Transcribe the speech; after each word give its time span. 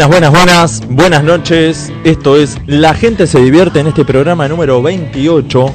Buenas, 0.00 0.30
buenas, 0.30 0.32
buenas, 0.32 0.82
buenas 0.88 1.24
noches. 1.24 1.92
Esto 2.04 2.38
es 2.38 2.56
La 2.66 2.94
gente 2.94 3.26
se 3.26 3.38
divierte 3.38 3.80
en 3.80 3.86
este 3.88 4.02
programa 4.06 4.48
número 4.48 4.80
28. 4.80 5.74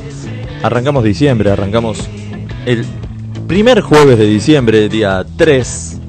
Arrancamos 0.64 1.04
diciembre, 1.04 1.52
arrancamos 1.52 2.10
el 2.66 2.84
primer 3.48 3.82
jueves 3.82 4.18
de 4.18 4.26
diciembre, 4.26 4.90
día 4.90 5.24
3. 5.38 6.00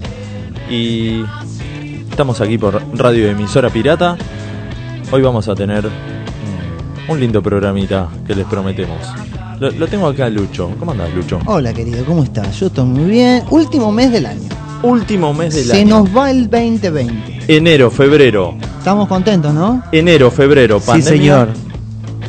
Y 0.71 1.25
estamos 2.09 2.41
aquí 2.41 2.57
por 2.57 2.81
Radio 2.95 3.29
Emisora 3.29 3.69
Pirata. 3.69 4.17
Hoy 5.11 5.21
vamos 5.21 5.47
a 5.49 5.55
tener 5.55 5.85
mm, 5.85 7.11
un 7.11 7.21
lindo 7.21 7.43
programita 7.43 8.09
que 8.27 8.35
les 8.35 8.47
prometemos. 8.47 8.99
Lo, 9.61 9.71
lo 9.73 9.87
tengo 9.89 10.07
acá, 10.07 10.31
Lucho. 10.31 10.71
¿Cómo 10.79 10.93
andas, 10.93 11.13
Lucho? 11.13 11.39
Hola 11.45 11.75
querido, 11.75 12.03
¿cómo 12.07 12.25
estás? 12.25 12.59
Yo 12.59 12.69
estoy 12.69 12.87
muy 12.87 13.11
bien. 13.11 13.45
Último 13.51 13.93
mes 13.93 14.11
del 14.11 14.25
año. 14.25 14.56
Último 14.87 15.33
mes 15.35 15.55
del 15.55 15.65
Se 15.67 15.81
año. 15.81 16.01
nos 16.05 16.17
va 16.17 16.31
el 16.31 16.49
2020. 16.51 17.41
Enero, 17.49 17.91
febrero. 17.91 18.57
Estamos 18.79 19.09
contentos, 19.09 19.53
¿no? 19.53 19.83
Enero, 19.93 20.31
febrero, 20.31 20.79
Sí, 20.81 20.87
pandemia. 20.87 21.11
señor. 21.11 21.49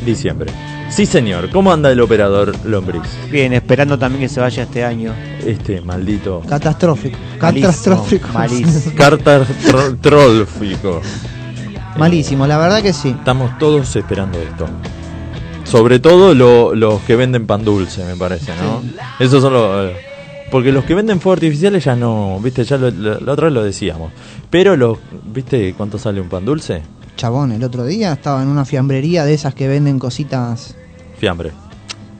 Diciembre. 0.04 0.50
Sí, 0.90 1.04
señor. 1.06 1.50
¿Cómo 1.50 1.70
anda 1.72 1.92
el 1.92 2.00
operador 2.00 2.52
Lombriz? 2.64 3.02
Bien, 3.30 3.52
esperando 3.52 3.98
también 3.98 4.22
que 4.22 4.28
se 4.28 4.40
vaya 4.40 4.62
este 4.62 4.84
año. 4.84 5.12
Este 5.44 5.80
maldito. 5.82 6.42
Catastrófico. 6.48 7.18
Catastrófico. 7.38 8.28
malísimo. 8.32 8.94
Trollfico. 10.00 11.00
Malísimo, 11.96 12.46
la 12.46 12.58
verdad 12.58 12.82
que 12.82 12.92
sí. 12.92 13.10
Estamos 13.10 13.56
todos 13.58 13.94
esperando 13.96 14.38
esto. 14.38 14.66
Sobre 15.64 15.98
todo 15.98 16.34
lo- 16.34 16.74
los 16.74 17.00
que 17.02 17.16
venden 17.16 17.46
pan 17.46 17.64
dulce, 17.64 18.04
me 18.04 18.16
parece, 18.16 18.52
¿no? 18.62 18.82
Esos 19.20 19.42
son 19.42 19.52
los. 19.52 19.90
Porque 20.50 20.72
los 20.72 20.84
que 20.84 20.94
venden 20.94 21.20
fuegos 21.20 21.38
artificiales 21.38 21.84
ya 21.84 21.94
no, 21.94 22.40
viste, 22.40 22.64
ya 22.64 22.78
lo- 22.78 22.90
lo- 22.90 23.20
la 23.20 23.32
otra 23.32 23.46
vez 23.46 23.54
lo 23.54 23.62
decíamos. 23.62 24.12
Pero 24.50 24.76
los, 24.76 24.98
¿viste 25.26 25.74
cuánto 25.76 25.98
sale 25.98 26.20
un 26.20 26.28
pan 26.28 26.44
dulce? 26.44 26.82
Chabón, 27.16 27.52
el 27.52 27.62
otro 27.64 27.84
día 27.84 28.12
estaba 28.12 28.42
en 28.42 28.48
una 28.48 28.64
fiambrería 28.64 29.24
de 29.24 29.34
esas 29.34 29.54
que 29.54 29.68
venden 29.68 29.98
cositas. 29.98 30.74
Fiambre. 31.18 31.52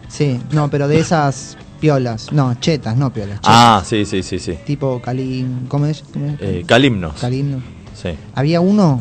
Sí, 0.09 0.39
no, 0.53 0.69
pero 0.69 0.89
de 0.89 0.99
esas 0.99 1.57
piolas. 1.81 2.33
No, 2.33 2.55
chetas, 2.61 2.97
no 2.97 3.13
piolas. 3.13 3.37
chetas. 3.37 3.51
Ah, 3.55 3.83
sí, 3.87 4.05
sí, 4.05 4.23
sí, 4.23 4.39
sí. 4.39 4.59
Tipo 4.67 5.01
Calim. 5.01 5.67
¿Cómo 5.69 5.87
es? 5.87 6.03
¿Cómo 6.13 6.27
es? 6.27 6.35
Eh, 6.41 6.65
Calimnos. 6.67 7.15
Calim, 7.21 7.53
no. 7.53 7.63
Sí. 7.95 8.11
Había 8.35 8.61
uno 8.61 9.01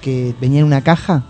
que 0.00 0.34
venía 0.40 0.60
en 0.60 0.66
una 0.66 0.82
caja. 0.82 1.24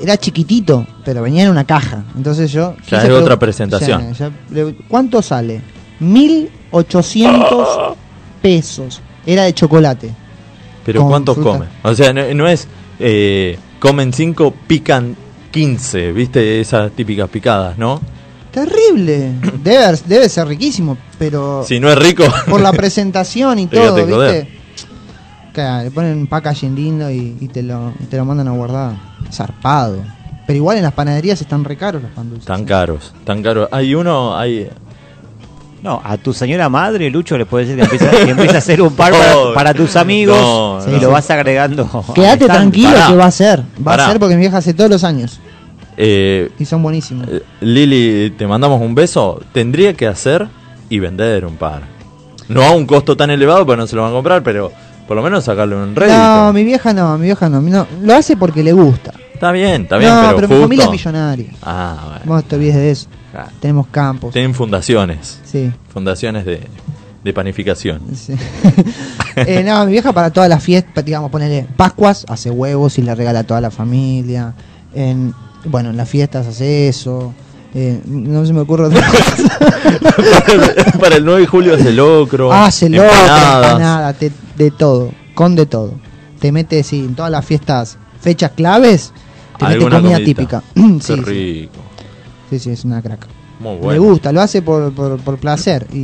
Era 0.00 0.16
chiquitito, 0.16 0.86
pero 1.04 1.22
venía 1.22 1.44
en 1.44 1.50
una 1.50 1.64
caja. 1.64 2.04
Entonces 2.16 2.50
yo. 2.50 2.74
Ya 2.88 3.02
es 3.02 3.10
otra 3.10 3.38
presentación. 3.38 4.12
ya- 4.14 4.28
ya 4.28 4.30
le- 4.50 4.74
¿Cuánto 4.88 5.20
sale? 5.22 5.60
1800 5.98 7.96
pesos. 8.42 9.00
Era 9.26 9.44
de 9.44 9.54
chocolate. 9.54 10.10
Pero 10.84 11.06
¿cuántos 11.06 11.36
comen? 11.38 11.68
O 11.82 11.94
sea, 11.94 12.12
no, 12.12 12.22
no 12.34 12.48
es 12.48 12.66
eh, 12.98 13.58
comen 13.78 14.12
5, 14.12 14.54
pican 14.66 15.14
15, 15.50 16.12
¿viste? 16.12 16.60
Esas 16.60 16.90
típicas 16.92 17.28
picadas, 17.28 17.76
¿no? 17.76 18.00
Terrible. 18.50 19.32
Debe, 19.62 19.98
debe 20.06 20.28
ser 20.28 20.48
riquísimo, 20.48 20.96
pero 21.18 21.64
Si 21.66 21.78
no 21.78 21.90
es 21.90 21.98
rico. 21.98 22.24
por 22.48 22.60
la 22.60 22.72
presentación 22.80 23.58
y 23.58 23.66
todo. 23.66 23.94
¿viste? 24.06 24.59
Claro, 25.60 25.84
le 25.84 25.90
ponen 25.90 26.18
un 26.18 26.26
packaging 26.26 26.74
lindo 26.74 27.10
y, 27.10 27.36
y 27.40 27.48
te, 27.48 27.62
lo, 27.62 27.92
y 28.00 28.04
te 28.04 28.16
lo 28.16 28.24
mandan 28.24 28.48
a 28.48 28.52
guardar. 28.52 28.92
Zarpado. 29.32 29.98
Pero 30.46 30.56
igual 30.56 30.76
en 30.78 30.82
las 30.82 30.92
panaderías 30.92 31.40
están 31.40 31.62
re 31.64 31.76
caros 31.76 32.02
los 32.02 32.10
pan 32.12 32.28
dulces. 32.28 32.46
tan 32.46 32.64
caros, 32.64 33.12
tan 33.24 33.42
caros. 33.42 33.68
Hay 33.72 33.94
uno, 33.94 34.36
hay... 34.36 34.68
No, 35.82 36.00
a 36.04 36.18
tu 36.18 36.32
señora 36.34 36.68
madre, 36.68 37.08
Lucho, 37.08 37.38
le 37.38 37.46
puedes 37.46 37.68
decir 37.68 37.82
que 37.88 37.94
empieza, 37.94 38.10
que 38.24 38.30
empieza 38.32 38.54
a 38.56 38.58
hacer 38.58 38.82
un 38.82 38.92
par 38.94 39.12
para, 39.12 39.36
Oh, 39.38 39.54
para 39.54 39.72
tus 39.72 39.96
amigos 39.96 40.36
no, 40.86 40.92
y 40.92 40.96
no. 40.96 41.02
lo 41.02 41.10
vas 41.12 41.30
agregando. 41.30 41.88
Quédate 42.14 42.46
tranquilo 42.46 42.90
Pará. 42.90 43.06
que 43.06 43.16
va 43.16 43.24
a 43.26 43.30
ser. 43.30 43.60
Va 43.78 43.84
Pará. 43.84 44.06
a 44.06 44.10
ser 44.10 44.18
porque 44.20 44.34
mi 44.34 44.40
vieja 44.42 44.58
hace 44.58 44.74
todos 44.74 44.90
los 44.90 45.04
años. 45.04 45.40
eh, 45.96 46.50
Y 46.58 46.64
son 46.66 46.82
buenísimos. 46.82 47.26
eh, 47.30 47.42
Lili, 47.62 48.30
te 48.36 48.46
mandamos 48.46 48.80
un 48.82 48.94
beso. 48.94 49.40
Tendría 49.52 49.94
que 49.94 50.06
hacer 50.06 50.48
y 50.90 50.98
vender 50.98 51.46
un 51.46 51.56
par. 51.56 51.82
No 52.48 52.62
a 52.62 52.72
un 52.72 52.84
costo 52.84 53.16
tan 53.16 53.30
elevado, 53.30 53.64
porque 53.64 53.80
no 53.80 53.86
se 53.86 53.96
lo 53.96 54.02
van 54.02 54.10
a 54.10 54.14
comprar, 54.14 54.42
pero 54.42 54.72
por 55.10 55.16
lo 55.16 55.24
menos 55.24 55.42
sacarle 55.42 55.74
un 55.74 55.96
rédito. 55.96 56.16
No, 56.16 56.52
mi 56.52 56.62
vieja 56.62 56.94
no, 56.94 57.18
mi 57.18 57.24
vieja 57.24 57.48
no, 57.48 57.60
no. 57.60 57.84
Lo 58.00 58.14
hace 58.14 58.36
porque 58.36 58.62
le 58.62 58.72
gusta. 58.72 59.12
Está 59.34 59.50
bien, 59.50 59.82
está 59.82 59.98
bien, 59.98 60.08
no, 60.08 60.36
pero, 60.36 60.46
pero, 60.46 60.54
mi 60.60 60.62
familia 60.62 60.84
es 60.84 60.90
millonaria. 60.92 61.50
Ah, 61.64 61.98
bueno. 62.10 62.20
Vos 62.26 62.44
te 62.44 62.54
olvides 62.54 62.76
de 62.76 62.90
eso. 62.92 63.08
Tenemos 63.58 63.88
campos. 63.88 64.32
Tienen 64.32 64.54
fundaciones, 64.54 65.40
Sí. 65.42 65.72
fundaciones 65.92 66.44
de, 66.44 66.60
de 67.24 67.32
panificación. 67.32 68.02
sí. 68.14 68.34
Eh, 69.34 69.64
no, 69.64 69.84
mi 69.86 69.92
vieja 69.92 70.12
para 70.12 70.30
todas 70.30 70.48
las 70.48 70.62
fiestas, 70.62 71.04
digamos, 71.04 71.30
ponerle 71.30 71.66
Pascuas, 71.76 72.24
hace 72.28 72.50
huevos 72.50 72.96
y 72.98 73.02
le 73.02 73.12
regala 73.14 73.40
a 73.40 73.44
toda 73.44 73.60
la 73.60 73.72
familia. 73.72 74.54
En, 74.94 75.34
bueno, 75.64 75.90
en 75.90 75.96
las 75.96 76.08
fiestas 76.08 76.46
hace 76.46 76.86
eso. 76.88 77.34
Eh, 77.74 78.00
no 78.06 78.44
se 78.44 78.52
me 78.52 78.60
ocurre 78.60 78.86
otra 78.86 79.00
cosa. 79.08 79.58
Para 81.00 81.16
el 81.16 81.24
9 81.24 81.40
de 81.42 81.46
julio 81.46 81.74
hace 81.74 81.92
locro. 81.92 82.52
Hace 82.52 82.88
loco, 82.88 83.04
empanadas. 83.04 83.66
empanada, 83.72 84.12
te- 84.14 84.32
de 84.56 84.70
todo, 84.70 85.12
con 85.34 85.54
de 85.54 85.66
todo. 85.66 85.94
Te 86.40 86.50
mete, 86.52 86.82
sí, 86.82 87.00
en 87.00 87.14
todas 87.14 87.30
las 87.30 87.44
fiestas, 87.44 87.96
fechas 88.20 88.52
claves, 88.56 89.12
te 89.58 89.64
mete 89.64 89.74
Alguna 89.76 89.96
comida 89.96 90.14
comidita. 90.18 90.24
típica. 90.24 90.62
Sí, 91.00 91.14
sí, 91.14 91.20
rico. 91.20 91.72
sí, 92.50 92.58
sí, 92.58 92.70
es 92.70 92.84
una 92.84 93.00
crack. 93.02 93.26
Muy 93.60 93.74
Le 93.74 93.78
bueno. 93.80 94.02
gusta, 94.04 94.32
lo 94.32 94.40
hace 94.40 94.62
por, 94.62 94.92
por, 94.94 95.18
por 95.20 95.36
placer. 95.36 95.86
Y, 95.92 95.98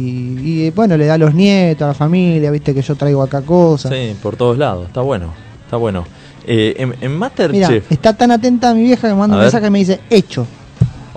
y, 0.67 0.71
bueno, 0.71 0.97
le 0.99 1.07
da 1.07 1.15
a 1.15 1.19
los 1.19 1.33
nietos, 1.35 1.83
a 1.85 1.89
la 1.89 1.95
familia, 1.95 2.51
viste 2.51 2.75
que 2.75 2.83
yo 2.83 2.95
traigo 2.97 3.23
acá 3.23 3.41
cosas. 3.43 3.91
Sí, 3.93 4.15
por 4.23 4.37
todos 4.37 4.59
lados. 4.59 4.87
Está 4.89 5.01
bueno. 5.01 5.33
Está 5.65 5.79
bueno. 5.79 6.05
Eh, 6.47 6.75
en, 6.79 6.95
en 7.01 7.17
Masterchef. 7.17 7.91
está 7.91 8.13
tan 8.13 8.31
atenta 8.31 8.73
mi 8.75 8.83
vieja 8.83 9.09
que 9.09 9.15
me 9.15 9.21
manda 9.21 9.37
un 9.37 9.43
mensaje 9.43 9.67
y 9.67 9.71
me 9.71 9.79
dice, 9.81 10.01
hecho. 10.11 10.47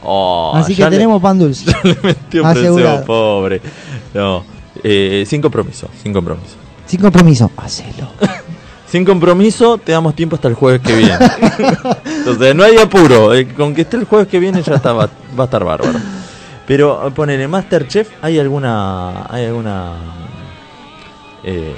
Oh, 0.03 0.53
Así 0.55 0.75
que 0.75 0.83
le- 0.83 0.89
tenemos 0.91 1.21
pan 1.21 1.37
dulce. 1.39 1.65
le 1.83 1.97
metió 2.01 2.45
Asegurado. 2.45 2.97
presión, 2.97 3.05
pobre. 3.05 3.61
No. 4.13 4.43
Eh, 4.83 5.25
sin 5.27 5.41
compromiso. 5.41 5.87
Sin 6.01 6.13
compromiso. 6.13 6.55
Sin 6.85 7.01
compromiso, 7.01 7.51
hacelo. 7.57 8.07
Sin 8.89 9.05
compromiso, 9.05 9.77
te 9.77 9.91
damos 9.91 10.15
tiempo 10.15 10.35
hasta 10.35 10.47
el 10.47 10.55
jueves 10.55 10.81
que 10.81 10.95
viene. 10.95 11.13
Entonces, 12.05 12.55
no 12.55 12.63
hay 12.63 12.75
apuro. 12.77 13.35
eh, 13.35 13.47
con 13.53 13.75
que 13.75 13.81
esté 13.81 13.97
el 13.97 14.05
jueves 14.05 14.27
que 14.27 14.39
viene 14.39 14.63
ya 14.63 14.73
está, 14.75 14.93
va, 14.93 15.07
va 15.37 15.43
a 15.43 15.45
estar 15.45 15.63
bárbaro. 15.63 15.99
Pero 16.65 17.07
eh, 17.07 17.11
ponele 17.11 17.47
Masterchef, 17.47 18.09
¿hay 18.23 18.39
alguna 18.39 19.25
hay 19.29 19.45
alguna 19.45 19.93
eh, 21.43 21.73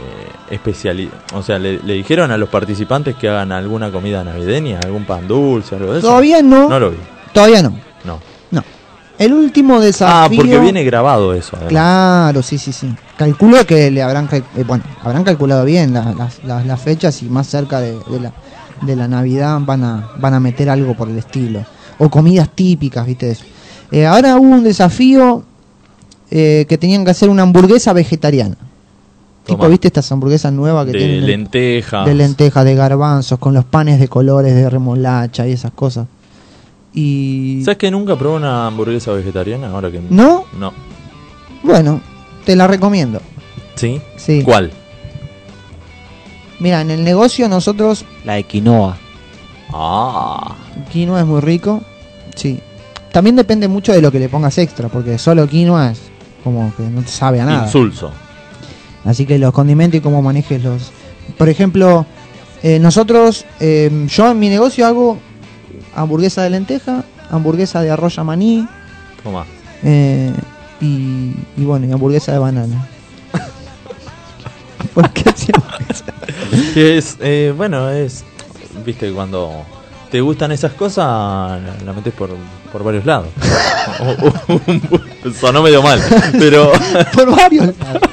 especialidad? 0.50 1.14
O 1.34 1.44
sea, 1.44 1.59
¿le, 1.59 1.80
le 1.80 1.94
dijeron 1.96 2.32
a 2.32 2.38
los 2.38 2.50
participantes 2.50 3.16
que 3.16 3.28
hagan 3.30 3.52
alguna 3.52 3.92
comida 3.92 4.24
navideña? 4.24 4.80
¿Algún 4.84 5.03
pan 5.06 5.28
dulce? 5.28 5.76
Algo 5.76 5.94
de 5.94 6.00
eso? 6.00 6.08
Todavía 6.08 6.42
no, 6.42 6.70
No 6.70 6.80
lo 6.80 6.92
vi. 6.92 6.98
todavía 7.34 7.62
no. 7.62 7.76
No. 8.06 8.19
No. 8.51 8.63
El 9.17 9.34
último 9.34 9.79
desafío. 9.79 10.16
Ah, 10.16 10.29
porque 10.35 10.59
viene 10.59 10.84
grabado 10.84 11.34
eso. 11.34 11.51
además. 11.56 11.69
Claro, 11.69 12.41
sí, 12.41 12.57
sí, 12.57 12.72
sí. 12.73 12.91
Calculo 13.17 13.66
que 13.67 13.91
le 13.91 14.02
habrán, 14.02 14.28
eh, 14.31 14.41
bueno, 14.66 14.84
habrán 15.03 15.23
calculado 15.23 15.64
bien 15.66 15.93
la- 15.93 16.14
las, 16.14 16.43
las- 16.43 16.66
las 16.66 16.81
fechas 16.81 17.22
y 17.22 17.26
más 17.29 17.46
cerca 17.47 17.79
de, 17.79 17.91
de 18.09 18.20
la, 18.20 18.31
de 18.81 18.96
la 18.96 19.08
Navidad 19.08 19.59
van 19.61 19.84
a, 19.84 20.09
van 20.20 20.34
a 20.34 20.40
meter 20.40 20.70
algo 20.70 20.96
por 20.96 21.08
el 21.09 21.17
estilo. 21.20 21.64
O 21.99 22.09
comidas 22.09 22.49
típicas, 22.55 23.05
¿viste? 23.05 23.29
Eso. 23.31 23.43
Eh, 23.91 24.08
ahora 24.08 24.37
hubo 24.37 24.47
un 24.47 24.64
desafío 24.64 25.43
eh, 26.31 26.66
que 26.67 26.78
tenían 26.79 27.05
que 27.05 27.11
hacer 27.11 27.29
una 27.29 27.43
hamburguesa 27.43 27.93
vegetariana. 27.93 28.55
Toma. 28.55 29.58
Tipo, 29.58 29.70
¿viste 29.70 29.87
estas 29.87 30.11
hamburguesas 30.11 30.52
nuevas 30.53 30.85
que 30.85 30.93
De 30.93 30.97
tienen? 30.99 31.26
lentejas. 31.28 32.05
de 32.08 32.14
lentejas, 32.16 32.64
de 32.66 32.73
garbanzos, 32.76 33.37
con 33.37 33.53
los 33.53 33.66
panes 33.66 33.99
de 33.99 34.08
colores, 34.08 34.55
de 34.55 34.67
remolacha 34.70 35.46
y 35.47 35.52
esas 35.52 35.72
cosas. 35.72 36.08
Y... 36.93 37.61
¿Sabes 37.64 37.78
que 37.78 37.91
nunca 37.91 38.17
probé 38.17 38.38
una 38.38 38.67
hamburguesa 38.67 39.11
vegetariana? 39.14 39.70
Ahora 39.70 39.91
que 39.91 40.02
¿No? 40.09 40.46
No. 40.58 40.73
Bueno, 41.64 42.02
te 42.46 42.55
la 42.55 42.67
recomiendo. 42.67 43.22
¿Sí? 43.76 44.02
Sí. 44.17 44.43
¿Cuál? 44.43 44.72
Mira, 46.59 46.82
en 46.82 46.91
el 46.91 47.03
negocio 47.03 47.47
nosotros 47.49 48.05
La 48.23 48.34
de 48.34 48.43
quinoa. 48.43 48.97
Ah. 49.73 50.55
Quinoa 50.91 51.22
es 51.22 51.26
muy 51.26 51.41
rico, 51.41 51.82
sí. 52.35 52.59
También 53.11 53.35
depende 53.35 53.67
mucho 53.67 53.93
de 53.93 54.02
lo 54.02 54.11
que 54.11 54.20
le 54.20 54.29
pongas 54.29 54.58
extra, 54.58 54.88
porque 54.90 55.17
solo 55.17 55.47
quinoa 55.47 55.91
es 55.91 56.02
como 56.43 56.73
que 56.76 56.84
no 56.84 57.02
te 57.02 57.09
sabe 57.09 57.41
a 57.41 57.46
nada. 57.46 57.66
Insulso. 57.66 58.11
Así 59.05 59.26
que 59.26 59.40
los 59.40 59.53
condimentos 59.53 59.97
y 59.97 60.02
cómo 60.02 60.22
manejes 60.22 60.64
los... 60.64 60.91
Por 61.38 61.49
ejemplo, 61.49 62.05
eh, 62.61 62.79
nosotros, 62.79 63.46
eh, 63.59 64.08
yo 64.08 64.32
en 64.32 64.40
mi 64.40 64.49
negocio 64.49 64.85
hago 64.85 65.17
hamburguesa 65.96 66.43
de 66.43 66.49
lenteja, 66.49 67.03
hamburguesa 67.29 67.82
de 67.82 67.91
arroz 67.91 68.17
maní 68.20 68.67
Toma. 69.23 69.46
eh, 69.84 70.32
y, 70.79 71.35
y 71.58 71.64
bueno, 71.64 71.85
y 71.88 71.91
hamburguesa 71.91 72.32
de 72.32 72.40
banana. 72.40 72.88
¿Por 74.93 75.09
qué? 75.11 75.23
Que 76.73 76.97
es, 76.97 77.17
eh, 77.20 77.53
bueno, 77.55 77.90
es, 77.90 78.23
viste, 78.85 79.11
cuando 79.11 79.64
te 80.09 80.22
gustan 80.22 80.52
esas 80.52 80.73
cosas, 80.73 81.61
la 81.85 81.93
metes 81.93 82.14
por, 82.14 82.29
por 82.72 82.84
varios 82.84 83.06
lados. 83.06 83.28
Sonó 85.40 85.62
medio 85.62 85.82
mal, 85.82 86.00
pero 86.38 86.72
Por 87.14 87.35
varios 87.35 87.66
lados. 87.78 88.02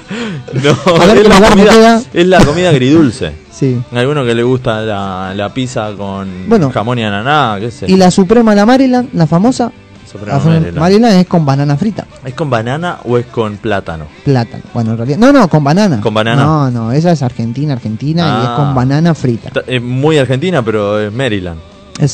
No, 0.50 0.94
ver 1.06 1.18
es, 1.18 1.28
la 1.28 1.50
comida, 1.50 2.02
es 2.14 2.26
la 2.26 2.42
comida 2.42 2.70
agridulce. 2.70 3.32
Sí. 3.52 3.78
Hay 3.92 3.98
alguno 3.98 4.24
que 4.24 4.34
le 4.34 4.42
gusta 4.42 4.80
la, 4.80 5.32
la 5.36 5.52
pizza 5.52 5.90
con 5.96 6.48
Bueno. 6.48 6.70
jamón 6.70 6.98
y 6.98 7.04
ananá, 7.04 7.58
qué 7.60 7.70
sé. 7.70 7.84
Y 7.86 7.96
la 7.96 8.10
Suprema, 8.10 8.54
la 8.54 8.64
Maryland, 8.64 9.10
la 9.12 9.26
famosa, 9.26 9.70
Suprema 10.10 10.38
la 10.38 10.44
Maryland. 10.44 10.78
Maryland 10.78 11.20
es 11.20 11.26
con 11.26 11.44
banana 11.44 11.76
frita. 11.76 12.06
¿Es 12.24 12.32
con 12.32 12.48
banana 12.48 12.96
o 13.04 13.18
es 13.18 13.26
con 13.26 13.58
plátano? 13.58 14.06
Plátano. 14.24 14.62
Bueno, 14.72 14.92
en 14.92 14.96
realidad. 14.96 15.18
No, 15.18 15.32
no, 15.32 15.46
con 15.48 15.62
banana. 15.62 16.00
¿Con 16.00 16.14
banana? 16.14 16.42
No, 16.42 16.70
no, 16.70 16.92
esa 16.92 17.12
es 17.12 17.22
Argentina, 17.22 17.74
Argentina 17.74 18.22
y 18.22 18.42
es 18.44 18.48
Ah. 18.48 18.54
con 18.56 18.74
banana 18.74 19.14
frita. 19.14 19.50
Ta- 19.50 19.62
Es 19.66 19.82
muy 19.82 20.16
argentina, 20.16 20.62
pero 20.62 20.98
es 20.98 21.12
Maryland. 21.12 21.60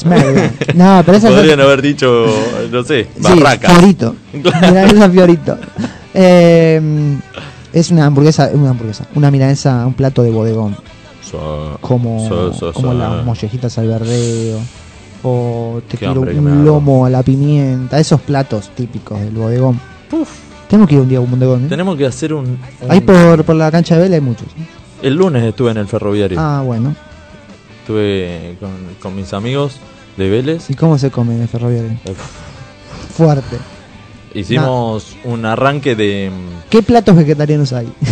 Maryland. 0.06 0.52
No, 0.74 1.02
pero 1.04 1.18
esa 1.18 1.28
Podrían 1.28 1.60
haber 1.60 1.82
dicho, 1.82 2.26
no 2.70 2.82
sé, 2.84 3.04
Sí, 3.16 3.20
barraca. 3.22 3.68
Fiorito. 3.70 4.16
Milanesa 4.32 5.10
Fiorito. 5.10 5.58
Eh, 6.12 7.16
es 7.72 7.90
una 7.90 8.06
hamburguesa, 8.06 8.50
una 8.54 8.70
hamburguesa, 8.70 9.06
una 9.14 9.30
milanesa, 9.30 9.86
un 9.86 9.94
plato 9.94 10.22
de 10.22 10.30
bodegón. 10.30 10.76
So- 11.28 11.78
Como, 11.80 12.28
so- 12.28 12.52
so- 12.52 12.72
como 12.72 12.94
las 12.94 13.24
mollejitas 13.24 13.76
al 13.78 13.88
verdeo. 13.88 14.58
O 15.22 15.80
te 15.88 15.96
quiero 15.96 16.20
un 16.20 16.64
lomo 16.64 17.06
a 17.06 17.10
la 17.10 17.22
pimienta. 17.22 17.98
Esos 17.98 18.20
platos 18.20 18.70
típicos 18.74 19.18
del 19.20 19.30
bodegón. 19.34 19.80
Tenemos 20.68 20.88
que 20.88 20.94
ir 20.96 21.00
un 21.00 21.08
día 21.08 21.18
a 21.18 21.20
un 21.22 21.30
bodegón. 21.30 21.64
¿eh? 21.64 21.68
Tenemos 21.68 21.96
que 21.96 22.06
hacer 22.06 22.32
un... 22.34 22.46
un- 22.46 22.90
Ahí 22.90 23.00
por, 23.00 23.42
por 23.44 23.56
la 23.56 23.70
cancha 23.70 23.96
de 23.96 24.02
Vela 24.02 24.14
hay 24.16 24.20
muchos. 24.20 24.46
¿eh? 24.48 24.66
El 25.02 25.14
lunes 25.16 25.42
estuve 25.44 25.70
en 25.70 25.78
el 25.78 25.86
ferroviario. 25.88 26.38
Ah, 26.40 26.62
bueno. 26.64 26.94
Estuve 27.84 28.56
con, 28.60 28.70
con 28.98 29.14
mis 29.14 29.34
amigos 29.34 29.76
de 30.16 30.30
Vélez. 30.30 30.70
¿Y 30.70 30.74
cómo 30.74 30.96
se 30.96 31.10
come 31.10 31.34
en 31.34 31.42
el 31.42 31.48
ferroviario? 31.48 31.90
Fuerte. 33.14 33.58
Hicimos 34.32 35.14
un 35.24 35.44
arranque 35.44 35.94
de... 35.94 36.30
¿Qué 36.70 36.82
platos 36.82 37.14
vegetarianos 37.14 37.74
hay? 37.74 37.92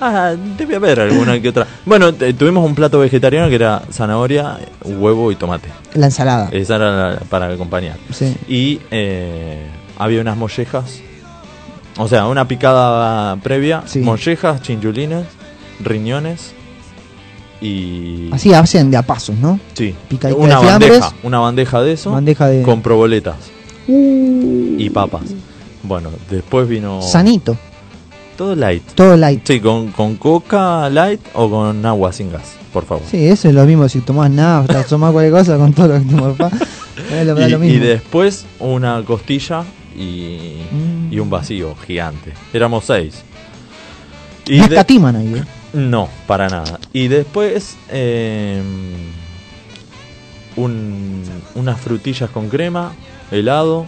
Ah, 0.00 0.34
debe 0.56 0.76
haber 0.76 0.98
alguna 1.00 1.38
que 1.42 1.48
otra. 1.50 1.66
Bueno, 1.84 2.14
tuvimos 2.14 2.64
un 2.64 2.74
plato 2.74 2.98
vegetariano 3.00 3.48
que 3.50 3.56
era 3.56 3.82
zanahoria, 3.92 4.58
huevo 4.84 5.30
y 5.30 5.36
tomate. 5.36 5.68
la 5.94 6.06
ensalada. 6.06 6.48
Esa 6.52 6.76
era 6.76 7.10
la- 7.12 7.20
para 7.20 7.48
acompañar. 7.52 7.96
Sí. 8.10 8.34
Y 8.48 8.80
eh, 8.90 9.66
había 9.98 10.20
unas 10.22 10.36
mollejas. 10.38 11.00
O 11.98 12.08
sea, 12.08 12.26
una 12.28 12.48
picada 12.48 13.36
previa. 13.36 13.82
Sí. 13.86 13.98
Mollejas, 14.00 14.62
chinchulines, 14.62 15.26
riñones. 15.80 16.54
Y. 17.60 18.28
Así 18.32 18.52
hacen 18.54 18.90
de 18.90 18.96
a 18.96 19.02
pasos, 19.02 19.36
¿no? 19.36 19.60
Sí. 19.74 19.94
Picadita 20.08 20.40
Una 20.40 20.60
de 20.60 20.66
bandeja. 20.66 21.12
Una 21.22 21.38
bandeja 21.40 21.82
de 21.82 21.92
eso. 21.92 22.10
Bandeja 22.12 22.46
de. 22.48 22.62
Con 22.62 22.80
proboletas 22.82 23.36
Uh, 23.88 24.76
y 24.78 24.88
papas. 24.90 25.22
Bueno, 25.82 26.10
después 26.30 26.68
vino. 26.68 27.02
Sanito. 27.02 27.56
Todo 28.36 28.54
light. 28.54 28.82
Todo 28.94 29.16
light. 29.16 29.42
Sí, 29.46 29.58
con, 29.60 29.88
con 29.88 30.16
coca 30.16 30.88
light 30.88 31.20
o 31.34 31.50
con 31.50 31.84
agua 31.84 32.12
sin 32.12 32.30
gas, 32.32 32.54
por 32.72 32.84
favor. 32.86 33.02
Sí, 33.10 33.26
eso 33.26 33.48
es 33.48 33.54
lo 33.54 33.64
mismo. 33.66 33.88
Si 33.88 34.00
tomás 34.00 34.30
nafta, 34.30 34.82
tomás 34.88 35.12
cualquier 35.12 35.32
cosa 35.32 35.56
con 35.58 35.72
todo 35.72 35.88
lo 35.88 35.94
que 35.98 36.08
tomas. 36.14 36.36
pa, 36.36 36.50
Es 37.20 37.26
lo, 37.26 37.40
y, 37.46 37.50
lo 37.50 37.56
y 37.64 37.68
mismo. 37.68 37.84
después 37.84 38.46
una 38.60 39.02
costilla 39.04 39.64
y, 39.96 40.56
Mm. 40.70 41.12
y 41.12 41.18
un 41.18 41.28
vacío 41.28 41.74
gigante. 41.86 42.32
Éramos 42.52 42.84
seis. 42.84 43.22
Y 44.46 44.58
no 44.58 44.68
de- 44.68 44.78
ahí, 44.78 45.34
¿eh? 45.36 45.44
No, 45.72 46.08
para 46.26 46.48
nada. 46.48 46.78
Y 46.92 47.08
después 47.08 47.76
eh, 47.90 48.60
un- 50.56 51.22
unas 51.54 51.80
frutillas 51.80 52.30
con 52.30 52.48
crema, 52.48 52.92
helado 53.30 53.86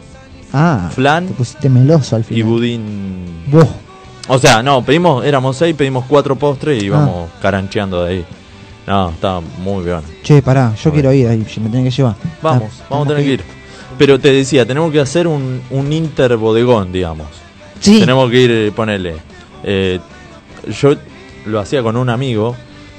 Ah, 0.55 0.91
Flan 0.95 1.29
te 1.29 1.33
pusiste 1.33 1.71
meloso 1.71 2.15
al 2.15 2.21
y 2.23 2.25
final. 2.25 2.45
budín. 2.45 3.25
Vos. 3.47 3.67
O 4.29 4.39
sea, 4.39 4.63
no, 4.63 4.85
pedimos, 4.85 5.25
éramos 5.25 5.57
seis, 5.57 5.75
pedimos 5.75 6.05
cuatro 6.07 6.37
postres 6.37 6.77
y 6.83 6.85
Ah. 6.85 6.89
íbamos 6.89 7.31
carancheando 7.41 8.05
de 8.05 8.11
ahí. 8.11 8.25
No, 8.87 9.09
estaba 9.11 9.41
muy 9.41 9.83
bien. 9.85 10.01
Che, 10.23 10.43
pará, 10.43 10.75
yo 10.75 10.93
quiero 10.93 11.11
ir 11.13 11.27
ahí, 11.29 11.39
me 11.39 11.71
tenés 11.71 11.85
que 11.85 11.91
llevar. 12.03 12.17
Vamos, 12.43 12.71
Ah, 12.83 12.87
vamos 12.91 13.07
a 13.07 13.09
tener 13.09 13.25
que 13.25 13.33
ir. 13.33 13.43
Pero 13.97 14.19
te 14.21 14.31
decía, 14.31 14.67
tenemos 14.67 14.93
que 14.93 15.01
hacer 15.01 15.27
un, 15.27 15.63
un 15.71 15.91
interbodegón, 15.93 16.93
digamos. 16.93 17.29
Sí, 17.81 18.01
Tenemos 18.01 18.31
que 18.31 18.41
ir, 18.43 18.51
eh, 18.51 18.73
ponerle. 18.77 19.15
eh, 19.65 20.01
yo 20.81 20.95
lo 21.47 21.61
hacía 21.61 21.83
con 21.83 21.97
un 21.97 22.09
amigo, 22.11 22.55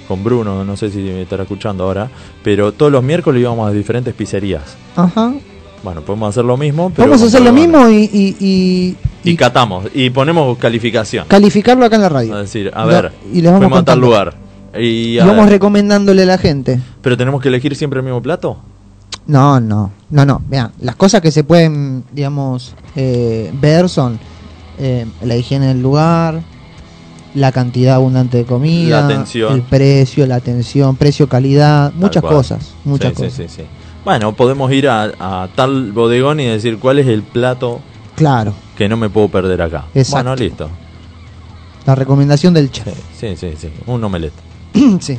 con 0.07 0.23
Bruno, 0.23 0.63
no 0.63 0.77
sé 0.77 0.89
si 0.89 0.99
me 0.99 1.21
estará 1.23 1.43
escuchando 1.43 1.83
ahora, 1.85 2.09
pero 2.43 2.71
todos 2.73 2.91
los 2.91 3.03
miércoles 3.03 3.41
íbamos 3.41 3.67
a 3.69 3.71
diferentes 3.71 4.13
pizzerías. 4.13 4.75
ajá. 4.95 5.33
Bueno, 5.83 5.99
podemos 6.01 6.29
hacer 6.29 6.45
lo 6.45 6.55
mismo. 6.55 6.91
Pero 6.95 7.09
Vamos 7.09 7.21
a 7.23 7.25
hacer 7.25 7.41
lo 7.41 7.51
mismo 7.51 7.89
y, 7.89 8.03
y, 8.13 8.37
y, 8.39 8.95
Y 9.25 9.31
y 9.31 9.35
catamos, 9.35 9.85
y 9.93 10.09
ponemos 10.11 10.57
calificación. 10.57 11.25
calificarlo 11.27 11.83
acá 11.85 11.97
en 11.97 12.01
la 12.03 12.07
radio. 12.09 12.33
Es 12.39 12.53
decir, 12.53 12.71
a 12.73 12.85
ver, 12.85 13.11
y 13.33 13.41
les 13.41 13.51
vamos 13.51 13.79
a 13.79 13.83
tal 13.83 13.99
lugar. 13.99 14.33
Y, 14.79 15.19
a 15.19 15.25
vamos 15.25 15.43
ver, 15.43 15.55
recomendándole 15.55 16.23
a 16.23 16.25
la 16.25 16.37
gente. 16.37 16.79
pero 17.01 17.17
tenemos 17.17 17.41
que 17.41 17.49
elegir 17.49 17.75
siempre 17.75 17.99
el 17.99 18.05
mismo 18.05 18.21
plato. 18.21 18.57
No, 19.27 19.59
no, 19.59 19.91
no, 20.09 20.25
no. 20.25 20.41
Vean, 20.47 20.71
las 20.79 20.95
cosas 20.95 21.19
que 21.21 21.31
se 21.31 21.43
pueden, 21.43 22.05
digamos, 22.13 22.75
eh, 22.95 23.51
ver 23.59 23.89
son 23.89 24.19
eh, 24.79 25.05
la 25.21 25.35
higiene 25.35 25.67
del 25.67 25.81
lugar, 25.81 26.39
la 27.35 27.51
cantidad 27.51 27.95
abundante 27.95 28.38
de 28.38 28.45
comida, 28.45 29.00
La 29.01 29.06
atención. 29.07 29.53
el 29.53 29.62
precio, 29.63 30.25
la 30.27 30.35
atención, 30.35 30.95
precio, 30.95 31.27
calidad, 31.27 31.91
muchas 31.95 32.21
cual. 32.21 32.35
cosas, 32.35 32.74
muchas 32.85 33.09
Sí, 33.12 33.15
cosas. 33.15 33.33
sí, 33.33 33.45
sí. 33.47 33.63
Bueno, 34.06 34.33
podemos 34.33 34.71
ir 34.71 34.88
a, 34.89 35.03
a 35.19 35.47
tal 35.56 35.91
bodegón 35.94 36.39
y 36.39 36.45
decir 36.45 36.77
cuál 36.80 37.00
es 37.00 37.07
el 37.07 37.24
plato 37.24 37.81
Claro, 38.15 38.53
que 38.77 38.88
no 38.89 38.97
me 38.97 39.09
puedo 39.09 39.30
perder 39.30 39.62
acá. 39.62 39.85
Exacto. 39.95 40.15
Bueno, 40.30 40.35
listo. 40.35 40.69
la 41.85 41.95
recomendación 41.95 42.53
del 42.53 42.69
chef. 42.71 42.88
Sí, 43.19 43.36
sí, 43.36 43.53
sí. 43.60 43.69
Un 43.88 44.03
omelette. 44.03 44.34
sí. 45.00 45.17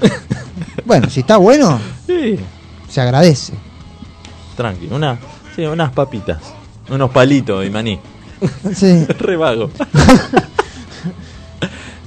bueno, 0.84 1.08
si 1.10 1.20
está 1.20 1.36
bueno, 1.38 1.78
Sí, 2.06 2.36
se 2.88 3.00
agradece. 3.00 3.54
tranqui. 4.56 4.88
Una, 4.92 5.18
sí, 5.56 5.62
unas 5.64 5.90
papitas. 5.90 6.38
Unos 6.90 7.10
palitos 7.10 7.64
y 7.66 7.70
maní. 7.70 7.98
Sí. 8.74 9.04
Re 9.18 9.36
vago. 9.36 9.70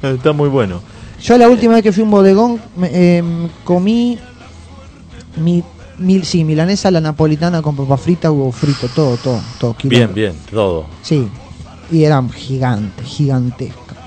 Está 0.02 0.32
muy 0.34 0.50
bueno. 0.50 0.82
Yo 1.22 1.38
la 1.38 1.50
última 1.50 1.74
vez 1.76 1.84
que 1.84 1.92
fui 1.92 2.02
a 2.02 2.06
un 2.06 2.12
bodegón 2.12 2.62
me- 2.76 3.18
em, 3.18 3.50
comí 3.64 4.18
mi, 5.38 5.64
mil, 5.98 6.24
sí, 6.26 6.44
milanesa, 6.44 6.92
la 6.92 7.02
napolitana 7.02 7.62
con 7.62 7.76
papa 7.76 7.98
frita, 7.98 8.32
huevo 8.32 8.52
frito, 8.52 8.88
todo, 8.90 9.18
todo, 9.18 9.40
todo. 9.60 9.76
Bien, 9.84 9.90
quilombo. 9.90 10.14
bien, 10.14 10.34
todo. 10.52 10.86
Sí, 11.02 11.28
y 11.92 12.04
eran 12.04 12.30
gigantes, 12.30 13.06
gigantescas. 13.06 13.98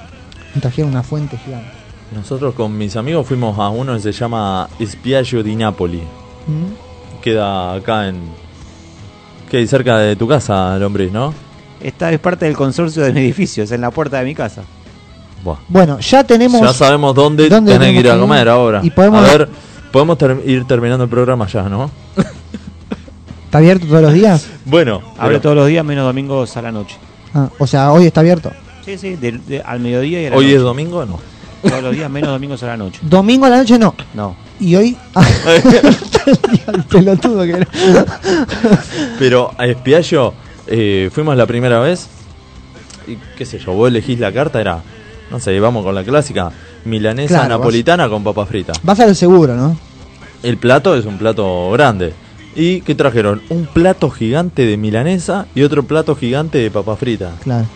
Me 0.55 0.61
trajeron 0.61 0.91
una 0.93 1.03
fuente 1.03 1.37
gigante. 1.39 1.71
Nosotros 2.15 2.55
con 2.55 2.77
mis 2.77 2.97
amigos 2.97 3.27
fuimos 3.27 3.59
a 3.59 3.69
uno 3.69 3.95
que 3.95 4.01
se 4.01 4.13
llama 4.13 4.69
Spiaggio 4.85 5.43
di 5.43 5.55
Napoli. 5.57 5.99
¿Mm? 6.47 7.21
Queda 7.23 7.75
acá 7.75 8.09
en. 8.09 8.17
Que 9.49 9.67
cerca 9.67 9.99
de 9.99 10.15
tu 10.17 10.27
casa, 10.29 10.77
Lombriz, 10.79 11.11
¿no? 11.13 11.35
Esta 11.81 12.13
es 12.13 12.19
parte 12.21 12.45
del 12.47 12.57
consorcio 12.57 13.03
de 13.03 13.13
mi 13.13 13.21
edificio, 13.21 13.65
es 13.65 13.73
en 13.73 13.81
la 13.81 13.91
puerta 13.91 14.19
de 14.19 14.25
mi 14.25 14.35
casa. 14.35 14.63
Buah. 15.43 15.57
Bueno, 15.69 15.99
ya 16.01 16.25
tenemos. 16.25 16.61
Ya 16.61 16.73
sabemos 16.75 17.15
dónde, 17.15 17.49
¿Dónde 17.49 17.73
tenés 17.73 17.93
que 17.95 18.01
ir 18.01 18.11
a 18.11 18.19
comer 18.19 18.49
ahora. 18.49 18.81
Y 18.83 18.91
podemos- 18.91 19.27
A 19.29 19.33
ver, 19.33 19.49
podemos 19.91 20.19
ter- 20.19 20.43
ir 20.47 20.65
terminando 20.67 21.05
el 21.05 21.11
programa 21.11 21.47
ya, 21.47 21.63
¿no? 21.69 21.91
¿Está 23.45 23.59
abierto 23.59 23.87
todos 23.87 24.03
los 24.03 24.13
días? 24.15 24.47
Bueno, 24.65 25.01
Abre 25.19 25.31
pero 25.31 25.41
todos 25.41 25.57
los 25.57 25.67
días 25.67 25.85
menos 25.85 26.05
domingos 26.05 26.57
a 26.57 26.63
la 26.63 26.71
noche. 26.71 26.97
Ah, 27.35 27.49
o 27.59 27.67
sea, 27.67 27.91
hoy 27.93 28.07
está 28.07 28.21
abierto. 28.21 28.53
Sí, 28.85 28.97
sí, 28.99 29.17
de- 29.17 29.33
de- 29.47 29.61
al 29.63 29.81
mediodía 29.81 30.23
y 30.23 30.27
a 30.27 30.31
la 30.31 30.37
hoy 30.37 30.45
noche. 30.45 30.57
es 30.57 30.63
domingo, 30.63 31.05
¿no? 31.07 31.19
Todos 31.63 31.83
los 31.83 31.95
días 31.95 32.09
menos 32.11 32.31
domingos 32.31 32.63
a 32.63 32.67
la 32.69 32.77
noche. 32.77 33.01
Domingo 33.03 33.47
a 33.47 33.51
la 33.51 33.59
noche 33.59 33.79
no. 33.79 33.95
No. 34.15 34.37
Y 34.61 34.77
hoy. 34.77 34.97
el 36.73 36.85
pelotudo 36.85 37.43
que 37.45 37.51
era. 37.51 37.67
Pero 39.19 39.51
a 39.59 39.67
Espiallo 39.67 40.35
eh, 40.67 41.11
fuimos 41.13 41.37
la 41.37 41.47
primera 41.47 41.81
vez 41.81 42.07
y 43.07 43.17
qué 43.37 43.45
sé 43.45 43.59
yo, 43.59 43.73
vos 43.73 43.89
elegís 43.89 44.19
la 44.21 44.33
carta, 44.33 44.61
era, 44.61 44.83
no 45.31 45.39
sé, 45.41 45.59
vamos 45.61 45.85
con 45.85 45.95
la 45.95 46.03
clásica, 46.05 46.51
milanesa 46.85 47.35
Claro, 47.41 47.59
napolitana 47.59 48.09
con 48.09 48.23
papa 48.25 48.47
frita. 48.47 48.73
Vas 48.83 49.01
al 49.01 49.15
seguro, 49.17 49.55
¿no? 49.57 49.77
El 50.43 50.57
plato 50.57 50.95
es 50.97 51.05
un 51.07 51.19
plato 51.19 51.71
grande. 51.73 52.13
¿Y 52.57 52.81
qué 52.81 52.95
trajeron? 52.95 53.43
Un 53.49 53.67
plato 53.67 54.11
gigante 54.11 54.67
de 54.67 54.77
milanesa 54.77 55.47
y 55.55 55.63
otro 55.63 55.83
plato 55.85 56.17
gigante 56.17 56.59
de 56.59 56.71
papa 56.71 56.97
frita. 56.97 57.31
Claro. 57.43 57.67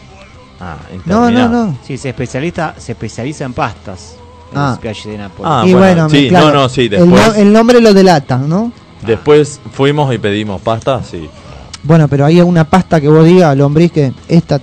Ah, 0.60 0.76
No, 1.06 1.30
no, 1.30 1.48
no. 1.48 1.78
Sí, 1.86 1.96
se 1.98 2.08
especializa, 2.10 2.74
se 2.78 2.92
especializa 2.92 3.44
en 3.44 3.52
pastas. 3.52 4.16
El 4.52 4.58
Ah. 4.58 4.74
Spiaggi 4.76 5.10
de 5.10 5.18
Nápoles. 5.18 5.52
Ah, 5.52 5.64
y 5.66 5.72
bueno, 5.74 5.86
bueno, 6.04 6.10
sí, 6.10 6.28
claro, 6.28 6.46
no, 6.48 6.52
no, 6.54 6.68
sí, 6.68 6.82
el, 6.82 6.90
después- 6.90 7.26
no- 7.28 7.34
el 7.34 7.52
nombre 7.52 7.80
lo 7.80 7.92
delata, 7.92 8.38
¿no? 8.38 8.72
Después 9.04 9.60
fuimos 9.72 10.14
y 10.14 10.18
pedimos 10.18 10.60
pasta, 10.60 11.02
sí. 11.02 11.28
Bueno, 11.82 12.08
pero 12.08 12.24
hay 12.24 12.40
una 12.40 12.64
pasta 12.64 13.00
que 13.00 13.08
vos 13.08 13.24
digas, 13.26 13.56
lombriz, 13.56 13.92
que 13.92 14.12
esta. 14.28 14.60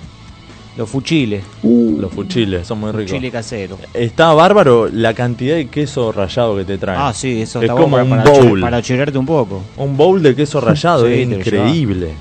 Los 0.76 0.88
fuchiles. 0.88 1.44
Los 1.62 2.10
fuchiles 2.12 2.66
son 2.66 2.80
muy 2.80 2.92
ricos. 2.92 3.10
Fuchile 3.10 3.30
casero. 3.30 3.76
Está 3.92 4.32
bárbaro 4.32 4.88
la 4.90 5.12
cantidad 5.12 5.54
de 5.56 5.68
queso 5.68 6.12
rallado 6.12 6.56
que 6.56 6.64
te 6.64 6.78
traen. 6.78 6.98
Ah, 7.00 7.12
sí, 7.12 7.42
eso 7.42 7.58
Es 7.58 7.64
está 7.64 7.74
como 7.74 7.88
bueno 7.88 8.04
un 8.16 8.22
para, 8.24 8.30
bowl. 8.40 8.60
para 8.60 8.80
chorearte 8.82 9.18
un 9.18 9.26
poco. 9.26 9.62
Un 9.76 9.96
bowl 9.96 10.22
de 10.22 10.34
queso 10.34 10.60
rallado, 10.62 11.06
Sí, 11.06 11.12
es 11.12 11.28
increíble. 11.30 12.14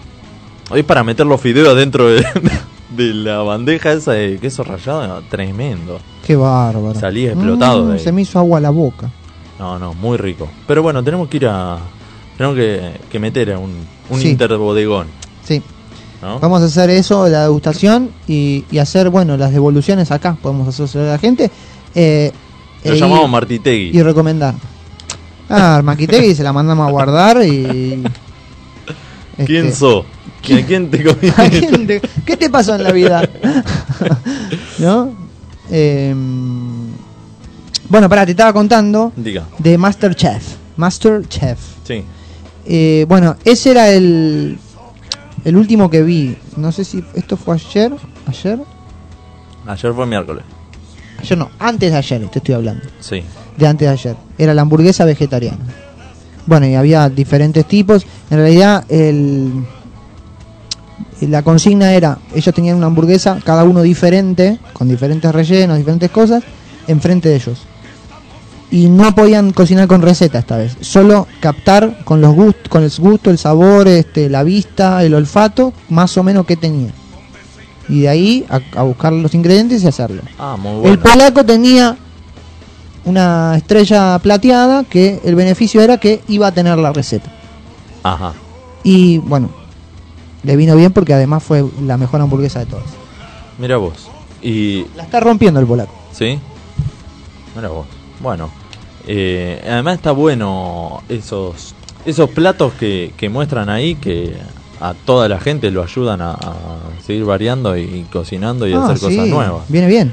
Es 0.75 0.83
para 0.83 1.03
meter 1.03 1.25
los 1.25 1.39
fideos 1.39 1.69
adentro 1.69 2.09
de, 2.09 2.25
de 2.89 3.13
la 3.13 3.37
bandeja 3.39 3.93
esa 3.93 4.11
de 4.13 4.37
queso 4.39 4.63
rallado, 4.63 5.21
tremendo. 5.29 5.99
Qué 6.25 6.35
bárbaro. 6.35 6.93
Salía 6.99 7.31
explotado 7.31 7.83
Mm, 7.85 7.87
de 7.87 7.93
ahí. 7.93 7.99
se 7.99 8.11
me 8.11 8.21
hizo 8.23 8.37
agua 8.39 8.59
la 8.59 8.69
boca. 8.69 9.09
No, 9.59 9.79
no, 9.79 9.93
muy 9.93 10.17
rico. 10.17 10.49
Pero 10.67 10.81
bueno, 10.83 11.01
tenemos 11.03 11.27
que 11.29 11.37
ir 11.37 11.47
a. 11.47 11.77
Tenemos 12.37 12.57
que, 12.57 12.91
que 13.09 13.19
meter 13.19 13.53
a 13.53 13.59
un, 13.59 13.71
un 14.09 14.19
Sí. 14.19 14.29
interbodegón. 14.29 15.07
Sí. 15.43 15.61
¿No? 16.21 16.39
Vamos 16.39 16.61
a 16.61 16.65
hacer 16.65 16.89
eso, 16.89 17.27
la 17.27 17.43
degustación 17.43 18.11
y, 18.27 18.63
y 18.71 18.77
hacer, 18.77 19.09
bueno, 19.09 19.37
las 19.37 19.51
devoluciones 19.51 20.11
acá. 20.11 20.37
Podemos 20.41 20.79
hacer 20.79 21.01
a 21.01 21.11
la 21.13 21.17
gente. 21.17 21.49
Eh, 21.95 22.31
Lo 22.83 22.93
e 22.93 22.97
llamamos 22.99 23.29
Martitegui. 23.29 23.97
y 23.97 24.01
recomendar. 24.01 24.53
Ah, 25.49 25.81
Maquitegui 25.83 26.33
se 26.33 26.43
la 26.43 26.53
mandamos 26.53 26.87
a 26.87 26.91
guardar 26.91 27.43
y. 27.45 28.03
¿Quién 29.45 29.65
este, 29.67 29.77
sos? 29.77 30.05
¿Quién, 30.41 30.65
quién 30.65 30.89
te 30.89 30.99
¿a 31.09 31.13
comiste? 31.13 31.49
quién 31.67 31.87
te- 31.87 32.01
¿Qué 32.25 32.37
te 32.37 32.49
pasó 32.49 32.75
en 32.75 32.83
la 32.83 32.91
vida? 32.91 33.27
¿No? 34.79 35.13
Eh, 35.69 36.13
bueno, 37.89 38.07
pará, 38.07 38.25
te 38.25 38.31
estaba 38.31 38.53
contando 38.53 39.11
Diga. 39.15 39.45
de 39.57 39.77
Masterchef. 39.77 40.43
Masterchef. 40.77 41.59
Sí. 41.85 42.03
Eh, 42.65 43.05
bueno, 43.09 43.35
ese 43.43 43.71
era 43.71 43.89
el, 43.89 44.57
el 45.43 45.55
último 45.55 45.89
que 45.89 46.03
vi. 46.03 46.37
No 46.57 46.71
sé 46.71 46.83
si 46.83 47.03
esto 47.13 47.37
fue 47.37 47.55
ayer. 47.55 47.93
¿Ayer? 48.27 48.59
Ayer 49.67 49.93
fue 49.93 50.05
miércoles. 50.05 50.43
Ayer 51.19 51.37
no, 51.37 51.49
antes 51.59 51.91
de 51.91 51.97
ayer 51.97 52.27
te 52.29 52.39
estoy 52.39 52.55
hablando. 52.55 52.83
Sí. 52.99 53.23
De 53.57 53.67
antes 53.67 53.87
de 53.87 53.93
ayer. 53.93 54.15
Era 54.37 54.53
la 54.53 54.61
hamburguesa 54.63 55.05
vegetariana. 55.05 55.59
Bueno, 56.45 56.65
y 56.67 56.75
había 56.75 57.09
diferentes 57.09 57.67
tipos. 57.67 58.05
En 58.29 58.37
realidad, 58.37 58.85
el, 58.89 59.63
la 61.21 61.43
consigna 61.43 61.93
era: 61.93 62.17
ellos 62.33 62.55
tenían 62.55 62.77
una 62.77 62.87
hamburguesa, 62.87 63.39
cada 63.43 63.63
uno 63.63 63.81
diferente, 63.81 64.59
con 64.73 64.87
diferentes 64.87 65.31
rellenos, 65.31 65.77
diferentes 65.77 66.09
cosas, 66.09 66.43
enfrente 66.87 67.29
de 67.29 67.35
ellos. 67.35 67.61
Y 68.71 68.87
no 68.87 69.13
podían 69.13 69.51
cocinar 69.51 69.87
con 69.87 70.01
receta 70.01 70.39
esta 70.39 70.55
vez, 70.55 70.77
solo 70.79 71.27
captar 71.41 72.03
con 72.05 72.21
los 72.21 72.33
gust 72.33 72.69
con 72.69 72.83
el 72.83 72.91
gusto, 72.97 73.29
el 73.29 73.37
sabor, 73.37 73.87
este, 73.89 74.29
la 74.29 74.43
vista, 74.43 75.03
el 75.03 75.13
olfato, 75.13 75.73
más 75.89 76.17
o 76.17 76.23
menos 76.23 76.45
qué 76.45 76.55
tenía. 76.55 76.91
Y 77.89 78.01
de 78.01 78.09
ahí 78.09 78.45
a, 78.49 78.61
a 78.79 78.83
buscar 78.83 79.11
los 79.11 79.33
ingredientes 79.35 79.83
y 79.83 79.87
hacerlo. 79.87 80.21
Ah, 80.39 80.55
muy 80.57 80.71
El 80.75 80.79
bueno. 80.97 81.01
polaco 81.03 81.43
tenía 81.45 81.97
una 83.03 83.55
estrella 83.57 84.17
plateada 84.19 84.85
que 84.85 85.19
el 85.25 85.35
beneficio 85.35 85.81
era 85.81 85.97
que 85.97 86.21
iba 86.29 86.47
a 86.47 86.51
tener 86.53 86.77
la 86.77 86.93
receta. 86.93 87.29
Ajá. 88.03 88.33
Y 88.83 89.17
bueno, 89.17 89.49
le 90.43 90.55
vino 90.55 90.77
bien 90.77 90.93
porque 90.93 91.13
además 91.13 91.43
fue 91.43 91.65
la 91.83 91.97
mejor 91.97 92.21
hamburguesa 92.21 92.59
de 92.59 92.67
todas. 92.67 92.85
Mira 93.57 93.75
vos. 93.75 94.07
Y. 94.41 94.85
La 94.95 95.03
está 95.03 95.19
rompiendo 95.19 95.59
el 95.59 95.67
polaco. 95.67 95.93
¿Sí? 96.13 96.39
Mira 97.55 97.67
vos. 97.67 97.85
Bueno. 98.21 98.49
Eh, 99.07 99.61
además 99.65 99.95
está 99.95 100.11
bueno 100.11 101.01
esos 101.09 101.73
esos 102.05 102.29
platos 102.31 102.73
que, 102.73 103.13
que 103.17 103.29
muestran 103.29 103.69
ahí 103.69 103.95
que 103.95 104.35
a 104.79 104.93
toda 104.93 105.27
la 105.29 105.39
gente 105.39 105.69
lo 105.69 105.83
ayudan 105.83 106.21
a, 106.21 106.31
a 106.31 106.55
seguir 107.05 107.23
variando 107.25 107.77
y, 107.77 108.07
cocinando 108.11 108.67
y 108.67 108.73
Ah, 108.73 108.85
hacer 108.85 108.99
cosas 108.99 109.27
nuevas. 109.27 109.63
Viene 109.69 109.87
bien. 109.87 110.11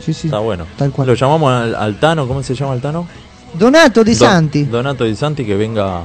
Sí, 0.00 0.12
sí. 0.12 0.26
Está 0.26 0.40
bueno. 0.40 0.66
Tal 0.76 0.90
cual. 0.90 1.06
Lo 1.06 1.14
llamamos 1.14 1.52
al, 1.52 1.74
al 1.76 2.00
Tano, 2.00 2.26
¿cómo 2.26 2.42
se 2.42 2.54
llama 2.56 2.74
el 2.74 2.80
Tano? 2.80 3.06
Donato 3.54 4.02
Di 4.02 4.14
Don- 4.14 4.28
Santi. 4.28 4.64
Donato 4.64 5.04
Di 5.04 5.14
Santi 5.14 5.44
que 5.44 5.54
venga 5.56 6.02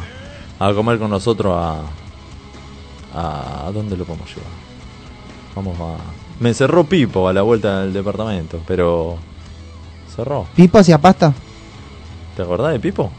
a 0.60 0.74
comer 0.74 1.00
con 1.00 1.10
nosotros 1.10 1.56
a, 1.58 1.80
a... 3.16 3.68
¿a 3.68 3.72
dónde 3.72 3.98
lo 3.98 4.06
podemos 4.06 4.28
llevar? 4.30 4.52
Vamos 5.56 5.76
a... 5.80 5.96
Me 6.40 6.54
cerró 6.54 6.84
Pipo 6.84 7.28
a 7.28 7.34
la 7.34 7.42
vuelta 7.42 7.82
del 7.82 7.94
departamento, 7.94 8.60
pero... 8.68 9.18
Cerró. 10.16 10.46
Pipo 10.56 10.78
hacía 10.78 11.00
pasta. 11.00 11.34
¿Te 12.36 12.42
acordás 12.42 12.74
de 12.74 12.80
Pipo? 12.80 13.12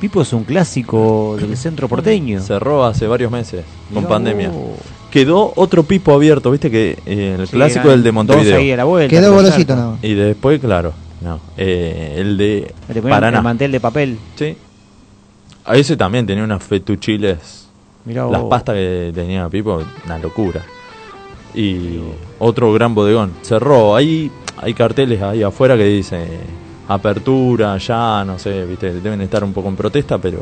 Pipo 0.00 0.22
es 0.22 0.32
un 0.32 0.44
clásico 0.44 1.36
del 1.40 1.56
centro 1.56 1.88
porteño. 1.88 2.40
Cerró 2.40 2.84
hace 2.84 3.06
varios 3.08 3.32
meses, 3.32 3.64
con 3.92 3.98
Mirá 4.04 4.08
pandemia. 4.08 4.52
Quedó 5.10 5.52
otro 5.56 5.82
Pipo 5.82 6.12
abierto, 6.14 6.50
viste 6.50 6.70
que 6.70 6.98
eh, 7.06 7.36
el 7.38 7.46
Sí, 7.46 7.54
clásico 7.54 7.88
eran 7.88 7.90
del 7.94 8.02
de 8.02 8.08
dos 8.10 8.14
Montevideo. 8.14 8.58
ahí 8.58 8.70
a 8.72 8.76
la 8.76 8.84
vuelta, 8.84 9.08
Quedó 9.10 9.22
pero 9.22 9.34
golosito 9.34 9.56
cerca. 9.58 9.74
nada 9.76 9.90
más. 9.92 10.04
Y 10.04 10.14
después, 10.14 10.60
claro, 10.60 10.92
no. 11.22 11.40
eh, 11.56 12.14
el 12.18 12.36
de 12.36 12.74
Le 12.88 12.94
ponían 13.02 13.10
Paraná. 13.16 13.38
el 13.38 13.44
mantel 13.44 13.72
de 13.72 13.80
papel. 13.80 14.18
Sí. 14.36 14.56
A 15.64 15.76
ese 15.76 15.96
también 15.96 16.26
tenía 16.26 16.44
unas 16.44 16.62
fetuchiles 16.62 17.68
Mirá 18.04 18.24
Las 18.26 18.40
vos. 18.42 18.50
pastas 18.50 18.74
que 18.76 19.10
tenía 19.14 19.48
Pipo, 19.48 19.82
una 20.04 20.18
locura. 20.18 20.62
Y 21.54 21.98
otro 22.38 22.72
gran 22.72 22.94
bodegón. 22.94 23.32
Cerró. 23.42 23.96
Hay, 23.96 24.30
hay 24.58 24.74
carteles 24.74 25.20
ahí 25.22 25.42
afuera 25.42 25.76
que 25.76 25.84
dicen 25.84 26.26
apertura, 26.88 27.76
ya, 27.78 28.24
no 28.24 28.38
sé, 28.38 28.64
viste, 28.64 29.00
deben 29.00 29.20
estar 29.20 29.44
un 29.44 29.52
poco 29.52 29.68
en 29.68 29.76
protesta, 29.76 30.18
pero 30.18 30.40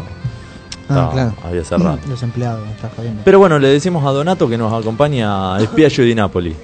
Ah, 0.88 1.10
claro. 1.12 1.34
había 1.44 1.64
cerrado. 1.64 1.98
Los 2.08 2.22
empleados, 2.22 2.64
me 2.64 2.72
estás 2.72 2.92
jodiendo. 2.94 3.22
Pero 3.24 3.38
bueno, 3.40 3.58
le 3.58 3.68
decimos 3.68 4.04
a 4.06 4.10
Donato 4.10 4.48
que 4.48 4.56
nos 4.56 4.72
acompaña 4.72 5.56
a 5.56 5.60
Espiaggio 5.62 6.04
di 6.04 6.14
Napoli. 6.14 6.54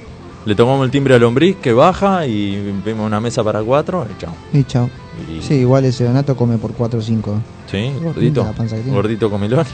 Le 0.44 0.54
tomamos 0.56 0.84
el 0.84 0.90
timbre 0.90 1.14
a 1.14 1.18
lombriz 1.18 1.56
que 1.56 1.72
baja 1.72 2.26
y 2.26 2.72
vemos 2.84 3.06
una 3.06 3.20
mesa 3.20 3.44
para 3.44 3.62
cuatro 3.62 4.06
y 4.12 4.20
chao. 4.20 4.34
Y 4.52 4.64
chao. 4.64 4.88
Y- 5.28 5.42
Sí, 5.42 5.54
igual 5.54 5.84
ese 5.84 6.04
Donato 6.04 6.36
come 6.36 6.58
por 6.58 6.72
4 6.72 6.98
o 6.98 7.02
5. 7.02 7.34
Sí, 7.70 7.92
gordito. 8.02 8.46
Gordito 8.88 9.30
comilón. 9.30 9.64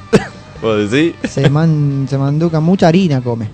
¿Vos 0.62 0.90
decís? 0.90 1.14
Se, 1.28 1.48
man, 1.50 2.06
se 2.08 2.16
manduca, 2.18 2.60
mucha 2.60 2.88
harina 2.88 3.20
come. 3.20 3.48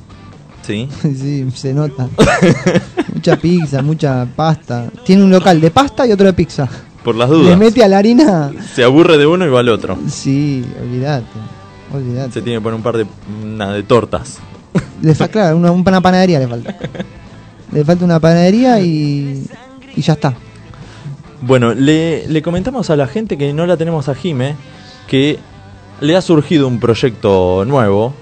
Sí. 0.68 0.86
sí, 1.02 1.46
se 1.54 1.72
nota. 1.72 2.08
mucha 3.14 3.36
pizza, 3.36 3.80
mucha 3.80 4.26
pasta. 4.36 4.90
Tiene 5.04 5.24
un 5.24 5.30
local 5.30 5.60
de 5.62 5.70
pasta 5.70 6.06
y 6.06 6.12
otro 6.12 6.26
de 6.26 6.34
pizza. 6.34 6.68
Por 7.02 7.14
las 7.16 7.30
Le 7.30 7.36
dudas. 7.36 7.58
mete 7.58 7.82
a 7.82 7.88
la 7.88 7.96
harina. 7.98 8.52
Se 8.74 8.84
aburre 8.84 9.16
de 9.16 9.26
uno 9.26 9.46
y 9.46 9.48
va 9.48 9.60
al 9.60 9.70
otro. 9.70 9.96
Sí, 10.10 10.62
olvídate. 10.78 11.24
Olvídate. 11.94 12.32
Se 12.34 12.42
tiene 12.42 12.58
que 12.58 12.62
poner 12.62 12.76
un 12.76 12.82
par 12.82 12.98
de, 12.98 13.06
una 13.42 13.72
de 13.72 13.82
tortas. 13.82 14.40
Le 15.00 15.14
falta, 15.14 15.32
claro, 15.32 15.56
una, 15.56 15.72
una 15.72 16.00
panadería 16.02 16.38
le 16.38 16.48
falta. 16.48 16.76
Le 17.72 17.84
falta 17.84 18.04
una 18.04 18.20
panadería 18.20 18.78
y, 18.80 19.46
y 19.96 20.02
ya 20.02 20.12
está. 20.12 20.34
Bueno, 21.40 21.72
le, 21.72 22.28
le 22.28 22.42
comentamos 22.42 22.90
a 22.90 22.96
la 22.96 23.06
gente 23.06 23.38
que 23.38 23.54
no 23.54 23.64
la 23.64 23.78
tenemos 23.78 24.08
a 24.10 24.14
Jime, 24.14 24.54
que 25.06 25.38
le 26.02 26.14
ha 26.14 26.20
surgido 26.20 26.68
un 26.68 26.78
proyecto 26.78 27.64
nuevo, 27.64 28.12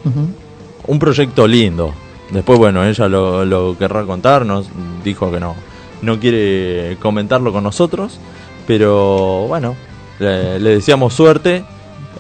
un 0.87 0.99
proyecto 1.01 1.49
lindo. 1.49 1.93
Después, 2.31 2.59
bueno, 2.59 2.85
ella 2.85 3.09
lo, 3.09 3.45
lo 3.45 3.77
querrá 3.79 4.05
contarnos, 4.05 4.69
dijo 5.05 5.31
que 5.31 5.39
no, 5.41 5.55
no 6.03 6.19
quiere 6.19 6.97
comentarlo 7.01 7.53
con 7.53 7.63
nosotros, 7.65 8.19
pero 8.67 9.47
bueno, 9.49 9.77
le, 10.19 10.59
le 10.59 10.71
deseamos 10.71 11.15
suerte, 11.15 11.65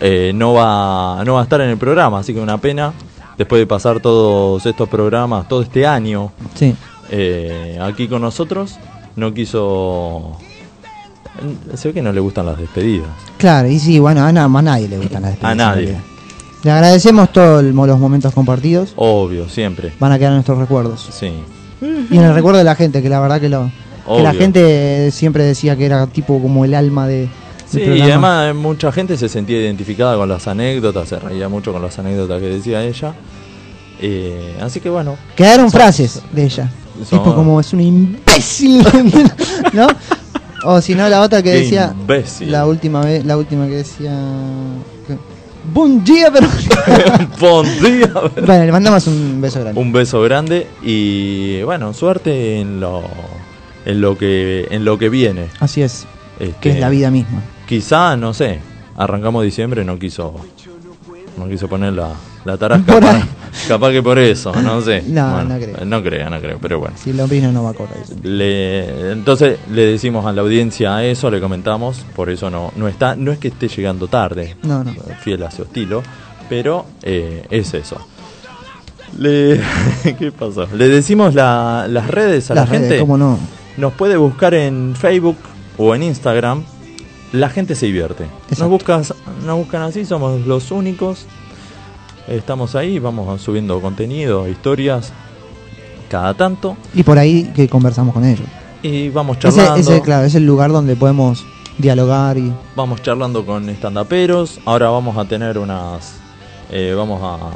eh, 0.01 0.31
no, 0.35 0.53
va, 0.55 1.23
no 1.25 1.35
va 1.35 1.41
a 1.41 1.43
estar 1.43 1.61
en 1.61 1.71
el 1.71 1.77
programa, 1.77 2.21
así 2.21 2.33
que 2.33 2.41
una 2.41 2.59
pena, 2.59 2.93
después 3.37 3.59
de 3.61 3.67
pasar 3.67 3.99
todos 4.01 4.65
estos 4.65 4.89
programas, 4.89 5.49
todo 5.49 5.63
este 5.63 5.85
año 5.87 6.31
Sí. 6.55 6.75
eh, 7.11 7.79
aquí 7.83 8.07
con 8.07 8.23
nosotros, 8.23 8.79
no 9.17 9.35
quiso... 9.35 10.39
Se 11.75 11.89
ve 11.89 11.95
que 11.95 12.01
no 12.03 12.13
le 12.13 12.21
gustan 12.21 12.47
las 12.47 12.59
despedidas. 12.59 13.09
Claro, 13.37 13.69
y 13.69 13.79
sí, 13.79 13.99
bueno, 13.99 14.23
a, 14.25 14.33
na- 14.33 14.45
a 14.45 14.63
nadie 14.63 14.89
le 14.89 14.97
gustan 14.97 15.23
las 15.23 15.33
despedidas. 15.33 15.53
A 15.53 15.55
nadie. 15.55 15.97
Le 16.67 16.73
agradecemos 16.73 17.33
todos 17.33 17.63
los 17.63 17.99
momentos 18.01 18.35
compartidos. 18.35 18.93
Obvio, 18.97 19.49
siempre. 19.49 19.93
Van 20.01 20.11
a 20.11 20.19
quedar 20.19 20.33
en 20.33 20.39
nuestros 20.39 20.59
recuerdos. 20.59 21.09
Sí. 21.13 21.31
Y 21.81 22.17
en 22.17 22.25
el 22.25 22.35
recuerdo 22.35 22.59
de 22.59 22.65
la 22.65 22.75
gente, 22.75 23.03
que 23.03 23.09
la 23.09 23.21
verdad 23.21 23.41
que, 23.41 23.49
lo, 23.49 23.71
que 24.05 24.21
la 24.21 24.35
gente 24.35 25.13
siempre 25.13 25.45
decía 25.45 25.77
que 25.77 25.87
era 25.87 26.09
tipo 26.09 26.43
como 26.43 26.65
el 26.65 26.75
alma 26.75 27.07
de. 27.07 27.29
Sí, 27.71 27.81
y 27.83 28.01
además 28.01 28.51
eh, 28.51 28.53
mucha 28.53 28.91
gente 28.91 29.17
se 29.17 29.29
sentía 29.29 29.61
identificada 29.61 30.17
con 30.17 30.29
las 30.29 30.49
anécdotas, 30.49 31.09
se 31.09 31.21
reía 31.21 31.49
mucho 31.49 31.73
con 31.73 31.83
las 31.83 31.97
anécdotas 32.01 32.41
que 32.41 32.49
decía 32.49 32.83
ella. 32.83 33.15
Eh, 34.01 34.59
así 34.61 34.81
que 34.81 34.91
bueno, 34.91 35.15
Quedaron 35.37 35.71
Son- 35.71 35.81
frases 35.81 36.21
de 36.33 36.47
ella. 36.47 36.69
son- 37.09 37.21
Tipo 37.21 37.33
como 37.33 37.61
es 37.61 37.73
un 37.73 37.81
imbécil. 37.81 38.85
¿No? 39.73 39.87
O 40.65 40.81
si 40.81 40.97
no, 40.97 41.09
la 41.09 41.21
otra 41.21 41.45
que 41.45 41.51
decía. 41.53 41.95
imbécil. 41.97 42.51
La 42.51 42.67
última 42.67 43.03
vez, 43.05 43.25
la 43.25 43.37
última 43.37 43.67
que 43.69 43.77
decía. 43.77 44.11
Buen 45.73 46.05
día, 46.05 46.31
pero. 46.33 46.49
pondría 47.39 48.13
bueno, 48.47 48.65
le 48.65 48.73
mandamos 48.73 49.07
un 49.07 49.41
beso 49.41 49.61
grande. 49.61 49.81
un 49.81 49.93
beso 49.93 50.23
grande 50.23 50.67
y 50.83 51.63
bueno, 51.63 51.93
suerte 51.93 52.61
en 52.61 52.81
lo 52.81 53.03
en 53.85 54.01
lo 54.01 54.17
que 54.17 54.69
en 54.71 54.85
lo 54.85 54.99
que 54.99 55.09
viene. 55.09 55.49
Así 55.61 55.83
es. 55.83 56.07
Este, 56.39 56.55
Que 56.61 56.71
es 56.71 56.81
la 56.81 56.89
vida 56.89 57.11
misma. 57.11 57.43
Quizá, 57.67 58.17
no 58.17 58.35
sé, 58.35 58.61
arrancamos 58.97 59.43
diciembre, 59.43 59.85
no 59.85 59.99
quiso 59.99 60.35
no 61.37 61.49
quiso 61.49 61.69
poner 61.69 61.93
la, 61.93 62.11
la 62.45 62.57
tarasca. 62.57 63.01
Para- 63.01 63.27
capaz 63.69 63.91
que 63.93 64.03
por 64.03 64.19
eso, 64.19 64.53
no 64.63 64.81
sé. 64.81 65.03
No, 65.07 65.43
no 65.45 65.57
creo. 65.57 65.85
No 65.85 66.03
creo, 66.03 66.31
no 66.31 66.41
creo, 66.41 66.59
pero 66.61 66.79
bueno. 66.81 66.97
Si 66.99 67.11
el 67.11 67.21
hombre 67.21 67.41
no 67.43 67.63
va 67.65 67.71
a 67.71 67.75
cobrar 67.75 67.97
eso. 68.03 68.15
Le, 68.23 69.13
entonces 69.13 69.59
le 69.73 69.83
decimos 69.87 70.27
a 70.27 70.33
la 70.33 70.43
audiencia 70.43 71.03
eso, 71.05 71.31
le 71.31 71.41
comentamos, 71.41 72.05
por 72.15 72.31
eso 72.31 72.51
no, 72.51 72.73
no 72.77 72.89
está, 72.89 73.17
no 73.17 73.33
es 73.33 73.39
que 73.39 73.49
esté 73.49 73.69
llegando 73.69 74.09
tarde, 74.09 74.57
No, 74.63 74.83
no. 74.85 74.93
fiel 75.23 75.43
a 75.43 75.51
su 75.51 75.63
estilo, 75.63 76.03
pero 76.49 76.87
eh, 77.03 77.45
es 77.51 77.73
eso. 77.75 77.97
Le, 79.19 79.61
¿Qué 80.19 80.33
pasó? 80.33 80.67
Le 80.75 80.89
decimos 80.89 81.35
la- 81.35 81.87
las 81.89 82.09
redes 82.09 82.51
a 82.51 82.55
Las 82.55 82.67
la 82.67 82.71
redes, 82.73 82.89
gente. 82.89 83.01
cómo 83.01 83.17
no. 83.17 83.39
Nos 83.77 83.93
puede 83.93 84.17
buscar 84.17 84.55
en 84.55 84.95
Facebook 84.97 85.37
o 85.79 85.95
en 85.95 86.03
Instagram. 86.03 86.65
La 87.33 87.49
gente 87.51 87.75
se 87.75 87.87
divierte. 87.87 88.25
Nos, 88.25 88.53
Exacto. 88.53 88.69
buscas, 88.69 89.15
nos 89.45 89.57
buscan 89.59 89.83
así, 89.83 90.05
somos 90.05 90.47
los 90.47 90.71
únicos. 90.71 91.27
Estamos 92.29 92.75
ahí, 92.75 92.99
vamos 92.99 93.41
subiendo 93.41 93.81
contenido, 93.81 94.49
historias, 94.49 95.13
cada 96.11 96.35
tanto. 96.35 96.77
Y 96.95 97.03
por 97.03 97.19
ahí 97.19 97.53
que 97.55 97.69
conversamos 97.69 98.15
con 98.15 98.25
ellos. 98.25 98.47
Y 98.83 99.09
vamos 99.11 99.39
Ese, 99.39 99.59
charlando. 99.59 99.81
ese, 99.93 100.01
claro, 100.03 100.27
es 100.27 100.35
el 100.35 100.45
lugar 100.47 100.71
donde 100.71 100.97
podemos 100.97 101.45
dialogar 101.79 102.39
y 102.39 102.53
Vamos 102.75 103.03
charlando 103.03 103.45
con 103.45 103.69
estandaperos. 103.69 104.61
Ahora 104.65 104.89
vamos 104.91 105.17
a 105.17 105.25
tener 105.27 105.59
unas. 105.59 106.15
eh, 106.71 106.95
vamos 106.97 107.21
a, 107.23 107.51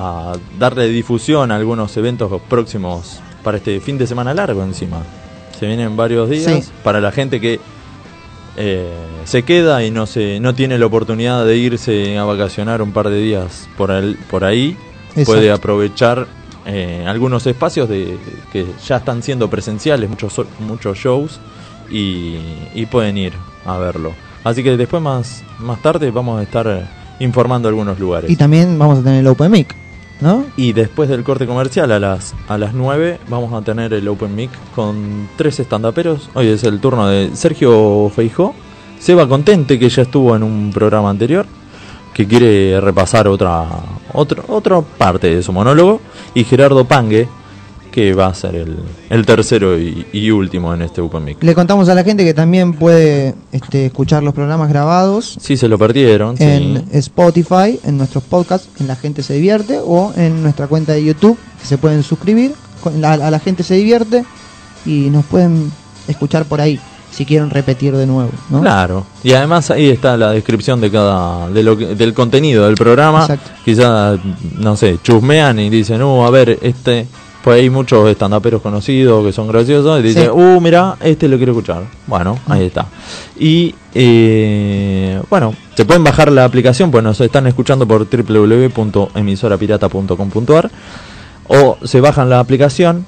a 0.00 0.32
darle 0.58 0.88
difusión 0.88 1.50
a 1.50 1.56
algunos 1.56 1.96
eventos 1.96 2.30
próximos 2.48 3.20
para 3.42 3.56
este 3.58 3.80
fin 3.80 3.96
de 3.98 4.06
semana 4.06 4.34
largo 4.34 4.62
encima. 4.62 4.98
Se 5.58 5.66
vienen 5.66 5.96
varios 5.96 6.28
días 6.28 6.64
Sí. 6.66 6.70
para 6.84 7.00
la 7.00 7.10
gente 7.10 7.40
que 7.40 7.58
eh, 8.60 8.90
se 9.24 9.44
queda 9.44 9.84
y 9.84 9.90
no 9.92 10.06
se 10.06 10.40
no 10.40 10.52
tiene 10.54 10.78
la 10.78 10.86
oportunidad 10.86 11.46
de 11.46 11.56
irse 11.56 12.18
a 12.18 12.24
vacacionar 12.24 12.82
un 12.82 12.92
par 12.92 13.08
de 13.08 13.18
días 13.20 13.68
por, 13.76 13.90
el- 13.92 14.16
por 14.30 14.44
ahí. 14.44 14.76
Puede 15.24 15.50
aprovechar 15.52 16.26
eh, 16.66 17.04
algunos 17.06 17.46
espacios 17.46 17.88
de, 17.88 18.18
que 18.52 18.66
ya 18.86 18.96
están 18.96 19.22
siendo 19.22 19.48
presenciales, 19.48 20.10
muchos, 20.10 20.40
muchos 20.60 20.98
shows, 20.98 21.40
y, 21.90 22.36
y 22.74 22.86
pueden 22.86 23.16
ir 23.16 23.32
a 23.64 23.78
verlo. 23.78 24.12
Así 24.44 24.62
que 24.62 24.76
después, 24.76 25.02
más, 25.02 25.42
más 25.58 25.80
tarde, 25.82 26.10
vamos 26.10 26.38
a 26.38 26.42
estar 26.42 26.66
eh, 26.66 26.82
informando 27.20 27.68
algunos 27.68 27.98
lugares. 27.98 28.30
Y 28.30 28.36
también 28.36 28.78
vamos 28.78 28.98
a 28.98 29.02
tener 29.02 29.20
el 29.20 29.26
Open 29.28 29.50
Mic, 29.50 29.74
¿no? 30.20 30.44
Y 30.56 30.72
después 30.72 31.08
del 31.08 31.24
corte 31.24 31.46
comercial, 31.46 31.92
a 31.92 31.98
las, 31.98 32.34
a 32.48 32.58
las 32.58 32.74
9, 32.74 33.20
vamos 33.28 33.52
a 33.52 33.64
tener 33.64 33.92
el 33.92 34.08
Open 34.08 34.34
Mic 34.34 34.50
con 34.74 35.28
tres 35.36 35.60
estandaperos. 35.60 36.30
Hoy 36.34 36.48
es 36.48 36.64
el 36.64 36.80
turno 36.80 37.06
de 37.08 37.30
Sergio 37.34 38.10
Feijó, 38.14 38.54
Seba 38.98 39.28
Contente, 39.28 39.78
que 39.78 39.88
ya 39.88 40.02
estuvo 40.02 40.34
en 40.34 40.42
un 40.42 40.72
programa 40.72 41.10
anterior, 41.10 41.46
que 42.14 42.26
quiere 42.26 42.80
repasar 42.80 43.28
otra, 43.28 43.66
otra, 44.12 44.42
otra 44.48 44.80
parte 44.80 45.34
de 45.34 45.42
su 45.42 45.52
monólogo, 45.52 46.00
y 46.34 46.44
Gerardo 46.44 46.84
Pangue, 46.84 47.28
que 47.98 48.14
va 48.14 48.26
a 48.28 48.34
ser 48.34 48.54
el, 48.54 48.76
el 49.10 49.26
tercero 49.26 49.78
y, 49.78 50.06
y 50.12 50.30
último 50.30 50.72
en 50.72 50.82
este 50.82 51.00
Open 51.00 51.24
Mic. 51.24 51.42
Le 51.42 51.54
contamos 51.54 51.88
a 51.88 51.94
la 51.94 52.04
gente 52.04 52.24
que 52.24 52.34
también 52.34 52.72
puede 52.74 53.34
este, 53.52 53.86
escuchar 53.86 54.22
los 54.22 54.34
programas 54.34 54.68
grabados 54.68 55.36
Si 55.40 55.56
se 55.56 55.68
lo 55.68 55.78
perdieron, 55.78 56.36
sí. 56.36 56.44
en 56.44 56.84
Spotify, 56.92 57.78
en 57.84 57.96
nuestros 57.98 58.22
podcasts, 58.24 58.68
en 58.80 58.86
La 58.86 58.96
Gente 58.96 59.22
Se 59.22 59.34
Divierte, 59.34 59.80
o 59.84 60.12
en 60.16 60.42
nuestra 60.42 60.66
cuenta 60.68 60.92
de 60.92 61.04
YouTube, 61.04 61.36
que 61.60 61.66
se 61.66 61.78
pueden 61.78 62.02
suscribir 62.02 62.52
con 62.82 63.00
la- 63.00 63.14
a 63.14 63.30
La 63.30 63.40
Gente 63.40 63.62
Se 63.62 63.74
Divierte 63.74 64.24
y 64.86 65.10
nos 65.10 65.24
pueden 65.26 65.70
escuchar 66.06 66.44
por 66.44 66.60
ahí, 66.60 66.78
si 67.10 67.24
quieren 67.24 67.50
repetir 67.50 67.96
de 67.96 68.06
nuevo, 68.06 68.30
¿no? 68.50 68.60
Claro, 68.60 69.04
y 69.24 69.32
además 69.32 69.70
ahí 69.70 69.88
está 69.90 70.16
la 70.16 70.30
descripción 70.30 70.80
de 70.80 70.90
cada 70.90 71.48
de 71.50 71.62
lo 71.62 71.76
que- 71.76 71.94
del 71.94 72.14
contenido 72.14 72.66
del 72.66 72.76
programa. 72.76 73.26
Quizás, 73.64 74.18
no 74.58 74.76
sé, 74.76 74.98
chusmean 75.02 75.58
y 75.58 75.68
dicen, 75.70 76.02
uh, 76.02 76.24
a 76.24 76.30
ver, 76.30 76.58
este. 76.62 77.06
Pues 77.44 77.60
hay 77.60 77.70
muchos 77.70 78.08
estandaperos 78.10 78.60
conocidos 78.60 79.24
que 79.24 79.32
son 79.32 79.46
graciosos 79.48 80.00
y 80.00 80.02
dicen, 80.02 80.24
Sí. 80.24 80.28
uh, 80.30 80.60
mira, 80.60 80.96
este 81.00 81.28
lo 81.28 81.36
quiero 81.36 81.52
escuchar. 81.52 81.84
Bueno, 82.06 82.38
ahí 82.48 82.66
está. 82.66 82.86
Y, 83.38 83.74
eh, 83.94 85.20
bueno, 85.30 85.54
se 85.76 85.84
pueden 85.84 86.02
bajar 86.04 86.32
la 86.32 86.44
aplicación, 86.44 86.90
pues 86.90 87.04
nos 87.04 87.20
están 87.20 87.46
escuchando 87.46 87.86
por 87.86 88.06
www.emisorapirata.com.ar 88.10 90.70
o 91.48 91.78
se 91.84 92.00
bajan 92.00 92.28
la 92.28 92.40
aplicación 92.40 93.06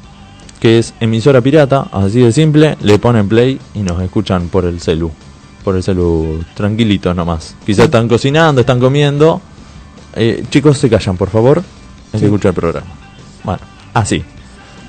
que 0.61 0.79
es 0.79 0.95
emisora 1.01 1.41
pirata, 1.41 1.87
así 1.91 2.21
de 2.21 2.33
simple, 2.33 2.77
le 2.83 2.99
ponen 2.99 3.29
play 3.29 3.59
y 3.75 3.81
nos 3.81 4.01
escuchan 4.03 4.49
por 4.49 4.65
el 4.67 4.81
celu. 4.81 5.11
Por 5.65 5.75
el 5.77 5.83
celu, 5.83 6.45
tranquilitos 6.55 7.17
nomás. 7.17 7.57
Quizás 7.65 7.87
están 7.87 8.09
cocinando, 8.09 8.61
están 8.61 8.79
comiendo. 8.79 9.41
Eh, 10.15 10.45
chicos, 10.51 10.77
se 10.79 10.91
callan, 10.91 11.17
por 11.17 11.31
favor. 11.31 11.59
Hay 11.59 11.65
que 12.13 12.19
Sí. 12.19 12.25
escuchar 12.27 12.51
el 12.51 12.55
programa. 12.55 12.87
Bueno, 13.43 13.61
así. 13.95 14.25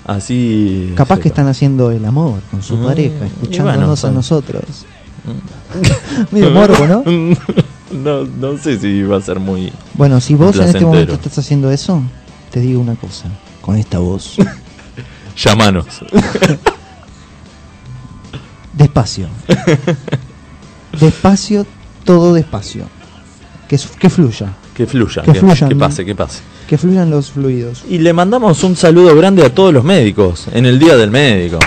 Así. 0.05 0.93
Capaz 0.95 1.19
que 1.19 1.27
están 1.27 1.47
haciendo 1.47 1.91
el 1.91 2.03
amor 2.05 2.41
con 2.49 2.61
su 2.63 2.75
Mm, 2.75 2.85
pareja, 2.85 3.25
escuchándonos 3.25 4.01
bueno, 4.01 4.13
a 4.13 4.17
nosotros. 4.17 4.63
Medio 6.31 6.51
morbo, 6.51 6.87
¿no? 6.87 7.03
no, 7.91 8.23
no 8.25 8.57
sé 8.57 8.79
si 8.79 9.03
va 9.03 9.17
a 9.17 9.21
ser 9.21 9.39
muy. 9.39 9.71
Bueno, 9.93 10.19
si 10.19 10.33
vos 10.35 10.55
en 10.57 10.63
este 10.63 10.85
momento 10.85 11.13
estás 11.13 11.37
haciendo 11.37 11.71
eso, 11.71 12.01
te 12.49 12.59
digo 12.59 12.81
una 12.81 12.95
cosa, 12.95 13.25
con 13.61 13.75
esta 13.75 13.99
voz. 13.99 14.37
Llamanos. 15.37 15.85
Despacio. 18.73 19.27
Despacio, 20.99 21.65
todo 22.03 22.33
despacio. 22.33 22.85
Que, 23.67 23.79
que 23.99 24.09
fluya. 24.09 24.53
Que 24.75 24.87
fluya, 24.87 25.21
Que 25.23 25.33
que, 25.33 25.39
fluyan. 25.39 25.69
que 25.69 25.75
pase, 25.75 26.05
que 26.05 26.15
pase. 26.15 26.41
Que 26.67 26.77
fluyan 26.77 27.09
los 27.09 27.31
fluidos. 27.31 27.83
Y 27.89 27.97
le 27.97 28.13
mandamos 28.13 28.63
un 28.63 28.75
saludo 28.75 29.15
grande 29.15 29.45
a 29.45 29.53
todos 29.53 29.73
los 29.73 29.83
médicos 29.83 30.47
en 30.53 30.65
el 30.65 30.79
Día 30.79 30.95
del 30.95 31.11
Médico. 31.11 31.59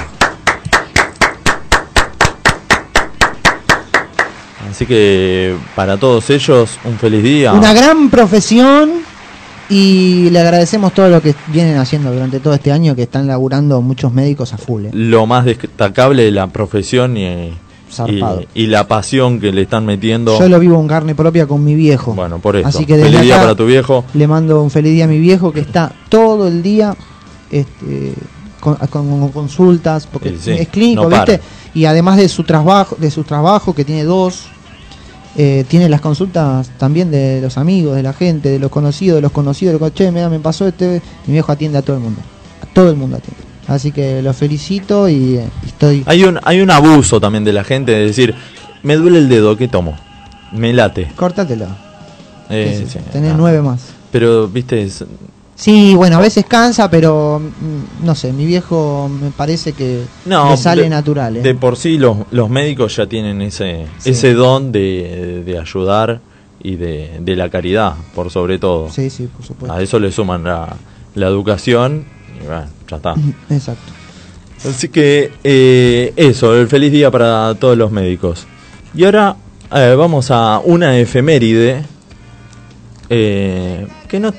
Así 4.71 4.87
que 4.87 5.55
para 5.77 5.97
todos 5.97 6.31
ellos, 6.31 6.79
un 6.85 6.99
feliz 6.99 7.23
día. 7.23 7.53
Una 7.53 7.73
gran 7.75 8.11
profesión 8.11 8.90
y 9.69 10.31
le 10.31 10.40
agradecemos 10.40 10.93
todo 10.93 11.09
lo 11.09 11.23
que 11.23 11.35
vienen 11.49 11.77
haciendo 11.77 12.12
durante 12.12 12.40
todo 12.40 12.55
este 12.55 12.73
año, 12.73 12.97
que 12.97 13.03
están 13.03 13.27
laburando 13.27 13.81
muchos 13.83 14.12
médicos 14.12 14.53
a 14.53 14.59
full. 14.59 14.87
¿eh? 14.87 14.90
Lo 14.93 15.27
más 15.27 15.45
destacable 15.45 16.25
de 16.25 16.31
la 16.33 16.49
profesión 16.49 17.17
y, 17.17 17.25
y, 17.25 17.57
Zarpado. 17.95 18.43
y 18.55 18.67
la 18.67 18.87
pasión 18.87 19.41
que 19.41 19.53
le 19.53 19.63
están 19.63 19.87
metiendo. 19.87 20.39
Yo 20.39 20.49
lo 20.49 20.59
vivo 20.61 20.81
en 20.81 20.87
carne 20.89 21.15
propia 21.15 21.47
con 21.47 21.65
mi 21.65 21.75
viejo. 21.75 22.13
Bueno, 22.15 22.39
por 22.39 22.57
eso. 22.57 22.69
Así 22.69 22.85
que 22.85 22.97
feliz 22.99 23.21
día 23.23 23.37
para 23.41 23.55
tu 23.55 23.65
viejo. 23.67 24.05
Le 24.15 24.27
mando 24.27 24.63
un 24.63 24.71
feliz 24.71 24.93
día 24.93 25.05
a 25.05 25.09
mi 25.09 25.19
viejo 25.19 25.53
que 25.53 25.61
está 25.61 25.93
todo 26.09 26.49
el 26.49 26.63
día 26.63 26.95
este, 27.51 28.13
con, 28.61 28.75
con- 28.77 29.21
con 29.21 29.29
consultas, 29.31 30.07
porque 30.07 30.31
Sí, 30.31 30.37
sí, 30.41 30.51
es 30.53 30.69
clínico, 30.69 31.03
no 31.05 31.09
¿viste? 31.11 31.41
Y 31.75 31.85
además 31.87 32.17
de 32.17 32.29
su 32.29 32.45
trabajo, 32.45 32.97
de 32.99 33.11
su 33.11 33.25
trabajo 33.25 33.75
que 33.75 33.85
tiene 33.85 34.05
dos, 34.05 34.47
eh, 35.37 35.65
tiene 35.69 35.89
las 35.89 36.01
consultas 36.01 36.71
también 36.79 37.11
de 37.11 37.41
los 37.43 37.59
amigos, 37.59 37.97
de 37.97 38.03
la 38.03 38.13
gente, 38.13 38.49
de 38.51 38.59
los 38.59 38.71
conocidos, 38.71 39.17
de 39.17 39.23
los 39.23 39.33
conocidos, 39.33 39.75
de 39.75 39.81
los 39.81 39.93
che, 39.95 40.11
mira, 40.13 40.29
me 40.29 40.39
pasó 40.39 40.67
este, 40.69 41.03
mi 41.27 41.33
viejo 41.33 41.51
atiende 41.53 41.79
a 41.79 41.83
todo 41.83 41.97
el 41.97 42.03
mundo, 42.03 42.21
a 42.63 42.67
todo 42.73 42.91
el 42.91 42.97
mundo 42.97 43.17
atiende. 43.17 43.43
Así 43.68 43.92
que 43.92 44.20
lo 44.22 44.33
felicito 44.35 45.09
y 45.09 45.37
eh, 45.37 45.48
estoy 45.66 46.03
Hay 46.07 46.24
un, 46.24 46.38
hay 46.44 46.61
un 46.61 46.70
abuso 46.70 47.20
también 47.20 47.44
de 47.44 47.53
la 47.53 47.64
gente 47.64 47.92
de 47.92 48.07
decir, 48.07 48.35
me 48.83 48.96
duele 48.96 49.18
el 49.18 49.29
dedo, 49.29 49.57
¿qué 49.57 49.68
tomo? 49.68 49.96
Me 50.53 50.72
late. 50.72 51.11
Córtatelo. 51.16 51.66
Eh, 52.50 52.77
Sí, 52.87 52.92
sí, 52.92 52.98
tenés 53.11 53.33
no. 53.33 53.38
nueve 53.38 53.62
más. 53.62 53.81
Pero, 54.12 54.48
viste, 54.48 54.83
es- 54.83 55.05
Sí, 55.57 55.94
bueno, 55.94 56.16
a 56.16 56.20
veces 56.20 56.44
cansa, 56.46 56.90
pero 56.90 57.40
mm, 57.40 58.05
no 58.05 58.14
sé, 58.16 58.33
mi 58.33 58.44
viejo 58.44 59.09
me 59.09 59.31
parece 59.31 59.72
que 59.72 60.03
No, 60.27 60.50
le 60.50 60.57
sale 60.57 60.83
de- 60.83 60.88
natural. 60.90 61.37
¿eh? 61.37 61.42
De 61.42 61.55
por 61.55 61.77
sí 61.77 61.96
los, 61.96 62.18
los 62.33 62.50
médicos 62.50 62.96
ya 62.96 63.07
tienen 63.07 63.40
ese, 63.40 63.87
Sí. 63.98 64.11
ese 64.11 64.35
don 64.35 64.72
de, 64.72 65.42
de 65.46 65.59
ayudar 65.59 66.20
y 66.61 66.74
de, 66.74 67.18
de 67.20 67.37
la 67.37 67.48
caridad, 67.50 67.94
por 68.16 68.31
sobre 68.33 68.59
todo. 68.59 68.90
Sí, 68.90 69.11
sí, 69.11 69.29
por 69.35 69.46
supuesto. 69.46 69.72
A 69.74 69.81
eso 69.81 69.98
le 70.00 70.11
suman 70.11 70.42
la, 70.42 70.74
la 71.14 71.29
educación 71.29 72.05
y 72.45 72.47
bueno, 72.47 72.67
ya 72.89 72.97
está. 72.97 73.15
Exacto. 73.51 73.93
Así 74.69 74.89
que 74.89 75.33
eh, 75.43 76.13
eso, 76.17 76.55
el 76.55 76.69
feliz 76.69 76.93
día 76.93 77.11
para 77.11 77.55
todos 77.55 77.77
los 77.77 77.91
médicos. 77.91 78.47
Y 78.95 79.05
ahora 79.05 79.37
eh, 79.75 79.95
vamos 79.97 80.31
a 80.31 80.61
una 80.65 80.99
efeméride 80.99 81.83
eh, 83.09 83.87
que 84.09 84.21
no... 84.21 84.33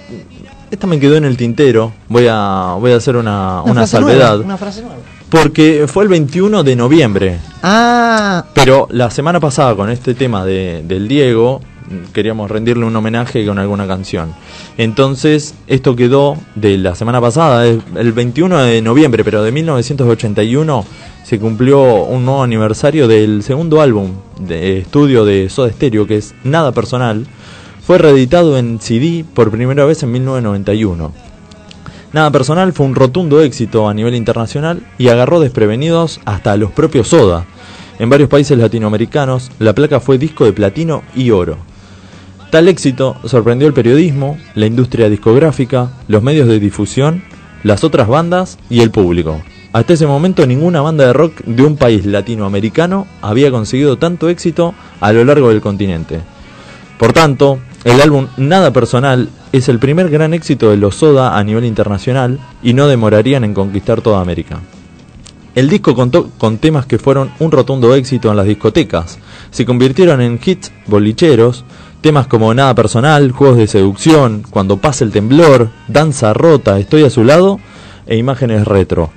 Esta 0.72 0.88
me 0.88 1.00
quedó 1.00 1.15
en 1.15 1.26
el 1.26 1.38
tintero. 1.38 1.94
Voy 2.10 2.28
a, 2.30 2.76
voy 2.80 2.91
a 2.91 2.96
hacer 2.96 3.15
una, 3.15 3.62
una, 3.62 3.86
salvedad. 3.86 4.32
nueva, 4.32 4.46
una 4.46 4.58
frase 4.58 4.82
nueva. 4.82 4.98
Porque 5.30 5.86
fue 5.88 6.04
el 6.04 6.10
21 6.10 6.63
de 6.63 6.76
noviembre. 6.76 7.39
Ah, 7.62 8.46
Pero 8.54 8.88
la 8.91 9.12
semana 9.12 9.39
pasada 9.39 9.76
con 9.76 9.89
este 9.89 10.15
tema 10.15 10.44
de, 10.44 10.84
del 10.86 11.08
Diego, 11.08 11.62
queríamos 12.13 12.50
rendirle 12.50 12.86
un 12.86 12.95
homenaje 12.95 13.45
con 13.45 13.60
alguna 13.60 13.88
canción. 13.88 14.34
Entonces, 14.78 15.56
esto 15.67 15.95
quedó 15.95 16.38
de 16.56 16.78
la 16.78 16.95
semana 16.95 17.21
pasada, 17.21 17.65
el 17.67 17.82
el 17.95 18.13
21 18.13 18.63
de 18.63 18.82
noviembre, 18.82 19.24
pero 19.24 19.43
de 19.43 19.52
1981 19.52 20.86
se 21.24 21.39
cumplió 21.39 22.04
un 22.04 22.26
nuevo 22.26 22.43
aniversario 22.43 23.08
del 23.08 23.41
segundo 23.41 23.82
álbum 23.82 24.12
de 24.39 24.78
estudio 24.80 25.26
de 25.26 25.50
Soda 25.50 25.71
Stereo, 25.71 26.06
que 26.06 26.17
es 26.17 26.36
Nada 26.43 26.71
Personal. 26.71 27.26
Fue 27.86 27.98
reeditado 27.98 28.58
en 28.58 28.80
CD 28.80 29.26
por 29.34 29.52
primera 29.52 29.86
vez 29.86 30.04
en 30.04 30.12
1991. 30.12 31.12
Nada 32.13 32.32
personal 32.32 32.74
fue 32.74 32.86
un 32.86 32.95
rotundo 32.95 33.41
éxito 33.41 33.89
a 33.89 33.93
nivel 33.93 34.15
internacional 34.15 34.82
y 34.98 35.10
agarró 35.10 35.39
desprevenidos 35.39 36.21
hasta 36.26 36.56
los 36.58 36.71
propios 36.71 37.10
Soda. 37.10 37.45
En 38.00 38.10
varios 38.10 38.30
países 38.30 38.58
latinoamericanos, 38.58 39.52
la 39.60 39.74
placa 39.74 40.00
fue 40.00 40.17
disco 40.17 40.45
de 40.45 40.54
platino 40.54 41.04
y 41.15 41.32
oro. 41.32 41.58
Tal 42.56 42.70
éxito 42.70 43.18
sorprendió 43.26 43.68
el 43.68 43.74
periodismo, 43.74 44.38
la 44.54 44.65
industria 44.65 45.10
discográfica, 45.10 45.89
los 46.08 46.24
medios 46.24 46.48
de 46.48 46.58
difusión, 46.58 47.22
las 47.63 47.84
otras 47.84 48.08
bandas 48.08 48.58
y 48.70 48.80
el 48.80 48.91
público. 48.91 49.41
Hasta 49.74 49.91
ese 49.91 50.08
momento 50.08 50.48
ninguna 50.48 50.80
banda 50.80 51.06
de 51.06 51.12
rock 51.12 51.44
de 51.44 51.63
un 51.63 51.76
país 51.76 52.06
latinoamericano 52.06 53.08
había 53.22 53.52
conseguido 53.52 53.98
tanto 53.98 54.30
éxito 54.30 54.74
a 55.02 55.12
lo 55.12 55.26
largo 55.26 55.50
del 55.50 55.60
continente. 55.60 56.22
Por 56.98 57.12
tanto, 57.12 57.60
el 57.84 58.00
álbum 58.00 58.28
Nada 58.38 58.72
Personal 58.72 59.28
es 59.52 59.68
el 59.68 59.80
primer 59.80 60.10
gran 60.10 60.34
éxito 60.34 60.70
de 60.70 60.78
los 60.78 60.96
Soda 60.96 61.38
a 61.38 61.44
nivel 61.44 61.65
internacional 61.65 62.39
y 62.63 62.72
no 62.72 62.88
demorarían 62.88 63.44
en 63.44 63.54
conquistar 63.54 64.00
toda 64.00 64.22
América. 64.22 64.62
El 65.56 65.70
disco 65.70 65.96
contó 65.96 66.32
con 66.38 66.58
temas 66.58 66.86
que 66.86 67.00
fueron 67.00 67.32
un 67.39 67.50
rotundo 67.50 67.96
éxito 67.96 68.30
en 68.30 68.36
las 68.36 68.46
discotecas, 68.46 69.20
se 69.52 69.65
convirtieron 69.65 70.20
en 70.20 70.38
hits 70.44 70.72
bolicheros, 70.86 71.63
temas 72.06 72.28
como 72.28 72.54
Nada 72.54 72.76
Personal, 72.76 73.32
Juegos 73.32 73.58
de 73.58 73.65
Seducción, 73.65 74.44
Cuando 74.52 74.78
pasa 74.78 75.04
el 75.04 75.12
temblor, 75.12 75.72
Danza 75.88 76.36
Rota, 76.36 76.78
Estoy 76.78 77.04
a 77.04 77.10
su 77.10 77.24
lado 77.24 77.60
e 78.06 78.15
imágenes 78.15 78.65
retro. 78.65 79.10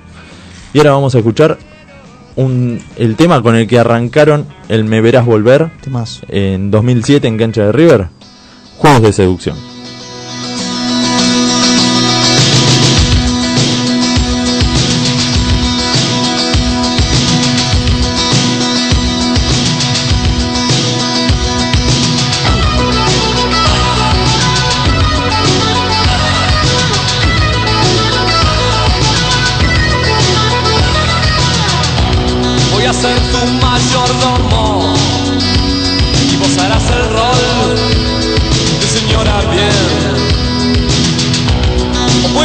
Y 0.73 0.79
ahora 0.79 0.93
vamos 0.93 1.13
a 1.13 1.19
escuchar 1.19 1.59
un, 2.35 2.81
el 2.95 3.15
tema 3.15 3.43
con 3.43 3.55
el 3.55 3.67
que 3.67 3.77
arrancaron 3.77 4.47
el 4.69 4.85
Me 4.85 5.01
Verás 5.01 5.27
Volver 5.27 5.69
en 6.29 6.71
2007 6.71 7.27
en 7.27 7.37
Cancha 7.37 7.65
de 7.65 7.71
River. 7.73 8.07
Juegos 8.79 9.03
de 9.03 9.13
seducción. 9.13 9.78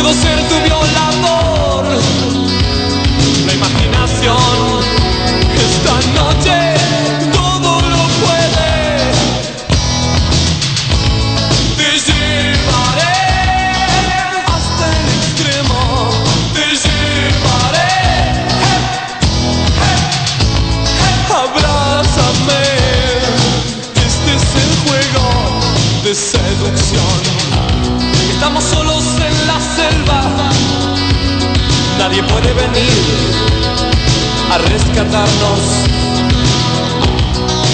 Puedo 0.04 0.14
ser 0.20 0.38
tu 0.48 0.54
violador. 0.60 1.53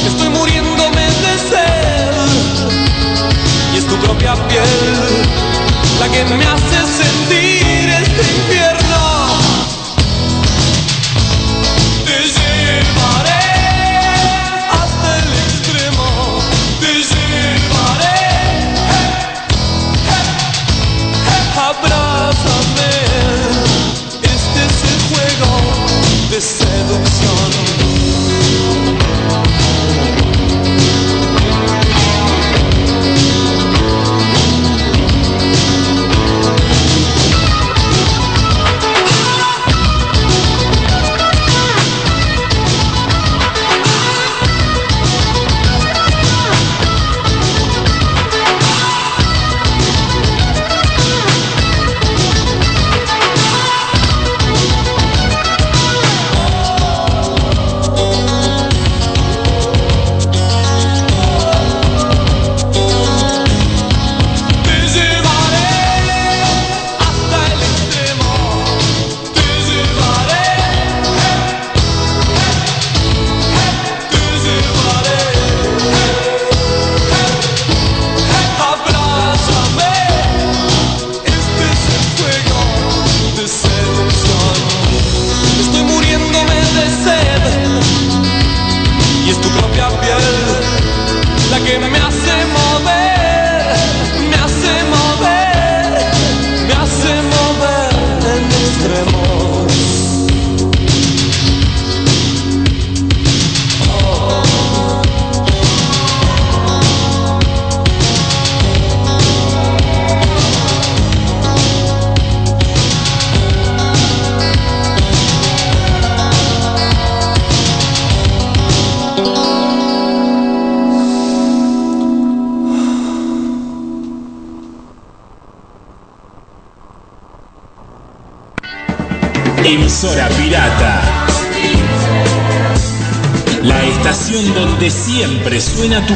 Estoy 0.07 0.29
muriéndome 0.29 1.01
de 1.01 1.39
sed. 1.49 2.13
Y 3.73 3.79
es 3.79 3.87
tu 3.87 3.97
propia 3.97 4.35
piel 4.49 4.67
la 6.01 6.09
que 6.09 6.25
me 6.35 6.45
hace 6.45 7.03
sentir 7.03 7.40
de 26.91 26.97
seducción. 26.97 27.50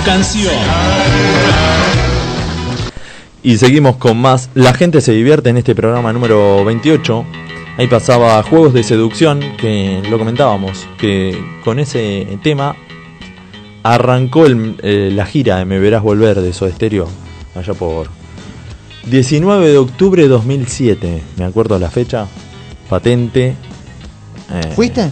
Canción. 0.05 0.53
Y 3.43 3.59
seguimos 3.59 3.97
con 3.97 4.17
más. 4.19 4.51
La 4.55 4.73
gente 4.75 5.01
se 5.01 5.12
divierte 5.12 5.51
en 5.51 5.57
este 5.59 5.75
programa 5.75 6.12
número 6.12 6.64
28. 6.64 7.25
Ahí 7.77 7.87
pasaba 7.88 8.43
Juegos 8.43 8.73
de 8.73 8.83
Seducción, 8.85 9.40
que 9.59 10.03
lo 10.09 10.19
comentábamos, 10.19 10.87
que 10.99 11.37
con 11.64 11.79
ese 11.79 12.38
tema 12.43 12.77
arrancó 13.83 14.47
el- 14.47 14.77
eh, 14.83 15.11
la 15.12 15.27
gira 15.27 15.57
de 15.59 15.64
Me 15.64 15.79
Verás 15.79 16.03
Volver 16.03 16.40
de 16.40 16.53
Soda 16.53 16.71
Stereo, 16.73 17.09
allá 17.55 17.75
por 17.75 18.09
19 19.07 19.69
de 19.69 19.79
octubre 19.79 20.23
de 20.23 20.29
2007. 20.29 21.23
Me 21.37 21.45
acuerdo 21.45 21.79
la 21.79 21.90
fecha, 21.90 22.27
patente. 22.88 23.49
Eh, 24.53 24.73
¿Fuiste? 24.75 25.11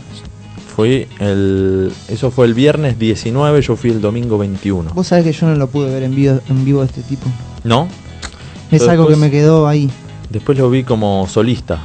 Fui 0.74 1.06
el. 1.18 1.92
Eso 2.08 2.30
fue 2.30 2.46
el 2.46 2.54
viernes 2.54 2.98
19, 2.98 3.60
yo 3.62 3.76
fui 3.76 3.90
el 3.90 4.00
domingo 4.00 4.38
21. 4.38 4.92
Vos 4.94 5.06
sabés 5.06 5.24
que 5.24 5.32
yo 5.32 5.46
no 5.46 5.54
lo 5.56 5.66
pude 5.68 5.92
ver 5.92 6.02
en 6.02 6.14
vivo, 6.14 6.40
en 6.48 6.64
vivo 6.64 6.80
de 6.80 6.86
este 6.86 7.02
tipo. 7.02 7.26
¿No? 7.64 7.88
Es 8.70 8.80
Pero 8.80 8.90
algo 8.90 9.06
que 9.08 9.16
me 9.16 9.30
quedó 9.30 9.68
ahí. 9.68 9.90
Después 10.30 10.56
lo 10.56 10.70
vi 10.70 10.82
como 10.82 11.26
solista 11.28 11.80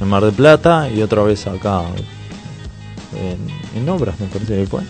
en 0.00 0.08
Mar 0.08 0.24
del 0.24 0.32
Plata 0.34 0.88
y 0.90 1.02
otra 1.02 1.22
vez 1.22 1.46
acá 1.46 1.82
en, 3.16 3.80
en 3.80 3.88
Obras, 3.88 4.18
me 4.20 4.26
parece 4.26 4.56
que 4.56 4.66
fue. 4.66 4.80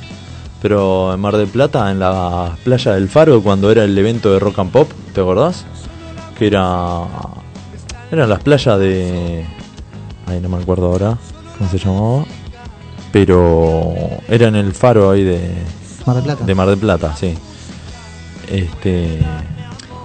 pero 0.63 1.13
en 1.13 1.21
Mar 1.21 1.37
del 1.37 1.49
Plata, 1.49 1.91
en 1.91 1.99
la 1.99 2.57
playa 2.65 2.93
del 2.95 3.09
Faro, 3.09 3.43
cuando 3.43 3.71
era 3.71 3.85
el 3.85 3.97
evento 3.99 4.33
de 4.33 4.39
Rock 4.39 4.59
and 4.61 4.71
Pop, 4.71 4.91
¿te 5.15 5.21
acordás? 5.21 5.67
Que 6.39 6.47
era. 6.47 7.03
Eran 8.11 8.29
las 8.31 8.41
playas 8.43 8.79
de. 8.79 9.45
Ay, 10.27 10.41
no 10.41 10.49
me 10.49 10.57
acuerdo 10.57 10.87
ahora 10.87 11.19
cómo 11.59 11.71
se 11.71 11.79
llamaba. 11.79 12.25
Pero 13.13 13.95
era 14.29 14.49
en 14.49 14.57
el 14.57 14.73
Faro 14.73 15.11
ahí 15.11 15.25
de, 15.25 15.41
Mar 16.07 16.17
del 16.17 16.25
Plata. 16.25 16.45
de 16.45 16.55
Mar 16.55 16.69
del 16.69 16.79
Plata, 16.79 17.17
sí. 17.17 17.35
Este. 18.51 19.19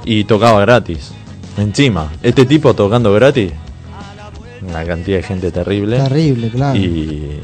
Y 0.05 0.23
tocaba 0.25 0.61
gratis. 0.61 1.11
Encima, 1.57 2.11
este 2.21 2.45
tipo 2.45 2.73
tocando 2.73 3.13
gratis. 3.13 3.51
Una 4.67 4.83
cantidad 4.85 5.17
de 5.17 5.23
gente 5.23 5.51
terrible. 5.51 5.97
Terrible, 5.97 6.49
claro. 6.49 6.77
Y. 6.79 7.39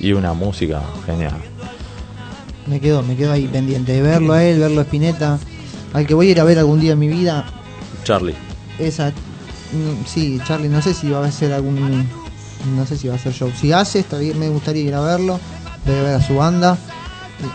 Y 0.00 0.12
una 0.12 0.32
música 0.32 0.82
genial. 1.06 1.34
Me 2.66 2.80
quedo, 2.80 3.02
me 3.02 3.16
quedo 3.16 3.32
ahí 3.32 3.46
pendiente 3.48 3.92
de 3.92 4.02
verlo 4.02 4.32
a 4.32 4.42
él, 4.44 4.58
verlo 4.60 4.80
a 4.80 4.84
Spinetta. 4.84 5.38
Al 5.92 6.06
que 6.06 6.14
voy 6.14 6.28
a 6.28 6.30
ir 6.30 6.40
a 6.40 6.44
ver 6.44 6.58
algún 6.58 6.80
día 6.80 6.92
en 6.92 6.98
mi 7.00 7.08
vida, 7.08 7.44
Charlie. 8.04 8.34
esa. 8.78 9.08
mm, 9.10 10.04
Sí, 10.06 10.40
Charlie, 10.46 10.68
no 10.68 10.80
sé 10.80 10.94
si 10.94 11.10
va 11.10 11.24
a 11.24 11.28
hacer 11.28 11.52
algún. 11.52 12.06
No 12.76 12.86
sé 12.86 12.96
si 12.96 13.08
va 13.08 13.14
a 13.14 13.16
hacer 13.16 13.32
show. 13.32 13.50
Si 13.58 13.72
hace, 13.72 14.00
estaría, 14.00 14.34
me 14.34 14.48
gustaría 14.48 14.82
ir 14.82 14.94
a 14.94 15.00
verlo. 15.00 15.40
A 15.86 15.90
ver 15.90 16.14
a 16.14 16.22
su 16.22 16.36
banda. 16.36 16.76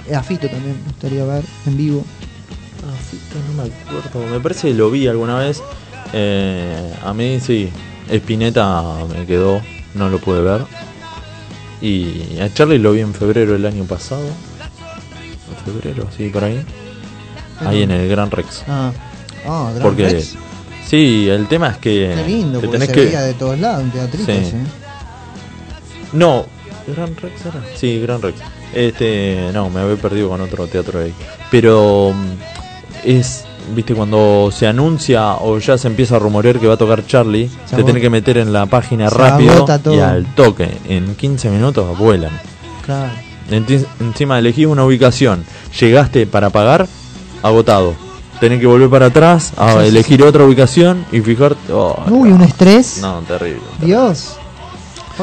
Eh, 0.07 0.15
A 0.15 0.23
Fito 0.23 0.47
también 0.49 0.77
me 0.77 0.83
gustaría 0.85 1.23
ver 1.25 1.43
en 1.65 1.77
vivo. 1.77 2.03
Ah, 2.83 2.97
Fito, 3.09 3.35
no 3.47 3.63
me 3.63 3.69
acuerdo. 4.01 4.29
Me 4.33 4.39
parece 4.39 4.69
que 4.69 4.73
lo 4.73 4.89
vi 4.89 5.07
alguna 5.07 5.37
vez. 5.37 5.61
Eh, 6.13 6.93
a 7.03 7.13
mí 7.13 7.39
sí. 7.39 7.69
Spinetta 8.09 9.05
me 9.07 9.25
quedó. 9.25 9.61
No 9.93 10.09
lo 10.09 10.19
pude 10.19 10.41
ver. 10.41 10.65
Y 11.81 12.39
a 12.39 12.51
Charlie 12.53 12.79
lo 12.79 12.93
vi 12.93 13.01
en 13.01 13.13
febrero 13.13 13.53
del 13.53 13.65
año 13.65 13.83
pasado. 13.85 14.25
En 14.25 15.73
febrero, 15.73 16.07
sí, 16.15 16.29
por 16.29 16.43
ahí. 16.43 16.63
Ahí 17.59 17.83
en 17.83 17.91
el 17.91 18.09
Gran 18.09 18.31
Rex. 18.31 18.63
Ah, 18.67 18.91
ah 19.47 19.69
Gran 19.73 19.83
Porque. 19.83 20.09
Rex. 20.09 20.35
Sí, 20.87 21.27
el 21.29 21.47
tema 21.47 21.69
es 21.69 21.77
que. 21.77 22.13
Qué 22.15 22.27
lindo, 22.27 22.59
te 22.59 22.67
porque 22.67 22.79
tenés 22.79 22.89
se 22.89 22.93
que. 22.93 23.05
veía 23.05 23.21
de 23.21 23.33
todos 23.33 23.59
lados, 23.59 23.83
un 23.83 23.91
teatrito 23.91 24.25
Sí. 24.25 24.31
¿eh? 24.31 24.53
No, 26.13 26.45
Gran 26.95 27.15
Rex 27.15 27.45
era. 27.45 27.63
Sí, 27.75 27.99
Gran 27.99 28.21
Rex. 28.21 28.39
Este, 28.73 29.49
no, 29.53 29.69
me 29.69 29.81
había 29.81 29.95
perdido 29.95 30.29
con 30.29 30.41
otro 30.41 30.67
teatro 30.67 30.99
ahí. 31.01 31.13
Pero 31.49 32.11
mm, 32.13 33.07
es, 33.07 33.45
viste, 33.73 33.93
cuando 33.95 34.49
se 34.51 34.67
anuncia 34.67 35.35
o 35.35 35.57
ya 35.59 35.77
se 35.77 35.87
empieza 35.87 36.17
a 36.17 36.19
rumorear 36.19 36.59
que 36.59 36.67
va 36.67 36.73
a 36.73 36.77
tocar 36.77 37.05
Charlie, 37.05 37.47
Se 37.47 37.55
te 37.55 37.75
agota. 37.75 37.87
tenés 37.87 38.01
que 38.01 38.09
meter 38.09 38.37
en 38.37 38.51
la 38.53 38.65
página 38.65 39.09
Se 39.09 39.15
rápido 39.17 39.65
y 39.93 39.99
al 39.99 40.25
toque. 40.35 40.69
En 40.89 41.15
15 41.15 41.49
minutos 41.49 41.97
vuelan. 41.97 42.31
Claro. 42.85 43.11
Encima 43.99 44.39
elegís 44.39 44.65
una 44.65 44.83
ubicación, 44.85 45.45
llegaste 45.79 46.25
para 46.25 46.49
pagar, 46.49 46.87
agotado. 47.43 47.93
Tenés 48.39 48.59
que 48.59 48.65
volver 48.67 48.89
para 48.89 49.05
atrás, 49.05 49.53
a 49.55 49.71
Sí, 49.73 49.77
sí, 49.81 49.87
elegir 49.87 50.23
otra 50.23 50.43
ubicación 50.43 51.05
y 51.11 51.21
fijarte. 51.21 51.71
oh, 51.71 51.95
Uy, 52.09 52.31
un 52.31 52.41
estrés. 52.41 52.97
no, 53.01 53.19
terrible. 53.21 53.61
Dios. 53.79 54.35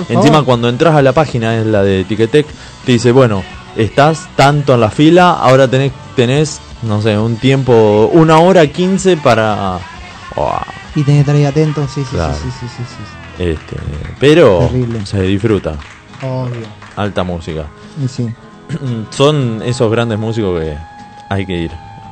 Encima 0.08 0.42
cuando 0.42 0.68
entras 0.68 0.94
a 0.94 1.02
la 1.02 1.12
página, 1.12 1.56
es 1.58 1.66
la 1.66 1.82
de 1.82 2.04
Ticketek, 2.04 2.46
te 2.84 2.92
dice, 2.92 3.12
bueno, 3.12 3.42
estás 3.76 4.28
tanto 4.36 4.74
en 4.74 4.80
la 4.80 4.90
fila, 4.90 5.32
ahora 5.32 5.68
tenés, 5.68 5.92
tenés 6.16 6.60
no 6.82 7.00
sé, 7.02 7.16
un 7.18 7.36
tiempo, 7.36 8.10
una 8.12 8.38
hora 8.38 8.66
quince 8.66 9.16
para... 9.16 9.78
Oh, 10.36 10.58
Y 10.96 11.02
tenés 11.04 11.18
que 11.18 11.20
estar 11.20 11.36
ahí 11.36 11.44
atento. 11.44 11.86
Sí, 11.86 12.02
sí, 12.02 12.08
Claro. 12.16 12.34
sí, 12.34 12.48
sí, 12.60 12.66
sí, 12.68 12.82
sí, 12.88 13.02
sí. 13.38 13.42
este, 13.44 13.76
pero 14.18 14.58
Terrible. 14.60 15.06
se 15.06 15.22
disfruta, 15.22 15.74
Obvio. 16.22 16.66
alta 16.96 17.22
música. 17.22 17.66
Y 18.04 18.08
sí. 18.08 18.28
Son 19.10 19.62
esos 19.64 19.90
grandes 19.90 20.18
músicos 20.18 20.60
que 20.60 20.76
hay 21.28 21.46
que 21.46 21.56
ir, 21.58 21.70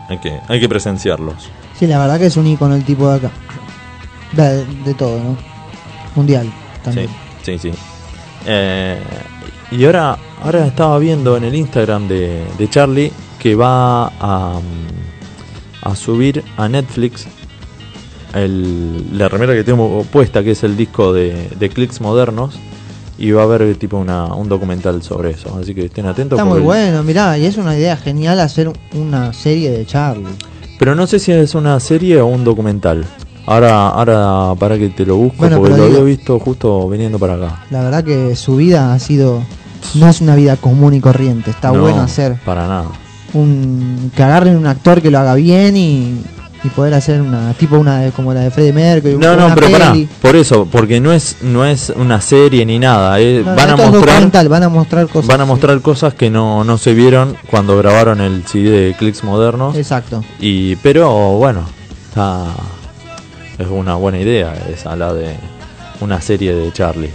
hay 0.08 0.18
que, 0.18 0.38
hay 0.48 0.60
que 0.60 0.68
presenciarlos. 0.68 1.48
Sí, 1.78 1.86
la 1.86 1.98
verdad 1.98 2.18
que 2.18 2.26
es 2.26 2.36
un 2.36 2.46
icono 2.46 2.74
el 2.74 2.84
tipo 2.84 3.08
de 3.10 3.16
acá. 3.16 3.30
De, 4.32 4.64
de 4.84 4.94
todo, 4.94 5.18
¿no? 5.18 5.36
Mundial 6.14 6.52
también. 6.84 7.08
sí, 7.08 7.14
sí. 7.42 7.70
Eh, 8.46 8.98
y 9.70 9.84
ahora, 9.84 10.18
ahora 10.42 10.66
estaba 10.66 10.98
viendo 10.98 11.36
en 11.36 11.44
el 11.44 11.54
Instagram 11.54 12.08
de, 12.08 12.44
de 12.58 12.70
Charlie 12.70 13.12
que 13.38 13.54
va 13.54 14.06
a, 14.06 14.60
mm, 14.60 15.88
a 15.88 15.96
subir 15.96 16.42
a 16.56 16.68
Netflix 16.68 17.26
el, 18.34 19.18
la 19.18 19.28
remera 19.28 19.54
que 19.54 19.64
tengo 19.64 20.04
puesta, 20.04 20.42
que 20.42 20.52
es 20.52 20.62
el 20.62 20.76
disco 20.76 21.12
de, 21.12 21.48
de 21.58 21.68
Clicks 21.68 22.00
Modernos, 22.00 22.54
y 23.18 23.32
va 23.32 23.42
a 23.42 23.44
haber 23.44 23.76
tipo 23.76 23.98
una, 23.98 24.26
un 24.26 24.48
documental 24.48 25.02
sobre 25.02 25.30
eso. 25.30 25.58
Así 25.60 25.74
que 25.74 25.86
estén 25.86 26.06
atentos. 26.06 26.38
Está 26.38 26.48
muy 26.48 26.60
bueno, 26.60 27.02
mirá, 27.02 27.36
y 27.38 27.46
es 27.46 27.56
una 27.56 27.76
idea 27.76 27.96
genial 27.96 28.40
hacer 28.40 28.72
una 28.94 29.32
serie 29.32 29.70
de 29.70 29.84
Charlie. 29.84 30.26
Pero 30.78 30.94
no 30.94 31.06
sé 31.06 31.18
si 31.18 31.32
es 31.32 31.54
una 31.54 31.78
serie 31.80 32.20
o 32.20 32.26
un 32.26 32.44
documental. 32.44 33.04
Ahora, 33.50 33.88
ahora 33.88 34.54
para 34.58 34.78
que 34.78 34.88
te 34.90 35.04
lo 35.04 35.16
busco, 35.16 35.38
Bueno, 35.38 35.56
porque 35.58 35.70
lo 35.70 35.76
digo- 35.86 35.86
había 35.98 36.04
visto 36.04 36.38
justo 36.38 36.88
viniendo 36.88 37.18
para 37.18 37.34
acá. 37.34 37.64
La 37.70 37.82
verdad 37.82 38.04
que 38.04 38.36
su 38.36 38.56
vida 38.56 38.92
ha 38.94 38.98
sido. 38.98 39.42
No 39.94 40.08
es 40.08 40.20
una 40.20 40.36
vida 40.36 40.56
común 40.56 40.94
y 40.94 41.00
corriente. 41.00 41.50
Está 41.50 41.72
No, 41.72 41.80
bueno 41.80 42.00
hacer 42.02 42.36
Para 42.44 42.68
nada. 42.68 42.84
un. 43.34 44.12
que 44.14 44.22
agarren 44.22 44.56
un 44.56 44.66
actor 44.66 45.02
que 45.02 45.10
lo 45.10 45.18
haga 45.18 45.34
bien 45.34 45.76
y. 45.76 46.20
y 46.62 46.68
poder 46.68 46.92
hacer 46.94 47.22
una. 47.22 47.52
tipo 47.54 47.76
una 47.78 48.00
de- 48.00 48.10
como 48.12 48.32
la 48.34 48.42
de 48.42 48.50
Freddie 48.52 48.72
Mercury. 48.74 49.14
No, 49.14 49.32
una 49.32 49.48
no, 49.48 49.54
pero 49.54 49.70
pará, 49.70 49.94
por 50.22 50.36
eso, 50.36 50.68
porque 50.70 51.00
no 51.00 51.10
es 51.12 51.38
no 51.42 51.64
es 51.64 51.90
una 51.96 52.20
serie 52.20 52.64
ni 52.66 52.78
nada, 52.78 53.18
eh, 53.18 53.42
No, 53.44 53.50
no, 53.52 53.56
van 53.56 53.70
a 53.70 53.76
mostrar 53.76 54.48
van 54.48 54.62
a 54.62 54.68
mostrar 54.68 55.08
cosas. 55.08 55.26
van 55.26 55.40
a 55.40 55.44
mostrar 55.46 55.80
cosas 55.80 56.12
que 56.14 56.28
no, 56.30 56.62
no 56.62 56.76
se 56.78 56.92
vieron 56.94 57.34
cuando 57.50 57.76
grabaron 57.78 58.20
el 58.20 58.44
CD 58.46 58.68
de 58.70 58.94
Clicks 58.94 59.24
Modernos 59.24 59.74
Exacto. 59.74 60.22
y 60.38 60.76
pero 60.76 61.10
bueno, 61.38 61.62
está 62.10 62.44
es 63.60 63.68
una 63.68 63.94
buena 63.94 64.18
idea 64.18 64.54
esa 64.72 64.96
la 64.96 65.12
de 65.12 65.34
una 66.00 66.20
serie 66.20 66.54
de 66.54 66.72
Charlie. 66.72 67.10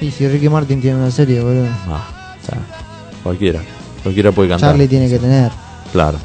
Y 0.00 0.10
si 0.10 0.28
Ricky 0.28 0.48
Martin 0.50 0.80
tiene 0.82 0.98
una 0.98 1.10
serie, 1.10 1.40
boludo. 1.40 1.68
Ah, 1.88 2.36
o 2.40 2.44
sea, 2.44 2.58
cualquiera, 3.22 3.60
cualquiera 4.02 4.30
puede 4.30 4.50
cantar. 4.50 4.70
Charlie 4.72 4.88
tiene 4.88 5.08
que 5.08 5.18
tener. 5.18 5.50
Claro. 5.92 6.18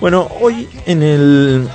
Bueno, 0.00 0.28
hoy 0.40 0.66
en 0.86 1.02
el 1.02 1.68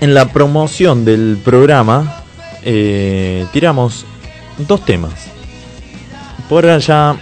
en 0.00 0.14
la 0.14 0.32
promoción 0.32 1.04
del 1.04 1.38
programa 1.44 2.22
eh, 2.62 3.44
tiramos 3.52 4.06
dos 4.66 4.82
temas. 4.84 5.12
Por 6.48 6.66
allá 6.66 7.16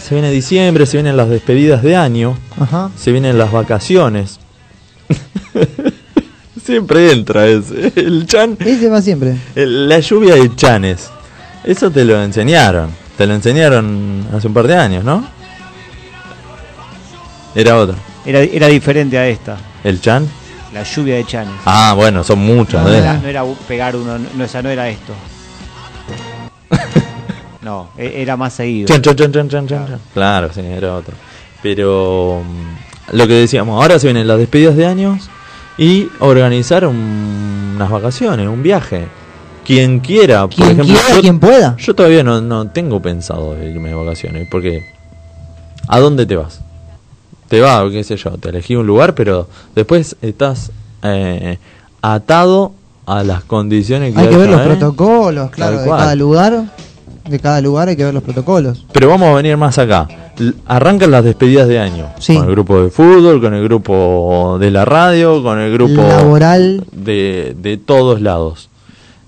se 0.00 0.14
viene 0.14 0.30
diciembre, 0.30 0.86
se 0.86 0.96
vienen 0.96 1.16
las 1.16 1.28
despedidas 1.28 1.82
de 1.82 1.94
año, 1.94 2.36
Ajá. 2.58 2.90
se 2.96 3.12
vienen 3.12 3.38
las 3.38 3.52
vacaciones. 3.52 4.39
Siempre 6.70 7.12
entra 7.12 7.46
ese. 7.46 7.92
El 7.96 8.26
chan, 8.26 8.56
Ese 8.60 8.88
va 8.88 9.02
siempre. 9.02 9.36
el- 9.54 9.88
la 9.88 9.98
lluvia 10.00 10.36
de 10.36 10.54
chanes. 10.54 11.10
Eso 11.64 11.90
te 11.90 12.04
lo 12.04 12.22
enseñaron. 12.22 12.90
Te 13.18 13.26
lo 13.26 13.34
enseñaron 13.34 14.26
hace 14.34 14.46
un 14.46 14.54
par 14.54 14.66
de 14.66 14.76
años, 14.76 15.04
¿no? 15.04 15.26
Era 17.54 17.76
otro. 17.76 17.96
Era, 18.24 18.40
era 18.40 18.68
diferente 18.68 19.18
a 19.18 19.26
esta, 19.26 19.56
¿El 19.82 20.00
chan? 20.00 20.28
la 20.72 20.84
lluvia 20.84 21.16
de 21.16 21.24
chanes. 21.24 21.54
Ah, 21.64 21.94
bueno, 21.96 22.22
son 22.22 22.38
muchos. 22.38 22.80
no, 22.80 22.88
¿eh? 22.92 22.98
era, 22.98 23.14
no 23.14 23.26
era 23.28 23.44
pegar 23.66 23.96
uno, 23.96 24.16
no, 24.36 24.44
esa 24.44 24.62
no 24.62 24.68
era 24.70 24.88
esto. 24.88 25.12
No, 27.62 27.90
e- 27.98 28.22
era 28.22 28.36
más 28.38 28.54
seguido. 28.54 28.86
Chan, 28.86 29.02
chan, 29.02 29.16
chan, 29.16 29.32
chan, 29.32 29.48
chan, 29.48 29.66
chan, 29.68 29.86
chan. 29.86 30.00
Claro, 30.14 30.50
sí, 30.52 30.60
era 30.60 30.94
otro. 30.96 31.14
Pero 31.62 32.42
mm, 32.42 33.16
lo 33.16 33.26
que 33.26 33.34
decíamos, 33.34 33.80
ahora 33.82 33.98
se 33.98 34.06
vienen 34.06 34.26
las 34.26 34.38
despedidas 34.38 34.76
de 34.76 34.86
años 34.86 35.28
y 35.78 36.08
organizar 36.20 36.86
un- 36.86 37.72
unas 37.76 37.90
vacaciones, 37.90 38.48
un 38.48 38.62
viaje. 38.62 39.06
Quien 39.64 40.00
quiera, 40.00 40.42
por 40.42 40.54
Quien 40.56 40.70
ejemplo, 40.70 40.94
quiera, 40.94 41.14
yo, 41.14 41.20
quien 41.20 41.38
pueda. 41.38 41.76
yo 41.78 41.94
todavía 41.94 42.24
no, 42.24 42.40
no 42.40 42.68
tengo 42.68 43.00
pensado 43.00 43.56
irme 43.62 43.90
de 43.90 43.94
vacaciones, 43.94 44.48
porque 44.50 44.82
¿a 45.86 46.00
dónde 46.00 46.26
te 46.26 46.36
vas? 46.36 46.60
Te 47.48 47.60
vas, 47.60 47.90
qué 47.90 48.02
sé 48.04 48.16
yo, 48.16 48.30
te 48.32 48.48
elegí 48.48 48.74
un 48.76 48.86
lugar, 48.86 49.14
pero 49.14 49.48
después 49.74 50.16
estás 50.22 50.72
eh, 51.02 51.58
atado 52.02 52.72
a 53.06 53.22
las 53.24 53.44
condiciones 53.44 54.14
que 54.14 54.20
Hay 54.20 54.28
que 54.28 54.36
ver 54.36 54.48
los 54.50 54.60
¿eh? 54.60 54.64
protocolos, 54.64 55.50
claro, 55.50 55.80
de 55.82 55.88
cada 55.88 56.14
lugar. 56.14 56.64
De 57.28 57.38
cada 57.38 57.60
lugar 57.60 57.88
hay 57.88 57.96
que 57.96 58.04
ver 58.04 58.14
los 58.14 58.22
protocolos. 58.24 58.86
Pero 58.92 59.08
vamos 59.08 59.28
a 59.28 59.34
venir 59.34 59.56
más 59.56 59.78
acá. 59.78 60.08
Arrancan 60.66 61.10
las 61.10 61.24
despedidas 61.24 61.68
de 61.68 61.78
año. 61.78 62.08
Sí. 62.18 62.36
Con 62.36 62.46
el 62.46 62.50
grupo 62.52 62.82
de 62.82 62.90
fútbol, 62.90 63.40
con 63.40 63.54
el 63.54 63.64
grupo 63.64 64.58
de 64.60 64.70
la 64.70 64.84
radio, 64.84 65.42
con 65.42 65.58
el 65.58 65.72
grupo 65.72 66.02
Laboral. 66.02 66.84
de, 66.92 67.54
de 67.58 67.76
todos 67.76 68.20
lados. 68.20 68.68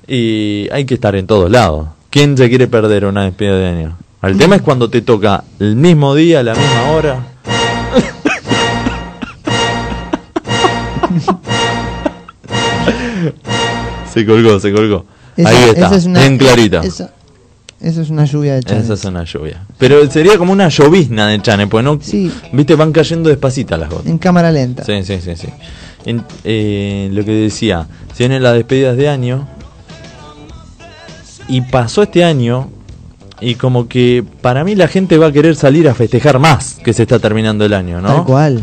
Y 0.07 0.69
hay 0.73 0.85
que 0.85 0.95
estar 0.95 1.15
en 1.15 1.27
todos 1.27 1.51
lados. 1.51 1.89
¿Quién 2.11 2.37
se 2.37 2.49
quiere 2.49 2.69
perder 2.69 3.07
una 3.07 3.25
despedida 3.25 3.57
de 3.57 3.67
año? 3.67 3.97
El 4.23 4.39
tema 4.39 4.57
es 4.57 4.63
cuando 4.63 4.89
te 4.89 5.03
toca 5.03 5.45
el 5.59 5.77
mismo 5.77 6.15
día, 6.15 6.43
la 6.43 6.55
misma 6.55 6.91
hora. 6.93 7.27
se 14.13 14.27
colgó, 14.27 14.61
se 14.61 14.73
colgó. 14.73 15.07
Ahí 15.39 15.71
está, 15.71 15.95
es 15.95 16.05
una, 16.05 16.21
bien 16.21 16.39
clarita. 16.39 16.83
Esa, 16.83 17.11
Eso 17.83 18.01
es 18.01 18.11
una 18.11 18.25
lluvia 18.25 18.55
de 18.55 18.63
chanes. 18.63 18.85
Esa 18.85 18.95
es 18.95 19.05
una 19.05 19.25
lluvia. 19.25 19.65
Pero 19.77 20.09
sería 20.09 20.39
como 20.39 20.53
una 20.53 20.69
llovizna 20.69 21.27
de 21.27 21.43
chanes, 21.43 21.67
pues 21.69 21.85
no. 21.85 21.99
Sí. 22.01 22.31
Viste, 22.53 22.77
van 22.77 22.93
cayendo 22.93 23.29
despacita 23.29 23.77
las 23.77 23.91
gotas. 23.91 24.07
En 24.07 24.19
cámara 24.19 24.53
lenta. 24.53 24.85
Sí, 24.85 25.03
sí, 25.03 25.21
sí, 25.21 25.35
sí. 25.37 25.49
En- 26.05 26.25
eh, 26.45 27.09
lo 27.13 27.25
que 27.25 27.33
decía, 27.33 27.87
se 28.13 28.19
vienen 28.25 28.43
las 28.43 28.55
despedidas 28.55 28.97
de 28.97 29.09
año. 29.09 29.49
Y 31.49 31.61
pasó 31.63 32.03
este 32.03 32.25
año. 32.25 32.71
Y 33.41 33.57
como 33.57 33.89
que 33.89 34.25
para 34.41 34.63
mí 34.63 34.77
la 34.77 34.87
gente 34.87 35.19
va 35.19 35.27
a 35.27 35.33
querer 35.33 35.57
salir 35.57 35.89
a 35.89 35.95
festejar 35.95 36.39
más 36.39 36.75
que 36.85 36.93
se 36.93 37.03
está 37.03 37.19
terminando 37.19 37.65
el 37.65 37.75
año, 37.75 38.01
¿no? 38.01 38.09
Tal 38.15 38.25
cual. 38.25 38.63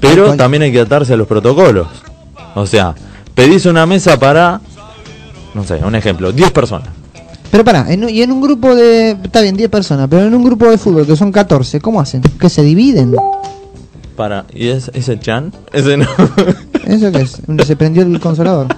Pero 0.00 0.14
Tal 0.14 0.24
cual. 0.26 0.38
también 0.38 0.62
hay 0.62 0.72
que 0.72 0.80
atarse 0.80 1.14
a 1.14 1.16
los 1.16 1.26
protocolos. 1.26 1.88
O 2.54 2.64
sea, 2.66 2.94
pedís 3.34 3.66
una 3.66 3.84
mesa 3.86 4.20
para, 4.20 4.60
no 5.54 5.64
sé, 5.64 5.74
un 5.84 5.96
ejemplo, 5.96 6.30
10 6.30 6.52
personas. 6.52 6.88
Pero 7.52 7.64
pará, 7.64 7.86
en, 7.92 8.08
y 8.08 8.22
en 8.22 8.32
un 8.32 8.40
grupo 8.40 8.74
de. 8.74 9.10
Está 9.10 9.42
bien, 9.42 9.54
10 9.56 9.68
personas, 9.70 10.08
pero 10.10 10.22
en 10.26 10.34
un 10.34 10.42
grupo 10.42 10.68
de 10.70 10.78
fútbol 10.78 11.06
que 11.06 11.14
son 11.16 11.30
14, 11.30 11.80
¿cómo 11.80 12.00
hacen? 12.00 12.22
¿Que 12.40 12.48
se 12.48 12.62
dividen? 12.62 13.14
Para, 14.16 14.46
¿Y 14.54 14.68
es, 14.68 14.90
ese 14.94 15.20
Chan? 15.20 15.52
Ese 15.72 15.96
no. 15.98 16.06
¿Eso 16.86 17.12
qué 17.12 17.20
es? 17.20 17.42
Se 17.66 17.76
prendió 17.76 18.02
el 18.02 18.18
consolador. 18.20 18.68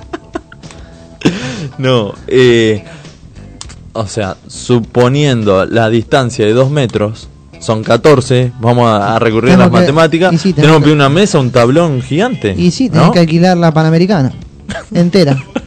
no, 1.79 2.13
eh, 2.27 2.85
o 3.93 4.07
sea, 4.07 4.37
suponiendo 4.47 5.65
la 5.67 5.89
distancia 5.89 6.45
de 6.45 6.53
2 6.53 6.71
metros, 6.71 7.29
son 7.61 7.83
14, 7.85 8.53
vamos 8.61 8.89
a, 8.89 9.15
a 9.17 9.19
recurrir 9.21 9.55
a 9.55 9.57
las 9.57 9.69
que- 9.69 9.73
matemáticas. 9.73 10.41
sí, 10.41 10.53
tenemos 10.53 10.77
que 10.79 10.81
que- 10.81 10.85
pedir 10.87 10.97
una 10.97 11.09
mesa, 11.09 11.39
un 11.39 11.51
tablón 11.51 12.03
gigante. 12.03 12.55
Y 12.59 12.71
sí, 12.73 12.91
tenés 12.91 13.07
¿no? 13.07 13.13
que 13.13 13.21
alquilar 13.21 13.57
la 13.57 13.73
Panamericana. 13.73 14.33
Entera. 14.93 15.37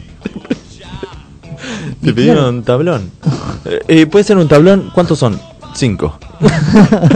Te 2.08 2.13
pidieron 2.13 2.63
tablón. 2.63 3.12
Eh, 3.65 3.80
eh, 3.88 4.06
puede 4.08 4.24
ser 4.24 4.38
un 4.38 4.48
tablón, 4.48 4.91
¿cuántos 4.93 5.20
son? 5.20 5.39
5. 5.76 6.20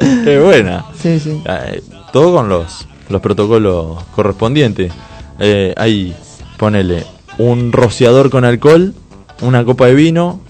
es 0.00 0.42
buena. 0.42 0.84
Sí, 1.00 1.18
sí. 1.20 1.42
Eh, 1.46 1.82
todo 2.12 2.34
con 2.34 2.48
los, 2.48 2.86
los 3.08 3.20
protocolos 3.20 4.02
correspondientes. 4.14 4.92
Eh, 5.38 5.74
ahí, 5.76 6.14
ponele 6.56 7.04
un 7.38 7.72
rociador 7.72 8.30
con 8.30 8.44
alcohol, 8.44 8.94
una 9.42 9.64
copa 9.64 9.86
de 9.86 9.94
vino 9.94 10.40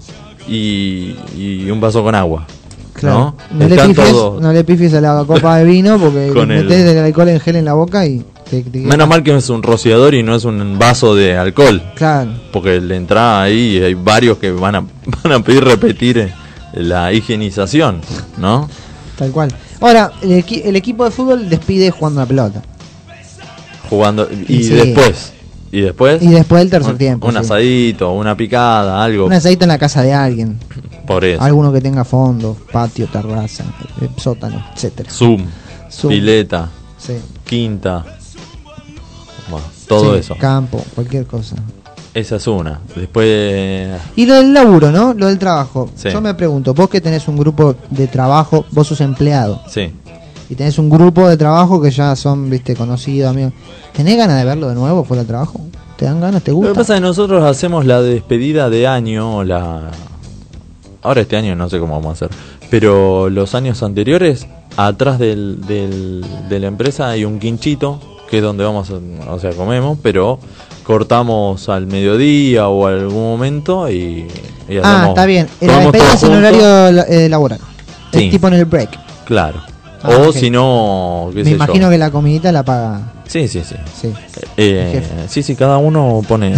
y, 0.47 1.15
y 1.35 1.69
un 1.69 1.81
vaso 1.81 2.03
con 2.03 2.15
agua. 2.15 2.45
Claro. 2.93 3.35
¿No? 3.51 3.59
No, 3.59 3.67
le 3.67 3.75
pifies, 3.75 4.09
todos- 4.09 4.41
no 4.41 4.53
le 4.53 4.63
pifies 4.63 4.93
a 4.93 5.01
la 5.01 5.23
copa 5.27 5.57
de 5.57 5.65
vino 5.65 5.99
porque 5.99 6.27
el- 6.35 6.47
metés 6.47 6.85
el 6.89 6.97
alcohol 6.97 7.29
en 7.29 7.39
gel 7.39 7.57
en 7.57 7.65
la 7.65 7.73
boca 7.73 8.05
y 8.07 8.25
te, 8.49 8.61
te- 8.63 8.79
Menos 8.79 9.07
mal 9.07 9.23
que 9.23 9.35
es 9.35 9.49
un 9.49 9.61
rociador 9.63 10.13
y 10.15 10.23
no 10.23 10.35
es 10.35 10.43
un 10.45 10.77
vaso 10.79 11.15
de 11.15 11.37
alcohol. 11.37 11.81
Claro. 11.95 12.31
Porque 12.51 12.79
le 12.81 12.95
entra 12.95 13.41
ahí 13.41 13.77
y 13.77 13.83
hay 13.83 13.93
varios 13.93 14.37
que 14.37 14.51
van 14.51 14.75
a, 14.75 14.79
van 15.23 15.33
a 15.33 15.39
pedir 15.43 15.63
repetir 15.63 16.17
eh, 16.17 16.33
la 16.73 17.11
higienización, 17.13 18.01
¿no? 18.37 18.69
Tal 19.17 19.31
cual. 19.31 19.49
Ahora, 19.81 20.11
el, 20.21 20.31
equi- 20.43 20.61
el 20.65 20.75
equipo 20.75 21.03
de 21.05 21.11
fútbol 21.11 21.49
despide 21.49 21.91
jugando 21.91 22.21
la 22.21 22.25
pelota. 22.27 22.61
Jugando. 23.89 24.27
Y 24.47 24.63
Sí. 24.63 24.73
después. 24.73 25.33
Y 25.71 25.81
después. 25.81 26.21
Y 26.21 26.27
después 26.29 26.61
del 26.61 26.69
tercer 26.69 26.91
un, 26.93 26.97
tiempo. 26.97 27.27
Un 27.27 27.33
sí. 27.33 27.39
asadito, 27.39 28.11
una 28.13 28.35
picada, 28.37 29.03
algo. 29.03 29.25
Un 29.25 29.33
asadito 29.33 29.65
en 29.65 29.69
la 29.69 29.77
casa 29.77 30.01
de 30.01 30.13
alguien. 30.13 30.57
Por 31.05 31.23
eso. 31.25 31.41
Alguno 31.41 31.71
que 31.71 31.81
tenga 31.81 32.03
fondo, 32.03 32.57
patio, 32.71 33.07
terraza, 33.07 33.63
eh, 34.01 34.09
sótano, 34.17 34.65
etcétera. 34.73 35.09
Zoom, 35.09 35.45
Zoom. 35.91 36.11
pileta, 36.13 36.69
Sí. 36.97 37.13
quinta. 37.45 38.03
Bueno, 39.49 39.65
todo 39.87 40.13
Sí, 40.13 40.19
eso. 40.19 40.35
Campo, 40.39 40.83
cualquier 40.95 41.25
cosa. 41.25 41.55
Esa 42.13 42.37
es 42.37 42.47
una. 42.47 42.79
Después. 42.95 43.89
Y 44.15 44.25
lo 44.25 44.35
del 44.35 44.53
laburo, 44.53 44.91
¿no? 44.91 45.13
Lo 45.13 45.27
del 45.27 45.37
trabajo. 45.37 45.89
Sí. 45.95 46.09
Yo 46.09 46.19
me 46.21 46.33
pregunto, 46.33 46.73
vos 46.73 46.89
que 46.89 46.99
tenés 47.01 47.27
un 47.27 47.37
grupo 47.37 47.75
de 47.89 48.07
trabajo, 48.07 48.65
vos 48.71 48.87
sos 48.87 49.01
empleado, 49.01 49.61
Sí. 49.69 49.91
y 50.49 50.55
tenés 50.55 50.79
un 50.79 50.89
grupo 50.89 51.27
de 51.29 51.37
trabajo 51.37 51.79
que 51.81 51.91
ya 51.91 52.15
son, 52.15 52.49
viste, 52.49 52.75
conocidos, 52.75 53.29
amigos. 53.29 53.53
¿Tenés 53.93 54.17
ganas 54.17 54.37
de 54.39 54.45
verlo 54.45 54.67
de 54.69 54.75
nuevo 54.75 55.03
fuera 55.03 55.21
del 55.21 55.27
trabajo? 55.27 55.61
¿Te 55.95 56.05
dan 56.05 56.19
ganas? 56.21 56.41
¿Te 56.43 56.51
Lo 56.51 56.57
gusta? 56.57 56.71
que 56.73 56.75
pasa 56.79 56.93
es 56.95 56.99
que 57.01 57.05
nosotros 57.07 57.43
hacemos 57.43 57.85
la 57.85 58.01
despedida 58.01 58.69
de 58.69 58.87
año, 58.87 59.43
la... 59.43 59.91
Ahora 61.03 61.21
este 61.21 61.37
año 61.37 61.55
no 61.55 61.69
sé 61.69 61.79
cómo 61.79 61.93
vamos 61.95 62.09
a 62.21 62.25
hacer, 62.25 62.37
pero 62.69 63.29
los 63.29 63.55
años 63.55 63.81
anteriores, 63.83 64.47
atrás 64.75 65.19
del, 65.19 65.61
del- 65.67 66.25
de 66.49 66.59
la 66.59 66.67
empresa 66.67 67.09
hay 67.09 67.23
un 67.25 67.39
quinchito, 67.39 67.99
que 68.29 68.37
es 68.37 68.43
donde 68.43 68.63
vamos, 68.63 68.89
a, 68.91 69.31
o 69.31 69.39
sea, 69.39 69.51
comemos, 69.51 69.97
pero 70.01 70.39
cortamos 70.83 71.67
al 71.69 71.87
mediodía 71.87 72.67
o 72.69 72.87
algún 72.87 73.23
momento 73.23 73.89
y, 73.89 74.27
y 74.69 74.77
ah, 74.77 74.81
hacemos- 74.83 75.07
está 75.09 75.25
bien. 75.25 75.47
La 75.61 75.79
despedida 75.79 76.13
es 76.13 76.23
en 76.23 76.33
horario 76.33 76.87
eh, 77.07 77.29
laboral. 77.29 77.59
Sí. 78.13 78.25
Es 78.25 78.31
tipo 78.31 78.47
en 78.47 78.53
el 78.55 78.65
break. 78.65 78.97
Claro. 79.25 79.61
Ah, 80.03 80.09
o 80.27 80.31
si 80.31 80.49
no, 80.49 81.29
qué 81.33 81.39
Me 81.39 81.45
sé 81.45 81.51
imagino 81.55 81.85
yo. 81.87 81.89
que 81.89 81.97
la 81.97 82.11
comidita 82.11 82.51
la 82.51 82.63
paga. 82.63 83.01
Sí, 83.27 83.47
sí, 83.47 83.61
sí. 83.67 83.75
Sí. 83.99 84.13
Eh, 84.55 84.89
jefe. 84.93 85.27
sí, 85.27 85.43
sí, 85.43 85.55
cada 85.55 85.77
uno 85.79 86.21
pone. 86.27 86.53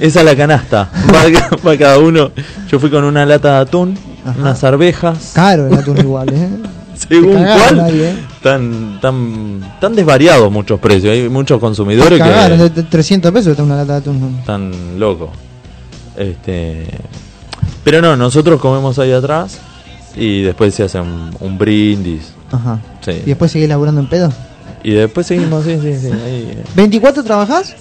Esa 0.00 0.20
es 0.20 0.24
la 0.24 0.34
canasta. 0.34 0.90
Va, 1.14 1.22
va 1.70 1.76
cada 1.76 1.98
uno. 1.98 2.30
Yo 2.68 2.80
fui 2.80 2.90
con 2.90 3.04
una 3.04 3.24
lata 3.24 3.54
de 3.56 3.58
atún, 3.60 3.96
Ajá. 4.24 4.34
unas 4.40 4.64
arvejas. 4.64 5.32
Caro 5.34 5.68
el 5.68 5.74
atún 5.74 5.98
igual, 5.98 6.30
¿eh? 6.32 6.48
Según 7.08 7.34
cuál, 7.44 7.90
¿eh? 8.00 8.14
Tan, 8.42 9.00
tan, 9.00 9.60
tan 9.80 9.94
desvariados 9.94 10.50
muchos 10.50 10.80
precios. 10.80 11.12
Hay 11.12 11.28
muchos 11.28 11.60
consumidores 11.60 12.18
Cagaron, 12.18 12.58
de 12.58 12.70
que 12.70 12.82
de 12.82 12.82
300 12.84 13.32
pesos 13.32 13.48
está 13.48 13.62
una 13.62 13.76
lata 13.76 13.94
de 13.94 13.98
atún. 13.98 14.36
están 14.40 14.98
locos. 14.98 15.30
Este, 16.16 16.86
pero 17.84 18.02
no, 18.02 18.16
nosotros 18.16 18.60
comemos 18.60 18.98
ahí 18.98 19.12
atrás 19.12 19.58
y 20.16 20.42
después 20.42 20.74
se 20.74 20.82
hace 20.84 21.00
un, 21.00 21.34
un 21.40 21.58
brindis. 21.58 22.32
Ajá. 22.50 22.80
Sí. 23.04 23.12
¿Y 23.12 23.28
después 23.28 23.52
seguís 23.52 23.68
laburando 23.68 24.00
en 24.00 24.08
pedo? 24.08 24.32
Y 24.82 24.92
después 24.92 25.26
seguimos, 25.26 25.64
sí, 25.64 25.78
sí, 25.80 25.96
sí. 25.98 26.10
ahí, 26.10 26.52
eh. 26.56 26.64
¿24 26.76 27.24
trabajás? 27.24 27.74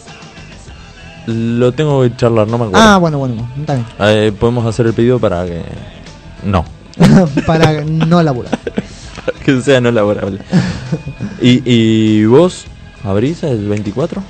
Lo 1.28 1.74
tengo 1.74 2.02
que 2.04 2.16
charlar, 2.16 2.48
no 2.48 2.58
me 2.58 2.66
acuerdo. 2.66 2.86
Ah, 2.86 2.98
bueno, 2.98 3.18
bueno, 3.20 3.36
bueno, 3.36 3.50
está 3.60 3.74
bien. 3.74 3.86
Eh, 4.00 4.32
podemos 4.40 4.66
hacer 4.66 4.88
el 4.88 4.94
pedido 4.94 5.20
para 5.20 5.46
que. 5.46 5.62
No. 6.44 6.64
Para 7.46 7.84
no 7.84 8.24
laburar. 8.24 8.58
Que 9.46 9.62
sea 9.62 9.80
no 9.82 9.92
laborable. 9.92 10.40
¿Y, 11.42 11.62
y 11.66 12.26
vos 12.26 12.66
abrís 13.04 13.44
el 13.44 13.68
24? 13.68 14.22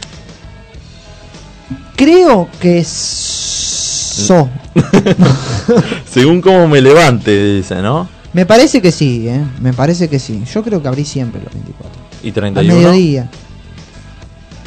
Creo 1.96 2.48
que 2.60 2.84
so. 2.84 4.50
Según 6.10 6.42
cómo 6.42 6.68
me 6.68 6.82
levante, 6.82 7.56
dice, 7.56 7.82
¿no? 7.82 8.08
Me 8.34 8.46
parece 8.46 8.82
que 8.82 8.92
sí, 8.92 9.28
¿eh? 9.28 9.44
Me 9.62 9.74
parece 9.74 10.08
que 10.10 10.20
sí. 10.20 10.44
Yo 10.54 10.62
creo 10.64 10.82
que 10.82 10.88
abrí 10.88 11.06
siempre 11.06 11.42
los 11.44 11.52
24. 11.54 11.92
¿Y 12.24 12.28
Al 12.28 12.34
31? 12.34 12.74
mediodía. 12.76 13.30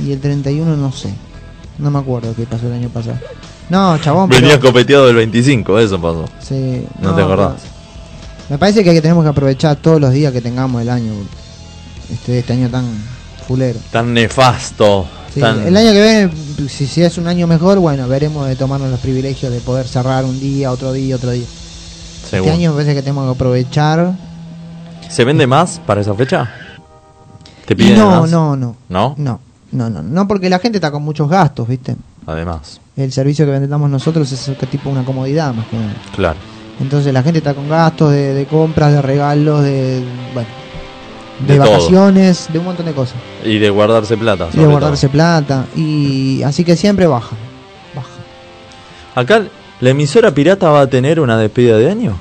Y 0.05 0.12
el 0.12 0.21
31 0.21 0.77
no 0.77 0.93
sé. 0.93 1.11
No 1.79 1.90
me 1.90 1.99
acuerdo 1.99 2.35
qué 2.35 2.45
pasó 2.45 2.66
el 2.66 2.73
año 2.73 2.88
pasado. 2.88 3.19
No, 3.69 3.97
chabón. 3.99 4.29
pero- 4.29 4.40
Venía 4.40 4.59
copeteado 4.59 5.07
del 5.07 5.16
25, 5.16 5.79
eso 5.79 6.01
pasó. 6.01 6.25
Sí, 6.40 6.85
No 7.01 7.14
te 7.14 7.23
acordás. 7.23 7.61
pero- 7.62 7.80
Me 8.51 8.59
parece 8.59 8.83
que 8.83 9.01
tenemos 9.01 9.23
que 9.23 9.31
aprovechar 9.31 9.77
todos 9.77 10.01
los 10.01 10.13
días 10.13 10.33
que 10.33 10.41
tengamos 10.41 10.83
el 10.83 10.91
año. 10.91 11.13
Este, 12.13 12.41
este 12.41 12.53
año 12.53 12.69
tan 12.69 12.85
fulero. 13.47 13.79
Tan 13.93 14.13
nefasto. 14.13 15.07
Sí, 15.33 15.39
tan... 15.41 15.65
El 15.65 15.77
año 15.77 15.92
que 15.92 16.03
viene, 16.03 16.69
si, 16.69 16.88
si 16.88 17.03
es 17.03 17.17
un 17.17 17.29
año 17.29 17.46
mejor, 17.46 17.79
bueno, 17.79 18.09
veremos 18.09 18.48
de 18.48 18.57
tomarnos 18.57 18.90
los 18.90 18.98
privilegios 18.98 19.53
de 19.53 19.61
poder 19.61 19.87
cerrar 19.87 20.25
un 20.25 20.40
día, 20.40 20.73
otro 20.73 20.92
día, 20.92 21.15
otro 21.15 21.31
día. 21.31 21.46
Según. 22.29 22.48
Este 22.48 22.59
año 22.61 22.71
me 22.71 22.77
parece 22.79 22.94
que 22.96 23.03
tenemos 23.03 23.25
que 23.27 23.31
aprovechar. 23.37 24.15
¿Se 25.09 25.25
vende 25.25 25.46
más 25.46 25.81
para 25.87 26.01
esa 26.01 26.15
fecha? 26.15 26.51
¿Te 27.67 27.77
piden 27.77 27.98
no, 27.98 28.23
más? 28.23 28.31
no, 28.31 28.57
no, 28.57 28.77
¿No? 28.88 29.15
no, 29.17 29.40
no, 29.71 29.90
no, 29.90 30.03
no, 30.03 30.27
porque 30.27 30.51
la 30.51 30.59
gente 30.59 30.79
está 30.79 30.90
con 30.90 31.05
muchos 31.05 31.29
gastos, 31.29 31.69
¿viste? 31.69 31.94
Además, 32.27 32.81
El 32.96 33.13
servicio 33.13 33.44
que 33.46 33.53
vendemos 33.53 33.88
nosotros 33.88 34.31
es 34.33 34.59
tipo 34.71 34.90
una 34.90 35.05
comodidad 35.05 35.55
más 35.55 35.67
que 35.69 35.77
nada. 35.77 35.94
claro. 36.17 36.50
Entonces 36.81 37.12
la 37.12 37.22
gente 37.22 37.38
está 37.38 37.54
con 37.54 37.68
gastos 37.68 38.12
de, 38.12 38.33
de 38.35 38.46
compras, 38.46 38.92
de 38.92 39.02
regalos, 39.02 39.62
de 39.62 40.02
bueno, 40.35 40.48
de, 41.46 41.54
De 41.54 41.60
todo. 41.60 41.70
vacaciones, 41.70 42.48
de 42.52 42.58
un 42.58 42.64
montón 42.64 42.87
de 42.87 42.92
cosas. 42.92 43.16
Y 43.44 43.58
de 43.58 43.70
guardarse 43.70 44.16
plata. 44.16 44.48
Y 44.52 44.58
de 44.58 44.66
guardarse 44.66 45.06
todo. 45.06 45.12
plata. 45.12 45.66
Y 45.76 46.42
así 46.42 46.64
que 46.64 46.76
siempre 46.76 47.06
baja. 47.06 47.37
Baja. 47.94 48.08
Acá, 49.14 49.42
¿la 49.81 49.90
emisora 49.90 50.33
pirata 50.33 50.70
va 50.70 50.83
a 50.83 50.87
tener 50.87 51.20
una 51.20 51.37
despedida 51.38 51.76
de 51.76 51.90
año? 51.90 52.16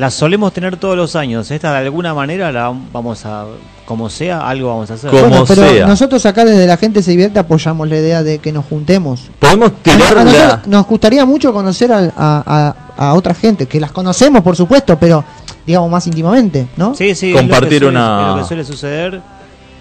La 0.00 0.10
solemos 0.10 0.52
tener 0.54 0.76
todos 0.78 0.96
los 0.96 1.14
años. 1.14 1.50
Esta 1.50 1.72
de 1.72 1.78
alguna 1.78 2.14
manera 2.14 2.50
la 2.50 2.72
vamos 2.92 3.26
a, 3.26 3.44
como 3.84 4.08
sea, 4.08 4.48
algo 4.48 4.68
vamos 4.68 4.90
a 4.90 4.94
hacer. 4.94 5.10
Como 5.10 5.28
Bueno, 5.28 5.44
pero 5.46 5.68
sea. 5.68 5.86
nosotros 5.86 6.24
acá 6.24 6.44
desde 6.46 6.66
la 6.66 6.78
gente 6.78 7.02
se 7.02 7.10
divierte 7.10 7.38
apoyamos 7.38 7.86
la 7.86 7.96
idea 7.98 8.22
de 8.22 8.38
que 8.38 8.50
nos 8.50 8.64
juntemos. 8.64 9.28
Podemos 9.38 9.68
A, 9.70 9.74
tirar 9.82 10.18
a 10.18 10.24
nosotros 10.24 10.66
nos 10.68 10.86
gustaría 10.86 11.24
mucho 11.26 11.52
conocer 11.52 11.92
a, 11.92 11.98
a, 12.16 12.74
a- 12.96 13.08
a 13.10 13.14
otra 13.14 13.34
gente, 13.34 13.66
que 13.66 13.78
las 13.78 13.92
conocemos 13.92 14.42
por 14.42 14.56
supuesto, 14.56 14.98
pero 14.98 15.22
digamos 15.66 15.90
más 15.90 16.06
íntimamente, 16.06 16.66
¿no? 16.76 16.94
Sí, 16.94 17.14
sí, 17.14 17.32
Compartir 17.34 17.74
es 17.74 17.82
lo 17.82 17.88
que 17.90 17.94
suele- 17.94 17.98
una- 17.98 18.20
es 18.22 18.28
lo 18.36 18.42
que 18.42 18.48
suele 18.48 18.64
suceder, 18.64 19.20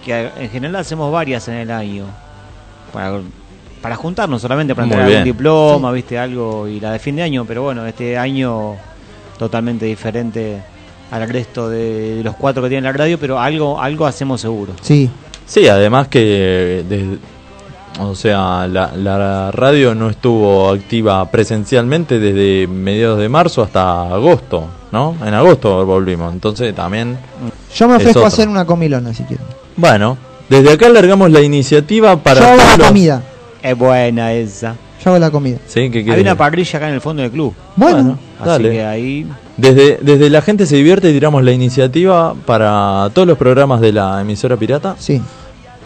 que 0.05 0.29
en 0.37 0.49
general 0.49 0.75
hacemos 0.77 1.11
varias 1.13 1.47
en 1.47 1.53
el 1.55 1.71
año. 1.71 2.03
Para 2.91 3.19
para 3.81 3.95
juntarnos 3.95 4.41
solamente, 4.41 4.75
para 4.75 4.85
Muy 4.85 4.93
entregar 4.95 5.11
algún 5.11 5.23
bien. 5.23 5.35
diploma, 5.37 5.91
viste, 5.93 6.19
algo, 6.19 6.67
y 6.67 6.81
la 6.81 6.91
de 6.91 6.99
fin 6.99 7.15
de 7.15 7.23
año, 7.23 7.45
pero 7.45 7.63
bueno, 7.63 7.85
este 7.85 8.17
año 8.17 8.75
totalmente 9.39 9.85
diferente 9.85 10.57
al 11.09 11.27
resto 11.27 11.67
de 11.69 12.21
los 12.23 12.35
cuatro 12.35 12.61
que 12.61 12.69
tienen 12.69 12.83
la 12.83 12.91
radio, 12.91 13.17
pero 13.19 13.39
algo, 13.39 13.81
algo 13.81 14.05
hacemos 14.05 14.39
seguro. 14.41 14.73
Sí, 14.81 15.09
Sí, 15.47 15.67
además 15.67 16.07
que, 16.09 16.85
desde- 16.87 17.17
o 17.99 18.13
sea, 18.13 18.67
la, 18.67 18.91
la 18.95 19.49
radio 19.51 19.95
no 19.95 20.11
estuvo 20.11 20.69
activa 20.69 21.25
presencialmente 21.31 22.19
desde 22.19 22.67
mediados 22.67 23.17
de 23.17 23.27
marzo 23.29 23.63
hasta 23.63 24.03
agosto, 24.13 24.67
¿no? 24.91 25.15
En 25.25 25.33
agosto 25.33 25.83
volvimos, 25.87 26.31
entonces 26.31 26.75
también, 26.75 27.17
yo 27.75 27.87
me 27.87 27.95
ofrezco 27.95 28.23
a 28.23 28.27
hacer 28.27 28.47
una 28.47 28.63
comilona 28.65 29.11
si 29.15 29.23
quieren. 29.23 29.43
bueno, 29.75 30.17
desde 30.47 30.71
acá 30.73 30.87
largamos 30.89 31.31
la 31.31 31.41
iniciativa 31.41 32.15
para... 32.17 32.41
yo 32.41 32.47
hago 32.47 32.57
la 32.57 32.77
los- 32.77 32.87
comida, 32.87 33.23
Es 33.63 33.75
buena 33.77 34.33
esa. 34.33 34.75
Yo 35.03 35.09
hago 35.11 35.19
la 35.19 35.31
comida. 35.31 35.57
Sí, 35.67 35.89
¿qué 35.89 35.99
Hay 36.11 36.21
una 36.21 36.35
parrilla 36.35 36.77
acá 36.77 36.87
en 36.89 36.95
el 36.95 37.01
fondo 37.01 37.21
del 37.21 37.31
club. 37.31 37.53
Bueno, 37.75 37.95
Bueno. 37.97 38.19
Así 38.39 38.49
Dale. 38.49 38.71
que 38.71 38.85
ahí 38.85 39.27
Desde, 39.57 39.99
desde 40.01 40.29
La 40.29 40.41
Gente 40.41 40.65
Se 40.65 40.75
Divierte 40.77 41.11
tiramos 41.11 41.43
la 41.43 41.51
iniciativa 41.51 42.33
para 42.45 43.09
todos 43.13 43.27
los 43.27 43.37
programas 43.37 43.81
de 43.81 43.91
la 43.91 44.21
emisora 44.21 44.55
pirata. 44.57 44.95
sí. 44.97 45.21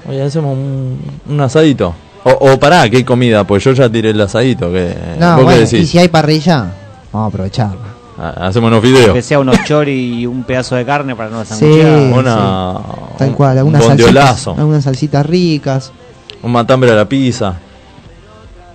Oye, 0.08 0.22
hacemos 0.22 0.58
un, 0.58 1.00
un 1.30 1.40
asadito. 1.42 1.96
O, 2.26 2.52
o 2.52 2.60
pará, 2.60 2.90
que 2.90 2.98
hay 2.98 3.04
comida, 3.06 3.46
pues 3.46 3.64
yo 3.64 3.72
ya 3.72 3.90
tiré 3.90 4.10
el 4.10 4.20
asadito. 4.20 4.70
Que, 4.72 4.94
No, 5.18 5.36
¿Vos 5.38 5.44
bueno, 5.46 5.60
qué 5.62 5.64
y 5.64 5.72
decís? 5.80 5.90
si 5.90 5.98
hay 5.98 6.10
parrilla, 6.10 6.74
vamos 7.12 7.28
a 7.28 7.30
aprovecharla. 7.30 7.78
Ha- 8.18 8.48
Hacemos 8.48 8.68
unos 8.68 8.82
que 8.82 8.88
videos. 8.90 9.26
sea 9.26 9.40
unos 9.40 9.64
chori 9.64 10.20
y 10.22 10.26
un 10.26 10.44
pedazo 10.44 10.76
de 10.76 10.84
carne 10.86 11.16
para 11.16 11.30
no 11.30 11.44
Sí. 11.46 11.64
Una, 11.66 12.76
Tal 13.18 13.30
un- 13.30 13.34
cual, 13.34 13.52
un 13.54 13.58
algunas 13.60 13.84
salsitas, 13.86 14.48
algunas 14.48 14.84
salsitas 14.84 15.26
ricas. 15.26 15.92
Un 16.42 16.52
matambre 16.52 16.92
a 16.92 16.96
la 16.96 17.06
pizza. 17.06 17.56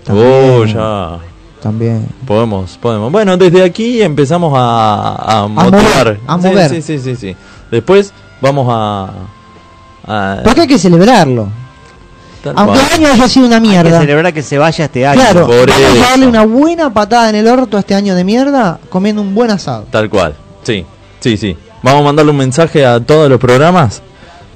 También. 0.08 0.50
Oh, 0.60 0.64
ya. 0.64 1.18
También. 1.62 2.06
Podemos, 2.26 2.78
podemos. 2.80 3.10
Bueno, 3.12 3.36
desde 3.36 3.62
aquí 3.64 4.00
empezamos 4.02 4.52
a, 4.56 5.42
a 5.42 5.46
mover, 5.48 5.72
motivar. 5.72 6.18
a 6.26 6.38
Sí, 6.40 6.46
mover. 6.48 6.70
Sí, 6.70 6.82
sí, 6.82 6.98
sí, 6.98 7.16
sí. 7.16 7.36
Después 7.70 8.12
vamos 8.40 8.66
a... 8.70 9.10
a 10.06 10.42
Porque 10.44 10.62
hay 10.62 10.66
que 10.68 10.78
celebrarlo. 10.78 11.48
tal 12.42 12.54
Aunque 12.56 12.78
el 12.78 12.92
año 13.04 13.12
haya 13.12 13.28
sido 13.28 13.46
una 13.46 13.56
Hay 13.56 13.62
que 13.62 13.68
mierda. 13.68 14.00
celebrar 14.00 14.32
que 14.32 14.42
se 14.42 14.56
vaya 14.56 14.84
este 14.84 15.06
año. 15.06 15.20
Claro, 15.20 15.46
Por 15.46 15.68
vamos 15.68 15.82
eso. 15.96 16.04
a 16.04 16.08
darle 16.10 16.26
una 16.28 16.44
buena 16.46 16.92
patada 16.94 17.28
en 17.30 17.36
el 17.36 17.48
orto 17.48 17.76
a 17.76 17.80
este 17.80 17.94
año 17.94 18.14
de 18.14 18.24
mierda 18.24 18.78
comiendo 18.88 19.20
un 19.22 19.34
buen 19.34 19.50
asado. 19.50 19.86
Tal 19.90 20.08
cual, 20.08 20.34
sí, 20.62 20.86
sí, 21.20 21.36
sí. 21.36 21.56
Vamos 21.82 22.00
a 22.02 22.04
mandarle 22.04 22.30
un 22.30 22.38
mensaje 22.38 22.86
a 22.86 23.00
todos 23.00 23.28
los 23.28 23.38
programas 23.40 24.00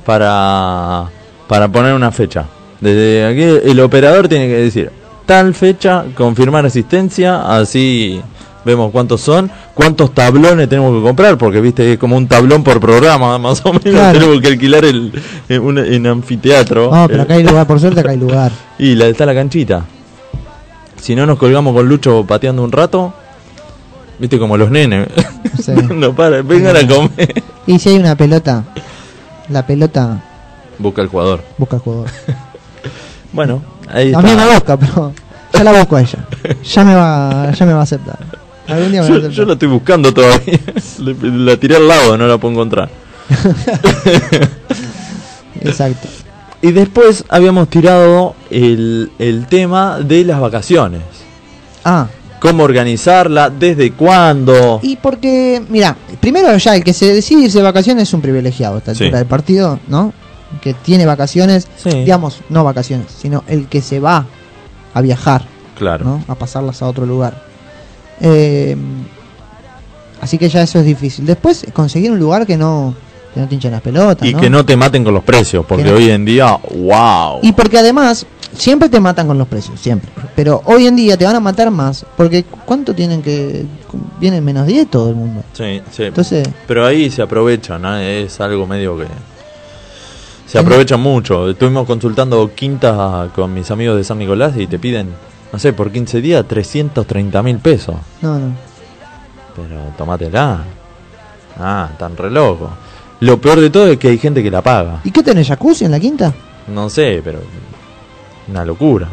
para, 0.06 1.06
para 1.48 1.68
poner 1.68 1.94
una 1.94 2.10
fecha. 2.12 2.44
Desde 2.80 3.26
aquí 3.26 3.68
el 3.70 3.80
operador 3.80 4.28
tiene 4.28 4.46
que 4.48 4.54
decir 4.56 4.90
tal 5.32 5.54
fecha, 5.54 6.04
confirmar 6.14 6.66
asistencia, 6.66 7.56
así 7.58 8.20
vemos 8.66 8.90
cuántos 8.92 9.22
son, 9.22 9.50
cuántos 9.72 10.12
tablones 10.12 10.68
tenemos 10.68 10.94
que 10.94 11.02
comprar, 11.02 11.38
porque 11.38 11.62
viste 11.62 11.94
es 11.94 11.98
como 11.98 12.18
un 12.18 12.28
tablón 12.28 12.62
por 12.62 12.78
programa, 12.80 13.38
más 13.46 13.64
o 13.64 13.70
menos 13.72 13.82
Claro. 13.84 14.18
tenemos 14.18 14.42
que 14.42 14.48
alquilar 14.48 14.84
el, 14.84 15.10
en, 15.48 15.62
un- 15.62 15.78
en 15.78 16.06
anfiteatro. 16.06 16.90
No, 16.94 17.08
pero 17.08 17.20
Eh, 17.20 17.22
acá 17.22 17.34
hay 17.34 17.44
lugar, 17.44 17.66
por 17.66 17.80
suerte 17.80 18.00
acá 18.00 18.10
hay 18.10 18.18
lugar. 18.18 18.52
y 18.78 18.94
la, 18.94 19.06
está 19.06 19.24
la 19.24 19.32
canchita. 19.34 19.86
Si 21.00 21.14
no 21.16 21.24
nos 21.24 21.38
colgamos 21.38 21.72
con 21.74 21.88
Lucho 21.88 22.26
pateando 22.28 22.62
un 22.62 22.72
rato, 22.72 23.14
viste 24.18 24.38
como 24.38 24.58
los 24.58 24.70
nenes. 24.70 25.08
Sí. 25.62 25.72
no 25.94 26.14
para, 26.14 26.42
vengan 26.42 26.76
a 26.76 26.86
comer. 26.86 27.42
Y 27.66 27.78
si 27.78 27.88
hay 27.88 27.96
una 27.96 28.16
pelota, 28.16 28.64
la 29.48 29.66
pelota 29.66 30.22
Busca 30.78 31.00
el 31.00 31.08
jugador. 31.08 31.40
busca 31.56 31.76
al 31.76 31.82
jugador. 31.82 32.08
Bueno, 33.32 33.62
ahí 33.88 34.12
A 34.14 34.20
mí 34.20 34.30
está. 34.30 34.44
me 34.46 34.54
busca, 34.54 34.76
pero 34.76 35.12
ya 35.52 35.64
la 35.64 35.72
busco 35.72 35.96
a 35.96 36.00
ella. 36.02 36.18
Ya 36.64 36.84
me 36.84 36.94
va, 36.94 37.50
ya 37.52 37.66
me 37.66 37.72
va 37.72 37.80
a 37.80 37.82
aceptar. 37.82 38.18
Algún 38.68 38.92
día 38.92 39.00
me 39.02 39.06
va 39.06 39.06
a 39.06 39.08
Yo, 39.08 39.14
aceptar. 39.16 39.30
yo 39.32 39.44
la 39.44 39.52
estoy 39.54 39.68
buscando 39.68 40.14
todavía. 40.14 40.58
Le- 40.98 41.16
la 41.44 41.56
tiré 41.56 41.76
al 41.76 41.88
lado, 41.88 42.16
no 42.18 42.26
la 42.26 42.38
puedo 42.38 42.52
encontrar. 42.52 42.88
Exacto. 45.60 46.08
Y 46.60 46.70
después 46.72 47.24
habíamos 47.28 47.68
tirado 47.68 48.34
el, 48.50 49.10
el 49.18 49.46
tema 49.46 49.98
de 50.00 50.24
las 50.24 50.40
vacaciones. 50.40 51.02
Ah, 51.84 52.06
Cómo 52.40 52.64
organizarla, 52.64 53.50
desde 53.50 53.92
cuándo. 53.92 54.80
y 54.82 54.96
porque, 54.96 55.62
mira, 55.68 55.96
primero 56.20 56.56
ya 56.56 56.74
el 56.74 56.82
que 56.82 56.92
se 56.92 57.14
decide 57.14 57.42
irse 57.42 57.58
de 57.58 57.64
vacaciones 57.64 58.08
es 58.08 58.14
un 58.14 58.20
privilegiado 58.20 58.76
a 58.76 58.78
esta 58.78 58.94
Sí. 58.96 59.04
altura 59.04 59.18
del 59.18 59.28
partido, 59.28 59.78
¿no? 59.88 60.12
Que 60.60 60.74
tiene 60.74 61.06
vacaciones, 61.06 61.66
Sí. 61.76 61.90
digamos, 61.90 62.40
no 62.48 62.62
vacaciones, 62.64 63.06
sino 63.16 63.42
el 63.48 63.66
que 63.68 63.80
se 63.80 64.00
va 64.00 64.26
a 64.94 65.00
viajar, 65.00 65.44
Claro. 65.78 66.04
¿no? 66.04 66.24
A 66.28 66.34
pasarlas 66.34 66.82
a 66.82 66.86
otro 66.88 67.06
lugar. 67.06 67.42
Eh, 68.20 68.76
así 70.20 70.38
que 70.38 70.48
ya 70.48 70.62
eso 70.62 70.78
es 70.78 70.84
difícil. 70.84 71.26
Después 71.26 71.66
conseguir 71.72 72.10
un 72.12 72.18
lugar 72.18 72.46
que 72.46 72.56
no, 72.56 72.94
que 73.34 73.40
no 73.40 73.48
te 73.48 73.54
hinchen 73.54 73.72
las 73.72 73.80
pelotas, 73.80 74.28
Y 74.28 74.34
¿no? 74.34 74.40
que 74.40 74.50
no 74.50 74.64
te 74.64 74.76
maten 74.76 75.02
con 75.04 75.14
los 75.14 75.24
precios, 75.24 75.64
porque 75.66 75.84
no- 75.84 75.94
hoy 75.96 76.10
en 76.10 76.24
día, 76.24 76.58
wow. 76.74 77.38
Y 77.42 77.52
porque 77.52 77.78
además, 77.78 78.26
siempre 78.56 78.88
te 78.88 79.00
matan 79.00 79.26
con 79.26 79.38
los 79.38 79.48
precios, 79.48 79.80
siempre. 79.80 80.10
Pero 80.36 80.62
hoy 80.66 80.86
en 80.86 80.94
día 80.96 81.16
te 81.16 81.24
van 81.24 81.36
a 81.36 81.40
matar 81.40 81.70
más, 81.70 82.04
porque 82.16 82.44
¿cuánto 82.44 82.94
tienen 82.94 83.22
que...? 83.22 83.64
Vienen 84.20 84.44
menos 84.44 84.66
10 84.66 84.88
todo 84.90 85.08
el 85.10 85.16
mundo. 85.16 85.42
Sí, 85.52 85.82
sí. 85.90 86.04
Entonces, 86.04 86.48
Pero 86.66 86.86
ahí 86.86 87.10
se 87.10 87.20
aprovechan, 87.22 87.82
¿no? 87.82 87.96
es 87.98 88.40
algo 88.40 88.66
medio 88.66 88.96
que... 88.96 89.06
Se 90.52 90.58
aprovechan 90.58 91.00
mucho. 91.00 91.48
Estuvimos 91.48 91.86
consultando 91.86 92.54
quintas 92.54 93.30
con 93.30 93.54
mis 93.54 93.70
amigos 93.70 93.96
de 93.96 94.04
San 94.04 94.18
Nicolás 94.18 94.54
y 94.58 94.66
te 94.66 94.78
piden, 94.78 95.08
no 95.50 95.58
sé, 95.58 95.72
por 95.72 95.90
15 95.90 96.20
días 96.20 96.46
330 96.46 97.42
mil 97.42 97.56
pesos. 97.56 97.94
no, 98.20 98.38
no. 98.38 98.54
Pero 99.56 99.80
tomátela. 99.96 100.62
Ah, 101.58 101.88
tan 101.98 102.18
re 102.18 102.30
loco. 102.30 102.68
Lo 103.20 103.40
peor 103.40 103.60
de 103.62 103.70
todo 103.70 103.86
es 103.86 103.98
que 103.98 104.08
hay 104.08 104.18
gente 104.18 104.42
que 104.42 104.50
la 104.50 104.60
paga. 104.60 105.00
¿Y 105.04 105.10
qué 105.10 105.22
tenés, 105.22 105.48
jacuzzi 105.48 105.86
en 105.86 105.90
la 105.90 105.98
quinta? 105.98 106.34
No 106.68 106.90
sé, 106.90 107.22
pero... 107.24 107.38
Una 108.48 108.62
locura. 108.62 109.08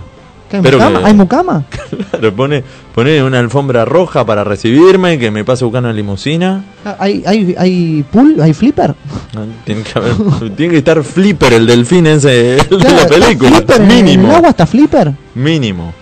¿Qué, 0.50 0.58
¿Hay, 0.58 0.64
Pero 0.64 0.78
mucama? 0.80 1.00
que- 1.00 1.06
¿Hay 1.06 1.14
mucama? 1.14 1.64
Claro, 2.12 2.34
pone, 2.34 2.64
pone 2.96 3.22
una 3.24 3.40
alfombra 3.40 3.86
roja 3.86 4.26
para 4.26 4.44
recibirme, 4.44 5.20
que 5.20 5.30
me 5.32 5.44
pase 5.46 5.64
buscando 5.64 5.90
en 5.90 5.96
limusina. 5.96 6.64
Ah, 6.84 6.96
¿Hay, 7.00 7.24
hay, 7.26 7.56
¿Hay 7.58 8.06
pool? 8.12 8.36
¿Hay 8.42 8.54
flipper? 8.54 8.96
Tiene 9.64 9.84
que, 9.84 10.00
haber- 10.00 10.56
tiene 10.56 10.72
que 10.74 10.78
estar 10.80 11.04
Flipper, 11.04 11.54
el 11.54 11.68
delfín 11.68 12.08
ese 12.08 12.58
el 12.58 12.68
de 12.70 12.78
la 12.78 12.90
¿está 13.02 13.08
película. 13.08 13.50
flipper 13.52 13.82
Mínimo. 13.82 14.24
¿En 14.24 14.30
el 14.32 14.36
agua 14.38 14.50
está 14.50 14.66
flipper? 14.66 15.14
Mínimo. 15.36 15.94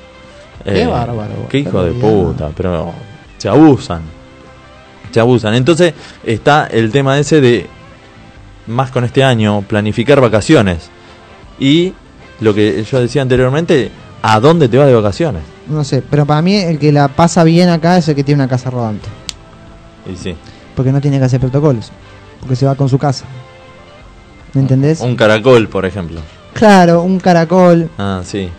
Qué 0.63 0.85
bárbaro, 0.85 1.47
Qué 1.49 1.59
hijo 1.59 1.83
de 1.83 1.91
puta, 1.93 2.49
pero 2.55 2.93
se 3.37 3.47
abusan. 3.49 4.01
Se 5.11 5.19
abusan. 5.19 5.53
Entonces 5.55 5.93
está 6.25 6.67
el 6.67 6.91
tema 6.91 7.17
ese 7.19 7.39
de, 7.41 7.67
más 8.67 8.91
con 8.91 9.03
este 9.03 9.23
año, 9.23 9.61
planificar 9.61 10.19
vacaciones. 10.21 10.89
Y 11.59 11.93
lo 12.41 12.53
que 12.53 12.83
yo 12.83 12.99
decía 12.99 13.21
anteriormente, 13.21 13.91
¿a 14.21 14.39
dónde 14.39 14.69
te 14.69 14.77
vas 14.77 14.87
de 14.87 14.93
vacaciones? 14.95 15.43
No 15.67 15.83
sé, 15.83 16.01
pero 16.09 16.25
para 16.25 16.41
mí 16.41 16.55
el 16.55 16.79
que 16.79 16.91
la 16.91 17.07
pasa 17.09 17.43
bien 17.43 17.69
acá 17.69 17.97
es 17.97 18.07
el 18.07 18.15
que 18.15 18.23
tiene 18.23 18.41
una 18.43 18.49
casa 18.49 18.69
rodante. 18.69 19.07
Y 20.11 20.15
sí, 20.15 20.35
Porque 20.75 20.91
no 20.91 21.01
tiene 21.01 21.19
que 21.19 21.25
hacer 21.25 21.39
protocolos. 21.39 21.91
Porque 22.39 22.55
se 22.55 22.65
va 22.65 22.75
con 22.75 22.87
su 22.87 22.97
casa. 22.97 23.25
¿Me 24.53 24.61
entendés? 24.61 25.01
un 25.01 25.15
caracol, 25.15 25.67
por 25.67 25.85
ejemplo. 25.85 26.21
Claro, 26.53 27.01
un 27.03 27.19
caracol. 27.19 27.89
Ah, 27.97 28.21
sí. 28.23 28.49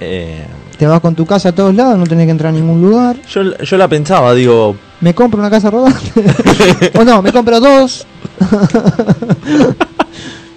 Eh, 0.00 0.44
Te 0.78 0.86
vas 0.86 1.00
con 1.00 1.14
tu 1.14 1.24
casa 1.26 1.50
a 1.50 1.52
todos 1.52 1.74
lados, 1.74 1.96
no 1.98 2.06
tenés 2.06 2.26
que 2.26 2.30
entrar 2.32 2.52
a 2.52 2.56
ningún 2.56 2.80
lugar. 2.82 3.16
yo, 3.28 3.56
yo 3.58 3.76
la 3.76 3.86
pensaba, 3.86 4.34
digo, 4.34 4.74
Me 5.00 5.14
compro 5.14 5.38
una 5.38 5.50
casa 5.50 5.70
rodante. 5.70 6.90
o 6.98 7.04
no, 7.04 7.22
me 7.22 7.32
compro 7.32 7.60
dos. 7.60 8.06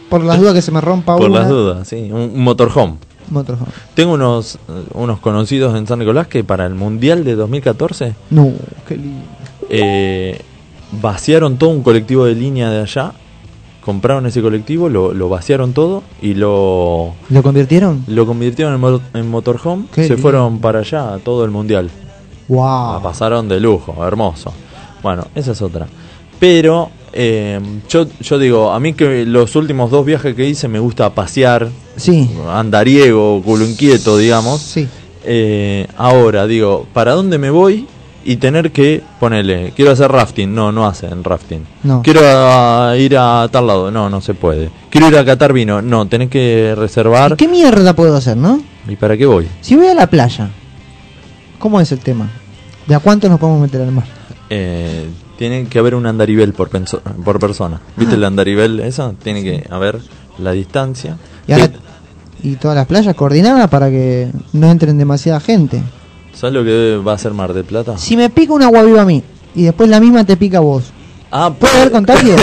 Por 0.09 0.23
las 0.23 0.39
dudas 0.39 0.53
que 0.53 0.61
se 0.61 0.71
me 0.71 0.79
rompa 0.79 1.17
por 1.17 1.29
una. 1.29 1.39
las 1.41 1.49
dudas, 1.49 1.87
sí, 1.87 2.09
un, 2.11 2.31
un 2.35 2.43
motorhome. 2.43 2.95
Motorhome. 3.29 3.71
Tengo 3.93 4.13
unos, 4.13 4.57
unos 4.93 5.19
conocidos 5.19 5.75
en 5.77 5.87
San 5.87 5.99
Nicolás 5.99 6.27
que 6.27 6.43
para 6.43 6.65
el 6.65 6.75
Mundial 6.75 7.23
de 7.23 7.35
2014 7.35 8.13
No, 8.29 8.51
qué 8.87 8.97
lindo. 8.97 9.23
eh, 9.69 10.41
vaciaron 11.01 11.57
todo 11.57 11.69
un 11.71 11.83
colectivo 11.83 12.25
de 12.25 12.35
línea 12.35 12.69
de 12.69 12.81
allá, 12.81 13.13
compraron 13.83 14.25
ese 14.25 14.41
colectivo, 14.41 14.89
lo, 14.89 15.13
lo 15.13 15.29
vaciaron 15.29 15.73
todo 15.73 16.03
y 16.21 16.33
lo, 16.35 17.13
¿Lo 17.29 17.43
convirtieron? 17.43 18.03
lo 18.07 18.25
convirtieron 18.25 18.73
en, 18.75 18.79
mo- 18.79 19.01
en 19.13 19.29
motorhome. 19.29 19.85
Qué 19.93 20.03
Se 20.03 20.09
lindo. 20.09 20.21
fueron 20.21 20.59
para 20.59 20.79
allá 20.79 21.13
a 21.15 21.19
todo 21.19 21.43
el 21.45 21.51
Mundial. 21.51 21.89
Wow. 22.47 22.93
La 22.93 22.99
pasaron 23.01 23.47
de 23.49 23.59
lujo, 23.59 24.05
hermoso. 24.05 24.53
Bueno, 25.01 25.25
esa 25.35 25.51
es 25.53 25.61
otra. 25.61 25.87
Pero 26.39 26.89
eh, 27.13 27.59
yo, 27.89 28.07
yo 28.21 28.39
digo, 28.39 28.71
a 28.71 28.79
mí 28.79 28.93
que 28.93 29.25
los 29.25 29.55
últimos 29.55 29.91
dos 29.91 30.05
viajes 30.05 30.35
que 30.35 30.47
hice 30.47 30.67
me 30.67 30.79
gusta 30.79 31.09
pasear, 31.13 31.69
Sí, 31.95 32.29
andariego, 32.49 33.41
culo 33.43 33.65
inquieto, 33.65 34.17
digamos. 34.17 34.61
sí. 34.61 34.87
Eh, 35.25 35.87
ahora, 35.95 36.47
digo, 36.47 36.85
¿para 36.91 37.13
dónde 37.13 37.37
me 37.37 37.49
voy? 37.49 37.87
Y 38.25 38.37
tener 38.37 38.71
que 38.71 39.01
ponerle, 39.19 39.71
quiero 39.75 39.91
hacer 39.91 40.11
rafting, 40.11 40.53
no, 40.53 40.71
no 40.73 40.85
hacen 40.85 41.23
rafting. 41.23 41.65
No. 41.83 42.01
Quiero 42.01 42.21
ah, 42.23 42.93
ir 42.97 43.15
a 43.17 43.47
tal 43.51 43.67
lado, 43.67 43.89
no, 43.91 44.09
no 44.09 44.19
se 44.21 44.33
puede. 44.33 44.69
Quiero 44.89 45.07
ir 45.09 45.17
a 45.17 45.23
catar 45.23 45.53
vino, 45.53 45.81
no, 45.81 46.07
tenés 46.07 46.29
que 46.29 46.73
reservar. 46.77 47.37
¿Qué 47.37 47.47
mierda 47.47 47.93
puedo 47.95 48.15
hacer, 48.17 48.35
no? 48.37 48.61
¿Y 48.87 48.95
para 48.97 49.15
qué 49.15 49.25
voy? 49.25 49.47
Si 49.61 49.75
voy 49.75 49.87
a 49.87 49.93
la 49.93 50.07
playa, 50.07 50.49
¿cómo 51.59 51.79
es 51.79 51.91
el 51.93 51.99
tema? 51.99 52.29
¿De 52.87 52.95
a 52.95 52.99
cuánto 52.99 53.29
nos 53.29 53.39
podemos 53.39 53.61
meter 53.61 53.81
al 53.81 53.91
mar? 53.91 54.05
Eh, 54.49 55.05
tiene 55.49 55.65
que 55.65 55.77
haber 55.77 55.93
un 55.95 56.05
andarivel 56.05 56.53
por, 56.53 56.69
penso- 56.69 57.01
por 57.25 57.37
persona. 57.37 57.81
¿Viste 57.97 58.15
el 58.15 58.23
andarivel 58.23 58.79
eso? 58.79 59.13
Tiene 59.21 59.43
que 59.43 59.67
haber 59.69 59.99
la 60.39 60.53
distancia. 60.53 61.17
Y, 61.47 61.51
ahora- 61.51 61.67
Que- 61.67 62.47
y 62.47 62.55
todas 62.55 62.77
las 62.77 62.87
playas 62.87 63.13
coordinadas 63.13 63.69
para 63.69 63.89
que 63.89 64.29
no 64.53 64.71
entren 64.71 64.97
demasiada 64.97 65.41
gente. 65.41 65.83
¿Sabes 66.33 66.53
lo 66.53 66.63
que 66.63 66.97
va 67.05 67.11
a 67.11 67.17
ser 67.17 67.33
Mar 67.33 67.51
del 67.53 67.65
Plata? 67.65 67.97
Si 67.97 68.15
me 68.15 68.29
pica 68.29 68.53
un 68.53 68.63
agua 68.63 68.83
viva 68.83 69.01
a 69.01 69.05
mí 69.05 69.21
y 69.53 69.63
después 69.63 69.89
la 69.89 69.99
misma 69.99 70.23
te 70.23 70.37
pica 70.37 70.59
a 70.59 70.61
vos, 70.61 70.85
Ah, 71.29 71.51
¿puede 71.59 71.75
haber 71.77 71.91
contagio 71.91 72.35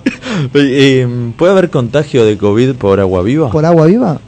Eh, 0.54 1.32
¿Puede 1.38 1.52
haber 1.52 1.70
contagio 1.70 2.24
de 2.26 2.36
COVID 2.36 2.74
por 2.74 3.00
agua 3.00 3.22
viva? 3.22 3.50
por 3.50 3.64
agua 3.64 3.86
viva? 3.86 4.18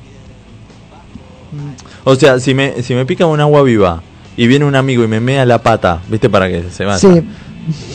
O 2.05 2.15
sea, 2.17 2.39
si 2.41 2.55
me, 2.55 2.83
si 2.83 2.95
me 2.95 3.05
pica 3.05 3.27
un 3.27 3.41
agua 3.41 3.63
viva 3.63 4.03
y 4.37 4.47
viene 4.47 4.65
un 4.65 4.75
amigo 4.77 5.05
y 5.05 5.09
me 5.09 5.21
mea 5.21 5.45
la 5.47 5.63
pata, 5.63 6.01
¿viste? 6.09 6.29
Para 6.31 6.49
que 6.49 6.65
se 6.71 6.85
vaya. 6.85 6.99
Sí, 6.99 7.23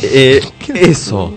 Eh, 0.04 0.42
eso. 0.76 1.34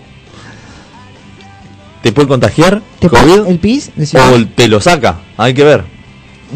¿Te 2.02 2.12
puede 2.12 2.28
contagiar? 2.28 2.82
¿Te 2.98 3.08
¿COVID? 3.08 3.46
el 3.46 3.58
pis? 3.58 3.90
O 4.14 4.44
te 4.56 4.66
lo 4.68 4.80
saca. 4.80 5.20
Hay 5.36 5.54
que 5.54 5.62
ver. 5.64 5.84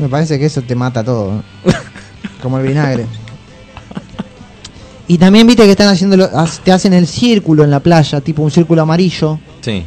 Me 0.00 0.08
parece 0.08 0.38
que 0.38 0.46
eso 0.46 0.62
te 0.62 0.74
mata 0.74 1.04
todo. 1.04 1.42
Como 2.42 2.58
el 2.58 2.66
vinagre. 2.66 3.06
Y 5.08 5.18
también 5.18 5.46
viste 5.46 5.62
que 5.64 5.70
están 5.70 5.88
haciendo, 5.88 6.16
lo- 6.16 6.28
te 6.64 6.72
hacen 6.72 6.92
el 6.92 7.06
círculo 7.06 7.62
en 7.62 7.70
la 7.70 7.78
playa, 7.80 8.20
tipo 8.20 8.42
un 8.42 8.50
círculo 8.50 8.82
amarillo, 8.82 9.38
Sí. 9.60 9.84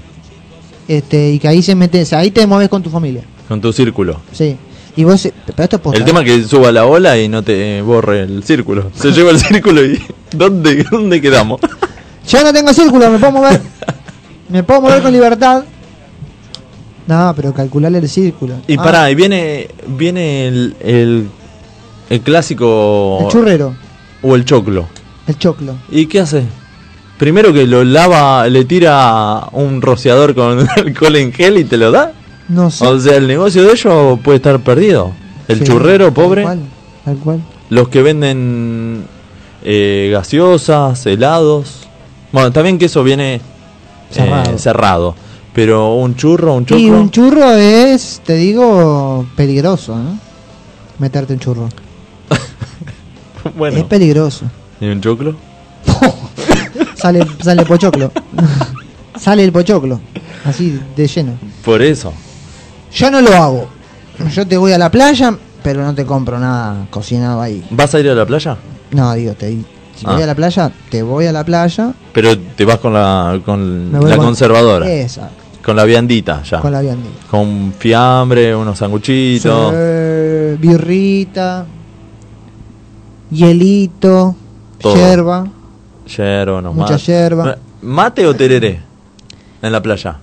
este, 0.88 1.32
y 1.34 1.40
que 1.40 1.48
ahí 1.50 1.62
se 1.62 1.76
metes, 1.76 2.14
ahí 2.14 2.32
te 2.32 2.48
mueves 2.48 2.70
con 2.70 2.82
tu 2.82 2.90
familia. 2.90 3.24
Con 3.50 3.60
tu 3.60 3.74
círculo. 3.74 4.22
Sí. 4.32 4.56
Y 4.96 5.04
vos, 5.04 5.26
eh, 5.26 5.34
pero 5.46 5.64
esto 5.64 5.76
es 5.78 5.82
posta, 5.82 6.00
El 6.00 6.06
tema 6.06 6.22
¿eh? 6.22 6.24
es 6.26 6.32
que 6.44 6.44
suba 6.48 6.72
la 6.72 6.86
ola 6.86 7.18
y 7.18 7.28
no 7.30 7.44
te 7.44 7.82
borre 7.82 8.22
el 8.24 8.44
círculo. 8.44 8.92
Se 8.96 9.12
lleva 9.14 9.32
el 9.32 9.40
círculo 9.40 9.84
y. 9.86 10.02
¿Dónde, 10.32 10.84
dónde 10.92 11.22
quedamos? 11.22 11.60
Yo 12.28 12.44
no 12.44 12.54
tengo 12.54 12.74
círculo, 12.74 13.10
me 13.10 13.18
puedo 13.20 13.32
mover. 13.32 13.62
me 14.50 14.64
puedo 14.64 14.82
mover 14.82 15.02
con 15.02 15.12
libertad. 15.12 15.64
No, 17.08 17.34
pero 17.36 17.54
calcularle 17.54 17.98
el 17.98 18.10
círculo. 18.10 18.56
Y 18.68 18.78
Ah, 18.78 18.84
pará, 18.84 19.12
y 19.12 19.16
viene, 19.16 19.68
viene 19.88 20.48
el, 20.48 20.76
el, 20.82 21.28
el 22.10 22.22
clásico. 22.22 23.20
El 23.22 23.28
churrero, 23.30 23.76
O 24.22 24.36
el 24.36 24.46
choclo. 24.46 24.88
el 25.28 25.38
choclo. 25.40 25.74
¿Y 25.90 26.06
qué 26.06 26.20
hace? 26.20 26.44
Primero 27.18 27.52
que 27.52 27.66
lo 27.66 27.84
lava, 27.84 28.48
le 28.48 28.64
tira 28.66 29.42
un 29.54 29.82
rociador 29.82 30.36
con 30.36 30.68
alcohol 30.76 31.16
en 31.16 31.34
gel 31.34 31.58
y 31.58 31.64
te 31.64 31.78
lo 31.78 31.92
da. 31.92 32.14
No 32.50 32.70
sé. 32.70 32.86
O 32.86 33.00
sea, 33.00 33.16
el 33.16 33.28
negocio 33.28 33.64
de 33.64 33.72
ellos 33.74 34.20
puede 34.24 34.38
estar 34.38 34.60
perdido. 34.60 35.12
El 35.47 35.60
Sí, 35.60 35.64
churrero, 35.66 36.06
tal 36.06 36.14
pobre. 36.14 36.43
cual, 36.43 36.60
Tal 37.06 37.18
cual. 37.18 37.41
Los 37.70 37.89
que 37.89 38.02
venden 38.02 39.06
eh, 39.64 40.10
gaseosas, 40.12 41.06
helados. 41.06 41.88
Bueno, 42.32 42.52
también 42.52 42.78
que 42.78 42.86
eso 42.86 43.04
viene 43.04 43.36
eh, 44.16 44.56
Cerrado. 44.58 45.16
Pero 45.54 45.95
un 45.95 46.16
churro, 46.16 46.54
un 46.56 46.66
choclo. 46.66 46.84
Y 46.84 46.89
un 46.89 47.10
churro 47.10 47.52
es, 47.54 48.22
te 48.26 48.36
digo, 48.36 49.26
peligroso, 49.36 49.95
¿no? 49.97 50.18
Meterte 51.00 51.34
un 51.34 51.39
churro. 51.39 51.70
Es 53.45 53.56
bueno, 53.56 53.88
peligroso. 53.88 54.45
¿y 54.82 54.88
un 54.88 55.00
choclo? 55.02 55.34
Sale, 56.95 57.26
sale 57.41 57.62
el 57.62 57.68
pochoclo. 57.68 58.12
sale 59.18 59.43
el 59.45 59.52
pochoclo. 59.54 60.02
Así 60.43 60.78
de 60.95 61.08
lleno. 61.08 61.38
Por 61.64 61.82
eso. 61.82 62.14
Yo 62.94 63.12
no 63.12 63.22
lo 63.22 63.34
hago. 63.34 63.70
Yo 64.34 64.46
te 64.48 64.58
voy 64.58 64.72
a 64.74 64.78
la 64.78 64.90
playa, 64.92 65.36
pero 65.64 65.84
no 65.84 65.94
te 65.96 66.06
compro 66.06 66.40
nada 66.40 66.88
cocinado 66.90 67.42
ahí. 67.42 67.66
¿Vas 67.72 67.94
a 67.96 68.00
ir 68.00 68.10
a 68.10 68.16
la 68.16 68.26
playa? 68.26 68.58
No, 68.92 69.14
digo, 69.14 69.34
te, 69.34 69.50
si 69.52 70.06
Ah. 70.06 70.14
voy 70.14 70.24
a 70.24 70.26
la 70.26 70.36
playa, 70.36 70.72
te 70.90 71.02
voy 71.04 71.26
a 71.28 71.32
la 71.32 71.44
playa. 71.44 71.94
Pero 72.14 72.38
te 72.38 72.66
vas 72.66 72.80
con 72.80 72.94
la, 72.94 73.40
con 73.46 73.92
la 73.94 74.00
con- 74.00 74.18
conservadora. 74.26 74.90
Esa, 74.92 75.30
Con 75.64 75.76
la 75.76 75.84
viandita 75.86 76.42
ya. 76.44 76.60
con 76.62 76.72
la 76.72 76.82
viandita. 76.82 77.28
Con 77.30 77.74
fiambre, 77.78 78.56
unos 78.56 78.78
sanguchitos. 78.78 79.72
Sí, 79.72 80.58
birrita, 80.60 81.66
hielito, 83.32 84.36
Todo. 84.80 84.96
yerba. 84.96 85.48
Yerba, 86.18 86.58
unos 86.60 86.76
Mucha 86.76 86.98
yerba. 86.98 87.58
¿Mate 87.82 88.26
o 88.26 88.36
tereré? 88.36 88.82
En 89.62 89.72
la 89.72 89.82
playa. 89.82 90.18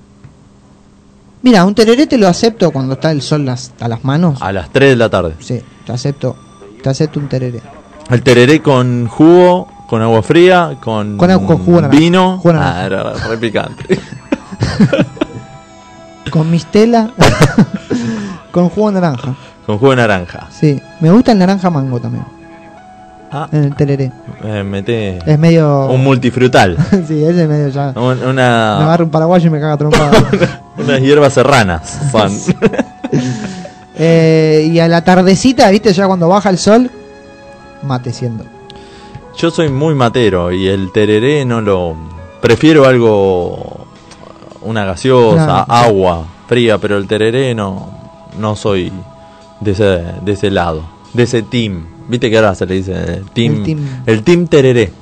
Mira, 1.47 1.65
un 1.65 1.77
tereré 1.77 2.09
te 2.09 2.19
lo 2.19 2.27
acepto 2.27 2.73
cuando 2.73 2.95
está 2.95 3.13
el 3.13 3.23
sol 3.23 3.45
las- 3.45 3.71
a 3.79 3.87
las 3.87 4.03
manos. 4.03 4.43
A 4.43 4.51
las 4.51 4.69
3 4.71 4.91
de 4.91 4.97
la 4.97 5.09
tarde. 5.09 5.35
Sí, 5.39 5.63
te 5.87 5.93
acepto. 5.93 6.35
Te 6.83 6.91
acepto 6.91 7.21
un 7.21 7.29
tereré. 7.29 7.63
El 8.11 8.21
tereré 8.25 8.61
con 8.61 9.07
jugo, 9.07 9.69
con 9.89 10.03
agua 10.03 10.25
fría, 10.25 10.77
con, 10.83 11.17
Con 11.17 11.29
con 11.47 11.59
jugo 11.59 11.89
vino. 11.89 12.39
Jugo. 12.39 12.55
Ah, 12.59 12.83
era 12.85 13.13
re 13.13 13.39
picante. 13.39 13.97
Con 16.31 16.51
mistela. 16.51 17.11
con 18.51 18.69
jugo 18.69 18.89
de 18.91 19.01
naranja. 19.01 19.35
con 19.67 19.79
jugo 19.79 19.91
de 19.93 19.97
naranja. 19.99 20.49
Sí, 20.51 20.83
me 21.01 21.11
gusta 21.13 21.31
el 21.31 21.39
naranja 21.39 21.71
mango 21.71 22.01
también. 22.01 22.25
Ah, 23.31 23.49
En 23.53 23.63
el 23.65 23.77
tereré. 23.77 24.11
eh, 24.43 24.65
mete 24.65 25.19
Es 25.25 25.39
medio. 25.39 25.87
un 25.87 26.03
multifrutal. 26.03 26.77
sí, 27.07 27.23
ese 27.23 27.43
es 27.45 27.49
medio 27.49 27.69
ya. 27.69 27.93
Un- 27.95 28.35
Me 28.35 28.43
agarra 28.43 29.05
un 29.05 29.11
paraguayo 29.11 29.47
y 29.47 29.51
me 29.51 29.61
caga 29.61 29.77
trompada. 29.77 30.11
Unas 30.79 31.01
hierbas 31.01 31.33
serranas 31.35 31.99
son. 32.13 32.31
Eh, 33.99 34.69
y 34.73 34.79
a 34.79 34.89
la 34.89 35.03
tardecita, 35.03 35.71
viste, 35.71 35.93
ya 35.93 36.07
cuando 36.07 36.29
baja 36.29 36.51
el 36.51 36.59
sol, 36.59 36.91
mate 37.83 38.13
siendo. 38.13 38.45
Yo 39.39 39.51
soy 39.51 39.69
muy 39.69 39.95
matero 39.95 40.53
y 40.53 40.67
el 40.69 40.93
tereré 40.93 41.45
no 41.45 41.61
lo. 41.61 41.95
Prefiero 42.41 42.85
algo. 42.87 43.87
Una 44.63 44.85
gaseosa, 44.85 45.45
Claro. 45.45 45.65
agua 45.69 46.25
fría, 46.49 46.79
pero 46.79 46.97
el 46.97 47.07
tereré 47.07 47.55
no. 47.55 47.91
No 48.39 48.55
soy 48.57 48.93
de 49.61 49.71
ese, 49.71 50.03
de 50.23 50.33
ese 50.33 50.51
lado, 50.51 50.85
de 51.15 51.23
ese 51.23 51.43
team. 51.43 51.87
Viste 52.09 52.29
que 52.31 52.37
ahora 52.37 52.55
se 52.55 52.67
le 52.67 52.75
dice 52.75 53.23
team. 53.33 53.55
El 53.57 53.63
team. 53.65 53.79
El 54.07 54.23
team 54.23 54.47
tereré. 54.47 54.93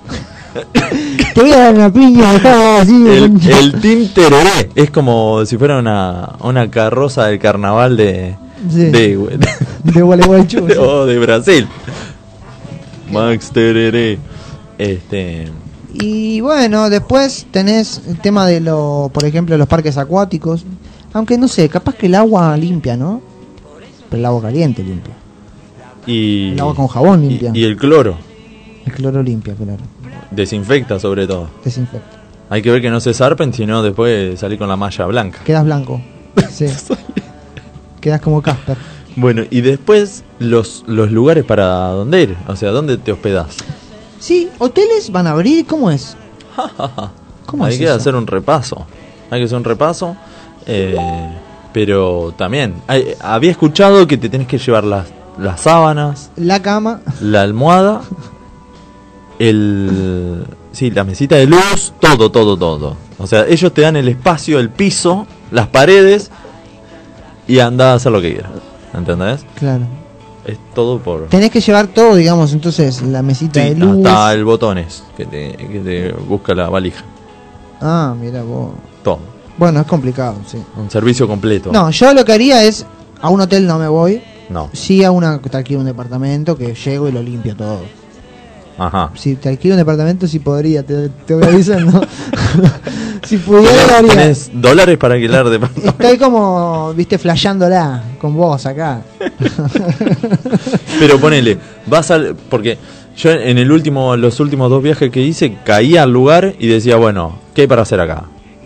Te 1.34 1.40
voy 1.40 1.50
a 1.50 1.58
dar 1.58 1.74
una 1.74 1.92
piña, 1.92 2.32
dejá 2.34 2.80
así. 2.80 3.08
El, 3.08 3.24
el 3.50 3.72
team 3.80 4.08
tereré 4.14 4.70
es 4.76 4.90
como 4.90 5.44
si 5.44 5.58
fuera 5.58 5.78
una, 5.78 6.36
una 6.40 6.70
carroza 6.70 7.26
del 7.26 7.40
carnaval 7.40 7.96
de. 7.96 8.36
Sí. 8.70 8.84
De, 8.84 9.38
de 9.82 10.02
Gualeguaychú. 10.02 10.64
de, 10.66 10.78
oh, 10.78 11.04
de 11.06 11.18
Brasil. 11.18 11.66
Max 13.10 13.50
tereré. 13.50 14.18
Este. 14.78 15.48
Y 15.92 16.40
bueno, 16.40 16.88
después 16.88 17.46
tenés 17.50 18.02
el 18.08 18.18
tema 18.20 18.46
de 18.46 18.60
lo, 18.60 19.10
por 19.12 19.24
ejemplo, 19.24 19.56
los 19.58 19.68
parques 19.68 19.98
acuáticos. 19.98 20.64
Aunque 21.12 21.36
no 21.36 21.48
sé, 21.48 21.68
capaz 21.68 21.94
que 21.94 22.06
el 22.06 22.14
agua 22.14 22.56
limpia, 22.56 22.96
¿no? 22.96 23.20
Pero 24.08 24.20
el 24.20 24.26
agua 24.26 24.42
caliente 24.42 24.82
limpia. 24.82 25.14
Y, 26.06 26.52
El 26.52 26.60
agua 26.60 26.74
con 26.74 26.86
jabón 26.88 27.20
limpia. 27.26 27.50
Y, 27.54 27.60
y 27.60 27.64
el 27.64 27.76
cloro 27.76 28.16
El 28.84 28.92
cloro 28.92 29.22
limpia, 29.22 29.54
claro. 29.54 29.82
Desinfecta 30.34 30.98
sobre 30.98 31.26
todo. 31.26 31.48
Desinfecta. 31.64 32.18
Hay 32.50 32.60
que 32.62 32.70
ver 32.70 32.82
que 32.82 32.90
no 32.90 33.00
se 33.00 33.14
zarpen, 33.14 33.52
si 33.52 33.64
no 33.66 33.82
después 33.82 34.38
salir 34.38 34.58
con 34.58 34.68
la 34.68 34.76
malla 34.76 35.06
blanca. 35.06 35.38
Quedas 35.44 35.64
blanco. 35.64 36.00
Sí. 36.50 36.66
Quedas 38.00 38.20
como 38.20 38.42
Casper. 38.42 38.76
Bueno, 39.16 39.42
y 39.50 39.60
después 39.60 40.24
los, 40.38 40.84
los 40.86 41.10
lugares 41.10 41.44
para 41.44 41.66
dónde 41.88 42.22
ir, 42.22 42.36
o 42.48 42.56
sea, 42.56 42.70
¿dónde 42.70 42.96
te 42.98 43.12
hospedás? 43.12 43.56
Sí, 44.18 44.48
hoteles 44.58 45.10
van 45.12 45.26
a 45.26 45.30
abrir, 45.30 45.66
¿cómo 45.66 45.90
es? 45.90 46.16
¿Cómo 47.46 47.64
Hay 47.64 47.74
es 47.74 47.78
que 47.78 47.84
eso? 47.86 47.94
hacer 47.94 48.14
un 48.16 48.26
repaso. 48.26 48.86
Hay 49.30 49.40
que 49.40 49.44
hacer 49.46 49.56
un 49.58 49.64
repaso. 49.64 50.16
eh, 50.66 50.96
pero 51.72 52.32
también, 52.36 52.74
hay- 52.86 53.14
había 53.20 53.50
escuchado 53.50 54.06
que 54.06 54.16
te 54.16 54.28
tenés 54.28 54.46
que 54.46 54.58
llevar 54.58 54.84
las, 54.84 55.06
las 55.38 55.60
sábanas, 55.60 56.30
La 56.36 56.62
cama. 56.62 57.00
la 57.20 57.42
almohada, 57.42 58.02
el... 59.38 60.44
Sí, 60.72 60.90
la 60.90 61.04
mesita 61.04 61.36
de 61.36 61.46
luz, 61.46 61.92
todo, 62.00 62.30
todo, 62.30 62.56
todo. 62.56 62.96
O 63.18 63.26
sea, 63.26 63.46
ellos 63.46 63.72
te 63.72 63.82
dan 63.82 63.94
el 63.96 64.08
espacio, 64.08 64.58
el 64.58 64.70
piso, 64.70 65.26
las 65.52 65.68
paredes 65.68 66.30
y 67.46 67.60
anda 67.60 67.92
a 67.92 67.94
hacer 67.94 68.10
lo 68.10 68.20
que 68.20 68.32
quieras. 68.32 68.50
¿Entendés? 68.92 69.44
Claro. 69.54 69.84
Es 70.44 70.58
todo 70.74 70.98
por... 70.98 71.28
Tenés 71.28 71.50
que 71.50 71.60
llevar 71.60 71.86
todo, 71.86 72.16
digamos, 72.16 72.52
entonces, 72.52 73.02
la 73.02 73.22
mesita 73.22 73.62
Sí, 73.62 73.70
de 73.70 73.76
luz. 73.76 74.04
hasta 74.04 74.34
el 74.34 74.44
botones 74.44 75.04
que 75.16 75.24
te, 75.26 75.52
que 75.56 75.80
te 75.80 76.12
busca 76.12 76.54
la 76.54 76.68
valija. 76.68 77.02
Ah, 77.80 78.14
mira 78.20 78.42
vos. 78.42 78.72
Todo. 79.02 79.20
Bueno, 79.56 79.80
es 79.80 79.86
complicado, 79.86 80.36
sí. 80.46 80.58
Un 80.76 80.90
servicio 80.90 81.28
completo. 81.28 81.70
No, 81.72 81.90
yo 81.90 82.12
lo 82.12 82.24
que 82.24 82.32
haría 82.32 82.64
es, 82.64 82.84
a 83.22 83.30
un 83.30 83.40
hotel 83.40 83.66
no 83.66 83.78
me 83.78 83.86
voy, 83.88 84.20
No. 84.50 84.68
sí 84.72 85.04
a 85.04 85.10
una, 85.12 85.40
está 85.42 85.58
aquí 85.58 85.76
un 85.76 85.84
departamento 85.84 86.56
que 86.58 86.74
llego 86.74 87.08
y 87.08 87.12
lo 87.12 87.22
limpio 87.22 87.54
todo. 87.56 87.80
Ajá. 88.78 89.10
Si 89.14 89.36
te 89.36 89.48
alquilo 89.48 89.74
un 89.74 89.78
departamento, 89.78 90.26
sí 90.26 90.38
podría, 90.38 90.82
te, 90.82 91.08
te 91.08 91.34
voy 91.34 91.44
avisando. 91.44 92.00
si 93.24 93.36
pudiera, 93.36 94.02
lo. 94.02 94.08
¿Tenés 94.08 94.50
dólares 94.52 94.98
para 94.98 95.14
alquilar 95.14 95.48
de 95.48 95.60
Estoy 95.84 96.18
como, 96.18 96.92
viste, 96.94 97.18
flasheándola 97.18 98.02
con 98.20 98.34
vos 98.34 98.66
acá. 98.66 99.02
Pero 100.98 101.20
ponele, 101.20 101.58
vas 101.86 102.10
al. 102.10 102.34
Porque 102.48 102.78
yo 103.16 103.30
en 103.30 103.58
el 103.58 103.70
último, 103.70 104.16
los 104.16 104.40
últimos 104.40 104.70
dos 104.70 104.82
viajes 104.82 105.10
que 105.10 105.22
hice, 105.22 105.56
caía 105.64 106.02
al 106.02 106.12
lugar 106.12 106.54
y 106.58 106.66
decía, 106.66 106.96
bueno, 106.96 107.38
¿qué 107.54 107.62
hay 107.62 107.66
para 107.66 107.82
hacer 107.82 108.00
acá? 108.00 108.24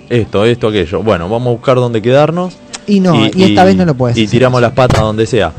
Esto, 0.09 0.47
esto, 0.47 0.69
aquello. 0.69 1.03
Bueno, 1.03 1.29
vamos 1.29 1.49
a 1.49 1.53
buscar 1.53 1.77
dónde 1.77 2.01
quedarnos. 2.01 2.57
Y 2.87 3.01
no, 3.01 3.27
y, 3.27 3.43
esta 3.43 3.65
vez 3.65 3.77
no 3.77 3.85
lo 3.85 3.95
puedes. 3.95 4.17
Y 4.17 4.23
hacer. 4.23 4.31
tiramos 4.31 4.63
las 4.63 4.73
patas 4.73 5.01
donde 5.01 5.27
sea. 5.27 5.53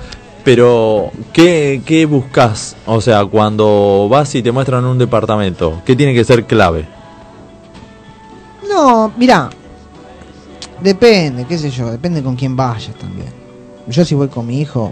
Pero, 0.44 1.12
¿qué, 1.34 1.82
¿qué 1.86 2.06
buscas? 2.06 2.76
O 2.86 3.02
sea, 3.02 3.26
cuando 3.26 4.08
vas 4.10 4.34
y 4.36 4.42
te 4.42 4.52
muestran 4.52 4.86
un 4.86 4.98
departamento, 4.98 5.82
¿qué 5.86 5.96
tiene 5.96 6.14
que 6.14 6.24
ser 6.24 6.46
clave? 6.46 6.88
No, 8.70 9.12
mira, 9.18 9.50
depende, 10.82 11.46
qué 11.46 11.58
sé 11.58 11.70
yo, 11.70 11.92
depende 11.92 12.24
con 12.24 12.36
quién 12.36 12.56
vayas 12.56 12.96
también. 12.96 13.30
Yo 13.88 14.06
si 14.06 14.16
voy 14.16 14.28
con 14.28 14.46
mi 14.48 14.62
hijo, 14.62 14.92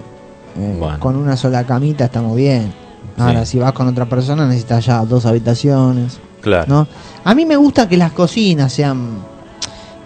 eh, 0.57 0.75
Bueno. 0.77 0.99
con 0.99 1.15
una 1.15 1.37
sola 1.37 1.63
camita 1.65 2.05
estamos 2.05 2.35
bien. 2.35 2.73
Ahora, 3.17 3.45
Sí. 3.45 3.53
si 3.53 3.59
vas 3.59 3.71
con 3.73 3.87
otra 3.87 4.05
persona 4.05 4.45
necesitas 4.47 4.85
ya 4.85 5.03
dos 5.05 5.25
habitaciones, 5.25 6.19
Claro. 6.41 6.65
¿no? 6.67 6.87
A 7.23 7.33
mí 7.33 7.45
me 7.45 7.55
gusta 7.55 7.87
que 7.87 7.97
las 7.97 8.11
cocinas 8.11 8.73
sean... 8.73 9.36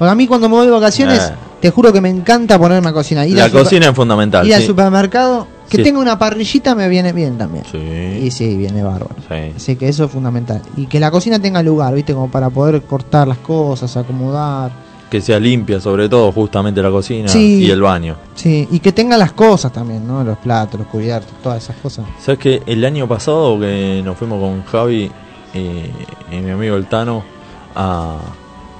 Porque 0.02 0.12
a 0.14 0.16
mí 0.16 0.26
cuando 0.26 0.50
me 0.50 0.56
voy 0.56 0.66
de 0.66 0.72
vacaciones, 0.72 1.20
Eh. 1.20 1.36
te 1.62 1.70
juro 1.70 1.94
que 1.94 2.02
me 2.02 2.10
encanta 2.10 2.58
ponerme 2.58 2.90
a 2.90 2.92
cocinar. 2.92 3.28
Ir 3.28 3.36
La 3.38 3.44
al 3.46 3.52
cocina 3.52 3.90
es 3.90 3.96
fundamental. 3.96 4.48
Ir 4.48 4.56
al 4.56 4.62
sí. 4.62 4.66
supermercado, 4.66 5.46
que 5.70 5.78
Sí. 5.78 5.84
tenga 5.84 6.00
una 6.00 6.18
parrillita 6.18 6.74
me 6.74 6.90
viene 6.90 7.14
bien 7.14 7.38
también. 7.38 7.64
Sí. 7.72 7.78
Y 8.26 8.32
sí, 8.32 8.58
viene 8.58 8.82
bárbaro. 8.82 9.16
Sí. 9.30 9.54
Así 9.56 9.76
que 9.76 9.88
eso 9.90 10.06
es 10.06 10.12
fundamental. 10.12 10.60
Y 10.76 10.88
que 10.88 11.00
la 11.00 11.12
cocina 11.12 11.38
tenga 11.38 11.62
lugar, 11.62 11.94
¿viste? 11.94 12.16
Como 12.16 12.32
para 12.32 12.50
poder 12.50 12.82
cortar 12.82 13.28
las 13.28 13.38
cosas, 13.38 13.96
acomodar. 13.96 14.72
Que 15.12 15.22
sea 15.22 15.40
limpia, 15.40 15.80
sobre 15.80 16.10
todo, 16.10 16.32
justamente 16.32 16.82
la 16.82 16.90
cocina 16.90 17.32
y 17.36 17.70
el 17.70 17.82
baño. 17.84 18.16
Sí, 18.34 18.68
y 18.72 18.80
que 18.80 18.92
tenga 18.94 19.18
las 19.18 19.34
cosas 19.34 19.72
también, 19.72 20.08
¿no? 20.08 20.24
Los 20.24 20.40
platos, 20.40 20.80
los 20.80 20.90
cubiertos, 20.90 21.32
todas 21.44 21.64
esas 21.64 21.76
cosas. 21.76 22.06
¿Sabes 22.20 22.40
que 22.40 22.64
el 22.66 22.84
año 22.84 23.08
pasado 23.08 23.60
que 23.60 24.02
nos 24.04 24.18
fuimos 24.18 24.40
con 24.40 24.64
Javi 24.64 25.12
y, 25.54 25.58
y 26.36 26.40
mi 26.42 26.50
amigo 26.50 26.76
El 26.76 26.88
Tano 26.88 27.24
a- 27.76 28.18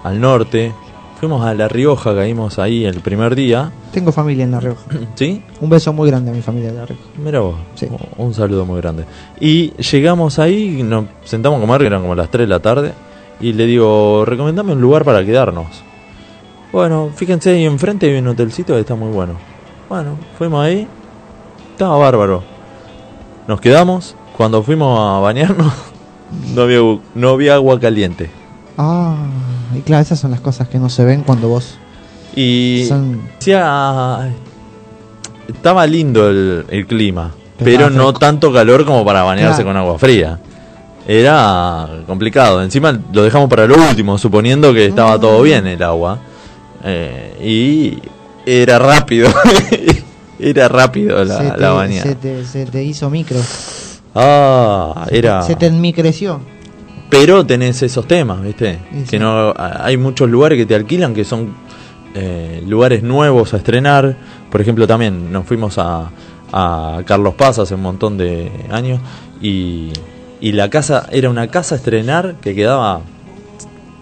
al 0.04 0.20
norte, 0.20 0.74
fuimos 1.22 1.46
a 1.46 1.54
La 1.54 1.68
Rioja, 1.68 2.16
caímos 2.16 2.58
ahí 2.58 2.84
el 2.84 3.00
primer 3.02 3.36
día, 3.36 3.72
Tengo 3.94 4.12
familia 4.12 4.44
en 4.44 4.50
La 4.52 4.60
Rioja. 4.60 4.82
¿sí? 5.16 5.44
Un 5.62 5.70
beso 5.70 5.94
muy 5.94 6.10
grande 6.10 6.32
a 6.32 6.34
mi 6.34 6.42
familia 6.42 6.72
de 6.72 6.78
La 6.80 6.86
Rioja. 6.88 7.04
Mira 7.24 7.40
vos, 7.42 7.56
Sí. 7.76 7.88
un 8.18 8.34
saludo 8.34 8.66
muy 8.66 8.82
grande. 8.82 9.06
Y 9.40 9.70
llegamos 9.74 10.40
ahí, 10.40 10.82
nos 10.84 11.06
sentamos 11.24 11.60
a 11.60 11.62
comer, 11.62 11.84
eran 11.84 12.02
como 12.02 12.16
las 12.16 12.32
3 12.32 12.48
de 12.48 12.50
la 12.50 12.60
tarde, 12.60 12.94
y 13.40 13.54
le 13.54 13.68
digo, 13.68 14.26
recomendame 14.26 14.74
un 14.74 14.82
lugar 14.82 15.06
para 15.06 15.24
quedarnos. 15.24 15.68
Bueno, 16.74 17.12
fíjense 17.16 17.52
ahí 17.52 17.66
enfrente 17.66 18.10
hay 18.12 18.18
un 18.20 18.28
hotelcito 18.28 18.74
que 18.74 18.80
está 18.80 18.96
muy 18.96 19.12
bueno. 19.12 19.34
Bueno, 19.90 20.18
fuimos 20.40 20.66
ahí, 20.66 20.88
estaba 21.72 21.98
bárbaro. 21.98 22.42
Nos 23.48 23.62
quedamos, 23.62 24.16
cuando 24.36 24.64
fuimos 24.64 24.98
a 25.00 25.20
bañarnos, 25.20 25.72
no 26.56 26.64
había, 26.64 26.80
no 27.14 27.30
había 27.30 27.54
agua 27.56 27.80
caliente. 27.80 28.32
Ah, 28.78 29.16
y 29.76 29.82
claro, 29.82 30.02
esas 30.04 30.20
son 30.20 30.32
las 30.32 30.42
cosas 30.42 30.68
que 30.68 30.80
no 30.80 30.90
se 30.90 31.04
ven 31.06 31.22
cuando 31.24 31.50
vos. 31.50 31.76
Y 32.36 32.86
Son- 32.88 33.22
hacía- 33.40 34.34
estaba 35.48 35.86
lindo 35.88 36.30
el, 36.30 36.66
el 36.70 36.88
clima, 36.88 37.32
Pero 37.64 37.90
no 37.90 38.14
tanto 38.14 38.52
calor 38.52 38.86
como 38.86 39.06
para 39.06 39.22
bañarse 39.24 39.58
Claro. 39.64 39.70
con 39.70 39.78
agua 39.78 40.00
fría. 40.00 40.40
Era 41.08 41.88
complicado. 42.08 42.64
Encima 42.64 42.98
lo 43.12 43.24
dejamos 43.24 43.50
para 43.50 43.66
lo 43.68 43.76
último, 43.76 44.18
suponiendo 44.18 44.74
que 44.74 44.86
estaba 44.88 45.18
Mm. 45.18 45.22
todo 45.22 45.42
bien 45.42 45.68
el 45.68 45.84
agua. 45.84 46.20
Eh, 46.84 47.38
y 47.44 48.50
era 48.50 48.80
rápido. 48.80 49.30
era 50.40 50.68
rápido 50.70 51.24
la, 51.24 51.38
se, 51.38 51.44
la 51.44 51.56
te, 51.58 51.66
bañada. 51.66 52.04
se, 52.04 52.16
te, 52.16 52.46
se 52.46 52.66
te 52.66 52.84
hizo 52.84 53.10
micro. 53.10 53.38
Ah, 54.16 55.06
era. 55.12 55.42
Se 55.44 55.56
te 55.56 55.68
enmicreció. 55.68 56.40
Pero 57.12 57.46
tenés 57.46 57.84
esos 57.84 58.08
temas, 58.08 58.42
¿viste? 58.42 58.80
Que 59.10 59.18
sí. 59.18 59.20
no 59.20 59.54
hay 59.58 59.98
muchos 59.98 60.30
lugares 60.30 60.58
que 60.58 60.66
te 60.66 60.76
alquilan 60.76 61.14
que 61.14 61.26
son 61.26 61.54
eh, 62.16 62.64
lugares 62.66 63.04
nuevos 63.04 63.54
a 63.54 63.58
estrenar. 63.58 64.16
Por 64.50 64.62
ejemplo, 64.62 64.88
también 64.88 65.30
nos 65.30 65.46
fuimos 65.46 65.78
a, 65.78 66.10
a 66.54 67.02
Carlos 67.06 67.34
Paz 67.36 67.60
hace 67.60 67.76
un 67.76 67.82
montón 67.82 68.18
de 68.18 68.50
años 68.72 69.02
y, 69.42 69.92
y 70.40 70.54
la 70.54 70.70
casa 70.70 71.10
era 71.12 71.30
una 71.30 71.50
casa 71.50 71.76
a 71.76 71.80
estrenar 71.80 72.36
que 72.42 72.56
quedaba 72.56 73.02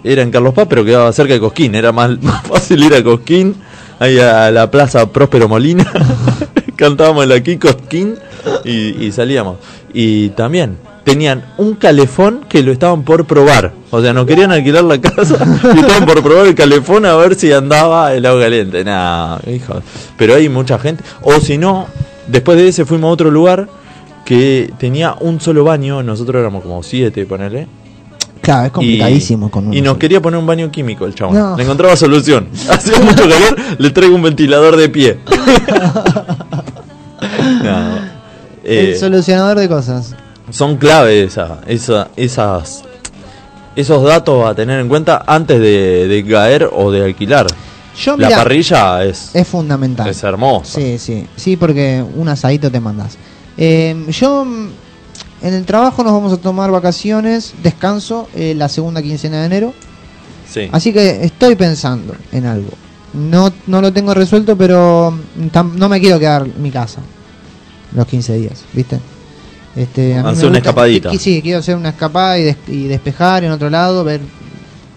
era 0.04 0.22
en 0.22 0.30
Carlos 0.30 0.54
Paz, 0.54 0.68
pero 0.70 0.86
quedaba 0.86 1.12
cerca 1.12 1.34
de 1.34 1.40
Cosquín, 1.40 1.74
era 1.74 1.92
más, 1.92 2.12
más 2.22 2.46
fácil 2.46 2.84
ir 2.84 2.94
a 2.94 3.04
Cosquín, 3.04 3.56
ahí 3.98 4.20
a 4.20 4.52
la 4.52 4.70
Plaza 4.70 5.12
Próspero 5.12 5.50
Molina. 5.50 5.92
Cantábamos 6.76 7.26
el 7.26 7.32
aquí 7.32 7.58
Cosquín 7.58 8.20
y, 8.64 9.04
y 9.04 9.12
salíamos. 9.12 9.58
Y 9.94 10.30
también 10.30 10.78
tenían 11.04 11.44
un 11.58 11.76
calefón 11.76 12.42
que 12.48 12.62
lo 12.64 12.72
estaban 12.72 13.04
por 13.04 13.26
probar. 13.26 13.74
O 13.92 14.02
sea, 14.02 14.14
no 14.14 14.26
querían 14.26 14.52
alquilar 14.52 14.84
la 14.84 15.00
casa 15.02 15.38
y 15.76 15.80
estaban 15.80 16.06
por 16.06 16.22
probar 16.22 16.46
el 16.48 16.56
calefón 16.56 17.06
a 17.06 17.16
ver 17.16 17.36
si 17.36 17.52
andaba 17.52 18.14
el 18.14 18.26
agua 18.26 18.42
caliente. 18.42 18.84
Nah, 18.84 19.38
hijo. 19.48 19.82
Pero 20.18 20.36
hay 20.36 20.50
mucha 20.50 20.78
gente. 20.80 21.04
O 21.24 21.40
si 21.40 21.58
no, 21.58 21.88
después 22.28 22.58
de 22.58 22.68
ese 22.68 22.86
fuimos 22.86 23.10
a 23.10 23.14
otro 23.14 23.32
lugar 23.32 23.68
que 24.26 24.72
tenía 24.78 25.16
un 25.20 25.42
solo 25.42 25.64
baño. 25.64 26.04
Nosotros 26.04 26.40
éramos 26.40 26.64
como 26.64 26.84
siete, 26.84 27.26
ponele. 27.26 27.68
Claro, 28.42 28.68
es 28.68 28.72
complicadísimo 28.72 29.48
y, 29.48 29.50
con 29.50 29.66
uno 29.68 29.76
Y 29.76 29.82
nos 29.82 29.90
solo. 29.92 30.00
quería 30.00 30.22
poner 30.22 30.40
un 30.40 30.46
baño 30.46 30.72
químico 30.72 31.06
el 31.06 31.14
chabón. 31.14 31.36
No. 31.36 31.58
Le 31.58 31.64
encontraba 31.64 31.96
solución. 31.96 32.48
Hacía 32.70 33.00
mucho 33.00 33.24
calor, 33.24 33.56
le 33.78 33.90
traigo 33.90 34.16
un 34.16 34.22
ventilador 34.22 34.76
de 34.78 34.90
pie. 34.90 35.18
No. 37.64 37.98
Eh, 38.64 38.92
El 38.92 38.98
solucionador 38.98 39.60
de 39.60 39.68
cosas. 39.68 40.16
Son 40.52 40.78
clave 40.78 41.24
esa, 41.24 41.62
esa, 41.68 42.10
esas, 42.16 42.84
esos 43.76 44.04
datos 44.04 44.46
a 44.46 44.54
tener 44.56 44.80
en 44.80 44.88
cuenta 44.90 45.24
antes 45.28 45.60
de, 45.60 46.08
de 46.08 46.26
caer 46.26 46.70
o 46.72 46.92
de 46.92 47.04
alquilar. 47.06 47.48
Yo, 47.98 48.16
La 48.18 48.30
parrilla 48.30 49.04
es, 49.04 49.32
es 49.36 49.48
fundamental. 49.48 50.08
es 50.08 50.24
hermosa. 50.24 50.80
Sí, 50.80 50.98
sí, 50.98 51.28
sí, 51.36 51.58
porque 51.58 52.04
un 52.16 52.30
asadito 52.30 52.72
te 52.72 52.80
mandas. 52.80 53.18
Eh, 53.58 54.06
yo 54.10 54.44
en 55.42 55.54
el 55.54 55.66
trabajo 55.66 56.04
nos 56.04 56.14
vamos 56.14 56.32
a 56.32 56.38
tomar 56.38 56.72
vacaciones, 56.72 57.54
descanso 57.62 58.30
eh, 58.36 58.54
la 58.56 58.70
segunda 58.70 59.02
quincena 59.02 59.40
de 59.42 59.46
enero, 59.46 59.74
Sí. 60.50 60.68
así 60.72 60.92
que 60.94 61.24
estoy 61.26 61.56
pensando 61.56 62.16
en 62.32 62.46
algo. 62.46 62.70
No, 63.14 63.52
no 63.68 63.82
lo 63.82 63.92
tengo 63.94 64.14
resuelto, 64.14 64.56
pero 64.58 65.14
no 65.76 65.90
me 65.90 66.00
quiero 66.00 66.20
quedar 66.20 66.44
en 66.44 66.62
mi 66.62 66.72
casa 66.72 67.02
los 67.94 68.06
15 68.08 68.34
días, 68.36 68.64
¿viste? 68.74 69.00
Este, 69.76 70.18
a 70.18 70.24
mí 70.24 70.30
Hacer 70.30 70.44
me 70.44 70.50
una 70.50 70.58
gusta- 70.60 70.70
escapadita. 70.70 71.12
Sí, 71.18 71.42
quiero 71.42 71.60
hacer 71.60 71.76
una 71.76 71.90
escapada 71.90 72.38
y, 72.40 72.44
des- 72.44 72.58
y 72.68 72.88
despejar 72.88 73.44
en 73.44 73.52
otro 73.52 73.70
lado, 73.70 74.04
ver 74.04 74.22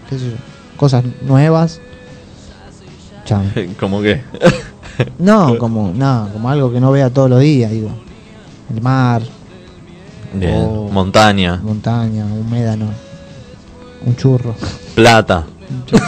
qué 0.08 0.18
sé 0.18 0.24
yo, 0.30 0.36
cosas 0.76 1.04
nuevas. 1.22 1.80
Chao. 3.24 3.42
Como 3.80 4.00
que. 4.02 4.20
No, 5.18 5.56
como, 5.56 5.90
no, 5.96 6.28
como 6.34 6.50
algo 6.50 6.70
que 6.70 6.78
no 6.78 6.92
vea 6.92 7.08
todos 7.08 7.30
los 7.30 7.40
días, 7.40 7.70
digo. 7.70 7.88
El 8.72 8.82
mar, 8.82 9.22
Bien. 10.34 10.54
Oh. 10.54 10.88
Montaña, 10.92 11.58
montaña, 11.62 12.26
un 12.26 12.48
médano, 12.50 12.86
un 14.04 14.14
churro, 14.16 14.54
plata, 14.94 15.44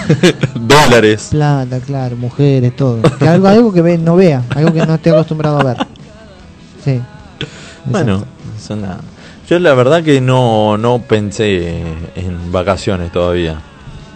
dólares. 0.54 1.28
plata, 1.30 1.80
claro, 1.80 2.16
mujeres, 2.16 2.76
todo. 2.76 3.00
Que 3.18 3.26
algo, 3.26 3.48
algo 3.48 3.72
que 3.72 3.80
ve, 3.80 3.96
no 3.96 4.16
vea, 4.16 4.42
algo 4.54 4.70
que 4.72 4.84
no 4.86 4.94
esté 4.94 5.10
acostumbrado 5.10 5.58
a 5.60 5.64
ver. 5.64 5.76
Sí. 6.84 7.00
Bueno. 7.86 8.24
Es 8.64 8.70
una- 8.70 8.98
yo 9.48 9.58
la 9.58 9.74
verdad 9.74 10.02
que 10.02 10.20
no, 10.20 10.76
no 10.78 11.00
pensé 11.00 11.82
en 12.16 12.50
vacaciones 12.52 13.12
todavía. 13.12 13.60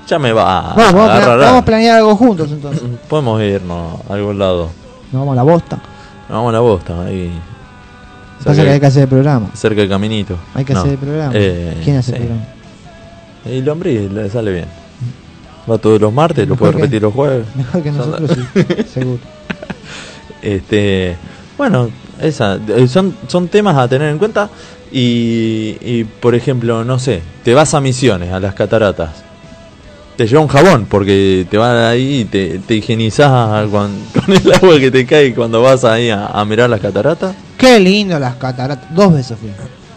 Ya 0.07 0.19
me 0.19 0.33
va 0.33 0.73
Vamos, 0.75 0.93
vamos, 0.95 1.11
a 1.11 1.37
vamos 1.37 1.63
a 1.63 1.65
planear 1.65 1.99
algo 1.99 2.17
juntos 2.17 2.51
entonces. 2.51 2.83
Podemos 3.09 3.43
irnos 3.43 4.01
a 4.09 4.15
algún 4.15 4.39
lado. 4.39 4.71
Nos 5.13 5.21
vamos 5.21 5.33
a 5.33 5.37
la 5.37 5.43
bosta. 5.43 5.77
Nos 6.29 6.37
vamos 6.39 6.49
a 6.49 6.53
la 6.53 6.61
bosta, 6.61 7.05
ahí. 7.05 7.31
Pasa 8.43 8.63
que 8.63 8.71
hay 8.71 8.81
que 8.81 8.87
hacer 8.87 9.03
el 9.03 9.09
programa. 9.09 9.51
cerca 9.55 9.81
del 9.81 9.91
caminito. 9.91 10.37
Hay 10.55 10.65
que 10.65 10.73
No. 10.73 10.81
hacer 10.81 10.93
el 10.93 10.99
programa. 10.99 11.33
Eh, 11.35 11.77
¿Quién 11.85 11.97
hace 11.99 12.13
sí. 12.13 12.17
el 12.17 12.23
programa? 12.23 12.47
Y 13.45 13.59
el 13.59 13.69
hombre 13.69 14.09
le 14.09 14.31
sale 14.31 14.53
bien. 14.53 14.67
Va 15.71 15.77
todos 15.77 16.01
los 16.01 16.13
martes, 16.13 16.49
lo 16.49 16.57
puede 16.57 16.73
que- 16.73 16.79
repetir 16.79 17.03
los 17.03 17.13
jueves. 17.13 17.45
Mejor 17.55 17.83
que 17.83 17.93
nosotros, 17.93 18.31
sí, 18.55 18.65
seguro. 18.95 19.19
Este, 20.43 21.17
bueno, 21.57 21.91
esa, 22.21 22.59
eh, 22.69 22.89
son, 22.89 23.17
son 23.27 23.49
temas 23.49 23.77
a 23.77 23.89
tener 23.89 24.11
en 24.11 24.19
cuenta. 24.19 24.51
Y, 24.91 25.77
y, 25.81 26.05
por 26.21 26.35
ejemplo, 26.35 26.85
no 26.85 26.99
sé, 26.99 27.21
te 27.45 27.55
vas 27.55 27.75
a 27.75 27.81
misiones, 27.81 28.33
a 28.33 28.41
las 28.41 28.55
cataratas. 28.55 29.11
Te 30.17 30.27
lleva 30.27 30.41
un 30.41 30.49
jabón 30.49 30.87
porque 30.89 31.47
te 31.49 31.59
vas 31.59 31.77
ahí 31.77 32.21
y 32.21 32.25
te, 32.25 32.59
te 32.59 32.75
higienizás 32.75 33.69
con, 33.69 33.93
con 34.25 34.35
el 34.35 34.53
agua 34.53 34.79
que 34.81 34.91
te 34.91 35.07
cae 35.07 35.35
cuando 35.35 35.63
vas 35.63 35.85
ahí 35.85 36.11
a, 36.11 36.27
a 36.27 36.45
mirar 36.45 36.71
las 36.71 36.81
cataratas. 36.81 37.37
Qué 37.57 37.79
lindo 37.79 38.19
las 38.19 38.37
cataratas. 38.37 38.95
Dos 38.95 39.13
veces 39.13 39.39
fui. 39.39 39.51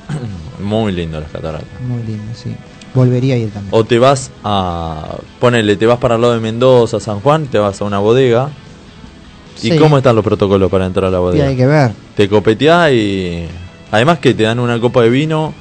Muy 0.64 0.92
lindo 0.92 1.20
las 1.20 1.32
cataratas. 1.32 1.68
Muy 1.88 2.04
lindo, 2.04 2.34
sí. 2.36 2.56
Volvería 2.94 3.36
a 3.36 3.38
ir 3.38 3.52
también. 3.52 3.74
O 3.74 3.84
te 3.86 3.98
vas 4.00 4.32
a. 4.44 5.16
Ponele, 5.40 5.76
te 5.78 5.86
vas 5.86 5.98
para 5.98 6.16
el 6.16 6.22
lado 6.22 6.34
de 6.34 6.40
Mendoza, 6.40 7.00
San 7.00 7.22
Juan, 7.22 7.48
te 7.48 7.58
vas 7.58 7.82
a 7.82 7.86
una 7.86 8.00
bodega. 8.00 8.50
¿Y 9.62 9.78
cómo 9.78 9.98
están 9.98 10.16
los 10.16 10.24
protocolos 10.24 10.70
para 10.72 10.86
entrar 10.86 11.06
a 11.06 11.12
la 11.12 11.18
Y 11.18 11.22
bodega? 11.22 11.48
hay 11.48 11.56
que 11.56 11.66
ver. 11.68 11.92
Te 12.16 12.28
copeteás 12.30 12.92
y. 12.92 13.46
Además 13.92 14.20
que 14.20 14.34
te 14.34 14.44
dan 14.44 14.60
una 14.60 14.80
copa 14.80 15.02
de 15.04 15.10
vino. 15.10 15.54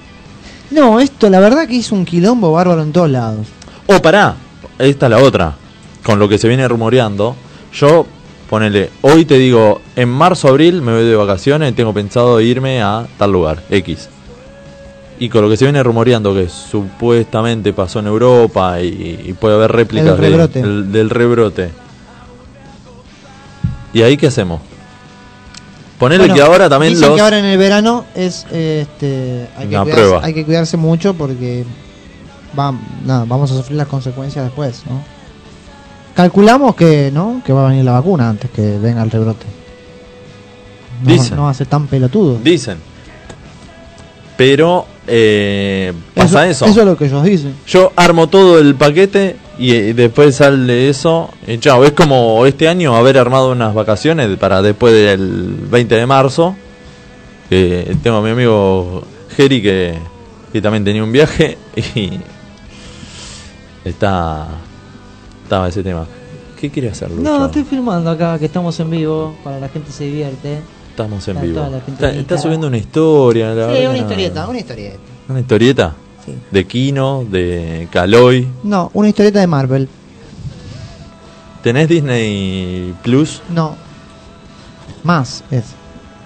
No, 0.71 1.01
esto 1.01 1.29
la 1.29 1.41
verdad 1.41 1.67
que 1.67 1.75
hizo 1.75 1.95
un 1.95 2.05
quilombo 2.05 2.53
bárbaro 2.53 2.83
en 2.83 2.93
todos 2.93 3.11
lados. 3.11 3.47
Oh, 3.87 4.01
pará. 4.01 4.37
Esta 4.79 5.07
es 5.07 5.11
la 5.11 5.19
otra. 5.19 5.55
Con 6.05 6.19
lo 6.19 6.29
que 6.29 6.39
se 6.39 6.47
viene 6.49 6.67
rumoreando. 6.69 7.35
Yo, 7.75 8.07
ponele, 8.49 8.91
hoy 9.03 9.25
te 9.25 9.37
digo, 9.37 9.81
en 9.97 10.09
marzo, 10.09 10.49
abril 10.49 10.81
me 10.81 10.93
voy 10.93 11.05
de 11.05 11.17
vacaciones, 11.17 11.75
tengo 11.75 11.93
pensado 11.93 12.41
irme 12.41 12.81
a 12.83 13.07
tal 13.19 13.33
lugar, 13.33 13.63
X. 13.69 14.09
Y 15.19 15.29
con 15.29 15.43
lo 15.43 15.51
que 15.51 15.57
se 15.57 15.65
viene 15.67 15.83
rumoreando, 15.83 16.33
que 16.35 16.49
supuestamente 16.49 17.73
pasó 17.73 17.99
en 17.99 18.07
Europa 18.07 18.81
y, 18.81 19.21
y 19.27 19.33
puede 19.39 19.57
haber 19.57 19.73
réplicas 19.73 20.09
El 20.15 20.17
de- 20.17 20.29
rebrote. 20.31 20.63
del, 20.63 20.93
del 20.93 21.11
rebrote. 21.11 21.71
¿Y 23.93 24.03
ahí 24.03 24.17
qué 24.17 24.29
hacemos? 24.29 24.61
Ponele 25.99 26.21
Bueno, 26.25 26.35
que 26.35 26.41
ahora 26.43 26.69
también 26.69 26.95
dicen 26.95 27.09
los... 27.09 27.17
que 27.17 27.23
ahora 27.23 27.39
en 27.39 27.45
el 27.45 27.59
verano 27.59 28.07
es 28.15 28.47
este 28.51 29.49
hay 29.57 29.69
que, 29.69 29.75
Una 29.75 29.83
cuidarse, 29.83 29.93
prueba. 29.93 30.21
hay 30.25 30.35
que 30.35 30.45
cuidarse 30.47 30.77
mucho 30.79 31.13
porque 31.15 31.65
va, 32.59 32.73
nada, 33.05 33.25
vamos 33.27 33.51
a 33.53 33.57
sufrir 33.57 33.77
las 33.77 33.87
consecuencias 33.87 34.45
después, 34.47 34.83
¿no? 34.89 35.03
Calculamos 36.15 36.75
que, 36.75 37.11
¿no? 37.13 37.43
Que 37.45 37.53
va 37.53 37.67
a 37.67 37.69
venir 37.71 37.85
la 37.85 37.93
vacuna 37.93 38.29
antes 38.31 38.51
que 38.51 38.79
venga 38.79 39.03
el 39.03 39.11
rebrote. 39.11 39.47
No, 41.03 41.13
Dicen. 41.13 41.37
no 41.37 41.45
va 41.45 41.51
a 41.51 41.55
ser 41.55 41.67
tan 41.67 41.87
pelotudo. 41.87 42.39
Dicen. 42.43 42.79
Pero 44.37 44.87
eh, 45.07 45.93
pasa 46.15 46.49
eso. 46.49 46.65
Eso 46.65 46.81
es 46.81 46.87
lo 46.87 46.97
que 46.97 47.07
ellos 47.07 47.23
dicen. 47.25 47.55
Yo 47.67 47.93
armo 47.95 48.27
todo 48.29 48.59
el 48.59 48.75
paquete 48.75 49.37
y, 49.61 49.73
eh, 49.73 49.95
después 49.95 50.37
sale 50.37 50.89
eso. 50.89 51.31
Y 51.47 51.59
chao, 51.59 51.85
es 51.85 51.93
como 51.93 52.47
este 52.47 52.69
año 52.69 52.97
haber 52.97 53.19
armado 53.19 53.53
unas 53.53 53.75
vacaciones 53.75 54.37
para 54.39 54.63
después 54.63 54.93
del 54.95 55.57
20 55.71 55.95
de 55.95 56.07
marzo. 56.07 56.57
Que 57.49 57.97
tengo 58.03 58.19
a 58.19 58.23
mi 58.23 58.31
amigo 58.31 59.03
Jerry 59.37 59.61
que, 59.61 59.99
que 60.53 60.63
también 60.63 60.85
tenía 60.85 61.03
un 61.03 61.13
viaje 61.13 61.59
y 61.95 62.21
está 63.85 64.47
estaba 65.43 65.69
ese 65.69 65.83
tema. 65.83 66.07
¿Qué 66.61 66.71
quiere 66.71 66.91
hacer 66.91 67.11
Lucho? 67.11 67.23
No, 67.23 67.47
estoy 67.47 67.65
filmando 67.65 68.11
acá 68.11 68.39
que 68.39 68.45
estamos 68.47 68.79
en 68.79 68.91
vivo 68.91 69.35
para 69.43 69.59
la 69.59 69.69
gente 69.69 69.91
se 69.91 70.05
divierte. 70.05 70.61
Estamos 70.91 71.27
en 71.27 71.37
está 71.39 71.47
vivo. 71.47 71.83
Está, 72.21 72.39
subiendo 72.39 72.69
una 72.69 72.77
historia. 72.77 73.49
la 73.49 73.67
verdad 73.67 73.81
Sí, 73.81 73.87
una 73.87 73.99
historieta, 73.99 74.49
una 74.49 74.59
historieta. 74.59 74.99
¿Una 75.29 75.41
historieta? 75.41 75.95
Sí. 76.25 76.35
De 76.51 76.67
Kino, 76.67 77.25
de 77.29 77.89
Caloy. 77.91 78.49
No, 78.63 78.91
una 78.95 79.09
historieta 79.09 79.41
de 79.41 79.47
Marvel. 79.47 79.89
¿Tenés 81.63 81.89
Disney 81.89 82.95
Plus? 83.03 83.43
No. 83.51 83.77
Más 85.03 85.45
es. 85.51 85.65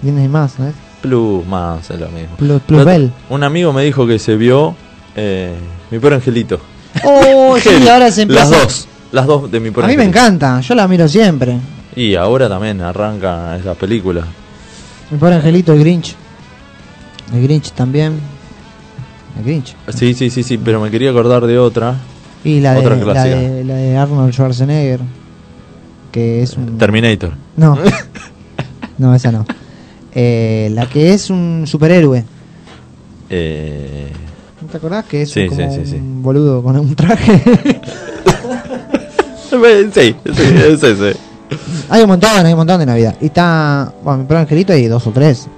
Disney 0.02 0.28
más, 0.28 0.58
¿no 0.58 0.68
es? 0.68 0.74
Plus 1.00 1.46
más, 1.46 1.90
es 1.90 2.00
lo 2.00 2.08
mismo. 2.08 2.36
Plus, 2.36 2.62
plus 2.62 2.84
Bell. 2.84 3.12
Un 3.28 3.42
amigo 3.42 3.72
me 3.72 3.84
dijo 3.84 4.06
que 4.06 4.18
se 4.18 4.36
vio 4.36 4.74
eh, 5.16 5.54
Mi 5.90 5.98
Pobre 5.98 6.16
Angelito. 6.16 6.60
Oh, 7.04 7.56
sí, 7.58 7.88
ahora 7.88 8.10
se 8.10 8.22
empieza. 8.22 8.44
Las 8.44 8.50
dos. 8.50 8.88
Las 9.12 9.26
dos 9.26 9.50
de 9.50 9.60
Mi 9.60 9.70
Pobre 9.70 9.86
A 9.86 9.90
mí 9.90 9.96
me 9.96 10.04
encanta, 10.04 10.60
yo 10.60 10.74
la 10.74 10.88
miro 10.88 11.08
siempre. 11.08 11.58
Y 11.96 12.14
ahora 12.16 12.48
también 12.48 12.80
arranca 12.80 13.56
esa 13.56 13.74
película. 13.74 14.24
Mi 15.10 15.18
pobre 15.18 15.36
angelito, 15.36 15.72
el 15.72 15.80
Grinch. 15.80 16.16
El 17.32 17.42
Grinch 17.42 17.72
también. 17.72 18.18
Grinch. 19.42 19.74
Sí, 19.94 20.14
sí, 20.14 20.30
sí, 20.30 20.42
sí, 20.42 20.58
pero 20.58 20.80
me 20.80 20.90
quería 20.90 21.10
acordar 21.10 21.46
de 21.46 21.58
otra. 21.58 21.96
Y 22.44 22.60
la 22.60 22.74
de, 22.74 22.82
la 22.82 23.24
de, 23.24 23.64
la 23.64 23.74
de 23.74 23.96
Arnold 23.96 24.32
Schwarzenegger. 24.32 25.00
Que 26.12 26.42
es 26.42 26.56
un. 26.56 26.78
Terminator. 26.78 27.32
No. 27.56 27.76
no, 28.98 29.14
esa 29.14 29.32
no. 29.32 29.46
Eh, 30.14 30.70
la 30.72 30.86
que 30.88 31.12
es 31.14 31.30
un 31.30 31.64
superhéroe. 31.66 32.24
Eh, 33.30 34.12
¿No 34.60 34.68
te 34.68 34.76
acordás 34.76 35.06
que 35.06 35.22
es 35.22 35.30
Sí, 35.30 35.46
como 35.46 35.60
sí, 35.72 35.80
sí, 35.84 35.90
sí. 35.90 35.96
un 35.96 36.22
boludo 36.22 36.62
con 36.62 36.76
un 36.78 36.94
traje? 36.94 37.42
sí, 39.92 40.14
sí, 40.24 40.44
es 40.66 40.82
ese. 40.82 41.16
hay 41.88 42.02
un 42.02 42.08
montón, 42.08 42.46
hay 42.46 42.52
un 42.52 42.58
montón 42.58 42.78
de 42.78 42.86
Navidad. 42.86 43.16
Y 43.20 43.26
está. 43.26 43.92
Bueno, 44.02 44.18
mi 44.20 44.24
pobre 44.26 44.40
angelito 44.40 44.72
hay 44.72 44.86
dos 44.86 45.06
o 45.06 45.10
tres. 45.10 45.48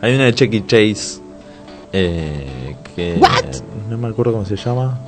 Hay 0.00 0.14
una 0.14 0.24
de 0.24 0.34
Chucky 0.34 0.64
Chase. 0.66 1.20
Eh, 1.92 2.67
que. 2.98 3.20
No 3.88 3.96
me 3.96 4.08
acuerdo 4.08 4.32
cómo 4.32 4.44
se 4.44 4.56
llama. 4.56 4.98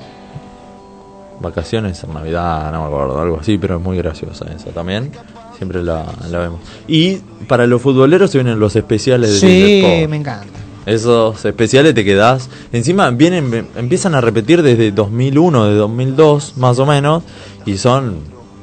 Vacaciones 1.39 2.03
en 2.03 2.13
Navidad, 2.13 2.71
no 2.71 2.81
me 2.81 2.87
acuerdo, 2.87 3.19
algo 3.19 3.39
así, 3.41 3.57
pero 3.57 3.77
es 3.77 3.81
muy 3.81 3.97
graciosa 3.97 4.45
esa 4.55 4.69
también. 4.69 5.11
Siempre 5.57 5.83
la, 5.83 6.05
la 6.29 6.39
vemos. 6.39 6.59
Y 6.87 7.17
para 7.47 7.65
los 7.65 7.81
futboleros 7.81 8.29
se 8.29 8.37
vienen 8.37 8.59
los 8.59 8.75
especiales 8.75 9.33
de 9.33 9.39
Sí, 9.39 10.07
me 10.07 10.17
encanta. 10.17 10.59
Esos 10.85 11.43
especiales 11.45 11.93
te 11.95 12.03
quedás. 12.05 12.49
Encima 12.71 13.09
vienen, 13.11 13.67
empiezan 13.75 14.15
a 14.15 14.21
repetir 14.21 14.61
desde 14.61 14.91
2001, 14.91 15.65
de 15.65 15.75
2002 15.75 16.57
más 16.57 16.79
o 16.79 16.85
menos, 16.85 17.23
y 17.65 17.77
son 17.77 18.17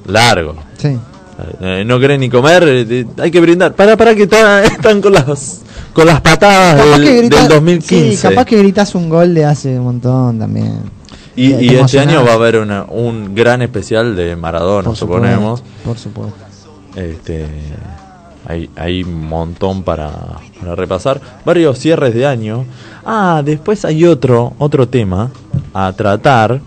largos. 0.07 0.57
Sí. 0.79 0.99
Eh, 1.61 1.84
no 1.86 2.01
querés 2.01 2.18
ni 2.18 2.28
comer, 2.28 2.64
eh, 2.66 3.07
hay 3.18 3.30
que 3.30 3.41
brindar. 3.41 3.74
Para, 3.74 3.97
para 3.97 4.14
que 4.14 4.24
está- 4.24 4.64
están 4.64 5.01
con 5.01 5.12
las 5.12 5.62
con 5.93 6.07
las 6.07 6.20
patadas 6.20 6.76
Capaz 6.76 6.99
del, 6.99 7.05
que 7.05 7.18
gritas- 7.22 7.41
del 7.43 7.49
2015. 7.49 8.16
Sí, 8.16 8.22
capaz 8.22 8.45
que 8.45 8.59
gritas 8.59 8.95
un 8.95 9.09
gol 9.09 9.34
de 9.34 9.45
hace 9.45 9.78
un 9.78 9.84
montón 9.84 10.39
también. 10.39 10.80
y 11.36 11.55
y 11.55 11.74
este 11.76 12.01
año 12.01 12.24
va 12.24 12.32
a 12.32 12.34
haber 12.34 12.57
una- 12.59 12.84
un 12.84 13.34
gran 13.34 13.62
especial 13.62 14.14
de 14.16 14.34
Maradona, 14.36 14.84
Por 14.89 14.97
suponemos. 14.97 15.61
supuesto, 15.61 15.84
Por 15.84 15.99
supuesto. 15.99 16.45
Este, 16.97 17.47
hay, 18.47 18.68
hay 18.76 19.03
un 19.05 19.28
montón 19.28 19.82
para, 19.84 20.11
para 20.59 20.74
repasar. 20.74 21.20
Varios 21.45 21.78
cierres 21.78 22.14
de 22.14 22.26
año. 22.26 22.64
Ah, 23.05 23.43
después 23.45 23.84
hay 23.84 24.05
otro, 24.05 24.55
otro 24.59 24.89
tema 24.89 25.30
a 25.74 25.93
tratar, 25.93 26.61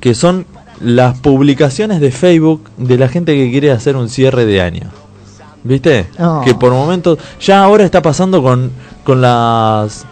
que 0.00 0.14
son 0.14 0.46
las 0.82 1.18
publicaciones 1.18 2.00
de 2.00 2.10
Facebook 2.10 2.62
de 2.76 2.98
la 2.98 3.08
gente 3.08 3.34
que 3.34 3.50
quiere 3.50 3.70
hacer 3.70 3.96
un 3.96 4.08
cierre 4.08 4.44
de 4.46 4.60
año. 4.60 4.90
¿Viste? 5.64 6.06
Oh. 6.18 6.42
Que 6.44 6.54
por 6.54 6.72
momentos, 6.72 7.18
ya 7.40 7.62
ahora 7.62 7.84
está 7.84 8.02
pasando 8.02 8.42
con, 8.42 8.72
con 9.04 9.20
las 9.20 10.04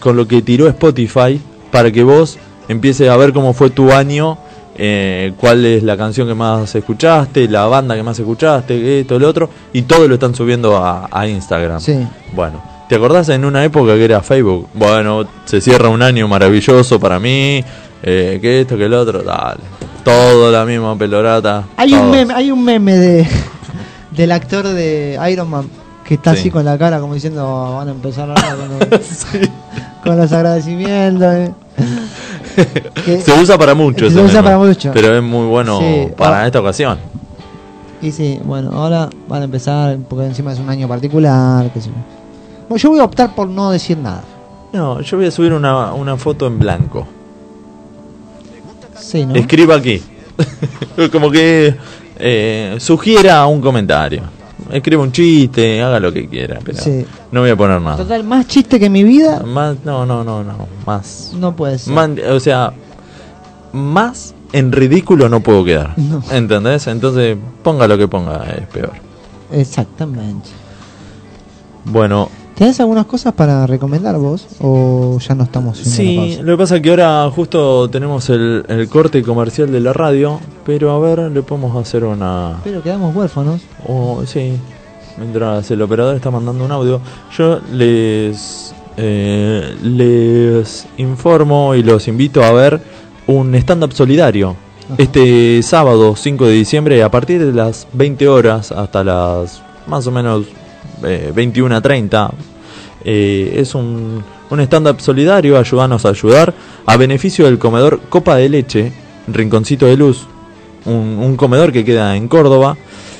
con 0.00 0.16
lo 0.16 0.26
que 0.26 0.42
tiró 0.42 0.66
Spotify 0.68 1.40
para 1.70 1.90
que 1.90 2.02
vos 2.02 2.38
empieces 2.68 3.08
a 3.08 3.16
ver 3.16 3.32
cómo 3.32 3.52
fue 3.52 3.70
tu 3.70 3.92
año, 3.92 4.38
eh, 4.76 5.32
cuál 5.38 5.64
es 5.64 5.82
la 5.82 5.96
canción 5.96 6.26
que 6.26 6.34
más 6.34 6.74
escuchaste, 6.74 7.48
la 7.48 7.66
banda 7.66 7.94
que 7.94 8.02
más 8.02 8.18
escuchaste, 8.18 9.00
esto, 9.00 9.18
lo 9.18 9.28
otro, 9.28 9.48
y 9.72 9.82
todo 9.82 10.08
lo 10.08 10.14
están 10.14 10.34
subiendo 10.34 10.76
a, 10.76 11.08
a 11.10 11.26
Instagram. 11.26 11.80
Sí. 11.80 12.06
Bueno, 12.34 12.62
¿te 12.88 12.96
acordás 12.96 13.28
en 13.28 13.44
una 13.44 13.64
época 13.64 13.94
que 13.94 14.04
era 14.04 14.20
Facebook? 14.20 14.68
Bueno, 14.74 15.24
se 15.44 15.60
cierra 15.60 15.88
un 15.88 16.02
año 16.02 16.26
maravilloso 16.28 16.98
para 16.98 17.20
mí, 17.20 17.64
eh, 18.02 18.38
que 18.40 18.60
esto, 18.62 18.76
que 18.76 18.84
el 18.84 18.94
otro, 18.94 19.22
dale. 19.22 19.60
Todo 20.04 20.50
la 20.52 20.64
misma 20.64 20.96
pelorata. 20.96 21.64
Hay 21.76 21.92
un 21.94 22.10
meme, 22.10 22.32
hay 22.34 22.50
un 22.50 22.62
meme 22.64 22.96
de 22.96 23.26
del 24.12 24.32
actor 24.32 24.66
de 24.66 25.18
Iron 25.30 25.50
Man 25.50 25.68
que 26.04 26.14
está 26.14 26.32
Sí. 26.32 26.40
así 26.40 26.50
con 26.50 26.64
la 26.64 26.78
cara 26.78 27.00
como 27.00 27.12
diciendo 27.14 27.74
van 27.76 27.88
a 27.88 27.90
empezar 27.90 28.28
ahora 28.30 28.54
con, 28.56 28.78
los, 28.90 29.26
con 30.04 30.16
los 30.16 30.32
agradecimientos. 30.32 31.34
eh". 31.34 31.54
Que- 33.04 33.20
Se 33.20 33.32
usa 33.32 33.58
para 33.58 33.74
mucho. 33.74 34.06
Se 34.08 34.12
ese 34.14 34.20
usa 34.22 34.34
meme, 34.40 34.42
para 34.44 34.58
mucho. 34.58 34.90
Pero 34.94 35.14
es 35.16 35.22
muy 35.22 35.46
bueno 35.46 35.78
Sí, 35.80 36.08
para 36.16 36.40
ah. 36.42 36.46
esta 36.46 36.60
ocasión. 36.60 36.98
y 38.00 38.12
sí, 38.12 38.40
bueno, 38.44 38.70
ahora 38.72 39.10
van 39.28 39.42
a 39.42 39.44
empezar 39.44 39.98
porque 40.08 40.24
encima 40.26 40.52
es 40.52 40.58
un 40.58 40.70
año 40.70 40.86
particular. 40.88 41.64
yo. 41.74 41.90
Bueno, 42.68 42.76
yo 42.82 42.90
voy 42.90 43.00
a 43.00 43.04
optar 43.04 43.34
por 43.34 43.48
no 43.48 43.70
decir 43.70 43.98
nada. 43.98 44.22
No, 44.72 45.00
yo 45.00 45.16
voy 45.18 45.26
a 45.26 45.30
subir 45.30 45.52
una, 45.52 45.92
una 45.92 46.16
foto 46.16 46.46
en 46.46 46.58
blanco. 46.58 47.06
Sí, 49.06 49.24
¿no? 49.24 49.34
Escriba 49.34 49.76
aquí. 49.76 50.02
Como 51.12 51.30
que 51.30 51.74
eh, 52.18 52.76
sugiera 52.78 53.46
un 53.46 53.60
comentario. 53.60 54.22
Escriba 54.72 55.02
un 55.02 55.12
chiste, 55.12 55.80
haga 55.80 56.00
lo 56.00 56.12
que 56.12 56.28
quiera. 56.28 56.58
Pero 56.64 56.78
Sí. 56.82 57.04
no 57.30 57.40
voy 57.40 57.50
a 57.50 57.56
poner 57.56 57.80
nada. 57.80 57.96
Total, 57.98 58.24
más 58.24 58.48
chiste 58.48 58.80
que 58.80 58.90
mi 58.90 59.04
vida 59.04 59.40
Más, 59.40 59.76
no, 59.84 60.04
no, 60.04 60.24
no, 60.24 60.42
no. 60.42 60.66
Más. 60.84 61.32
no 61.38 61.54
puede 61.54 61.78
ser. 61.78 61.94
más- 61.94 62.10
o 62.30 62.40
sea, 62.40 62.72
más 63.72 64.34
en 64.52 64.72
ridículo 64.72 65.28
no 65.28 65.40
puedo 65.40 65.64
quedar. 65.64 65.96
No. 65.98 66.22
¿Entendés? 66.32 66.86
Entonces, 66.88 67.36
ponga 67.62 67.86
lo 67.86 67.96
que 67.96 68.08
ponga, 68.08 68.44
es 68.58 68.66
peor. 68.66 68.92
Exactamente. 69.52 70.48
Bueno, 71.84 72.28
¿Tenés 72.56 72.80
algunas 72.80 73.04
cosas 73.04 73.34
para 73.34 73.66
recomendar 73.66 74.16
vos? 74.16 74.46
¿O 74.60 75.18
ya 75.18 75.34
no 75.34 75.44
estamos 75.44 75.76
Sí, 75.76 76.38
lo 76.40 76.56
que 76.56 76.62
pasa 76.62 76.76
es 76.76 76.82
que 76.82 76.88
ahora 76.90 77.30
justo 77.30 77.90
tenemos 77.90 78.30
el, 78.30 78.64
el 78.66 78.88
corte 78.88 79.22
comercial 79.22 79.70
de 79.70 79.80
la 79.80 79.92
radio, 79.92 80.40
pero 80.64 80.90
a 80.92 80.98
ver, 80.98 81.30
le 81.30 81.42
podemos 81.42 81.76
hacer 81.76 82.04
una... 82.04 82.58
Pero 82.64 82.82
quedamos 82.82 83.14
huérfanos. 83.14 83.60
o 83.86 84.22
sí, 84.24 84.52
mientras 85.18 85.70
el 85.70 85.82
operador 85.82 86.16
está 86.16 86.30
mandando 86.30 86.64
un 86.64 86.72
audio, 86.72 87.00
yo 87.36 87.60
les 87.72 88.74
eh, 88.96 89.76
les 89.82 90.86
informo 90.96 91.74
y 91.74 91.82
los 91.82 92.08
invito 92.08 92.42
a 92.42 92.52
ver 92.52 92.80
un 93.26 93.54
stand-up 93.54 93.92
solidario. 93.92 94.56
Este 94.96 95.62
sábado 95.62 96.14
5 96.16 96.46
de 96.46 96.52
diciembre 96.52 97.02
a 97.02 97.10
partir 97.10 97.44
de 97.44 97.52
las 97.52 97.86
20 97.92 98.28
horas 98.28 98.72
hasta 98.72 99.04
las 99.04 99.60
más 99.86 100.06
o 100.06 100.12
menos 100.12 100.46
eh, 101.04 101.32
21.30. 101.34 102.30
Eh, 103.04 103.54
es 103.58 103.74
un, 103.74 104.22
un 104.50 104.60
stand-up 104.60 105.00
solidario, 105.00 105.58
ayúdanos 105.58 106.04
a 106.04 106.08
ayudar, 106.10 106.52
a 106.86 106.96
beneficio 106.96 107.44
del 107.46 107.58
comedor 107.58 108.00
Copa 108.08 108.36
de 108.36 108.48
Leche, 108.48 108.92
Rinconcito 109.28 109.86
de 109.86 109.96
Luz, 109.96 110.26
un, 110.84 111.36
comedor 111.36 111.72
que 111.72 111.84
queda 111.84 112.16
en 112.16 112.28
Córdoba. 112.28 112.76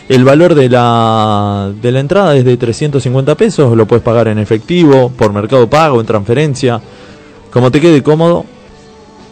El 0.09 0.25
valor 0.25 0.55
de 0.55 0.69
la, 0.69 1.73
de 1.83 1.91
la 1.93 1.99
entrada 2.01 2.37
es 2.37 2.45
de 2.45 2.57
350 2.57 3.35
pesos, 3.35 3.77
lo 3.77 3.87
puedes 3.87 4.05
pagar 4.05 4.29
en 4.29 4.39
efectivo, 4.39 5.11
por 5.11 5.33
mercado 5.33 5.69
pago, 5.69 6.01
en 6.01 6.07
transferencia, 6.07 6.81
como 7.53 7.71
te 7.73 7.81
quede 7.81 8.03
cómodo. 8.03 8.45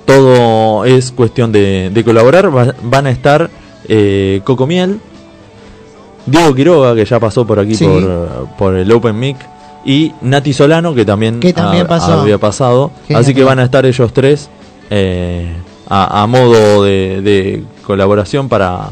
Todo 0.05 0.85
es 0.85 1.13
cuestión 1.13 1.51
de, 1.53 2.03
colaborar. 2.05 2.55
Va- 2.55 2.75
van 2.83 3.07
a 3.07 3.11
estar 3.11 3.49
eh, 3.89 4.41
Coco 4.45 4.67
Miel, 4.67 5.01
Diego 6.27 6.55
Quiroga, 6.55 6.95
que 6.95 7.05
ya 7.05 7.21
pasó 7.21 7.47
por 7.47 7.59
aquí 7.59 7.75
Sí. 7.75 7.85
por, 7.87 8.49
por 8.59 8.75
el 8.77 8.91
Open 8.93 9.19
Mic, 9.19 9.37
y 9.85 10.13
Nati 10.23 10.53
Solano, 10.53 10.95
que 10.95 11.05
también, 11.05 11.41
Que 11.41 11.53
también 11.53 11.85
ha- 11.85 11.89
pasó. 11.89 12.21
había 12.21 12.39
pasado. 12.39 12.91
Genial. 13.07 13.23
Así 13.23 13.35
que 13.35 13.45
van 13.45 13.59
a 13.59 13.65
estar 13.65 13.85
ellos 13.85 14.13
tres 14.15 14.49
eh, 14.91 15.53
a, 15.89 16.23
a 16.23 16.27
modo 16.27 16.83
de, 16.85 17.21
de 17.21 17.65
colaboración 17.87 18.49
para, 18.49 18.89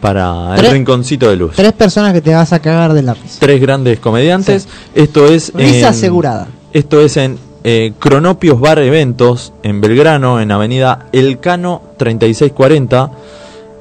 para 0.00 0.56
el 0.56 0.70
Rinconcito 0.72 1.28
de 1.30 1.36
Luz. 1.36 1.52
Tres 1.56 1.72
personas 1.72 2.12
que 2.12 2.20
te 2.20 2.34
vas 2.34 2.52
a 2.52 2.58
cagar 2.60 2.92
de 2.94 3.02
la 3.02 3.14
risa. 3.14 3.36
Tres 3.38 3.60
grandes 3.60 4.00
comediantes. 4.00 4.68
Esto 4.94 5.26
es. 5.26 5.52
Risa 5.54 5.78
en- 5.78 5.84
asegurada. 5.84 6.48
Esto 6.72 7.00
es 7.00 7.16
en 7.16 7.38
eh, 7.64 7.92
Cronopios 7.98 8.58
Bar 8.60 8.78
Eventos, 8.80 9.52
en 9.62 9.80
Belgrano, 9.80 10.40
en 10.40 10.50
Avenida 10.50 11.06
Elcano 11.12 11.82
3640. 11.96 13.10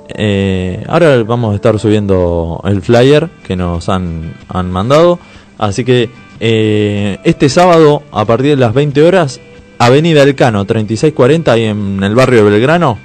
Eh, 0.10 0.84
ahora 0.88 1.24
vamos 1.24 1.54
a 1.54 1.56
estar 1.56 1.78
subiendo 1.80 2.62
el 2.66 2.82
flyer 2.82 3.30
que 3.46 3.56
nos 3.56 3.90
han, 3.90 4.34
han 4.50 4.72
mandado. 4.72 5.20
Así 5.58 5.84
que 5.84 6.10
eh, 6.40 7.18
este 7.24 7.50
sábado, 7.50 8.04
a 8.12 8.26
partir 8.26 8.52
de 8.52 8.58
las 8.58 8.74
20 8.74 9.02
horas, 9.04 9.40
Avenida 9.80 10.24
Elcano 10.24 10.66
3640, 10.66 11.52
ahí 11.52 11.66
en 11.66 12.02
el 12.04 12.16
barrio 12.16 12.44
de 12.44 12.52
Belgrano. 12.52 12.98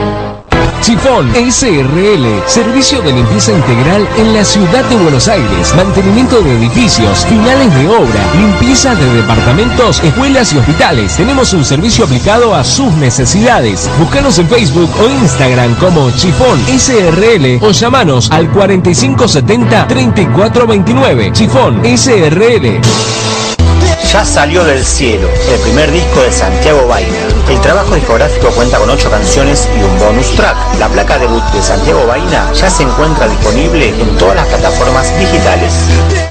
Chifón 0.81 1.31
SRL, 1.35 2.41
servicio 2.47 3.01
de 3.03 3.13
limpieza 3.13 3.51
integral 3.51 4.09
en 4.17 4.33
la 4.33 4.43
ciudad 4.43 4.83
de 4.85 4.95
Buenos 4.95 5.27
Aires, 5.27 5.75
mantenimiento 5.75 6.41
de 6.41 6.57
edificios, 6.57 7.23
finales 7.27 7.71
de 7.75 7.87
obra, 7.87 8.25
limpieza 8.35 8.95
de 8.95 9.05
departamentos, 9.13 10.03
escuelas 10.03 10.51
y 10.53 10.57
hospitales. 10.57 11.15
Tenemos 11.15 11.53
un 11.53 11.63
servicio 11.63 12.05
aplicado 12.05 12.55
a 12.55 12.63
sus 12.63 12.91
necesidades. 12.93 13.87
Búscanos 13.99 14.39
en 14.39 14.49
Facebook 14.49 14.89
o 14.99 15.07
Instagram 15.07 15.75
como 15.75 16.09
Chifón 16.11 16.59
SRL 16.65 17.59
o 17.61 17.69
llamanos 17.69 18.31
al 18.31 18.51
4570-3429. 18.51 21.31
Chifón 21.31 21.79
SRL. 21.85 22.81
Ya 24.11 24.25
salió 24.25 24.63
del 24.63 24.83
cielo, 24.83 25.29
el 25.53 25.59
primer 25.59 25.91
disco 25.91 26.21
de 26.21 26.31
Santiago 26.31 26.87
Baina. 26.87 27.40
El 27.51 27.59
trabajo 27.59 27.95
discográfico 27.95 28.49
cuenta 28.51 28.77
con 28.77 28.89
8 28.89 29.11
canciones 29.11 29.67
y 29.77 29.83
un 29.83 29.99
bonus 29.99 30.31
track. 30.37 30.55
La 30.79 30.87
placa 30.87 31.19
debut 31.19 31.43
de 31.51 31.61
Santiago 31.61 32.07
Baina 32.07 32.49
ya 32.53 32.69
se 32.69 32.83
encuentra 32.83 33.27
disponible 33.27 33.89
en 33.89 34.17
todas 34.17 34.37
las 34.37 34.47
plataformas 34.47 35.19
digitales. 35.19 36.30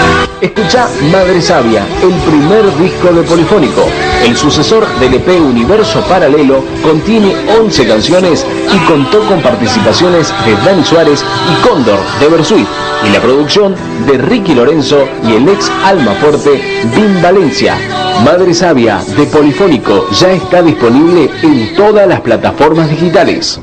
Escucha 0.41 0.87
Madre 1.11 1.39
Sabia, 1.39 1.85
el 2.01 2.13
primer 2.27 2.75
disco 2.79 3.13
de 3.13 3.21
Polifónico. 3.21 3.85
El 4.23 4.35
sucesor 4.35 4.87
del 4.99 5.13
EP 5.13 5.39
Universo 5.39 6.01
Paralelo 6.09 6.63
contiene 6.81 7.35
11 7.59 7.87
canciones 7.87 8.43
y 8.73 8.77
contó 8.87 9.19
con 9.27 9.39
participaciones 9.41 10.33
de 10.43 10.55
Dani 10.65 10.83
Suárez 10.83 11.23
y 11.23 11.67
Cóndor 11.67 11.99
de 12.19 12.27
Versuit 12.27 12.67
y 13.07 13.09
la 13.11 13.21
producción 13.21 13.75
de 14.07 14.17
Ricky 14.17 14.55
Lorenzo 14.55 15.07
y 15.27 15.33
el 15.33 15.47
ex 15.47 15.69
Alma 15.85 16.13
Fuerte, 16.15 16.59
Vin 16.95 17.21
Valencia. 17.21 17.77
Madre 18.25 18.55
Sabia 18.55 18.99
de 19.15 19.25
Polifónico 19.27 20.09
ya 20.09 20.31
está 20.31 20.63
disponible 20.63 21.29
en 21.43 21.75
todas 21.75 22.07
las 22.07 22.21
plataformas 22.21 22.89
digitales. 22.89 23.59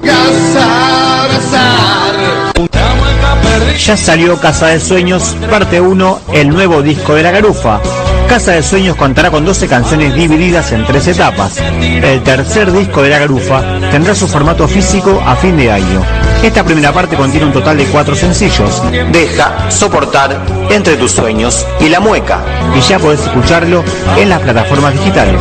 Ya 3.78 3.96
salió 3.96 4.38
Casa 4.38 4.66
de 4.66 4.80
Sueños, 4.80 5.36
parte 5.50 5.80
1, 5.80 6.20
el 6.34 6.48
nuevo 6.48 6.82
disco 6.82 7.14
de 7.14 7.22
la 7.22 7.30
garufa. 7.30 7.80
Casa 8.28 8.52
de 8.52 8.62
Sueños 8.62 8.96
contará 8.96 9.30
con 9.30 9.44
12 9.44 9.68
canciones 9.68 10.14
divididas 10.14 10.72
en 10.72 10.84
tres 10.84 11.06
etapas. 11.06 11.56
El 11.80 12.22
tercer 12.22 12.70
disco 12.72 13.02
de 13.02 13.08
la 13.08 13.18
garufa 13.20 13.62
tendrá 13.90 14.14
su 14.14 14.28
formato 14.28 14.68
físico 14.68 15.22
a 15.26 15.34
fin 15.36 15.56
de 15.56 15.70
año. 15.70 16.02
Esta 16.42 16.62
primera 16.62 16.92
parte 16.92 17.16
contiene 17.16 17.46
un 17.46 17.52
total 17.52 17.78
de 17.78 17.86
cuatro 17.86 18.14
sencillos. 18.14 18.82
Deja, 19.12 19.70
Soportar, 19.70 20.38
Entre 20.70 20.96
tus 20.96 21.12
sueños 21.12 21.66
y 21.80 21.88
La 21.88 22.00
Mueca. 22.00 22.40
Y 22.76 22.80
ya 22.82 22.98
podés 22.98 23.20
escucharlo 23.20 23.82
en 24.16 24.28
las 24.28 24.40
plataformas 24.40 24.92
digitales. 24.92 25.40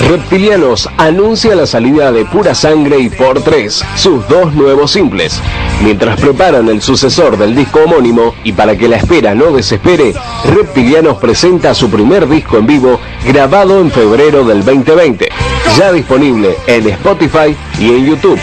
Reptilianos 0.00 0.88
anuncia 0.98 1.54
la 1.54 1.66
salida 1.66 2.10
de 2.12 2.24
Pura 2.24 2.54
Sangre 2.54 2.98
y 2.98 3.08
Por 3.08 3.42
3, 3.42 3.84
sus 3.96 4.26
dos 4.28 4.52
nuevos 4.54 4.92
simples. 4.92 5.40
Mientras 5.82 6.20
preparan 6.20 6.68
el 6.68 6.82
sucesor 6.82 7.36
del 7.36 7.54
disco 7.54 7.80
homónimo 7.80 8.34
y 8.44 8.52
para 8.52 8.76
que 8.76 8.88
la 8.88 8.96
espera 8.96 9.34
no 9.34 9.52
desespere, 9.52 10.14
Reptilianos 10.44 11.18
presenta 11.18 11.74
su 11.74 11.90
primer 11.90 12.28
disco 12.28 12.58
en 12.58 12.66
vivo 12.66 13.00
grabado 13.24 13.80
en 13.80 13.90
febrero 13.90 14.44
del 14.44 14.64
2020, 14.64 15.28
ya 15.76 15.92
disponible 15.92 16.56
en 16.66 16.88
Spotify 16.88 17.56
y 17.78 17.88
en 17.88 18.06
YouTube. 18.06 18.40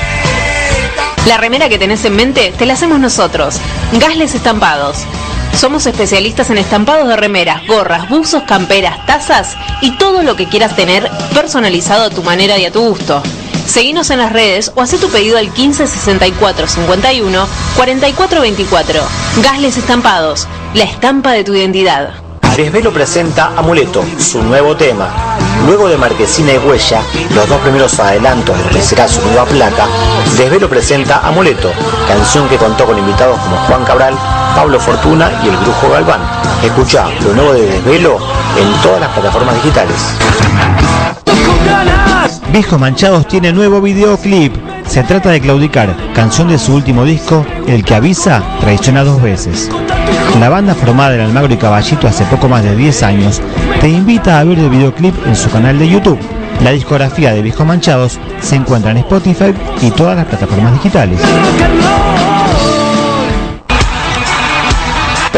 La 1.28 1.38
remera 1.38 1.70
que 1.70 1.78
tenés 1.78 2.04
en 2.06 2.16
mente 2.16 2.54
te 2.58 2.66
la 2.66 2.74
hacemos 2.74 2.99
nosotros. 2.99 3.60
Gasles 3.99 4.34
Estampados. 4.36 5.06
Somos 5.54 5.86
especialistas 5.86 6.49
en 6.49 6.58
estampados 6.58 7.08
de 7.08 7.16
remeras, 7.16 7.66
gorras, 7.68 8.10
buzos, 8.10 8.43
camperas, 8.43 9.06
tazas 9.06 9.56
y 9.82 9.91
todo 9.97 10.24
lo 10.24 10.36
que 10.36 10.47
quieras 10.47 10.76
tener 10.76 11.10
personalizado 11.34 12.06
a 12.06 12.10
tu 12.10 12.24
manera 12.24 12.58
y 12.58 12.66
a 12.66 12.72
tu 12.72 12.82
gusto. 12.82 13.22
Seguinos 13.66 14.10
en 14.10 14.20
las 14.20 14.34
redes 14.34 14.72
o 14.76 14.82
haz 14.82 14.91
tu 14.91 15.10
pedido 15.10 15.38
al 15.38 15.54
15 15.54 15.88
64 15.88 16.68
51 16.68 17.47
44 17.76 18.41
24. 18.41 19.02
Gasles 19.43 19.78
Estampados, 19.78 20.47
la 20.74 20.84
estampa 20.84 21.32
de 21.32 21.43
tu 21.43 21.54
identidad. 21.54 22.14
Desvelo 22.58 22.91
presenta 22.91 23.54
Amuleto, 23.56 24.04
su 24.20 24.43
nuevo 24.43 24.76
tema. 24.76 25.10
Luego 25.66 25.88
de 25.88 25.97
Marquesina 25.97 26.54
y 26.54 26.58
Huella, 26.58 27.02
los 27.34 27.47
dos 27.47 27.62
primeros 27.62 27.97
adelantos 27.99 28.56
de 28.74 28.82
será 28.82 29.08
su 29.08 29.22
nueva 29.22 29.45
placa, 29.45 29.88
Desvelo 30.38 30.68
presenta 30.68 31.20
Amuleto, 31.26 31.72
canción 32.08 32.49
que 32.49 32.58
contó 32.58 32.86
con 32.86 32.97
invitados 32.97 33.39
como 33.39 33.56
Juan 33.68 33.86
Cabral, 33.86 34.16
Pablo 34.56 34.80
Fortuna 34.80 35.32
y 35.43 35.49
el 35.49 35.58
Brujo 35.58 35.89
Galván. 35.91 36.22
Escucha 36.64 37.08
lo 37.24 37.34
nuevo 37.34 37.54
de 37.54 37.66
Desvelo 37.66 38.18
en 38.58 38.82
todas 38.82 39.02
las 39.02 39.10
plataformas 39.10 39.56
digitales. 39.56 39.95
Viejos 42.52 42.80
Manchados 42.80 43.28
tiene 43.28 43.54
nuevo 43.54 43.82
videoclip. 43.82 44.54
Se 44.88 45.04
trata 45.04 45.30
de 45.30 45.39
Claudicar, 45.39 45.95
canción 46.14 46.49
de 46.49 46.60
su 46.60 46.76
último 46.76 47.06
disco, 47.06 47.45
El 47.68 47.86
que 47.86 47.95
avisa, 47.95 48.43
traiciona 48.60 49.04
dos 49.04 49.22
veces. 49.22 49.70
La 50.39 50.49
banda 50.49 50.76
formada 50.76 51.16
en 51.16 51.22
Almagro 51.22 51.54
y 51.54 51.58
Caballito 51.58 52.08
hace 52.08 52.26
poco 52.26 52.49
más 52.49 52.64
de 52.64 52.76
10 52.76 53.04
años 53.04 53.41
te 53.80 53.89
invita 53.89 54.39
a 54.39 54.43
ver 54.43 54.60
el 54.60 54.70
videoclip 54.70 55.16
en 55.26 55.36
su 55.36 55.49
canal 55.49 55.80
de 55.80 55.88
YouTube. 55.88 56.20
La 56.64 56.72
discografía 56.72 57.34
de 57.34 57.41
Viejos 57.41 57.66
Manchados 57.66 58.20
se 58.41 58.56
encuentra 58.56 58.91
en 58.91 58.97
Spotify 58.97 59.54
y 59.82 59.91
todas 59.91 60.16
las 60.16 60.26
plataformas 60.26 60.74
digitales. 60.74 61.20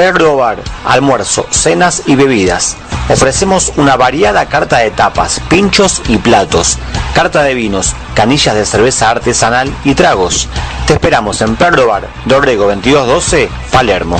Perro 0.03 0.35
Bar, 0.35 0.57
almuerzo, 0.83 1.47
cenas 1.49 2.03
y 2.07 2.15
bebidas. 2.15 2.75
Ofrecemos 3.07 3.71
una 3.77 3.95
variada 3.95 4.47
carta 4.47 4.79
de 4.79 4.91
tapas, 4.91 5.39
pinchos 5.47 6.01
y 6.09 6.17
platos, 6.17 6.77
carta 7.15 7.41
de 7.43 7.53
vinos, 7.53 7.95
canillas 8.13 8.53
de 8.53 8.65
cerveza 8.65 9.09
artesanal 9.09 9.73
y 9.85 9.95
tragos. 9.95 10.49
Te 10.87 10.95
esperamos 10.95 11.39
en 11.39 11.55
Perro 11.55 11.87
Bar, 11.87 12.09
Dorrego 12.25 12.65
2212, 12.65 13.47
Palermo. 13.71 14.19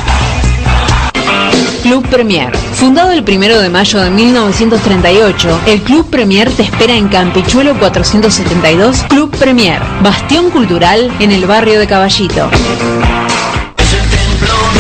Club 1.82 2.08
Premier. 2.08 2.56
Fundado 2.56 3.12
el 3.12 3.26
1 3.30 3.60
de 3.60 3.70
mayo 3.70 4.00
de 4.00 4.10
1938, 4.10 5.60
el 5.66 5.82
Club 5.82 6.10
Premier 6.10 6.50
te 6.50 6.64
espera 6.64 6.94
en 6.94 7.10
Campichuelo 7.10 7.78
472, 7.78 9.04
Club 9.10 9.36
Premier, 9.36 9.82
bastión 10.02 10.50
cultural 10.50 11.12
en 11.20 11.34
el 11.34 11.46
barrio 11.46 11.78
de 11.78 11.88
Caballito. 11.88 12.50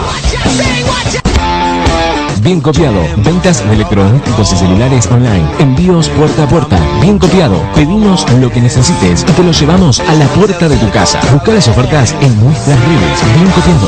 Bien 2.42 2.60
copiado. 2.60 3.00
Ventas 3.18 3.64
de 3.68 3.76
electrodomésticos 3.76 4.54
y 4.54 4.56
celulares 4.56 5.08
online. 5.12 5.46
Envíos 5.60 6.10
puerta 6.10 6.44
a 6.44 6.48
puerta. 6.48 6.80
Bien 7.00 7.20
copiado. 7.20 7.62
Pedimos 7.76 8.26
lo 8.34 8.50
que 8.50 8.62
necesites 8.62 9.24
y 9.30 9.32
te 9.32 9.44
lo 9.44 9.52
llevamos 9.52 10.00
a 10.00 10.16
la 10.16 10.26
puerta 10.28 10.68
de 10.68 10.78
tu 10.78 10.90
casa. 10.90 11.22
Busca 11.32 11.52
las 11.52 11.68
ofertas 11.68 12.16
en 12.22 12.44
nuestras 12.44 12.80
redes. 12.80 13.20
Bien 13.36 13.52
copiado. 13.52 13.88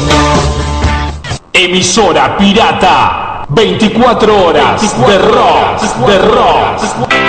Emisora 1.52 2.38
pirata. 2.38 3.46
24 3.50 4.46
horas 4.46 4.82
de 4.82 5.18
rock, 5.18 5.82
de 6.08 6.18
rock. 6.20 7.23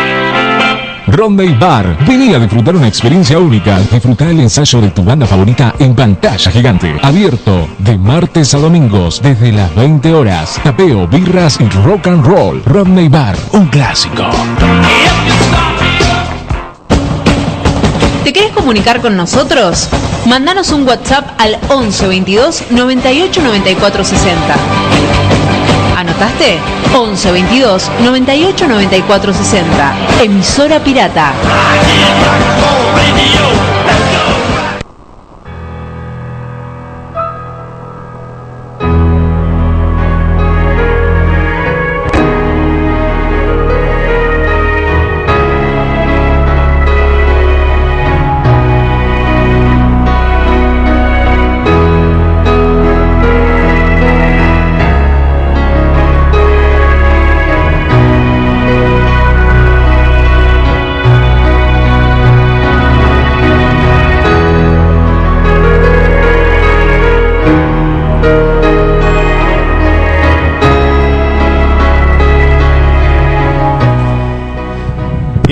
Ronda 1.07 1.45
y 1.45 1.55
Bar. 1.55 1.97
Vení 2.07 2.35
a 2.35 2.39
disfrutar 2.39 2.77
una 2.77 2.89
experiencia 2.89 3.39
única. 3.39 3.79
Disfrutar 3.79 4.29
el 4.29 4.41
ensayo 4.41 4.81
de 4.81 4.91
tu 4.91 5.05
banda 5.05 5.27
favorita 5.27 5.75
en 5.79 5.95
pantalla 5.95 6.51
gigante. 6.51 6.99
Abierto 7.03 7.69
de 7.79 7.99
martes 7.99 8.55
a 8.55 8.59
domingos 8.59 9.21
desde 9.23 9.53
las 9.53 9.75
20 9.75 10.13
horas. 10.15 10.61
Tapeo, 10.63 11.07
birras 11.07 11.59
y 11.61 11.69
rock 11.85 12.07
and 12.09 12.25
roll. 12.25 12.63
Ronda 12.65 13.03
y 13.03 13.09
Bar. 13.09 13.37
Un 13.53 13.67
clásico. 13.67 14.25
¿Te 18.25 18.33
querés 18.33 18.53
comunicar 18.53 19.01
con 19.01 19.17
nosotros? 19.17 19.89
Mandanos 20.27 20.73
un 20.73 20.89
WhatsApp 20.89 21.27
al 21.39 21.59
11 21.69 22.09
22 22.09 22.65
98 22.71 23.43
94 23.43 24.05
60. 24.05 25.24
¿Anotaste? 25.97 26.59
11 26.95 27.33
22 27.33 27.91
98 28.03 28.69
94 28.69 29.33
60. 29.33 29.95
Emisora 30.23 30.81
Pirata. 30.81 31.33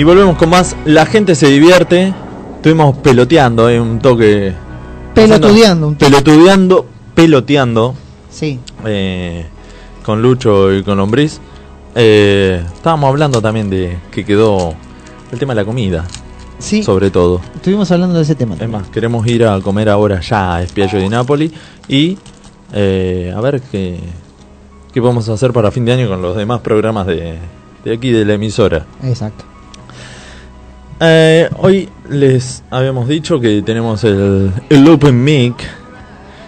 Y 0.03 0.05
volvemos 0.05 0.35
con 0.35 0.49
más. 0.49 0.75
La 0.83 1.05
gente 1.05 1.33
se 1.33 1.47
divierte. 1.47 2.13
Estuvimos 2.57 2.97
peloteando, 2.97 3.69
eh, 3.69 3.79
un 3.79 3.99
toque. 3.99 4.53
Pelotudeando 5.15 5.87
un 5.87 5.95
toque. 5.95 6.11
Pelotudeando, 6.11 6.85
peloteando. 7.15 7.95
Sí. 8.29 8.59
eh, 8.85 9.45
con 10.03 10.21
Lucho 10.21 10.73
y 10.73 10.83
con 10.83 10.97
Lombriz. 10.97 11.39
Eh, 11.95 12.61
estábamos 12.75 13.07
hablando 13.07 13.41
también 13.41 13.69
de 13.69 13.97
que 14.11 14.25
quedó 14.25 14.73
el 15.31 15.39
tema 15.39 15.53
de 15.53 15.61
la 15.61 15.65
comida. 15.65 16.03
Sí. 16.59 16.83
Sobre 16.83 17.09
todo. 17.09 17.39
Estuvimos 17.55 17.89
hablando 17.89 18.17
de 18.17 18.23
ese 18.23 18.35
tema. 18.35 18.57
Es 18.59 18.67
más, 18.67 18.89
queremos 18.89 19.25
ir 19.27 19.45
a 19.45 19.57
comer 19.61 19.87
ahora 19.87 20.19
ya 20.19 20.55
a 20.55 20.63
Espiallo 20.63 20.99
de 20.99 21.07
Nápoli 21.07 21.53
y 21.87 22.17
eh, 22.73 23.33
a 23.33 23.39
ver 23.39 23.61
qué, 23.71 24.01
qué 24.93 24.99
podemos 24.99 25.29
hacer 25.29 25.53
para 25.53 25.71
fin 25.71 25.85
de 25.85 25.93
año 25.93 26.09
con 26.09 26.21
los 26.21 26.35
demás 26.35 26.59
programas 26.59 27.07
de, 27.07 27.37
de 27.85 27.93
aquí 27.93 28.11
de 28.11 28.25
la 28.25 28.33
emisora. 28.33 28.85
Exacto. 29.01 29.45
Eh, 31.05 31.49
hoy 31.57 31.89
les 32.07 32.63
habíamos 32.71 33.09
dicho 33.09 33.37
que 33.37 33.61
tenemos 33.61 34.05
el, 34.05 34.53
Open 34.89 35.21
Mic 35.21 35.53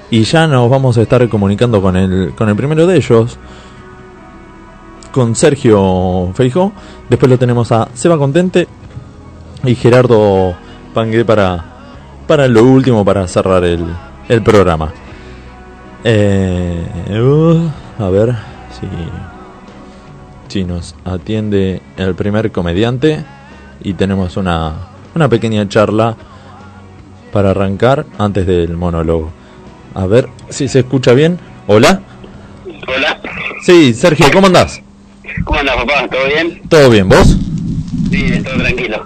y 0.10 0.24
ya 0.24 0.48
nos 0.48 0.70
vamos 0.70 0.98
a 0.98 1.02
estar 1.02 1.28
comunicando 1.28 1.82
con 1.82 1.98
el, 1.98 2.32
con 2.38 2.48
el 2.48 2.56
primero 2.56 2.88
de 2.88 2.96
ellos, 2.96 3.38
con 5.12 5.36
Sergio 5.36 6.32
Feijó. 6.36 6.72
Después 7.10 7.30
lo 7.30 7.38
tenemos 7.38 7.74
a 7.74 7.90
Seba 7.96 8.18
Contente 8.18 8.70
y 9.66 9.76
Gerardo 9.76 10.56
Pangue 10.94 11.26
para, 11.26 11.66
para 12.26 12.48
lo 12.48 12.64
último, 12.64 13.04
para 13.04 13.28
cerrar 13.28 13.66
el, 13.66 13.86
el 14.30 14.42
programa. 14.42 14.94
Eh, 16.06 16.82
uh, 17.12 18.02
a 18.02 18.10
ver 18.10 18.34
si, 18.80 18.88
si 20.48 20.64
nos 20.64 20.96
atiende 21.04 21.82
el 21.98 22.16
primer 22.16 22.54
comediante 22.54 23.26
y 23.86 23.94
tenemos 23.94 24.36
una, 24.36 24.74
una 25.14 25.30
pequeña 25.30 25.70
charla 25.70 26.18
para 27.32 27.52
arrancar 27.52 28.06
antes 28.18 28.48
del 28.48 28.76
monólogo. 28.76 29.32
A 29.94 30.08
ver 30.08 30.28
si 30.50 30.68
se 30.68 30.80
escucha 30.80 31.14
bien. 31.14 31.40
Hola. 31.68 32.02
Hola, 32.88 33.22
Sí, 33.62 33.94
Sergio, 33.94 34.28
¿cómo 34.34 34.48
andás? 34.48 34.82
¿cómo 35.44 35.60
andas 35.60 35.76
papá? 35.76 36.08
¿Todo 36.10 36.26
bien? 36.28 36.62
¿Todo 36.68 36.90
bien? 36.90 37.10
¿Vos? 37.10 37.38
Sí, 38.12 38.42
todo 38.44 38.56
tranquilo. 38.58 39.06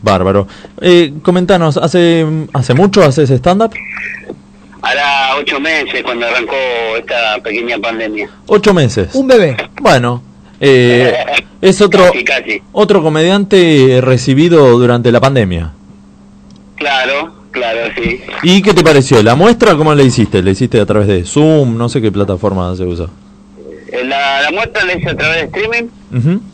Bárbaro. 0.00 0.46
Eh, 0.80 1.14
comentanos, 1.22 1.76
¿hace, 1.76 2.24
¿hace 2.52 2.74
mucho 2.74 3.02
haces 3.02 3.30
stand-up? 3.30 3.72
Hará 4.82 5.36
ocho 5.40 5.58
meses 5.58 6.02
cuando 6.04 6.26
arrancó 6.26 6.54
esta 6.98 7.42
pequeña 7.42 7.78
pandemia. 7.78 8.28
Ocho 8.46 8.72
meses. 8.74 9.14
Un 9.14 9.26
bebé. 9.26 9.56
Bueno, 9.80 10.22
eh, 10.64 11.14
es 11.60 11.80
otro, 11.80 12.04
Casi, 12.12 12.24
casi. 12.24 12.62
otro 12.72 13.02
comediante 13.02 14.00
recibido 14.02 14.78
durante 14.78 15.10
la 15.12 15.20
pandemia. 15.20 15.72
Claro, 16.76 17.34
claro, 17.50 17.80
sí. 17.96 18.20
¿Y 18.42 18.62
qué 18.62 18.74
te 18.74 18.82
pareció? 18.82 19.22
¿La 19.22 19.34
muestra 19.34 19.74
cómo 19.76 19.94
la 19.94 20.02
hiciste? 20.02 20.42
¿La 20.42 20.50
hiciste 20.50 20.80
a 20.80 20.86
través 20.86 21.06
de 21.08 21.24
Zoom? 21.24 21.76
No 21.76 21.88
sé 21.88 22.00
qué 22.02 22.10
plataforma 22.10 22.74
se 22.76 22.84
usa. 22.84 23.06
Eh, 23.92 24.04
La, 24.04 24.42
la 24.42 24.50
muestra 24.50 24.84
la 24.84 24.94
hice 24.96 25.10
a 25.10 25.16
través 25.16 25.36
de 25.38 25.44
streaming 25.46 25.88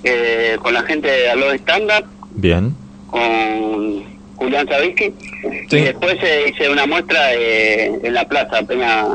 eh, 0.04 0.56
con 0.62 0.74
la 0.74 0.82
gente 0.82 1.08
de 1.11 1.30
Aló 1.30 1.52
Stand 1.52 1.90
Up, 1.98 2.04
Bien. 2.34 2.74
con 3.11 4.02
Julián 4.36 4.68
Sabisky. 4.68 5.12
Sí. 5.70 5.76
Y 5.76 5.80
después 5.82 6.16
eh, 6.22 6.52
hice 6.52 6.68
una 6.68 6.86
muestra 6.86 7.34
eh, 7.34 7.98
en 8.02 8.14
la 8.14 8.28
plaza, 8.28 8.58
apenas, 8.58 9.06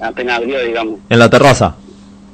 apenas 0.00 0.38
abrió, 0.38 0.60
digamos, 0.64 1.00
En 1.10 1.18
la 1.18 1.28
terraza. 1.28 1.76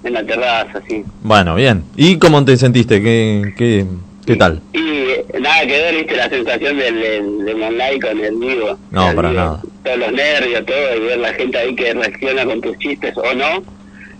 En 0.08 0.14
la 0.14 0.24
terraza, 0.24 0.80
sí. 0.88 1.04
Bueno, 1.22 1.54
bien. 1.54 1.84
¿Y 1.96 2.18
cómo 2.18 2.44
te 2.44 2.56
sentiste? 2.56 3.00
¿Qué, 3.02 3.54
qué, 3.56 3.86
qué 4.26 4.36
tal? 4.36 4.60
Y 4.72 4.78
eh, 4.78 5.24
nada 5.40 5.60
que 5.62 5.72
ver, 5.72 5.94
viste, 5.96 6.16
la 6.16 6.28
sensación 6.28 6.76
del, 6.76 6.94
del, 7.00 7.44
del 7.44 7.62
online 7.62 8.00
con 8.00 8.18
el 8.24 8.34
vivo. 8.36 8.78
No, 8.90 9.10
El 9.10 9.16
para 9.16 9.30
vivo, 9.30 9.40
nada. 9.42 9.62
Todos 9.84 9.98
los 9.98 10.12
nervios, 10.12 10.66
todo, 10.66 10.96
y 10.96 11.00
ver 11.00 11.18
la 11.18 11.32
gente 11.34 11.58
ahí 11.58 11.74
que 11.74 11.94
reacciona 11.94 12.44
con 12.44 12.60
tus 12.60 12.76
chistes 12.78 13.14
o 13.16 13.34
no, 13.34 13.62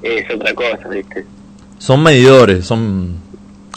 es 0.03 0.30
otra 0.34 0.55
cosa, 0.55 0.89
viste. 0.91 1.24
Son 1.78 2.03
medidores, 2.03 2.64
son... 2.66 3.16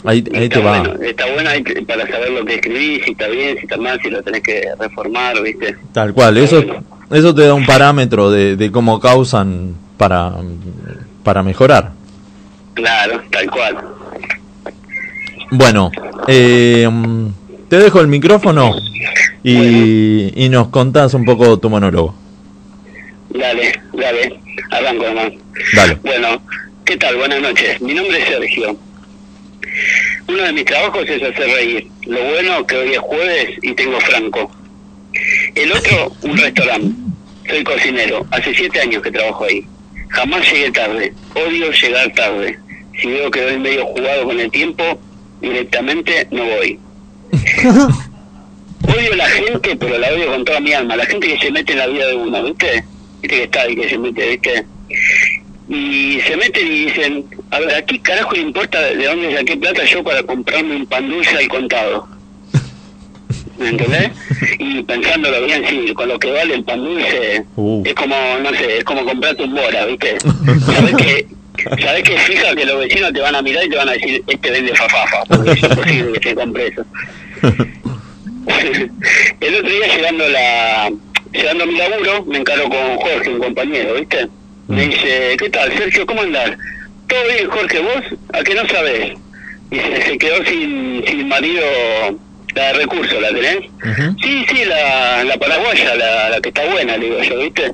Ahí, 0.04 0.24
ahí 0.34 0.44
está 0.44 0.58
te 0.58 0.64
va. 0.64 0.80
bueno, 0.80 1.02
está 1.04 1.32
bueno 1.32 1.48
ahí 1.50 1.62
para 1.62 2.08
saber 2.08 2.30
lo 2.32 2.44
que 2.44 2.54
escribís, 2.56 3.04
si 3.04 3.12
está 3.12 3.28
bien, 3.28 3.56
si 3.56 3.62
está 3.62 3.76
mal, 3.76 4.00
si 4.02 4.10
lo 4.10 4.20
tenés 4.22 4.42
que 4.42 4.64
reformar, 4.76 5.40
viste. 5.42 5.76
Tal 5.92 6.12
cual. 6.12 6.38
Eso, 6.38 6.64
eso 7.12 7.32
te 7.34 7.42
da 7.46 7.54
un 7.54 7.64
parámetro 7.64 8.28
de, 8.32 8.56
de 8.56 8.72
cómo 8.72 8.98
causan 8.98 9.76
para, 9.98 10.32
para 11.22 11.44
mejorar. 11.44 11.92
Claro, 12.74 13.22
tal 13.30 13.50
cual. 13.50 13.78
Bueno, 15.50 15.90
eh, 16.28 16.88
te 17.68 17.76
dejo 17.76 18.00
el 18.00 18.06
micrófono 18.06 18.74
y, 19.42 20.44
y 20.44 20.48
nos 20.48 20.68
contás 20.68 21.14
un 21.14 21.24
poco 21.24 21.58
tu 21.58 21.68
monólogo. 21.68 22.14
Dale, 23.30 23.80
dale, 23.92 24.40
arranco 24.70 25.04
nomás. 25.04 25.32
Dale. 25.74 25.98
Bueno, 26.02 26.42
¿qué 26.84 26.96
tal? 26.96 27.16
Buenas 27.16 27.40
noches. 27.40 27.80
Mi 27.80 27.94
nombre 27.94 28.18
es 28.18 28.28
Sergio. 28.28 28.76
Uno 30.28 30.42
de 30.42 30.52
mis 30.52 30.64
trabajos 30.64 31.08
es 31.08 31.22
hacer 31.22 31.46
reír. 31.46 31.86
Lo 32.06 32.22
bueno 32.24 32.66
que 32.66 32.76
hoy 32.76 32.92
es 32.92 32.98
jueves 32.98 33.58
y 33.62 33.74
tengo 33.74 34.00
franco. 34.00 34.50
El 35.54 35.72
otro, 35.72 36.12
un 36.22 36.36
restaurante. 36.36 36.94
Soy 37.48 37.64
cocinero. 37.64 38.26
Hace 38.30 38.54
siete 38.54 38.80
años 38.80 39.02
que 39.02 39.10
trabajo 39.10 39.44
ahí. 39.44 39.66
Jamás 40.12 40.52
llegué 40.52 40.70
tarde. 40.70 41.12
Odio 41.34 41.72
llegar 41.72 42.12
tarde. 42.12 42.58
Si 43.00 43.08
veo 43.08 43.30
que 43.30 43.44
voy 43.44 43.58
medio 43.58 43.86
jugado 43.86 44.24
con 44.24 44.38
el 44.38 44.50
tiempo, 44.50 44.84
directamente 45.40 46.28
no 46.30 46.44
voy. 46.44 46.78
Odio 48.94 49.16
la 49.16 49.26
gente, 49.26 49.74
pero 49.76 49.96
la 49.96 50.08
odio 50.08 50.26
con 50.26 50.44
toda 50.44 50.60
mi 50.60 50.72
alma. 50.72 50.96
La 50.96 51.06
gente 51.06 51.28
que 51.28 51.38
se 51.38 51.50
mete 51.50 51.72
en 51.72 51.78
la 51.78 51.86
vida 51.86 52.06
de 52.08 52.14
uno, 52.14 52.44
¿viste? 52.44 52.84
Viste 53.22 53.36
que 53.36 53.42
está 53.44 53.70
y 53.70 53.76
que 53.76 53.88
se 53.88 53.98
mete, 53.98 54.28
¿viste? 54.28 54.66
Y 55.68 56.20
se 56.20 56.36
meten 56.36 56.66
y 56.66 56.84
dicen, 56.86 57.24
a 57.50 57.60
ver, 57.60 57.74
¿a 57.76 57.82
qué 57.82 57.98
carajo 58.00 58.32
le 58.34 58.42
importa 58.42 58.80
de 58.80 59.04
dónde 59.06 59.34
saqué 59.34 59.56
plata 59.56 59.84
yo 59.84 60.04
para 60.04 60.22
comprarme 60.24 60.76
un 60.76 60.86
pan 60.86 61.08
dulce 61.08 61.36
al 61.36 61.48
contado? 61.48 62.06
¿Me 63.62 63.68
entendés? 63.68 64.10
Y 64.58 64.82
pensándolo 64.82 65.44
bien, 65.44 65.64
sí, 65.68 65.92
con 65.94 66.08
lo 66.08 66.18
que 66.18 66.32
vale 66.32 66.54
el 66.54 66.64
pan 66.64 66.82
dulce, 66.84 67.44
Uh. 67.56 67.82
es 67.86 67.94
como, 67.94 68.16
no 68.42 68.50
sé, 68.50 68.78
es 68.78 68.84
como 68.84 69.04
comprarte 69.04 69.42
un 69.44 69.54
bora, 69.54 69.86
¿viste? 69.86 70.18
¿Sabés 70.66 70.94
que, 70.96 71.26
sabés 71.82 72.02
que 72.02 72.18
fija 72.18 72.54
que 72.54 72.64
los 72.64 72.78
vecinos 72.78 73.12
te 73.12 73.20
van 73.20 73.34
a 73.34 73.42
mirar 73.42 73.64
y 73.64 73.70
te 73.70 73.76
van 73.76 73.88
a 73.88 73.92
decir, 73.92 74.22
este 74.26 74.50
vende 74.50 74.74
fafafa, 74.74 75.24
porque 75.28 75.50
es 75.52 75.62
imposible 75.62 76.12
que 76.20 76.28
se 76.28 76.34
compre 76.34 76.66
eso. 76.68 76.84
el 79.40 79.54
otro 79.54 79.70
día 79.70 79.96
llegando 79.96 80.28
la 80.28 80.90
llegando 81.32 81.64
a 81.64 81.66
mi 81.66 81.76
laburo 81.76 82.24
me 82.26 82.38
encaro 82.38 82.68
con 82.68 82.96
Jorge 82.96 83.30
un 83.30 83.38
compañero 83.38 83.94
viste 83.94 84.28
me 84.68 84.86
dice 84.86 85.36
qué 85.38 85.50
tal 85.50 85.72
Sergio 85.76 86.06
cómo 86.06 86.22
andás 86.22 86.50
todo 87.08 87.20
bien 87.32 87.48
Jorge 87.48 87.78
vos 87.80 88.18
a 88.32 88.42
que 88.42 88.54
no 88.54 88.68
sabés 88.68 89.12
y 89.70 89.76
se, 89.76 90.02
se 90.02 90.18
quedó 90.18 90.44
sin 90.44 91.04
sin 91.06 91.28
marido 91.28 91.62
la 92.54 92.66
de 92.68 92.72
recursos 92.74 93.20
la 93.20 93.28
tenés 93.28 93.58
sí 94.22 94.46
sí 94.48 94.64
la, 94.64 95.24
la 95.24 95.36
paraguaya 95.36 95.94
la, 95.94 96.30
la 96.30 96.40
que 96.40 96.48
está 96.48 96.64
buena 96.66 96.96
le 96.96 97.06
digo 97.06 97.22
yo 97.22 97.38
viste 97.38 97.72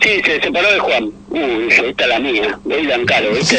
sí 0.00 0.20
se 0.24 0.40
separó 0.40 0.72
de 0.72 0.78
Juan. 0.80 1.10
Uy 1.30 1.64
dice, 1.66 1.88
esta 1.88 2.04
es 2.04 2.08
la 2.08 2.18
mía 2.18 2.58
voy 2.64 2.86
tan 2.86 3.04
caro 3.06 3.30
viste 3.32 3.58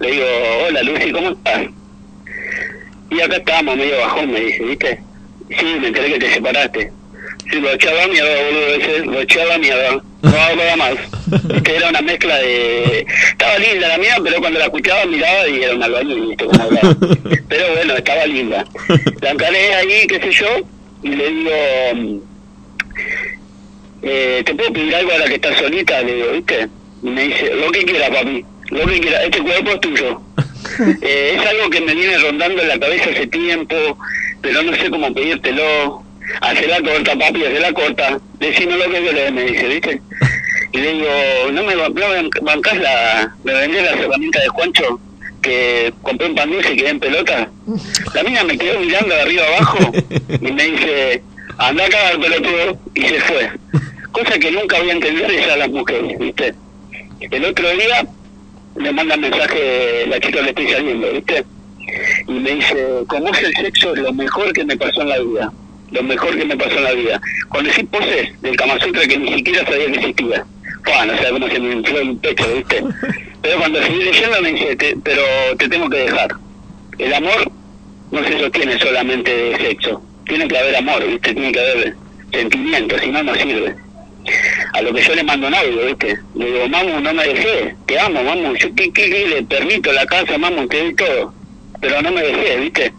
le 0.00 0.10
digo 0.10 0.24
hola 0.66 0.82
Lucy 0.82 1.12
cómo 1.12 1.30
estás 1.30 1.62
y 3.10 3.20
acá 3.20 3.36
estábamos 3.36 3.76
medio 3.76 3.98
bajón 3.98 4.32
me 4.32 4.40
dice 4.40 4.62
viste 4.64 5.00
Sí, 5.58 5.66
me 5.80 5.88
enteré 5.88 6.14
que 6.14 6.18
te 6.18 6.32
separaste. 6.32 6.92
Sí, 7.50 7.60
lo 7.60 7.70
echaba 7.72 8.06
mierda, 8.06 8.30
boludo, 8.42 8.66
ese, 8.68 8.98
lo 9.04 9.20
echaba 9.20 9.58
mierda. 9.58 10.02
No 10.22 10.40
hablaba 10.40 10.76
más. 10.76 10.94
Viste, 11.44 11.76
era 11.76 11.88
una 11.88 12.00
mezcla 12.02 12.36
de... 12.38 13.06
Estaba 13.30 13.58
linda 13.58 13.88
la 13.88 13.98
mía, 13.98 14.16
pero 14.22 14.38
cuando 14.40 14.58
la 14.58 14.66
escuchaba 14.66 15.04
miraba 15.06 15.48
y 15.48 15.62
era 15.62 15.74
una 15.74 15.86
albañil, 15.86 16.36
hablaba. 16.60 16.96
Pero 17.48 17.72
bueno, 17.74 17.96
estaba 17.96 18.26
linda. 18.26 18.64
La 19.20 19.30
encaré 19.30 19.74
ahí, 19.74 20.06
qué 20.06 20.20
sé 20.20 20.30
yo, 20.32 20.46
y 21.02 21.08
le 21.08 21.28
digo... 21.30 21.50
mm, 21.94 22.16
Eh, 24.04 24.42
¿Te 24.44 24.54
puedo 24.54 24.72
pedir 24.72 24.94
algo 24.96 25.12
a 25.12 25.18
la 25.18 25.26
que 25.26 25.34
está 25.36 25.56
solita? 25.58 26.02
Le 26.02 26.14
digo, 26.14 26.32
¿viste? 26.32 26.68
Y 27.02 27.08
me 27.10 27.22
dice, 27.28 27.54
lo 27.54 27.70
que 27.70 27.84
quiera, 27.84 28.10
papi. 28.10 28.44
Lo 28.70 28.86
que 28.86 29.00
quiera, 29.00 29.22
este 29.24 29.40
cuerpo 29.42 29.70
es 29.72 29.80
tuyo. 29.80 30.20
Eh, 31.02 31.36
es 31.38 31.46
algo 31.46 31.68
que 31.70 31.80
me 31.80 31.94
viene 31.94 32.16
rondando 32.18 32.62
en 32.62 32.68
la 32.68 32.78
cabeza 32.78 33.10
hace 33.10 33.26
tiempo, 33.26 33.76
pero 34.40 34.62
no 34.62 34.74
sé 34.76 34.90
cómo 34.90 35.12
pedírtelo. 35.12 36.02
Hacela 36.40 36.80
corta, 36.80 37.16
papi, 37.16 37.44
hacela 37.44 37.72
corta. 37.72 38.20
Decime 38.38 38.76
lo 38.76 38.90
que 38.90 39.02
querés, 39.02 39.32
me 39.32 39.44
dice, 39.44 39.66
¿viste? 39.68 40.02
Y 40.72 40.78
le 40.78 40.92
digo, 40.94 41.08
¿no 41.52 41.62
me, 41.62 41.74
no 41.74 42.30
bancás 42.42 42.78
la, 42.78 43.34
me 43.44 43.52
vendés 43.52 43.82
las 43.84 44.00
herramientas 44.00 44.42
de 44.42 44.48
Juancho? 44.48 45.00
Que 45.42 45.92
compré 46.02 46.28
un 46.28 46.34
pan 46.34 46.50
dulce 46.50 46.72
y 46.72 46.76
quedé 46.76 46.90
en 46.90 47.00
pelota. 47.00 47.50
La 48.14 48.22
mina 48.22 48.44
me 48.44 48.56
quedó 48.56 48.78
mirando 48.80 49.14
de 49.14 49.20
arriba 49.20 49.42
abajo 49.56 49.78
y 50.40 50.52
me 50.52 50.64
dice, 50.64 51.22
anda 51.58 51.84
acá 51.84 52.08
al 52.08 52.20
pelotudo, 52.20 52.78
y 52.94 53.02
se 53.02 53.20
fue. 53.20 53.50
Cosa 54.12 54.38
que 54.38 54.50
nunca 54.52 54.78
voy 54.78 54.90
a 54.90 54.92
entender 54.92 55.30
esa 55.30 55.54
a 55.54 55.56
las 55.56 55.68
mujeres, 55.68 56.18
¿viste? 56.18 56.54
El 57.20 57.44
otro 57.44 57.68
día 57.70 58.06
me 58.76 58.92
manda 58.92 59.16
mensaje 59.16 60.06
la 60.06 60.20
chica 60.20 60.42
le 60.42 60.50
estoy 60.50 60.70
saliendo, 60.70 61.12
¿viste? 61.12 61.44
Y 62.28 62.32
me 62.32 62.50
dice, 62.52 62.86
como 63.08 63.28
es 63.28 63.42
el 63.42 63.54
sexo, 63.54 63.94
lo 63.94 64.12
mejor 64.12 64.52
que 64.52 64.64
me 64.64 64.76
pasó 64.76 65.02
en 65.02 65.08
la 65.08 65.18
vida. 65.18 65.52
Lo 65.92 66.02
mejor 66.02 66.36
que 66.36 66.44
me 66.44 66.56
pasó 66.56 66.76
en 66.78 66.84
la 66.84 66.92
vida. 66.92 67.20
Con 67.48 67.64
decir 67.64 67.86
poses 67.88 68.40
del 68.40 68.56
Kama 68.56 68.78
que 68.78 69.18
ni 69.18 69.34
siquiera 69.34 69.64
sabía 69.64 69.86
que 69.86 69.98
existía. 69.98 70.44
Fua, 70.84 71.04
no 71.06 71.16
sé 71.18 71.28
cómo 71.30 71.48
se 71.48 71.60
me 71.60 71.74
infló 71.74 71.98
el 72.00 72.16
pecho, 72.16 72.44
¿viste? 72.54 72.82
Pero 73.42 73.58
cuando 73.58 73.82
seguí 73.82 74.02
leyendo 74.02 74.40
me 74.42 74.52
dice, 74.52 74.76
"Te- 74.76 74.96
pero 75.04 75.22
te 75.58 75.68
tengo 75.68 75.88
que 75.90 75.98
dejar. 75.98 76.30
El 76.98 77.14
amor 77.14 77.50
no 78.10 78.24
se 78.24 78.38
sostiene 78.38 78.78
solamente 78.78 79.34
de 79.34 79.56
sexo. 79.58 80.02
Tiene 80.26 80.48
que 80.48 80.58
haber 80.58 80.76
amor, 80.76 81.06
¿viste? 81.06 81.34
Tiene 81.34 81.52
que 81.52 81.60
haber 81.60 81.94
sentimiento, 82.32 82.98
si 82.98 83.10
no, 83.10 83.22
no 83.22 83.34
sirve 83.34 83.74
a 84.74 84.82
lo 84.82 84.92
que 84.94 85.02
yo 85.02 85.14
le 85.14 85.22
mando 85.24 85.48
un 85.48 85.54
audio, 85.54 85.86
¿viste? 85.86 86.18
Le 86.34 86.46
digo, 86.46 86.68
mamu, 86.68 87.00
no 87.00 87.12
me 87.12 87.26
dejé, 87.26 87.74
te 87.86 87.98
amo, 87.98 88.22
mamu, 88.22 88.54
yo 88.54 88.68
¿qué, 88.74 88.90
qué, 88.92 89.10
qué? 89.10 89.26
le 89.28 89.42
permito 89.42 89.92
la 89.92 90.06
casa, 90.06 90.38
mamu, 90.38 90.66
te 90.68 90.78
doy 90.78 90.94
todo, 90.94 91.34
pero 91.80 92.00
no 92.02 92.12
me 92.12 92.22
dejé, 92.22 92.56
¿viste? 92.58 92.92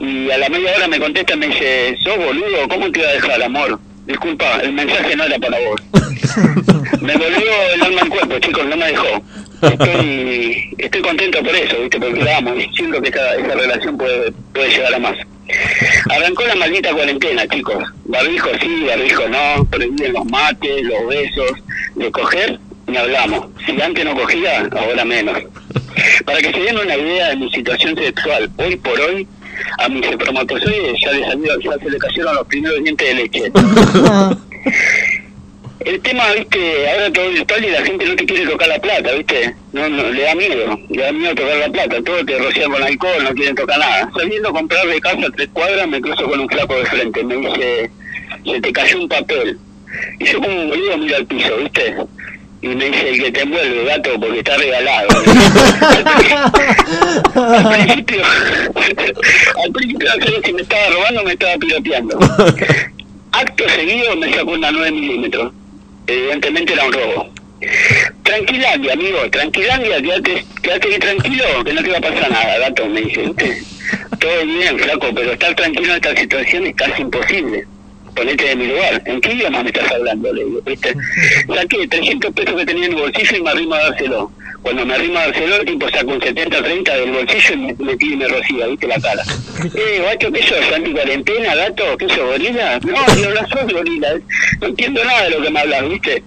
Y 0.00 0.30
a 0.30 0.38
la 0.38 0.48
media 0.48 0.74
hora 0.76 0.88
me 0.88 1.00
contesta 1.00 1.34
y 1.34 1.36
me 1.38 1.48
dice, 1.48 1.96
sos 2.02 2.16
boludo, 2.16 2.68
¿cómo 2.68 2.90
te 2.90 3.00
iba 3.00 3.08
a 3.08 3.12
dejar, 3.12 3.42
amor? 3.42 3.78
Disculpa, 4.06 4.60
el 4.62 4.72
mensaje 4.72 5.16
no 5.16 5.24
era 5.24 5.38
para 5.38 5.58
vos. 5.60 5.82
me 7.02 7.12
volvió 7.16 7.52
el 7.74 7.82
alma 7.82 8.00
al 8.02 8.08
cuerpo, 8.08 8.38
chicos, 8.38 8.66
no 8.66 8.76
me 8.76 8.86
dejó. 8.86 9.22
Estoy, 9.62 10.74
estoy 10.78 11.02
contento 11.02 11.42
por 11.42 11.54
eso, 11.54 11.80
¿viste? 11.80 11.98
Porque 11.98 12.22
la 12.22 12.38
amo 12.38 12.54
y 12.54 12.68
siento 12.74 13.02
que 13.02 13.08
esa, 13.08 13.34
esa 13.34 13.54
relación 13.54 13.98
puede, 13.98 14.32
puede 14.52 14.70
llegar 14.70 14.94
a 14.94 14.98
más. 14.98 15.16
Arrancó 16.10 16.44
la 16.44 16.54
maldita 16.54 16.92
cuarentena, 16.92 17.46
chicos. 17.48 17.84
Barbijo 18.04 18.50
sí, 18.60 18.84
barbijo 18.86 19.28
no, 19.28 19.64
prohíben 19.64 20.12
los 20.12 20.24
mates, 20.26 20.82
los 20.84 21.06
besos, 21.08 21.52
de 21.94 22.10
coger, 22.10 22.58
ni 22.86 22.96
hablamos. 22.96 23.46
Si 23.66 23.80
antes 23.80 24.04
no 24.04 24.14
cogía, 24.14 24.68
ahora 24.76 25.04
menos. 25.04 25.38
Para 26.24 26.38
que 26.38 26.52
se 26.52 26.60
den 26.60 26.78
una 26.78 26.96
idea 26.96 27.30
de 27.30 27.36
mi 27.36 27.50
situación 27.50 27.96
sexual, 27.96 28.50
hoy 28.56 28.76
por 28.76 29.00
hoy, 29.00 29.26
a 29.78 29.88
mis 29.88 30.06
espermatozoides 30.06 31.00
ya, 31.00 31.12
les 31.12 31.26
salió- 31.26 31.60
ya 31.60 31.78
se 31.78 31.90
le 31.90 31.98
cayeron 31.98 32.34
los 32.34 32.46
primeros 32.46 32.82
dientes 32.82 33.08
de 33.08 33.14
leche. 33.14 33.52
El 35.80 36.00
tema, 36.02 36.24
viste, 36.36 36.90
ahora 36.90 37.12
todo 37.12 37.30
virtual 37.30 37.64
y 37.64 37.70
la 37.70 37.82
gente 37.82 38.04
no 38.04 38.16
te 38.16 38.26
quiere 38.26 38.46
tocar 38.50 38.68
la 38.68 38.78
plata, 38.80 39.12
viste. 39.12 39.54
No, 39.72 39.88
no, 39.88 40.10
le 40.10 40.22
da 40.22 40.34
miedo, 40.34 40.78
le 40.90 41.02
da 41.02 41.12
miedo 41.12 41.34
tocar 41.36 41.56
la 41.56 41.68
plata. 41.70 42.02
Todo 42.02 42.24
te 42.26 42.36
rocian 42.36 42.70
con 42.70 42.82
alcohol, 42.82 43.22
no 43.24 43.30
quieren 43.34 43.54
tocar 43.54 43.78
nada. 43.78 44.10
Saliendo 44.14 44.48
a 44.48 44.52
comprar 44.52 44.86
de 44.86 45.00
casa 45.00 45.26
a 45.26 45.30
tres 45.30 45.48
cuadras, 45.52 45.88
me 45.88 46.00
cruzo 46.00 46.28
con 46.28 46.40
un 46.40 46.48
flaco 46.48 46.74
de 46.76 46.84
frente. 46.86 47.22
Me 47.24 47.36
dice, 47.36 47.90
se 48.44 48.60
te 48.60 48.72
cayó 48.72 49.00
un 49.00 49.08
papel. 49.08 49.56
Y 50.18 50.24
yo 50.26 50.40
como 50.40 50.60
un 50.62 50.68
boludo 50.68 50.98
miro 50.98 51.16
al 51.16 51.26
piso, 51.26 51.56
viste. 51.58 51.94
Y 52.60 52.68
me 52.68 52.86
dice, 52.86 53.08
el 53.10 53.22
que 53.22 53.30
te 53.30 53.42
envuelve, 53.42 53.84
gato, 53.84 54.18
porque 54.18 54.38
está 54.40 54.56
regalado. 54.56 55.08
al 57.36 57.70
principio, 57.70 58.22
al 59.64 59.72
principio, 59.72 60.08
sé 60.20 60.42
si 60.44 60.52
me 60.52 60.62
estaba 60.62 60.88
robando 60.88 61.22
me 61.22 61.32
estaba 61.32 61.56
piroteando. 61.56 62.18
Acto 63.30 63.68
seguido 63.68 64.16
me 64.16 64.34
sacó 64.34 64.50
una 64.52 64.72
9 64.72 64.90
milímetros. 64.90 65.52
Evidentemente 66.08 66.72
era 66.72 66.84
un 66.84 66.92
robo. 66.92 67.30
Tranquilandia, 68.24 68.92
amigo, 68.92 69.30
tranquilandia, 69.30 70.02
quédate, 70.02 70.44
quédate 70.62 70.98
tranquilo, 70.98 71.44
que 71.64 71.72
no 71.72 71.82
te 71.82 71.90
va 71.90 71.98
a 71.98 72.00
pasar 72.00 72.30
nada, 72.30 72.58
gato, 72.58 72.86
me 72.86 73.02
dice. 73.02 73.32
Todo 74.18 74.44
bien, 74.44 74.78
flaco, 74.78 75.08
pero 75.14 75.32
estar 75.32 75.54
tranquilo 75.54 75.90
en 75.90 75.96
esta 75.96 76.16
situación 76.16 76.66
es 76.66 76.74
casi 76.74 77.02
imposible. 77.02 77.66
Ponete 78.18 78.48
de 78.48 78.56
mi 78.56 78.66
lugar. 78.66 79.00
¿En 79.06 79.20
qué 79.20 79.32
idioma 79.32 79.62
me 79.62 79.68
estás 79.68 79.92
hablando? 79.92 80.32
Le 80.32 80.44
digo, 80.44 80.60
¿viste? 80.66 80.92
Saqué 81.54 81.86
300 81.86 82.34
pesos 82.34 82.56
que 82.56 82.66
tenía 82.66 82.86
en 82.86 82.92
el 82.94 82.98
bolsillo 82.98 83.36
y 83.36 83.42
me 83.42 83.50
arrimo 83.50 83.74
a 83.76 83.78
dárselo. 83.78 84.32
Cuando 84.60 84.84
me 84.84 84.94
arrimo 84.94 85.18
a 85.18 85.26
dárselo, 85.28 85.54
el 85.54 85.64
tipo 85.64 85.88
saca 85.88 86.06
un 86.06 86.20
70-30 86.20 86.94
del 86.98 87.12
bolsillo 87.12 87.54
y 87.54 87.56
me, 87.58 87.74
me 87.74 87.96
tira 87.96 88.14
y 88.14 88.16
me 88.16 88.26
rocía, 88.26 88.66
¿viste? 88.66 88.88
La 88.88 89.00
cara. 89.00 89.22
Eh, 89.74 90.00
guacho, 90.02 90.32
¿qué 90.32 90.42
sos? 90.42 90.72
¿Anti-cuarentena, 90.74 91.54
gato? 91.54 91.96
¿Qué 91.96 92.08
sos, 92.08 92.18
gorila? 92.18 92.80
No, 92.80 93.06
yo 93.16 93.30
no 93.30 93.48
soy 93.48 93.72
gorila. 93.72 94.08
No 94.60 94.66
entiendo 94.66 95.04
nada 95.04 95.24
de 95.24 95.30
lo 95.30 95.42
que 95.42 95.50
me 95.50 95.60
hablas, 95.60 95.88
¿viste? 95.88 96.22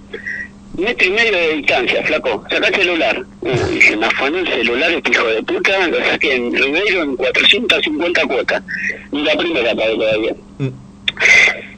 metro 0.77 1.07
y 1.07 1.11
medio 1.11 1.37
de 1.37 1.53
distancia, 1.57 2.03
flaco. 2.03 2.43
Sacá 2.49 2.67
el 2.69 2.75
celular. 2.75 3.25
Uh, 3.41 3.75
y 3.75 3.81
se 3.81 3.97
me 3.97 4.05
afanó 4.05 4.37
el 4.37 4.47
celular, 4.47 4.91
este 4.91 5.11
hijo 5.11 5.27
de 5.27 5.43
puta. 5.43 5.87
Lo 5.87 6.05
saqué 6.05 6.35
en 6.35 6.53
Ribeiro 6.53 7.03
en 7.03 7.15
450 7.17 8.21
cuotas. 8.27 8.63
Ni 9.11 9.23
la 9.23 9.35
primera 9.35 9.75
pagué 9.75 9.95
todavía. 9.95 10.35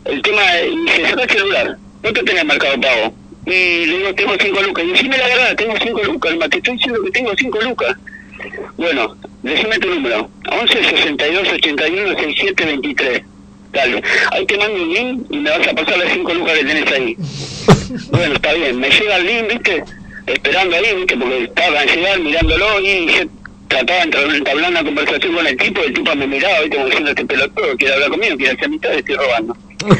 El 0.05 0.21
tema 0.21 0.41
dice, 0.85 1.09
sacá 1.09 1.23
el 1.23 1.29
celular. 1.29 1.77
No 2.03 2.13
te 2.13 2.23
tenés 2.23 2.45
marcado 2.45 2.79
pago. 2.81 3.13
Y 3.45 3.85
le 3.85 3.97
digo, 3.97 4.15
tengo 4.15 4.33
5 4.39 4.61
lucas. 4.61 4.85
Y 4.85 4.91
decime 4.91 5.17
la 5.17 5.27
verdad, 5.27 5.55
tengo 5.55 5.73
5 5.81 6.03
lucas. 6.03 6.31
Alma, 6.31 6.49
te 6.49 6.57
estoy 6.57 6.73
diciendo 6.73 7.01
que 7.03 7.11
tengo 7.11 7.31
5 7.37 7.61
lucas. 7.61 7.97
Bueno, 8.77 9.17
decime 9.41 9.79
tu 9.79 9.89
número. 9.89 10.29
11 10.51 10.83
62 10.83 11.47
81 11.53 12.09
67 12.09 12.65
23. 12.65 13.23
Dale. 13.71 14.03
Ahí 14.31 14.45
te 14.45 14.57
mando 14.57 14.83
un 14.83 14.93
link 14.93 15.25
y 15.29 15.37
me 15.37 15.49
vas 15.49 15.67
a 15.67 15.73
pasar 15.73 15.97
las 15.97 16.13
5 16.13 16.33
lucas 16.33 16.57
que 16.57 16.65
tenés 16.65 16.91
ahí. 16.91 17.17
Bueno, 18.09 18.33
está 18.33 18.53
bien. 18.53 18.79
Me 18.79 18.89
llega 18.89 19.17
el 19.17 19.25
link, 19.27 19.49
¿viste? 19.49 19.83
Esperando 20.25 20.75
ahí, 20.75 20.95
¿viste? 20.95 21.15
Porque 21.15 21.43
estaba 21.43 21.83
en 21.83 21.89
llegar 21.89 22.19
mirándolo 22.21 22.81
y 22.81 23.29
trataba 23.77 24.27
de 24.31 24.37
entablar 24.37 24.71
una 24.71 24.83
conversación 24.83 25.33
con 25.35 25.47
el 25.47 25.57
tipo. 25.57 25.81
El 25.81 25.93
tipo 25.93 26.15
me 26.15 26.27
miraba, 26.27 26.59
¿viste? 26.61 26.75
Como 26.75 26.85
diciendo, 26.87 27.09
este 27.11 27.25
pelotudo 27.25 27.77
quiere 27.77 27.93
hablar 27.95 28.09
conmigo, 28.09 28.37
quiere 28.37 28.51
hacer 28.53 28.65
amistad, 28.65 28.93
estoy 28.93 29.15
robando. 29.15 29.57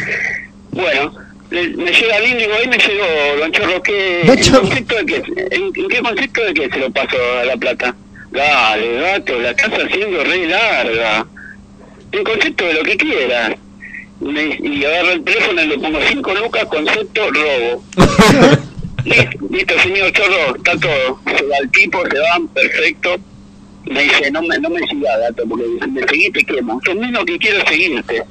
Bueno, 0.71 1.13
le- 1.51 1.67
me 1.69 1.91
llega 1.91 2.17
el 2.17 2.23
link, 2.23 2.37
digo, 2.39 2.53
ahí 2.55 2.67
me 2.67 2.77
llegó, 2.79 3.05
don 3.39 3.51
Chorro, 3.51 3.83
¿qué, 3.83 4.21
¿en, 4.21 4.27
concepto 4.51 4.95
de 4.95 5.05
qué, 5.05 5.15
en, 5.51 5.63
en 5.75 5.87
qué 5.87 5.99
concepto 6.01 6.43
de 6.45 6.53
qué 6.55 6.69
se 6.69 6.77
lo 6.79 6.89
paso 6.89 7.15
a 7.39 7.45
la 7.45 7.55
plata? 7.57 7.95
Dale, 8.31 8.99
gato, 9.01 9.39
la 9.39 9.51
estás 9.51 9.71
haciendo 9.71 10.23
re 10.23 10.47
larga. 10.47 11.27
En 12.11 12.23
concepto 12.23 12.65
de 12.65 12.73
lo 12.73 12.81
que 12.83 12.97
quieras. 12.97 13.51
Me- 14.19 14.57
y 14.63 14.83
agarro 14.83 15.11
el 15.11 15.23
teléfono 15.23 15.61
y 15.61 15.67
le 15.67 15.77
pongo 15.77 15.99
5 16.01 16.33
lucas, 16.33 16.65
concepto, 16.65 17.21
robo. 17.29 17.83
listo, 19.05 19.37
listo, 19.51 19.79
señor 19.79 20.11
Chorro, 20.11 20.55
está 20.55 20.71
todo. 20.79 21.19
Se 21.37 21.45
va 21.45 21.57
el 21.61 21.69
tipo, 21.71 22.01
se 22.09 22.17
van, 22.19 22.47
perfecto. 22.47 23.15
Me 23.85 24.03
dice, 24.03 24.31
no 24.31 24.41
me, 24.41 24.57
no 24.59 24.69
me 24.69 24.79
sigas, 24.87 25.19
gato, 25.19 25.43
porque 25.47 25.65
me 25.87 26.07
seguís 26.07 26.31
te 26.31 26.43
quemo. 26.45 26.79
Yo 26.87 26.95
menos 26.95 27.25
que 27.25 27.37
quiero 27.37 27.65
seguirte. 27.67 28.23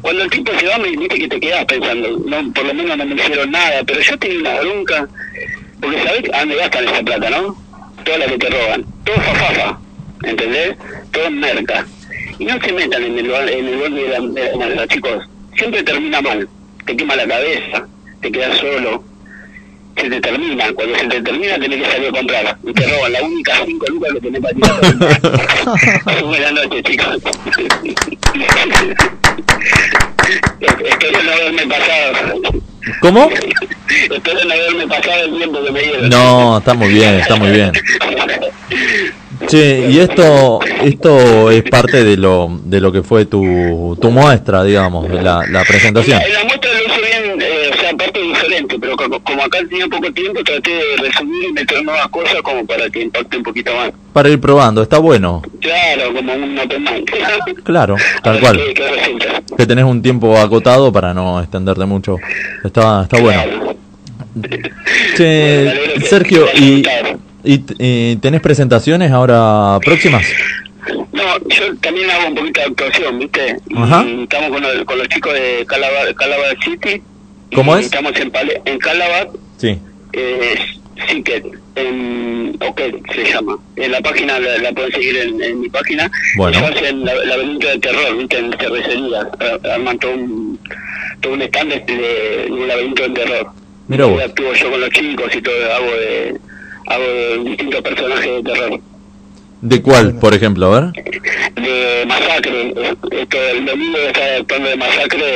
Cuando 0.00 0.22
el 0.22 0.30
tipo 0.30 0.52
se 0.58 0.66
va, 0.66 0.78
me 0.78 0.90
dice 0.90 1.08
que 1.08 1.28
te 1.28 1.40
quedas 1.40 1.64
pensando, 1.64 2.18
no, 2.26 2.52
por 2.52 2.64
lo 2.64 2.74
menos 2.74 2.96
no 2.96 3.04
me 3.04 3.14
hicieron 3.14 3.50
nada, 3.50 3.82
pero 3.84 4.00
yo 4.00 4.18
tenía 4.18 4.38
una 4.40 4.60
bronca, 4.60 5.08
porque 5.80 6.02
sabés 6.02 6.22
a 6.32 6.40
dónde 6.40 6.56
gastan 6.56 6.88
esa 6.88 7.02
plata, 7.02 7.30
¿no? 7.30 7.56
Toda 8.04 8.18
la 8.18 8.26
que 8.26 8.38
te 8.38 8.50
roban. 8.50 8.84
Todo 9.04 9.16
fafafa, 9.16 9.78
¿entendés? 10.22 10.76
Todo 11.10 11.26
en 11.26 11.40
merca. 11.40 11.86
Y 12.38 12.44
no 12.44 12.60
se 12.60 12.72
metan 12.72 13.02
en 13.02 13.18
el, 13.18 13.30
en 13.30 13.68
el 13.68 13.78
gol 13.78 13.94
de 13.94 14.08
la, 14.08 14.20
de 14.20 14.50
la 14.50 14.66
merca, 14.66 14.86
chicos. 14.86 15.28
Siempre 15.56 15.82
termina 15.82 16.20
mal. 16.20 16.48
Te 16.86 16.96
quema 16.96 17.16
la 17.16 17.26
cabeza, 17.26 17.86
te 18.20 18.32
quedas 18.32 18.58
solo. 18.58 19.09
Se 20.00 20.08
te 20.08 20.20
termina. 20.20 20.72
Cuando 20.72 20.98
se 20.98 21.06
te 21.06 21.20
termina, 21.22 21.58
tenés 21.58 21.82
que 21.82 21.90
salir 21.90 22.08
a 22.08 22.12
comprar. 22.12 22.58
Y 22.66 22.72
te 22.72 22.86
roban 22.86 23.12
la 23.12 23.22
única 23.22 23.52
5 23.66 23.86
lucas 23.88 24.12
que 24.14 24.20
tenés 24.20 24.40
para 24.40 24.54
tirar. 24.54 26.24
Buenas 26.24 26.52
noches, 26.52 26.82
chicos. 26.84 27.16
Espero 30.60 31.22
no 31.22 31.32
haberme 31.32 31.66
pasado. 31.66 32.40
¿Cómo? 33.00 33.30
Espero 34.10 34.44
no 34.44 34.52
haberme 34.52 34.86
pasado 34.86 35.24
el 35.24 35.36
tiempo 35.36 35.64
que 35.64 35.72
me 35.72 35.80
dieron. 35.82 36.08
No, 36.08 36.58
está 36.58 36.74
muy 36.74 36.88
bien, 36.88 37.14
está 37.16 37.36
muy 37.36 37.50
bien. 37.50 37.72
Che, 39.48 39.90
y 39.90 39.98
esto 39.98 40.60
esto 40.82 41.50
es 41.50 41.62
parte 41.64 42.04
de 42.04 42.16
lo 42.16 42.60
de 42.62 42.80
lo 42.80 42.92
que 42.92 43.02
fue 43.02 43.24
tu, 43.24 43.98
tu 44.00 44.10
muestra, 44.10 44.62
digamos, 44.64 45.08
de 45.08 45.22
la, 45.22 45.44
la 45.48 45.64
presentación. 45.64 46.20
En 46.22 46.32
la 46.32 46.44
muestra 46.44 46.70
lo 46.72 46.78
hice 46.78 47.00
bien, 47.00 47.40
eh, 47.40 47.70
o 47.72 47.80
sea, 47.80 47.96
pero 48.80 48.96
co- 48.96 49.20
como 49.20 49.42
acá 49.42 49.58
tenía 49.68 49.86
poco 49.88 50.12
tiempo, 50.12 50.42
traté 50.44 50.70
de 50.70 50.96
resumir 51.02 51.48
y 51.50 51.52
meter 51.52 51.82
nuevas 51.84 52.08
cosas 52.08 52.40
como 52.42 52.64
para 52.66 52.88
que 52.90 53.02
impacte 53.02 53.36
un 53.36 53.42
poquito 53.42 53.74
más. 53.74 53.90
Para 54.12 54.28
ir 54.28 54.40
probando, 54.40 54.82
está 54.82 54.98
bueno. 54.98 55.42
Claro, 55.60 56.14
como 56.14 56.32
un 56.34 56.58
open 56.58 56.82
mic. 56.82 57.16
Claro, 57.64 57.96
tal 58.22 58.34
ver 58.34 58.42
cual. 58.42 58.60
resulta. 58.76 59.42
Que 59.56 59.66
tenés 59.66 59.84
un 59.84 60.02
tiempo 60.02 60.36
acotado 60.38 60.92
para 60.92 61.12
no 61.14 61.40
extenderte 61.40 61.84
mucho. 61.84 62.16
Está 62.64 63.02
está 63.04 63.20
bueno. 63.20 63.74
Che, 65.16 66.00
Sergio, 66.08 66.46
¿y, 66.54 66.82
y, 67.44 67.64
y 67.78 68.16
tenés 68.16 68.40
presentaciones 68.40 69.10
ahora 69.12 69.78
próximas? 69.84 70.24
No, 71.12 71.22
yo 71.48 71.76
también 71.80 72.10
hago 72.10 72.28
un 72.28 72.34
poquito 72.34 72.60
de 72.60 72.66
actuación, 72.66 73.18
¿viste? 73.18 73.56
Y 73.68 74.22
estamos 74.22 74.50
con, 74.50 74.62
los- 74.62 74.84
con 74.84 74.98
los 74.98 75.08
chicos 75.08 75.32
de 75.34 75.64
Calabar, 75.66 76.14
Calabar 76.14 76.56
City. 76.64 77.02
¿Cómo 77.54 77.76
es? 77.76 77.86
Estamos 77.86 78.14
en, 78.16 78.30
Pale- 78.30 78.60
en 78.64 78.78
Calabar, 78.78 79.28
Sí. 79.58 79.78
eh, 80.12 80.54
Sicket, 81.08 81.44
en 81.76 82.56
Oquet 82.60 82.94
se 83.14 83.24
llama. 83.24 83.56
En 83.76 83.90
la 83.92 84.00
página 84.00 84.38
la, 84.38 84.58
la 84.58 84.72
pueden 84.72 84.92
seguir 84.92 85.16
en, 85.16 85.42
en 85.42 85.60
mi 85.60 85.68
página. 85.68 86.10
Bueno. 86.36 86.58
Ellos 86.58 86.70
hacen 86.76 87.04
la- 87.04 87.14
laberinto 87.24 87.66
de 87.68 87.78
terror, 87.78 88.16
¿viste? 88.18 88.38
En 88.38 88.52
cervecería. 88.58 89.20
Ar- 89.40 89.70
Arman 89.72 89.98
todo 89.98 90.12
un, 90.12 90.58
todo 91.20 91.32
un 91.34 91.42
stand 91.42 91.72
de, 91.72 91.80
de 91.96 92.52
un 92.52 92.68
laberinto 92.68 93.02
de 93.02 93.10
terror. 93.10 93.46
Mira 93.88 94.06
Y 94.06 94.10
vos. 94.10 94.22
actúo 94.22 94.52
yo 94.52 94.70
con 94.70 94.80
los 94.80 94.90
chicos 94.90 95.34
y 95.34 95.42
todo, 95.42 95.72
hago 95.74 95.90
de, 95.92 96.36
hago 96.86 97.04
de 97.04 97.38
distintos 97.50 97.80
personajes 97.82 98.30
de 98.30 98.42
terror. 98.42 98.80
¿De 99.62 99.82
cuál, 99.82 100.14
por 100.18 100.34
ejemplo? 100.34 100.72
A 100.74 100.80
ver. 100.80 100.92
de 101.56 102.04
masacre. 102.06 102.74
Esto, 103.10 103.38
el 103.52 103.64
domingo 103.66 103.98
está 103.98 104.36
actuando 104.38 104.68
de 104.70 104.76
masacre 104.76 105.26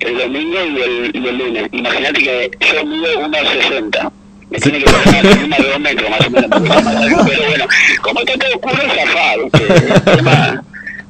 el 0.00 0.18
domingo 0.18 0.58
y 0.64 0.82
el, 0.82 1.10
y 1.14 1.28
el 1.28 1.38
lunes. 1.38 1.68
Imagínate 1.72 2.22
que 2.22 2.50
yo 2.72 2.84
mido 2.86 3.20
1,60. 3.28 4.10
Me 4.50 4.58
tiene 4.58 4.78
que 4.78 4.84
poner 4.90 5.26
encima 5.26 5.56
de 5.56 5.68
dos 5.68 5.80
metros 5.80 6.10
más 6.10 6.26
o 6.26 6.30
menos. 6.30 6.50
Pero 7.28 7.46
bueno, 7.48 7.66
como 8.02 8.20
está 8.20 8.38
todo 8.38 8.50
oscuro, 8.54 8.82
es 8.82 8.92
zafado. 8.94 9.44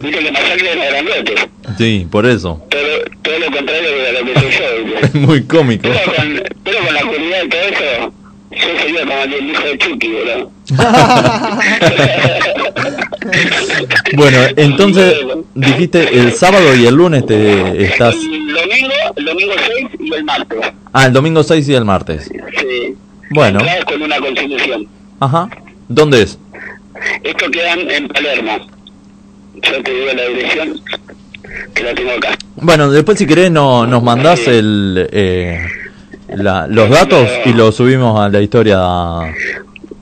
¿viste? 0.00 0.18
Que 0.18 0.30
masacre 0.32 0.70
es 0.70 0.76
la 0.76 0.84
grandote. 0.86 1.34
Sí, 1.76 2.06
por 2.10 2.26
eso. 2.26 2.64
Todo, 2.70 2.82
todo 3.22 3.38
lo 3.38 3.46
contrario 3.46 3.90
de 3.96 4.12
lo 4.12 4.24
que 4.24 4.40
soy 4.40 4.50
yo. 4.50 4.98
Es 5.02 5.14
muy 5.14 5.44
cómico. 5.44 5.88
Pero 5.88 6.14
con, 6.16 6.42
pero 6.64 6.78
con 6.84 6.94
la 6.94 7.00
oscuridad 7.00 7.44
y 7.44 7.48
todo 7.48 7.60
eso, 7.60 8.12
yo 8.50 8.80
sería 8.82 9.00
como 9.00 9.22
el 9.22 9.50
hijo 9.50 9.62
de 9.62 9.78
Chucky, 9.78 10.08
boludo. 10.12 10.50
Bueno, 14.16 14.38
entonces 14.56 15.14
dijiste 15.54 16.18
el 16.18 16.32
sábado 16.32 16.74
y 16.74 16.86
el 16.86 16.94
lunes 16.94 17.26
te 17.26 17.84
estás... 17.84 18.14
El 18.14 18.54
domingo, 18.54 18.92
el 19.16 19.24
domingo 19.24 19.52
6 19.66 19.88
y 20.00 20.14
el 20.14 20.24
martes. 20.24 20.58
Ah, 20.92 21.06
el 21.06 21.12
domingo 21.12 21.42
6 21.42 21.68
y 21.68 21.74
el 21.74 21.84
martes. 21.84 22.24
Sí. 22.58 22.96
Bueno, 23.30 23.60
con 23.86 24.02
una 24.02 24.18
consumición. 24.18 24.86
ajá. 25.20 25.48
¿Dónde 25.88 26.22
es? 26.22 26.38
Esto 27.22 27.50
quedan 27.50 27.90
en 27.90 28.08
Palermo. 28.08 28.58
Yo 29.62 29.82
te 29.82 29.90
digo 29.92 30.06
la 30.14 30.24
dirección, 30.24 30.80
que 31.74 31.82
la 31.82 31.94
tengo 31.94 32.10
acá. 32.12 32.36
Bueno, 32.56 32.90
después 32.90 33.18
si 33.18 33.26
querés 33.26 33.50
no, 33.50 33.86
nos 33.86 34.02
mandás 34.02 34.46
el, 34.48 35.08
eh, 35.12 35.60
la- 36.34 36.66
los 36.66 36.88
datos 36.90 37.28
y 37.44 37.52
los 37.52 37.74
subimos 37.76 38.18
a 38.20 38.28
la 38.28 38.40
historia 38.40 38.78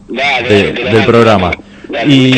Dale, 0.09 0.49
de- 0.49 0.73
dale, 0.73 0.97
del 0.97 1.07
programa. 1.07 1.51
Y, 2.07 2.33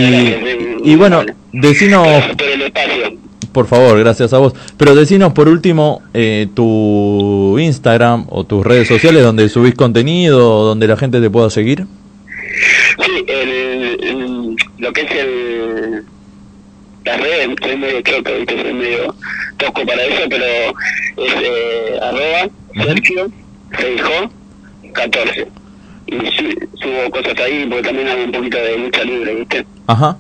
y 0.84 0.96
bueno, 0.96 1.24
decinos 1.52 2.06
por 2.36 2.46
el 2.46 2.62
espacio. 2.62 3.18
Por 3.52 3.66
favor, 3.66 3.98
gracias 3.98 4.32
a 4.32 4.38
vos. 4.38 4.52
Pero 4.76 4.94
decinos 4.94 5.32
por 5.32 5.48
último 5.48 6.02
eh, 6.14 6.48
tu 6.54 7.58
Instagram 7.58 8.26
o 8.28 8.44
tus 8.44 8.64
redes 8.64 8.86
sociales 8.88 9.22
donde 9.22 9.48
subís 9.48 9.74
contenido, 9.74 10.64
donde 10.64 10.86
la 10.86 10.96
gente 10.96 11.20
te 11.20 11.30
pueda 11.30 11.50
seguir. 11.50 11.86
Sí, 13.04 13.24
el, 13.26 13.48
el- 14.02 14.56
lo 14.78 14.92
que 14.92 15.00
es 15.02 15.10
el 15.12 16.02
las 17.04 17.20
redes, 17.20 17.48
soy 17.62 17.76
medio 17.78 18.00
choco, 18.02 18.30
¿viste? 18.36 18.62
soy 18.62 18.74
medio 18.74 19.14
tosco 19.56 19.86
para 19.86 20.02
eso, 20.04 20.22
pero 20.28 20.44
es 20.44 21.32
eh, 21.42 21.98
arroba 22.02 22.50
Sergio 22.84 23.30
Feijó 23.70 24.30
14. 24.92 25.46
Y 26.10 26.16
su- 26.32 26.68
subo 26.80 27.10
cosas 27.10 27.34
ahí 27.44 27.66
porque 27.68 27.82
también 27.84 28.08
hago 28.08 28.24
un 28.24 28.32
poquito 28.32 28.56
de 28.58 28.78
lucha 28.78 29.04
libre, 29.04 29.34
¿viste? 29.34 29.66
Ajá. 29.86 30.16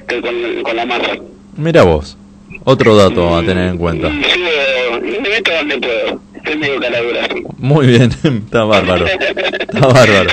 Estoy 0.00 0.20
con, 0.22 0.62
con 0.62 0.76
la 0.76 0.86
masa. 0.86 1.10
Mira 1.56 1.82
vos. 1.82 2.16
Otro 2.64 2.96
dato 2.96 3.36
a 3.36 3.42
tener 3.42 3.68
en 3.68 3.78
cuenta. 3.78 4.08
Subo, 4.08 5.06
y 5.06 5.10
me 5.20 5.28
meto 5.28 5.50
donde 5.58 5.78
puedo. 5.78 6.20
Estoy 6.34 6.56
medio 6.56 6.80
caladura. 6.80 7.28
Muy 7.58 7.86
bien, 7.88 8.10
está 8.44 8.64
bárbaro. 8.64 9.06
Está 9.06 9.86
bárbaro. 9.86 10.30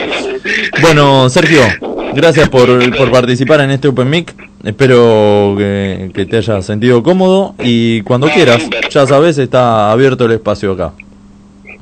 Bueno, 0.81 1.29
Sergio, 1.29 1.61
gracias 2.13 2.47
por, 2.49 2.95
por 2.95 3.11
participar 3.11 3.59
en 3.61 3.71
este 3.71 3.87
Open 3.89 4.09
Mic. 4.09 4.33
Espero 4.63 5.55
que, 5.57 6.09
que 6.13 6.25
te 6.25 6.37
hayas 6.37 6.65
sentido 6.65 7.03
cómodo 7.03 7.53
y 7.59 8.01
cuando 8.01 8.27
quieras, 8.29 8.63
ya 8.89 9.05
sabes, 9.05 9.37
está 9.37 9.91
abierto 9.91 10.25
el 10.25 10.31
espacio 10.31 10.71
acá. 10.71 10.93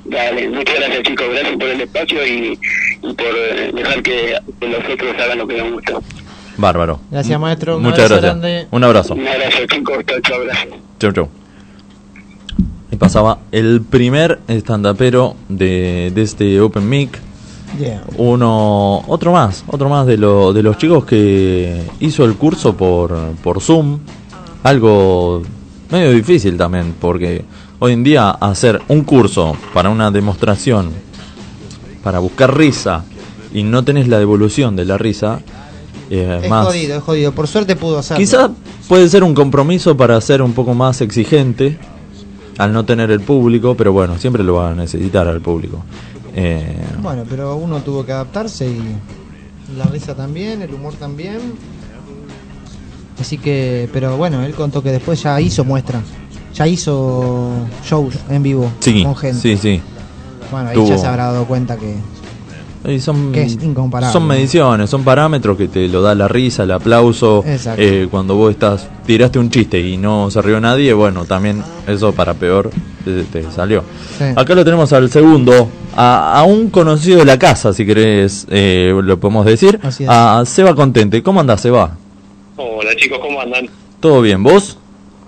Dale, 0.05 0.49
muchas 0.49 0.75
gracias 0.75 1.03
chicos, 1.03 1.27
gracias 1.31 1.55
por 1.57 1.67
el 1.69 1.81
espacio 1.81 2.27
y, 2.27 2.59
y 3.01 3.13
por 3.13 3.27
eh, 3.27 3.71
dejar 3.73 4.03
que, 4.03 4.37
los 4.61 4.93
otros 4.93 5.15
hagan 5.17 5.37
lo 5.37 5.47
que 5.47 5.53
les 5.55 5.71
gusta. 5.71 5.93
Bárbaro. 6.57 6.99
Gracias, 7.09 7.39
maestro. 7.39 7.77
Un 7.77 7.83
Muchas 7.83 8.11
abrazo 8.11 8.21
gracias. 8.21 8.41
grande. 8.41 8.67
Un 8.71 8.83
abrazo. 8.83 9.13
Un 9.15 9.27
abrazo 9.27 9.57
chicos, 9.67 9.97
chao, 10.05 10.19
chao, 10.21 10.39
gracias. 10.43 10.75
Chau, 10.99 11.11
chau. 11.13 11.29
Y 12.91 12.95
pasaba 12.95 13.39
el 13.51 13.81
primer 13.81 14.39
estandapero 14.47 15.35
de, 15.49 16.11
de 16.13 16.21
este 16.21 16.59
Open 16.61 16.87
Mic. 16.87 17.19
Yeah. 17.79 18.03
Uno, 18.17 19.03
otro 19.07 19.31
más, 19.31 19.63
otro 19.65 19.89
más 19.89 20.05
de, 20.05 20.17
lo, 20.17 20.53
de 20.53 20.61
los 20.61 20.77
chicos 20.77 21.05
que 21.05 21.81
hizo 22.01 22.23
el 22.25 22.35
curso 22.35 22.75
por, 22.77 23.17
por 23.43 23.61
Zoom. 23.61 23.97
Algo 24.61 25.41
medio 25.89 26.11
difícil 26.11 26.55
también, 26.55 26.93
porque 27.01 27.43
hoy 27.79 27.93
en 27.93 28.03
día 28.03 28.29
hacer 28.31 28.81
un 28.87 29.03
curso 29.03 29.55
para 29.73 29.89
una 29.89 30.11
demostración, 30.11 30.91
para 32.03 32.19
buscar 32.19 32.55
risa, 32.57 33.03
y 33.53 33.63
no 33.63 33.83
tenés 33.83 34.07
la 34.07 34.19
devolución 34.19 34.75
de 34.75 34.85
la 34.85 34.97
risa, 34.97 35.39
eh, 36.09 36.41
Es 36.43 36.49
más... 36.49 36.67
jodido, 36.67 36.97
es 36.97 37.03
jodido. 37.03 37.31
Por 37.31 37.47
suerte 37.47 37.75
pudo 37.75 37.99
hacerlo. 37.99 38.19
Quizá 38.19 38.51
puede 38.87 39.07
ser 39.09 39.23
un 39.23 39.33
compromiso 39.33 39.95
para 39.95 40.19
ser 40.21 40.41
un 40.41 40.53
poco 40.53 40.73
más 40.73 41.01
exigente 41.01 41.77
al 42.57 42.73
no 42.73 42.85
tener 42.85 43.09
el 43.11 43.21
público, 43.21 43.75
pero 43.75 43.93
bueno, 43.93 44.17
siempre 44.17 44.43
lo 44.43 44.55
va 44.55 44.71
a 44.71 44.75
necesitar 44.75 45.27
al 45.27 45.41
público. 45.41 45.83
Eh, 46.35 46.77
Bueno, 47.01 47.23
pero 47.29 47.55
uno 47.55 47.79
tuvo 47.81 48.05
que 48.05 48.11
adaptarse 48.11 48.67
y 48.67 48.81
la 49.77 49.85
risa 49.85 50.15
también, 50.15 50.61
el 50.61 50.73
humor 50.73 50.93
también. 50.95 51.39
Así 53.19 53.37
que, 53.37 53.89
pero 53.93 54.17
bueno, 54.17 54.43
él 54.43 54.53
contó 54.53 54.81
que 54.83 54.91
después 54.91 55.21
ya 55.21 55.39
hizo 55.39 55.63
muestra. 55.63 56.01
Ya 56.53 56.67
hizo 56.67 57.51
shows 57.83 58.15
en 58.29 58.43
vivo 58.43 58.71
sí, 58.79 59.03
con 59.03 59.15
gente. 59.15 59.39
sí, 59.41 59.57
sí. 59.57 59.81
Bueno, 60.51 60.69
ahí 60.69 60.75
Tuvo- 60.75 60.89
ya 60.89 60.97
se 60.97 61.07
habrá 61.07 61.25
dado 61.31 61.45
cuenta 61.45 61.77
que, 61.77 61.95
Y 62.87 62.99
son, 62.99 63.31
que 63.31 63.43
es 63.43 63.53
incomparable. 63.63 64.13
son 64.13 64.27
mediciones, 64.27 64.89
son 64.89 65.03
parámetros 65.03 65.57
que 65.57 65.67
te 65.67 65.87
lo 65.87 66.01
da 66.03 66.13
la 66.13 66.27
risa, 66.27 66.63
el 66.63 66.71
aplauso. 66.71 67.43
Exacto. 67.47 67.81
Eh, 67.81 68.07
cuando 68.11 68.35
vos 68.35 68.51
estás 68.51 68.87
tiraste 69.05 69.39
un 69.39 69.49
chiste 69.49 69.79
y 69.79 69.97
no 69.97 70.29
se 70.29 70.41
rió 70.43 70.59
nadie, 70.59 70.93
bueno, 70.93 71.25
también 71.25 71.63
eso 71.87 72.11
para 72.11 72.35
peor 72.35 72.69
te, 73.03 73.23
te 73.23 73.51
salió. 73.51 73.83
Sí. 74.19 74.25
Acá 74.35 74.53
lo 74.53 74.63
tenemos 74.63 74.93
al 74.93 75.09
segundo, 75.09 75.69
a, 75.95 76.37
a 76.39 76.43
un 76.43 76.69
conocido 76.69 77.17
de 77.19 77.25
la 77.25 77.39
casa, 77.39 77.73
si 77.73 77.83
querés, 77.85 78.45
eh, 78.49 78.93
lo 79.03 79.19
podemos 79.19 79.45
decir, 79.45 79.79
Así 79.81 80.03
es. 80.03 80.09
a 80.11 80.43
Seba 80.45 80.75
Contente. 80.75 81.23
¿Cómo 81.23 81.39
andás, 81.39 81.61
Seba? 81.61 81.97
Hola 82.57 82.91
chicos, 82.95 83.17
¿cómo 83.21 83.41
andan? 83.41 83.65
¿Todo 83.99 84.21
bien? 84.21 84.43
¿Vos? 84.43 84.77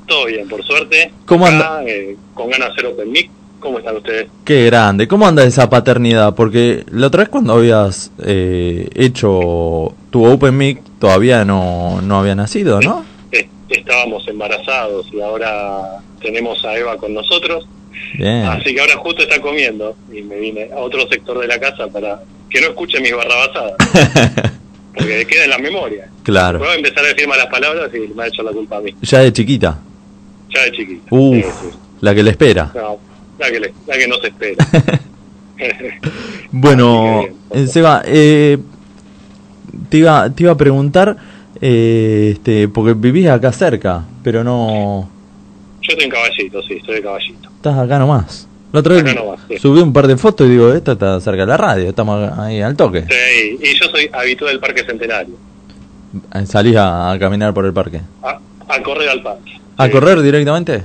Todo 0.06 0.26
bien, 0.26 0.48
por 0.48 0.64
suerte. 0.64 1.12
¿Cómo 1.26 1.46
Acá, 1.48 1.84
eh, 1.86 2.16
con 2.34 2.50
ganas 2.50 2.70
de 2.70 2.74
hacer 2.74 2.86
Open 2.88 3.12
Mic. 3.12 3.30
¿Cómo 3.60 3.80
están 3.80 3.98
ustedes? 3.98 4.28
Qué 4.44 4.66
grande. 4.66 5.08
¿Cómo 5.08 5.28
anda 5.28 5.44
esa 5.44 5.70
paternidad? 5.70 6.36
Porque 6.36 6.84
la 6.92 7.08
otra 7.08 7.22
vez 7.22 7.30
cuando 7.30 7.54
habías 7.54 8.12
eh, 8.24 8.90
hecho 8.94 9.96
tu 10.12 10.26
Open 10.26 10.56
Mic 10.56 10.82
todavía 11.00 11.44
no, 11.46 12.00
no 12.02 12.20
había 12.20 12.36
nacido, 12.36 12.80
¿no? 12.80 13.04
Eh, 13.32 13.50
estábamos 13.70 14.28
embarazados 14.28 15.08
y 15.12 15.20
ahora 15.20 16.00
tenemos 16.22 16.64
a 16.64 16.78
Eva 16.78 16.98
con 16.98 17.14
nosotros. 17.14 17.68
Bien. 18.20 18.46
Así 18.46 18.76
que 18.76 18.82
ahora 18.82 18.98
justo 18.98 19.24
está 19.24 19.42
comiendo 19.42 19.96
y 20.14 20.22
me 20.22 20.36
vine 20.36 20.70
a 20.72 20.78
otro 20.78 21.08
sector 21.08 21.40
de 21.40 21.48
la 21.48 21.60
casa 21.60 21.88
para 21.88 22.22
que 22.50 22.62
no 22.62 22.68
escuche 22.68 23.00
mis 23.00 23.16
barrabasadas. 23.16 23.74
porque 24.96 25.26
queda 25.28 25.44
en 25.46 25.50
la 25.50 25.58
memoria. 25.58 26.10
Claro. 26.24 26.60
Voy 26.60 26.70
a 26.70 26.76
empezar 26.76 27.04
a 27.04 27.08
decir 27.10 27.28
malas 27.28 27.48
palabras 27.48 27.90
y 27.94 28.14
me 28.14 28.24
ha 28.24 28.28
hecho 28.28 28.44
la 28.44 28.52
culpa 28.52 28.78
a 28.78 28.82
mí. 28.82 28.96
Ya 29.02 29.20
de 29.20 29.34
chiquita. 29.34 29.80
Ya 30.54 30.64
de 30.64 30.72
chiquito. 30.72 31.16
Uf, 31.16 31.36
Sí, 31.62 31.70
la 32.02 32.14
que 32.16 32.24
le 32.24 32.32
espera. 32.32 32.72
No, 32.76 32.98
la 33.40 33.52
que, 33.52 33.60
le- 33.60 33.74
la 33.88 33.98
que 33.98 34.08
no 34.08 34.16
se 34.18 34.28
espera. 34.28 34.66
Bueno, 36.52 37.24
eh, 37.52 37.68
Seba, 37.68 38.02
eh, 38.06 38.58
te, 39.90 39.98
iba, 39.98 40.30
te 40.30 40.44
iba 40.44 40.52
a 40.52 40.58
preguntar, 40.58 41.18
eh, 41.62 42.32
este, 42.34 42.68
porque 42.68 42.94
vivís 42.94 43.28
acá 43.28 43.52
cerca, 43.52 44.04
pero 44.24 44.44
no... 44.44 45.10
Yo 45.82 45.90
estoy 45.92 46.06
en 46.06 46.12
caballito, 46.12 46.62
sí, 46.64 46.74
estoy 46.76 46.96
de 46.96 47.02
caballito. 47.04 47.50
Estás 47.56 47.78
acá 47.78 48.00
nomás. 48.00 48.48
La 48.74 48.80
otra 48.82 48.96
vez 48.96 49.04
Acá 49.04 49.14
nomás, 49.14 49.40
sí. 49.48 49.58
subí 49.58 49.80
un 49.82 49.94
par 49.94 50.08
de 50.08 50.18
fotos 50.18 50.48
y 50.48 50.52
digo, 50.52 50.74
esta 50.74 50.94
está 50.94 51.20
cerca 51.22 51.42
de 51.42 51.48
la 51.48 51.58
radio, 51.58 51.90
estamos 51.90 52.38
ahí 52.38 52.62
al 52.62 52.76
toque. 52.76 53.04
Sí, 53.10 53.58
y 53.62 53.74
yo 53.80 53.86
soy 53.90 54.10
habitual 54.12 54.52
del 54.52 54.60
Parque 54.60 54.84
Centenario. 54.84 55.36
Salís 56.46 56.76
a, 56.76 57.12
a 57.12 57.20
caminar 57.20 57.54
por 57.54 57.66
el 57.66 57.74
parque. 57.74 58.02
A, 58.24 58.40
a 58.74 58.82
correr 58.84 59.10
al 59.10 59.22
parque. 59.22 59.60
¿A 59.78 59.90
correr 59.90 60.22
directamente? 60.22 60.84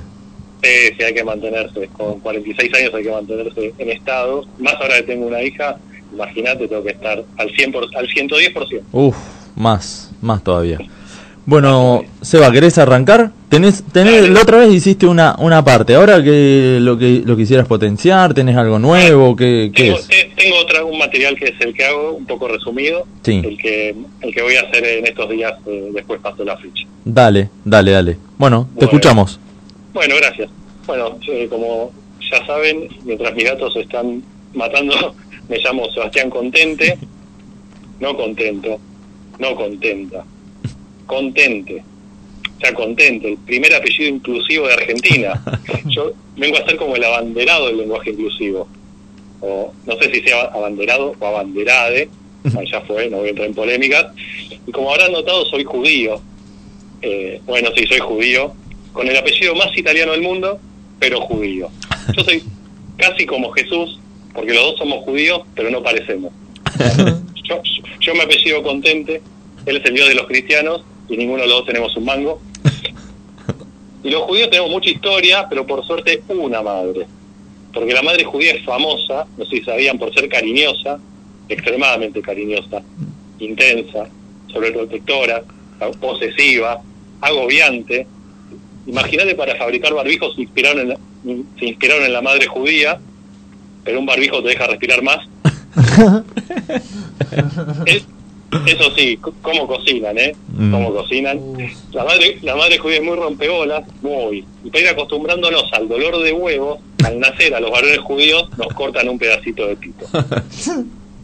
Sí, 0.63 0.93
sí, 0.97 1.03
hay 1.03 1.13
que 1.13 1.23
mantenerse. 1.23 1.87
Con 1.97 2.19
46 2.19 2.73
años 2.75 2.93
hay 2.93 3.03
que 3.03 3.11
mantenerse 3.11 3.73
en 3.77 3.89
estado. 3.89 4.45
Más 4.59 4.75
ahora 4.75 4.97
que 4.97 5.03
tengo 5.03 5.27
una 5.27 5.41
hija, 5.41 5.77
imagínate, 6.13 6.67
tengo 6.67 6.83
que 6.83 6.91
estar 6.91 7.23
al 7.37 7.49
100 7.51 7.71
por- 7.71 7.87
al 7.97 8.07
110%. 8.07 8.83
Uf, 8.91 9.17
más, 9.55 10.11
más 10.21 10.43
todavía. 10.43 10.77
Bueno, 11.45 12.03
Seba, 12.21 12.51
¿querés 12.51 12.77
arrancar? 12.77 13.31
Tenés, 13.49 13.83
tenés, 13.91 14.29
la 14.29 14.41
otra 14.41 14.57
vez 14.59 14.71
hiciste 14.73 15.07
una, 15.07 15.35
una 15.39 15.63
parte, 15.63 15.95
ahora 15.95 16.23
que 16.23 16.77
lo 16.79 16.97
que 16.97 17.23
lo 17.25 17.35
quisieras 17.35 17.67
potenciar, 17.67 18.33
tenés 18.33 18.55
algo 18.55 18.77
nuevo, 18.79 19.35
¿qué, 19.35 19.71
qué 19.73 19.85
Tengo, 19.85 19.97
es? 19.97 20.07
tengo 20.35 20.55
otra, 20.61 20.85
un 20.85 20.97
material 20.99 21.35
que 21.35 21.45
es 21.45 21.59
el 21.59 21.73
que 21.73 21.83
hago, 21.83 22.11
un 22.13 22.25
poco 22.25 22.47
resumido. 22.47 23.05
Sí. 23.23 23.41
El 23.43 23.57
que, 23.57 23.95
el 24.21 24.33
que 24.33 24.41
voy 24.41 24.55
a 24.55 24.61
hacer 24.61 24.85
en 24.85 25.07
estos 25.07 25.29
días, 25.29 25.53
eh, 25.65 25.89
después 25.93 26.21
paso 26.21 26.45
la 26.45 26.55
ficha. 26.57 26.85
Dale, 27.03 27.49
dale, 27.65 27.91
dale. 27.91 28.17
Bueno, 28.37 28.67
te 28.69 28.85
Bueno. 28.85 28.85
escuchamos. 28.91 29.39
Bueno, 29.93 30.15
gracias. 30.21 30.49
Bueno, 30.85 31.17
eh, 31.27 31.47
como 31.49 31.91
ya 32.31 32.45
saben, 32.45 32.87
mientras 33.03 33.33
mis 33.35 33.45
gatos 33.45 33.73
se 33.73 33.81
están 33.81 34.23
matando, 34.53 35.15
me 35.49 35.57
llamo 35.57 35.89
Sebastián 35.91 36.29
Contente. 36.29 36.97
No 37.99 38.15
contento, 38.15 38.79
no 39.39 39.55
contenta. 39.55 40.23
Contente. 41.11 41.83
O 42.55 42.61
sea, 42.61 42.73
contente, 42.73 43.27
el 43.27 43.37
primer 43.39 43.75
apellido 43.75 44.07
inclusivo 44.07 44.65
de 44.65 44.75
Argentina. 44.75 45.43
Yo 45.89 46.13
vengo 46.37 46.57
a 46.57 46.65
ser 46.65 46.77
como 46.77 46.95
el 46.95 47.03
abanderado 47.03 47.67
del 47.67 47.79
lenguaje 47.79 48.11
inclusivo. 48.11 48.65
O 49.41 49.73
no 49.85 49.97
sé 49.97 50.09
si 50.09 50.21
sea 50.21 50.43
abanderado 50.43 51.13
o 51.19 51.25
abanderade, 51.25 52.07
ya 52.71 52.79
fue, 52.87 53.09
no 53.09 53.17
voy 53.17 53.27
a 53.27 53.29
entrar 53.31 53.47
en 53.49 53.53
polémicas. 53.53 54.07
Y 54.65 54.71
como 54.71 54.89
habrán 54.89 55.11
notado, 55.11 55.45
soy 55.47 55.65
judío. 55.65 56.21
Eh, 57.01 57.41
bueno, 57.45 57.71
sí, 57.75 57.85
soy 57.87 57.99
judío, 57.99 58.53
con 58.93 59.05
el 59.05 59.17
apellido 59.17 59.53
más 59.55 59.77
italiano 59.77 60.13
del 60.13 60.21
mundo, 60.21 60.61
pero 60.97 61.19
judío. 61.19 61.69
Yo 62.15 62.23
soy 62.23 62.41
casi 62.95 63.25
como 63.25 63.51
Jesús, 63.51 63.99
porque 64.33 64.53
los 64.53 64.63
dos 64.63 64.77
somos 64.77 65.03
judíos, 65.03 65.41
pero 65.55 65.69
no 65.71 65.83
parecemos. 65.83 66.31
Yo, 67.43 67.61
yo 67.99 68.15
me 68.15 68.21
apellido 68.21 68.63
Contente, 68.63 69.21
él 69.65 69.77
es 69.77 69.83
el 69.83 69.93
Dios 69.93 70.07
de 70.07 70.15
los 70.15 70.27
cristianos, 70.27 70.85
y 71.11 71.17
ninguno 71.17 71.43
de 71.43 71.49
los 71.49 71.57
dos 71.57 71.67
tenemos 71.67 71.95
un 71.95 72.05
mango. 72.05 72.41
Y 74.03 74.09
los 74.09 74.23
judíos 74.23 74.49
tenemos 74.49 74.71
mucha 74.71 74.89
historia, 74.89 75.45
pero 75.47 75.67
por 75.67 75.85
suerte 75.85 76.23
una 76.29 76.63
madre. 76.63 77.05
Porque 77.71 77.93
la 77.93 78.01
madre 78.01 78.23
judía 78.23 78.55
es 78.55 78.65
famosa, 78.65 79.27
no 79.37 79.45
sé 79.45 79.57
si 79.57 79.63
sabían, 79.63 79.99
por 79.99 80.11
ser 80.11 80.27
cariñosa, 80.27 80.97
extremadamente 81.47 82.19
cariñosa, 82.19 82.81
intensa, 83.37 84.09
sobreprotectora, 84.51 85.43
posesiva, 85.99 86.81
agobiante. 87.21 88.07
Imagínate 88.87 89.35
para 89.35 89.55
fabricar 89.55 89.93
barbijos 89.93 90.33
se 90.33 90.41
inspiraron 90.41 90.79
en 90.79 90.89
la, 90.89 90.97
se 91.59 91.65
inspiraron 91.65 92.03
en 92.03 92.13
la 92.13 92.23
madre 92.23 92.47
judía, 92.47 92.99
pero 93.83 93.99
un 93.99 94.07
barbijo 94.07 94.41
te 94.41 94.49
deja 94.49 94.65
respirar 94.65 95.03
más. 95.03 95.19
Eso 98.65 98.91
sí, 98.95 99.17
cómo 99.41 99.65
cocinan, 99.65 100.17
¿eh? 100.17 100.35
Mm. 100.53 100.71
Cómo 100.71 100.93
cocinan. 100.93 101.39
La 101.93 102.03
madre, 102.03 102.37
la 102.41 102.55
madre 102.55 102.77
judía 102.77 102.97
es 102.97 103.03
muy 103.03 103.15
rompebolas, 103.15 103.83
muy. 104.01 104.45
Y 104.63 104.69
para 104.69 104.83
ir 104.83 104.89
acostumbrándonos 104.89 105.71
al 105.71 105.87
dolor 105.87 106.21
de 106.21 106.33
huevos, 106.33 106.79
al 107.05 107.19
nacer 107.19 107.55
a 107.55 107.59
los 107.61 107.71
varones 107.71 107.99
judíos 107.99 108.49
nos 108.57 108.67
cortan 108.73 109.07
un 109.07 109.17
pedacito 109.17 109.67
de 109.67 109.75
pito. 109.75 110.05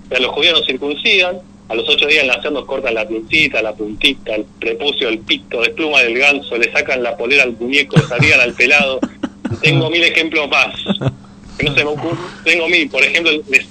A 0.10 0.20
los 0.20 0.32
judíos 0.32 0.58
nos 0.58 0.66
circuncidan, 0.66 1.42
a 1.68 1.76
los 1.76 1.90
ocho 1.90 2.08
días 2.08 2.24
del 2.24 2.28
nacer 2.28 2.50
nos 2.54 2.64
cortan 2.64 2.94
la 2.94 3.06
pincita, 3.06 3.62
la 3.62 3.74
puntita, 3.74 4.36
el 4.36 4.46
prepucio, 4.58 5.10
el 5.10 5.20
pito, 5.20 5.62
despluma 5.62 6.02
del 6.02 6.18
ganso, 6.18 6.58
le 6.58 6.72
sacan 6.72 7.04
la 7.04 7.18
polera 7.18 7.44
al 7.44 7.58
muñeco, 7.58 8.00
salían 8.00 8.40
al 8.40 8.54
pelado. 8.54 9.02
Y 9.52 9.56
tengo 9.58 9.90
mil 9.90 10.02
ejemplos 10.02 10.48
más. 10.50 10.74
Que 11.58 11.66
no 11.66 11.76
se 11.76 11.84
me 11.84 11.90
ocurre. 11.90 12.18
Tengo 12.46 12.70
mil, 12.70 12.90
por 12.90 13.04
ejemplo, 13.04 13.32
le, 13.50 13.66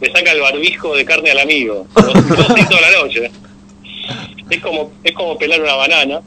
le 0.00 0.12
saca 0.12 0.32
el 0.32 0.40
barbijo 0.40 0.96
de 0.96 1.04
carne 1.04 1.30
al 1.30 1.40
amigo. 1.40 1.86
Toda 1.94 2.80
la 2.80 2.90
noche. 3.02 3.30
Es 4.48 4.60
como, 4.60 4.92
es 5.04 5.12
como 5.12 5.36
pelar 5.38 5.60
una 5.60 5.74
banana. 5.74 6.20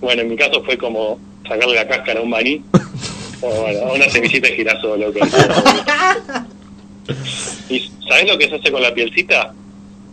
Bueno, 0.00 0.22
en 0.22 0.28
mi 0.28 0.36
caso 0.36 0.62
fue 0.64 0.76
como 0.76 1.18
sacarle 1.48 1.74
la 1.74 1.88
cáscara 1.88 2.20
a 2.20 2.22
un 2.22 2.30
maní. 2.30 2.62
O 3.40 3.48
bueno, 3.62 3.86
a 3.86 3.92
una 3.92 4.08
semillita 4.08 4.48
de 4.48 4.54
girasol. 4.54 5.00
¿Y 7.68 7.90
sabes 8.08 8.28
lo 8.28 8.38
que 8.38 8.48
se 8.48 8.56
hace 8.56 8.70
con 8.70 8.82
la 8.82 8.92
pielcita? 8.94 9.52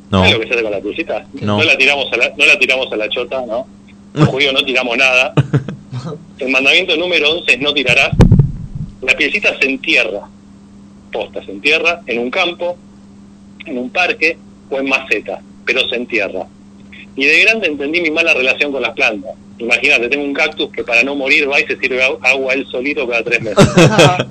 No. 0.10 0.20
¿Sabes 0.20 0.34
lo 0.34 0.40
que 0.40 0.48
se 0.48 0.54
hace 0.54 0.64
con 0.64 0.72
la 0.72 0.82
pielcita? 0.82 1.26
No. 1.42 1.64
la 1.64 1.78
tiramos 1.78 2.12
a 2.12 2.18
la, 2.18 2.30
no 2.38 2.46
la 2.46 2.58
tiramos 2.60 2.92
a 2.92 2.96
la 2.96 3.10
chota, 3.10 3.42
¿no? 3.46 3.68
Los 4.14 4.28
judíos 4.30 4.54
no 4.54 4.64
tiramos 4.64 4.98
nada. 4.98 5.34
El 6.40 6.50
mandamiento 6.50 6.96
número 6.98 7.32
11 7.32 7.54
es 7.54 7.60
no 7.60 7.74
tirarás. 7.74 8.12
La 9.02 9.16
pielcita 9.16 9.58
se 9.60 9.66
entierra. 9.66 10.22
Posta, 11.12 11.44
se 11.44 11.52
entierra 11.52 12.02
en 12.08 12.20
un 12.20 12.32
campo, 12.32 12.78
en 13.66 13.78
un 13.78 13.90
parque 13.90 14.38
o 14.70 14.78
en 14.80 14.88
maceta, 14.88 15.42
pero 15.66 15.88
se 15.90 15.96
entierra. 15.96 16.46
Y 17.16 17.26
de 17.26 17.42
grande 17.42 17.68
entendí 17.68 18.02
mi 18.02 18.12
mala 18.12 18.34
relación 18.34 18.72
con 18.72 18.82
las 18.82 18.94
plantas. 18.94 19.32
Imagínate, 19.60 20.10
tengo 20.10 20.26
un 20.26 20.34
cactus 20.34 20.72
que 20.72 20.84
para 20.84 21.04
no 21.04 21.16
morir 21.16 21.50
va 21.50 21.60
y 21.60 21.66
se 21.66 21.78
sirve 21.78 22.04
agua 22.04 22.54
él 22.54 22.66
solito 22.72 23.08
cada 23.08 23.24
tres 23.24 23.42
meses. 23.42 23.68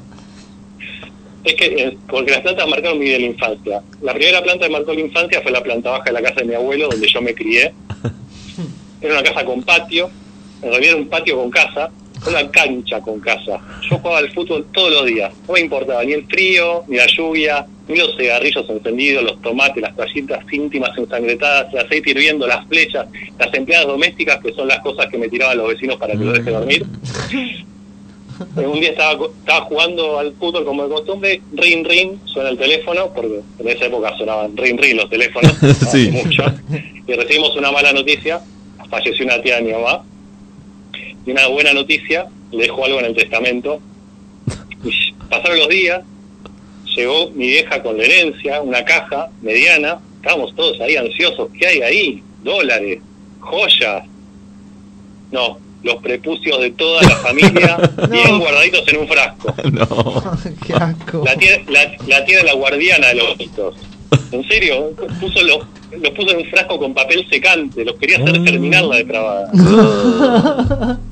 Es 1.44 1.54
que, 1.54 1.64
eh, 1.64 1.98
porque 2.08 2.30
las 2.30 2.40
plantas 2.40 2.68
marcaron 2.68 2.98
mi 2.98 3.06
vida 3.06 3.14
de 3.14 3.22
la 3.22 3.26
infancia. 3.26 3.82
La 4.00 4.14
primera 4.14 4.42
planta 4.42 4.66
que 4.66 4.72
marcó 4.72 4.94
la 4.94 5.00
infancia 5.00 5.40
fue 5.42 5.50
la 5.50 5.60
planta 5.60 5.90
baja 5.90 6.04
de 6.04 6.12
la 6.12 6.22
casa 6.22 6.36
de 6.36 6.44
mi 6.44 6.54
abuelo, 6.54 6.88
donde 6.88 7.08
yo 7.08 7.20
me 7.20 7.34
crié. 7.34 7.72
Era 9.00 9.14
una 9.14 9.22
casa 9.24 9.44
con 9.44 9.62
patio, 9.64 10.08
en 10.62 10.70
realidad 10.70 10.92
era 10.92 11.02
un 11.02 11.08
patio 11.08 11.36
con 11.36 11.50
casa, 11.50 11.90
una 12.26 12.50
cancha 12.50 13.00
con 13.00 13.20
casa. 13.20 13.60
Yo 13.88 13.98
jugaba 13.98 14.18
al 14.18 14.30
fútbol 14.32 14.66
todos 14.72 14.92
los 14.92 15.06
días, 15.06 15.32
no 15.46 15.54
me 15.54 15.60
importaba 15.60 16.04
ni 16.04 16.12
el 16.12 16.24
frío, 16.26 16.84
ni 16.88 16.96
la 16.96 17.06
lluvia, 17.06 17.66
ni 17.88 17.96
los 17.96 18.16
cigarrillos 18.16 18.68
encendidos, 18.68 19.24
los 19.24 19.40
tomates, 19.42 19.82
las 19.82 19.94
toallitas 19.96 20.44
íntimas 20.52 20.96
ensangrentadas, 20.96 21.72
el 21.72 21.80
aceite 21.80 22.10
hirviendo, 22.10 22.46
las 22.46 22.66
flechas, 22.66 23.06
las 23.38 23.52
empleadas 23.54 23.86
domésticas, 23.88 24.38
que 24.40 24.52
son 24.52 24.68
las 24.68 24.80
cosas 24.80 25.06
que 25.08 25.18
me 25.18 25.28
tiraban 25.28 25.58
los 25.58 25.68
vecinos 25.68 25.96
para 25.96 26.12
que 26.12 26.24
lo 26.24 26.32
deje 26.32 26.50
dormir. 26.50 26.86
Un 28.56 28.80
día 28.80 28.90
estaba, 28.90 29.26
estaba 29.38 29.60
jugando 29.66 30.18
al 30.18 30.32
fútbol 30.34 30.64
como 30.64 30.82
de 30.84 30.88
costumbre, 30.88 31.42
ring 31.52 31.86
ring, 31.86 32.12
suena 32.24 32.48
el 32.48 32.58
teléfono, 32.58 33.12
porque 33.14 33.40
en 33.58 33.68
esa 33.68 33.86
época 33.86 34.16
sonaban 34.16 34.56
ring 34.56 34.80
ring 34.80 34.96
los 34.96 35.08
teléfonos, 35.10 35.52
Sí. 35.92 36.10
mucho, 36.10 36.44
y 37.06 37.12
recibimos 37.12 37.54
una 37.56 37.70
mala 37.70 37.92
noticia, 37.92 38.40
falleció 38.90 39.24
una 39.26 39.40
tía 39.40 39.56
de 39.56 39.62
mi 39.62 39.72
mamá, 39.72 40.02
y 41.24 41.30
una 41.30 41.46
buena 41.48 41.72
noticia, 41.72 42.26
le 42.50 42.64
dejó 42.64 42.84
algo 42.84 43.00
en 43.00 43.06
el 43.06 43.14
testamento, 43.14 43.80
y 44.84 45.12
pasaron 45.28 45.58
los 45.58 45.68
días, 45.68 46.02
llegó 46.96 47.30
mi 47.30 47.46
vieja 47.48 47.82
con 47.82 47.96
la 47.96 48.04
herencia, 48.04 48.60
una 48.60 48.84
caja 48.84 49.30
mediana, 49.40 49.98
estábamos 50.16 50.54
todos 50.54 50.80
ahí 50.80 50.96
ansiosos, 50.96 51.48
¿qué 51.58 51.66
hay 51.66 51.82
ahí? 51.82 52.22
Dólares, 52.42 53.00
joyas, 53.40 54.04
no, 55.30 55.58
los 55.82 55.96
prepucios 55.96 56.60
de 56.60 56.70
toda 56.72 57.02
la 57.02 57.16
familia, 57.16 57.76
bien 58.10 58.38
guardaditos 58.38 58.86
en 58.88 58.98
un 58.98 59.08
frasco. 59.08 59.54
No. 59.72 60.38
Qué 60.66 60.74
asco. 60.74 61.22
La 61.24 61.36
tía, 61.36 61.62
la, 61.68 61.96
la 62.06 62.18
era 62.18 62.42
la 62.44 62.54
guardiana 62.54 63.08
de 63.08 63.14
los 63.14 63.40
hitos. 63.40 63.74
En 64.30 64.46
serio, 64.46 64.90
puso 65.20 65.42
los, 65.42 65.66
los 66.00 66.10
puso 66.10 66.30
en 66.30 66.38
un 66.38 66.50
frasco 66.50 66.78
con 66.78 66.94
papel 66.94 67.26
secante, 67.30 67.84
los 67.84 67.96
quería 67.96 68.18
hacer 68.18 68.44
terminar 68.44 68.84
la 68.84 68.96
depravada. 68.96 69.50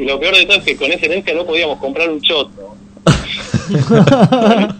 Y 0.00 0.04
lo 0.04 0.20
peor 0.20 0.36
de 0.36 0.44
todo 0.46 0.58
es 0.58 0.64
que 0.64 0.76
con 0.76 0.92
esa 0.92 1.06
herencia 1.06 1.34
no 1.34 1.44
podíamos 1.44 1.78
comprar 1.78 2.08
un 2.10 2.20
choto. 2.20 2.76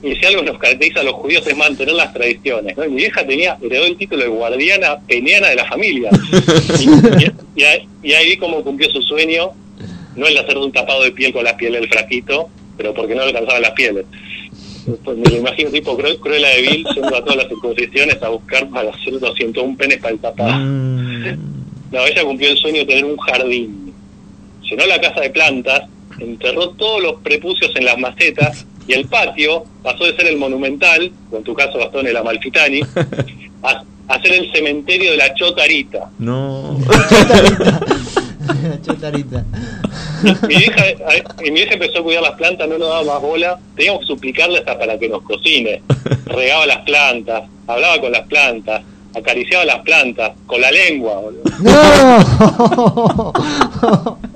Y 0.00 0.14
si 0.14 0.24
algo 0.26 0.42
nos 0.42 0.58
caracteriza 0.58 1.00
a 1.00 1.02
los 1.02 1.14
judíos 1.14 1.44
es 1.44 1.56
mantener 1.56 1.92
las 1.96 2.12
tradiciones. 2.14 2.76
¿no? 2.76 2.84
Y 2.84 2.88
mi 2.88 2.96
vieja 2.98 3.26
tenía, 3.26 3.58
heredó 3.60 3.84
el 3.84 3.96
título 3.96 4.22
de 4.22 4.28
guardiana 4.28 4.96
peniana 5.08 5.48
de 5.48 5.56
la 5.56 5.64
familia. 5.64 6.10
Y, 7.56 7.64
ahí, 7.64 7.88
y 8.04 8.12
ahí 8.12 8.28
vi 8.30 8.36
cómo 8.36 8.62
cumplió 8.62 8.88
su 8.92 9.02
sueño, 9.02 9.50
no 10.14 10.26
el 10.28 10.34
de 10.34 10.40
hacer 10.40 10.56
un 10.56 10.70
tapado 10.70 11.02
de 11.02 11.10
piel 11.10 11.32
con 11.32 11.42
la 11.42 11.56
piel 11.56 11.72
del 11.72 11.88
frasquito, 11.88 12.48
pero 12.76 12.94
porque 12.94 13.16
no 13.16 13.22
le 13.22 13.28
alcanzaban 13.30 13.62
las 13.62 13.72
pieles. 13.72 14.04
Pues 15.04 15.18
me 15.18 15.28
lo 15.28 15.36
imagino 15.38 15.70
tipo 15.70 15.98
Cru- 15.98 16.20
Cruella 16.20 16.48
de 16.50 16.62
Vil 16.62 16.86
yendo 16.94 17.16
a 17.16 17.20
todas 17.24 17.36
las 17.36 17.48
circuncisiones 17.48 18.22
a 18.22 18.28
buscar 18.28 18.68
para 18.68 18.90
hacer 18.90 19.18
201 19.18 19.76
penes 19.76 19.98
para 19.98 20.14
el 20.14 20.20
tapado. 20.20 20.58
No, 20.60 22.06
ella 22.06 22.22
cumplió 22.22 22.50
el 22.52 22.56
sueño 22.56 22.78
de 22.82 22.86
tener 22.86 23.04
un 23.04 23.16
jardín. 23.16 23.87
Llenó 24.70 24.86
la 24.86 25.00
casa 25.00 25.20
de 25.20 25.30
plantas, 25.30 25.82
enterró 26.18 26.70
todos 26.70 27.02
los 27.02 27.14
prepucios 27.22 27.70
en 27.76 27.84
las 27.84 27.98
macetas 27.98 28.66
y 28.86 28.92
el 28.92 29.06
patio 29.06 29.64
pasó 29.82 30.04
de 30.04 30.16
ser 30.16 30.26
el 30.26 30.36
monumental, 30.36 31.12
o 31.30 31.36
en 31.36 31.44
tu 31.44 31.54
caso 31.54 31.78
Gastón 31.78 32.06
el 32.06 32.16
Amalfitani, 32.16 32.80
a, 33.62 33.82
a 34.08 34.22
ser 34.22 34.32
el 34.32 34.52
cementerio 34.52 35.12
de 35.12 35.16
la 35.18 35.34
Chotarita. 35.34 36.10
No. 36.18 36.78
Chotarita. 38.84 39.44
Mi 40.22 40.56
vieja, 40.56 40.84
mi 41.42 41.50
vieja 41.50 41.74
empezó 41.74 41.98
a 41.98 42.02
cuidar 42.02 42.22
las 42.22 42.32
plantas, 42.32 42.68
no 42.68 42.78
nos 42.78 42.88
daba 42.88 43.04
más 43.04 43.22
bola. 43.22 43.58
Teníamos 43.76 44.00
que 44.00 44.06
suplicarle 44.06 44.58
hasta 44.58 44.78
para 44.78 44.98
que 44.98 45.08
nos 45.08 45.22
cocine. 45.22 45.82
Regaba 46.26 46.66
las 46.66 46.78
plantas, 46.78 47.44
hablaba 47.66 48.00
con 48.00 48.12
las 48.12 48.26
plantas, 48.26 48.82
acariciaba 49.14 49.64
las 49.64 49.80
plantas, 49.80 50.32
con 50.46 50.60
la 50.60 50.70
lengua. 50.70 51.20
boludo. 51.20 51.42
¡No! 51.60 53.32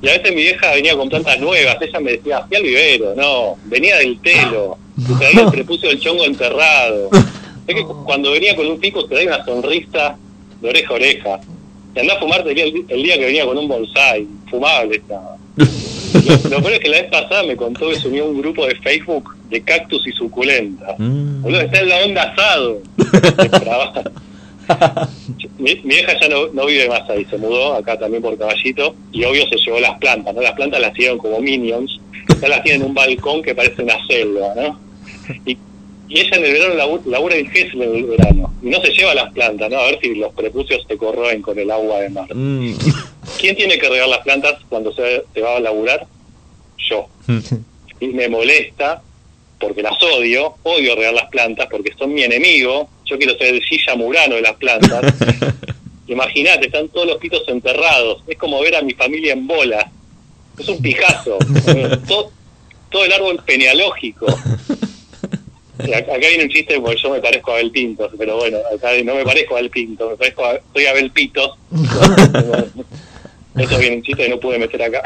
Y 0.00 0.08
a 0.08 0.12
veces 0.12 0.34
mi 0.34 0.42
vieja 0.42 0.72
venía 0.72 0.96
con 0.96 1.08
plantas 1.08 1.40
nuevas, 1.40 1.76
ella 1.80 2.00
me 2.00 2.12
decía, 2.12 2.44
fui 2.46 2.56
al 2.56 2.62
vivero, 2.62 3.14
no, 3.16 3.56
venía 3.64 3.96
del 3.96 4.20
telo, 4.20 4.78
y 4.96 5.18
traía 5.18 5.42
el 5.42 5.50
prepucio 5.50 5.88
del 5.88 6.00
chongo 6.00 6.24
enterrado. 6.24 7.10
Es 7.66 7.74
que 7.74 7.84
cuando 8.04 8.30
venía 8.30 8.54
con 8.54 8.66
un 8.66 8.78
pico 8.78 9.04
te 9.06 9.16
da 9.16 9.36
una 9.36 9.44
sonrisa 9.44 10.16
de 10.60 10.68
oreja 10.68 10.90
a 10.90 10.94
oreja. 10.94 11.40
Y 11.94 11.98
andá 11.98 12.14
a 12.14 12.18
fumarte 12.18 12.50
el 12.50 12.54
día, 12.54 12.64
el 12.64 13.02
día 13.02 13.18
que 13.18 13.26
venía 13.26 13.44
con 13.44 13.58
un 13.58 13.68
bonsai, 13.68 14.26
fumable 14.48 14.96
estaba. 14.96 15.36
Lo, 15.56 16.50
lo 16.50 16.62
peor 16.62 16.72
es 16.72 16.80
que 16.80 16.88
la 16.88 17.02
vez 17.02 17.10
pasada 17.10 17.42
me 17.42 17.56
contó 17.56 17.88
que 17.88 17.96
se 17.96 18.08
unió 18.08 18.26
un 18.26 18.40
grupo 18.40 18.66
de 18.66 18.76
Facebook 18.76 19.34
de 19.50 19.62
cactus 19.62 20.06
y 20.06 20.12
suculentas. 20.12 20.94
Mm. 20.98 21.42
Boludo, 21.42 21.60
está 21.60 21.80
en 21.80 21.88
la 21.88 22.04
onda 22.04 22.22
asado. 22.22 22.78
Mi, 25.58 25.74
mi 25.76 25.94
vieja 25.96 26.18
ya 26.20 26.28
no, 26.28 26.46
no 26.48 26.66
vive 26.66 26.88
más 26.88 27.08
ahí, 27.10 27.24
se 27.24 27.36
mudó 27.36 27.74
acá 27.74 27.98
también 27.98 28.22
por 28.22 28.38
Caballito 28.38 28.94
y 29.12 29.24
obvio 29.24 29.46
se 29.48 29.56
llevó 29.56 29.80
las 29.80 29.98
plantas, 29.98 30.34
¿no? 30.34 30.40
Las 30.40 30.52
plantas 30.52 30.80
las 30.80 30.92
hicieron 30.92 31.18
como 31.18 31.40
minions, 31.40 32.00
ya 32.40 32.48
las 32.48 32.62
tienen 32.62 32.82
en 32.82 32.88
un 32.88 32.94
balcón 32.94 33.42
que 33.42 33.54
parece 33.54 33.82
una 33.82 33.96
selva, 34.06 34.54
¿no? 34.54 34.80
Y, 35.44 35.58
y 36.08 36.20
ella 36.20 36.36
en 36.36 36.44
el 36.44 36.52
verano 36.52 36.74
labu- 36.74 37.04
labura 37.06 37.36
en 37.36 37.50
Gessel 37.50 37.82
en 37.82 37.94
el 37.96 38.04
verano 38.04 38.54
y 38.62 38.68
no 38.70 38.80
se 38.80 38.92
lleva 38.92 39.14
las 39.14 39.32
plantas, 39.32 39.68
¿no? 39.70 39.78
A 39.78 39.86
ver 39.86 39.98
si 40.00 40.14
los 40.14 40.32
prepucios 40.32 40.84
se 40.88 40.96
corroen 40.96 41.42
con 41.42 41.58
el 41.58 41.70
agua 41.70 42.00
de 42.00 42.08
mar. 42.10 42.28
Mm. 42.34 42.74
¿Quién 43.40 43.56
tiene 43.56 43.78
que 43.78 43.88
regar 43.88 44.08
las 44.08 44.20
plantas 44.20 44.54
cuando 44.68 44.92
se, 44.94 45.24
se 45.34 45.40
va 45.40 45.56
a 45.56 45.60
laburar? 45.60 46.06
Yo. 46.88 47.08
Y 48.00 48.06
me 48.08 48.28
molesta 48.28 49.02
porque 49.58 49.82
las 49.82 50.00
odio, 50.02 50.56
odio 50.62 50.94
regar 50.94 51.14
las 51.14 51.28
plantas 51.30 51.66
porque 51.70 51.92
son 51.98 52.14
mi 52.14 52.22
enemigo. 52.22 52.88
Yo 53.04 53.18
quiero 53.18 53.36
ser 53.36 53.54
el 53.54 53.64
silla 53.64 53.94
murano 53.96 54.36
de 54.36 54.42
las 54.42 54.54
plantas. 54.54 55.14
Imagínate, 56.06 56.66
están 56.66 56.88
todos 56.88 57.06
los 57.06 57.18
pitos 57.18 57.42
enterrados. 57.48 58.22
Es 58.26 58.38
como 58.38 58.60
ver 58.60 58.76
a 58.76 58.82
mi 58.82 58.94
familia 58.94 59.32
en 59.32 59.46
bola. 59.46 59.90
Es 60.58 60.68
un 60.68 60.80
pijazo. 60.80 61.38
todo, 62.08 62.32
todo 62.90 63.04
el 63.04 63.12
árbol 63.12 63.42
acá, 65.78 65.98
acá 65.98 66.28
viene 66.28 66.44
un 66.44 66.50
chiste 66.50 66.80
porque 66.80 67.00
yo 67.00 67.10
me 67.10 67.20
parezco 67.20 67.50
a 67.50 67.54
Abel 67.54 67.70
Pintos, 67.70 68.12
pero 68.18 68.36
bueno, 68.36 68.58
acá 68.74 68.90
no 69.04 69.14
me 69.14 69.24
parezco 69.24 69.54
a 69.54 69.58
Abel 69.58 69.70
Pintos, 69.70 70.10
me 70.10 70.16
parezco 70.16 70.44
a, 70.44 70.58
soy 70.72 70.86
Abel 70.86 71.10
Pitos. 71.10 71.56
Eso 73.56 73.78
viene 73.78 73.96
un 73.96 74.02
chiste 74.02 74.24
que 74.24 74.28
no 74.28 74.40
pude 74.40 74.58
meter 74.58 74.82
acá. 74.82 75.02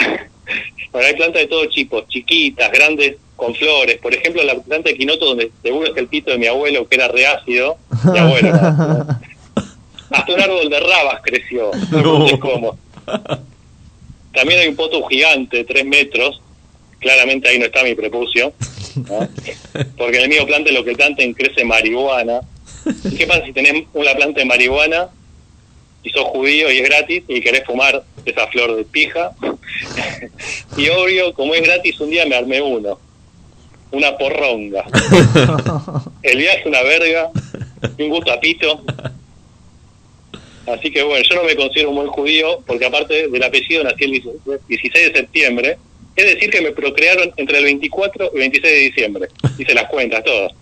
Bueno, 0.91 1.09
hay 1.09 1.15
plantas 1.15 1.43
de 1.43 1.49
todo 1.49 1.69
tipo, 1.69 2.03
chiquitas, 2.09 2.71
grandes, 2.71 3.17
con 3.37 3.55
flores. 3.55 3.99
Por 3.99 4.15
ejemplo, 4.15 4.43
la 4.45 4.55
planta 4.55 4.91
de 4.91 4.97
quinoto, 4.97 5.27
donde 5.27 5.51
seguro 5.63 5.91
es 5.91 5.97
el 5.97 6.07
pito 6.07 6.31
de 6.31 6.39
mi 6.39 6.47
abuelo, 6.47 6.87
que 6.89 6.95
era 6.95 7.09
reácido. 7.09 7.77
Mi 8.13 8.19
abuelo. 8.19 8.53
¿no? 8.53 9.07
Hasta 10.11 10.33
un 10.33 10.41
árbol 10.41 10.69
de 10.69 10.81
rabas 10.81 11.21
creció. 11.23 11.71
No 11.91 12.29
sé 12.29 12.39
cómo. 12.39 12.79
También 14.33 14.61
hay 14.61 14.69
un 14.69 14.77
poto 14.77 15.03
gigante 15.09 15.59
de 15.59 15.65
tres 15.65 15.85
metros. 15.85 16.41
Claramente 17.01 17.49
ahí 17.49 17.59
no 17.59 17.67
está 17.67 17.83
mi 17.83 17.95
prepucio. 17.95 18.53
¿no? 19.09 19.29
Porque 19.97 20.19
en 20.19 20.23
el 20.23 20.29
mío 20.29 20.47
plante 20.47 20.71
lo 20.71 20.85
que 20.85 20.95
planten 20.95 21.35
crece 21.35 21.65
marihuana. 21.65 22.43
¿Y 23.05 23.17
qué 23.17 23.27
pasa 23.27 23.45
si 23.45 23.53
tenés 23.53 23.85
una 23.93 24.15
planta 24.15 24.41
de 24.41 24.47
marihuana 24.47 25.09
y 26.05 26.11
sos 26.11 26.25
judío 26.25 26.71
y 26.71 26.79
es 26.79 26.89
gratis 26.89 27.23
y 27.29 27.41
querés 27.41 27.65
fumar 27.65 28.05
esa 28.25 28.47
flor 28.49 28.77
de 28.77 28.85
pija? 28.85 29.33
y 30.77 30.89
obvio, 30.89 31.33
como 31.35 31.55
es 31.55 31.63
gratis, 31.63 32.01
un 32.01 32.11
día 32.11 32.27
me 32.27 32.37
armé 32.37 32.61
uno. 32.61 32.99
Una 33.91 34.17
porronga. 34.17 34.85
El 36.23 36.39
viaje 36.39 36.67
una 36.67 36.83
verga 36.83 37.31
un 37.99 38.09
gusto 38.09 38.33
a 38.33 38.41
pito. 38.41 38.83
Así 40.67 40.91
que 40.93 41.03
bueno, 41.03 41.25
yo 41.29 41.37
no 41.37 41.45
me 41.45 41.57
considero 41.57 41.91
un 41.91 41.97
buen 41.97 42.09
judío 42.09 42.61
porque 42.67 42.87
aparte 42.87 43.29
del 43.29 43.43
apellido 43.43 43.83
nací 43.83 44.05
el 44.05 44.23
16 44.69 44.93
de 44.93 45.13
septiembre. 45.13 45.79
Es 46.15 46.27
decir, 46.27 46.51
que 46.51 46.61
me 46.61 46.73
procrearon 46.73 47.33
entre 47.37 47.59
el 47.59 47.65
24 47.65 48.31
y 48.35 48.39
26 48.39 48.75
de 48.75 48.81
diciembre. 48.81 49.29
Hice 49.59 49.75
las 49.75 49.87
cuentas 49.87 50.23
todas. 50.23 50.53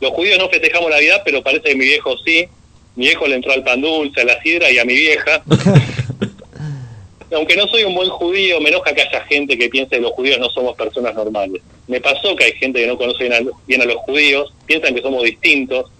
Los 0.00 0.12
judíos 0.12 0.38
no 0.38 0.48
festejamos 0.48 0.90
Navidad, 0.90 1.22
pero 1.24 1.42
parece 1.42 1.70
que 1.70 1.74
mi 1.74 1.86
viejo 1.86 2.16
sí. 2.18 2.46
Mi 2.96 3.06
viejo 3.06 3.26
le 3.26 3.36
entró 3.36 3.52
al 3.52 3.64
pan 3.64 3.80
dulce, 3.80 4.20
a 4.20 4.24
la 4.24 4.40
sidra 4.42 4.70
y 4.70 4.78
a 4.78 4.84
mi 4.84 4.94
vieja. 4.94 5.42
Aunque 7.32 7.56
no 7.56 7.66
soy 7.68 7.84
un 7.84 7.94
buen 7.94 8.08
judío, 8.08 8.60
me 8.60 8.70
enoja 8.70 8.92
que 8.92 9.02
haya 9.02 9.24
gente 9.24 9.56
que 9.56 9.68
piense 9.68 9.96
que 9.96 10.02
los 10.02 10.12
judíos 10.12 10.38
no 10.38 10.48
somos 10.50 10.76
personas 10.76 11.14
normales. 11.14 11.62
Me 11.86 12.00
pasó 12.00 12.34
que 12.34 12.44
hay 12.44 12.52
gente 12.52 12.80
que 12.80 12.86
no 12.86 12.98
conoce 12.98 13.28
bien 13.28 13.32
a, 13.32 13.50
bien 13.66 13.82
a 13.82 13.84
los 13.84 13.98
judíos, 13.98 14.52
piensan 14.66 14.94
que 14.94 15.02
somos 15.02 15.22
distintos. 15.22 15.90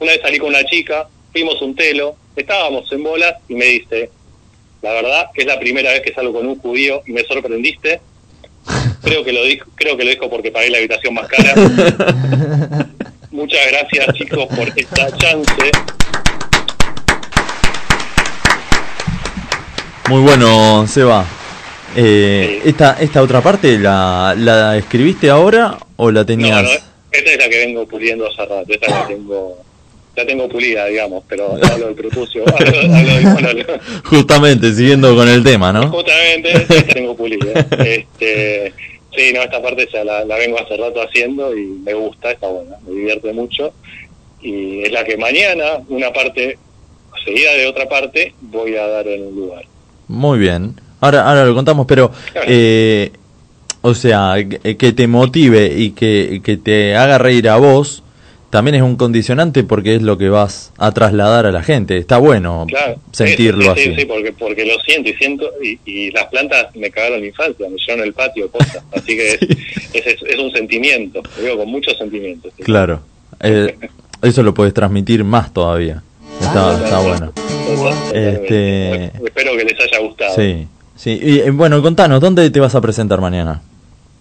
Una 0.00 0.12
vez 0.12 0.20
salí 0.20 0.38
con 0.38 0.48
una 0.48 0.64
chica, 0.64 1.08
fuimos 1.32 1.60
un 1.62 1.74
telo, 1.74 2.16
estábamos 2.34 2.90
en 2.92 3.02
bolas 3.02 3.36
y 3.48 3.54
me 3.54 3.66
dice, 3.66 4.10
la 4.82 4.92
verdad 4.92 5.26
que 5.34 5.42
es 5.42 5.46
la 5.46 5.60
primera 5.60 5.92
vez 5.92 6.02
que 6.02 6.12
salgo 6.12 6.32
con 6.32 6.46
un 6.46 6.58
judío 6.58 7.02
y 7.06 7.12
me 7.12 7.22
sorprendiste. 7.24 8.00
Creo 9.02 9.24
que 9.24 9.32
lo 9.32 9.44
dijo, 9.44 9.66
creo 9.76 9.96
que 9.96 10.04
lo 10.04 10.10
dijo 10.10 10.28
porque 10.28 10.52
pagué 10.52 10.68
la 10.68 10.78
habitación 10.78 11.14
más 11.14 11.26
cara. 11.26 11.54
Muchas 13.30 13.60
gracias 13.68 14.14
chicos 14.14 14.46
por 14.46 14.68
esta 14.76 15.16
chance. 15.16 15.70
Muy 20.10 20.22
bueno, 20.22 20.86
Seba. 20.88 21.24
Eh, 21.96 22.62
esta, 22.64 22.96
¿Esta 23.00 23.22
otra 23.22 23.40
parte 23.40 23.78
la, 23.78 24.34
la 24.36 24.76
escribiste 24.76 25.30
ahora 25.30 25.78
o 25.96 26.10
la 26.10 26.24
tenías? 26.24 26.62
No, 26.62 26.68
no, 26.68 26.78
esta 27.12 27.30
es 27.32 27.38
la 27.38 27.48
que 27.48 27.58
vengo 27.66 27.86
puliendo 27.86 28.26
hace 28.26 28.44
rato, 28.44 28.64
esta 28.68 28.90
la 28.90 29.06
tengo, 29.06 29.56
la 30.16 30.26
tengo 30.26 30.48
pulida, 30.48 30.86
digamos, 30.86 31.22
pero 31.28 31.52
hablo 31.54 31.86
del 31.86 31.94
prepucio, 31.94 32.42
hablo, 32.46 32.80
hablo 32.80 33.46
del- 33.46 33.66
Justamente, 34.04 34.72
siguiendo 34.74 35.14
con 35.14 35.28
el 35.28 35.44
tema, 35.44 35.72
¿no? 35.72 35.88
justamente 35.90 36.52
esta 36.54 36.82
tengo 36.92 37.16
pulida. 37.16 37.66
Este, 37.84 38.72
sí, 39.16 39.32
no, 39.32 39.42
esta 39.42 39.62
parte 39.62 39.88
ya 39.92 40.02
la, 40.04 40.24
la 40.24 40.36
vengo 40.36 40.60
hace 40.60 40.76
rato 40.76 41.00
haciendo 41.02 41.56
y 41.56 41.66
me 41.66 41.94
gusta, 41.94 42.32
está 42.32 42.48
buena, 42.48 42.76
me 42.84 42.94
divierte 42.94 43.32
mucho. 43.32 43.72
Y 44.42 44.82
es 44.82 44.90
la 44.92 45.04
que 45.04 45.16
mañana, 45.16 45.78
una 45.88 46.12
parte 46.12 46.58
seguida 47.24 47.52
de 47.54 47.66
otra 47.68 47.88
parte, 47.88 48.34
voy 48.40 48.74
a 48.76 48.86
dar 48.88 49.06
en 49.08 49.26
un 49.26 49.34
lugar. 49.36 49.64
Muy 50.10 50.38
bien. 50.38 50.74
Ahora, 51.00 51.26
ahora 51.28 51.44
lo 51.44 51.54
contamos, 51.54 51.86
pero, 51.86 52.10
eh, 52.46 53.12
o 53.80 53.94
sea, 53.94 54.34
que 54.62 54.76
que 54.76 54.92
te 54.92 55.06
motive 55.06 55.72
y 55.74 55.92
que, 55.92 56.40
que 56.44 56.56
te 56.56 56.96
haga 56.96 57.16
reír 57.16 57.48
a 57.48 57.56
vos, 57.56 58.02
también 58.50 58.74
es 58.74 58.82
un 58.82 58.96
condicionante 58.96 59.62
porque 59.62 59.94
es 59.94 60.02
lo 60.02 60.18
que 60.18 60.28
vas 60.28 60.72
a 60.76 60.90
trasladar 60.92 61.46
a 61.46 61.52
la 61.52 61.62
gente. 61.62 61.96
Está 61.96 62.18
bueno 62.18 62.66
Claro, 62.68 62.96
sentirlo 63.12 63.74
sí, 63.76 63.82
sí, 63.84 63.88
así. 63.90 64.00
Sí, 64.00 64.04
porque, 64.06 64.32
porque 64.32 64.66
lo 64.66 64.78
siento 64.80 65.08
y 65.08 65.14
siento, 65.14 65.48
y, 65.62 65.78
y 65.86 66.10
las 66.10 66.26
plantas 66.26 66.66
me 66.74 66.90
cagaron 66.90 67.20
la 67.20 67.26
infancia, 67.28 67.66
me 67.70 67.76
llevaron 67.78 68.04
el 68.06 68.12
patio, 68.12 68.50
cosa. 68.50 68.82
Así 68.92 69.16
que 69.16 69.32
es, 69.40 69.40
es, 69.94 70.06
es- 70.06 70.22
es 70.28 70.38
un 70.38 70.50
sentimiento, 70.50 71.22
lo 71.38 71.42
digo 71.44 71.56
con 71.58 71.68
muchos 71.70 71.96
sentimientos. 71.96 72.52
sí. 72.56 72.62
Claro. 72.64 73.00
Eh, 73.42 73.74
eso 74.22 74.42
lo 74.42 74.52
puedes 74.52 74.74
transmitir 74.74 75.22
más 75.24 75.50
todavía. 75.54 76.02
Está, 76.42 76.74
está 76.84 76.98
bueno. 76.98 77.32
Este, 77.74 79.04
Espero 79.24 79.56
que 79.56 79.64
les 79.64 79.80
haya 79.80 79.98
gustado. 80.00 80.34
sí, 80.34 80.66
sí. 80.96 81.18
Y 81.22 81.38
eh, 81.40 81.50
bueno, 81.50 81.80
contanos, 81.82 82.20
¿dónde 82.20 82.50
te 82.50 82.60
vas 82.60 82.74
a 82.74 82.80
presentar 82.80 83.20
mañana? 83.20 83.62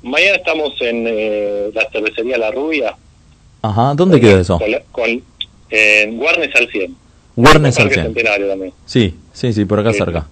Mañana 0.03 0.37
estamos 0.37 0.73
en 0.81 1.05
eh, 1.07 1.69
la 1.73 1.89
cervecería 1.91 2.37
La 2.37 2.51
Rubia. 2.51 2.95
Ajá, 3.61 3.93
¿dónde 3.95 4.19
queda 4.21 4.39
eso? 4.39 4.57
Con, 4.59 4.71
con- 4.91 5.23
en 5.71 6.17
Guarnes 6.17 6.55
al 6.55 6.67
100. 6.69 6.95
Guarnes 7.35 7.77
al 7.77 7.83
Parque 7.85 7.93
100. 7.95 8.05
Centenario 8.07 8.47
también. 8.47 8.73
Sí, 8.85 9.15
sí, 9.33 9.53
sí, 9.53 9.65
por 9.65 9.79
acá 9.79 9.91
Sí, 9.91 9.99
cerca. 9.99 10.27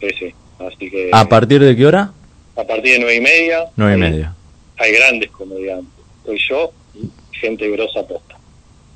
Sí, 0.00 0.08
sí. 0.18 0.34
Así 0.58 0.90
que 0.90 1.10
¿A 1.12 1.28
partir 1.28 1.60
de 1.62 1.74
qué 1.76 1.86
hora? 1.86 2.12
a 2.54 2.64
partir 2.64 2.92
de 2.92 2.98
nueve 2.98 3.16
y 3.16 3.20
media 3.22 3.64
Nueve 3.76 3.94
y 3.96 3.98
media. 3.98 4.34
hay 4.76 4.92
grandes 4.92 5.30
comediantes. 5.30 5.90
Soy 6.24 6.38
yo 6.48 6.70
y 6.94 7.08
gente 7.38 7.68
grosa 7.70 8.06
posta. 8.06 8.36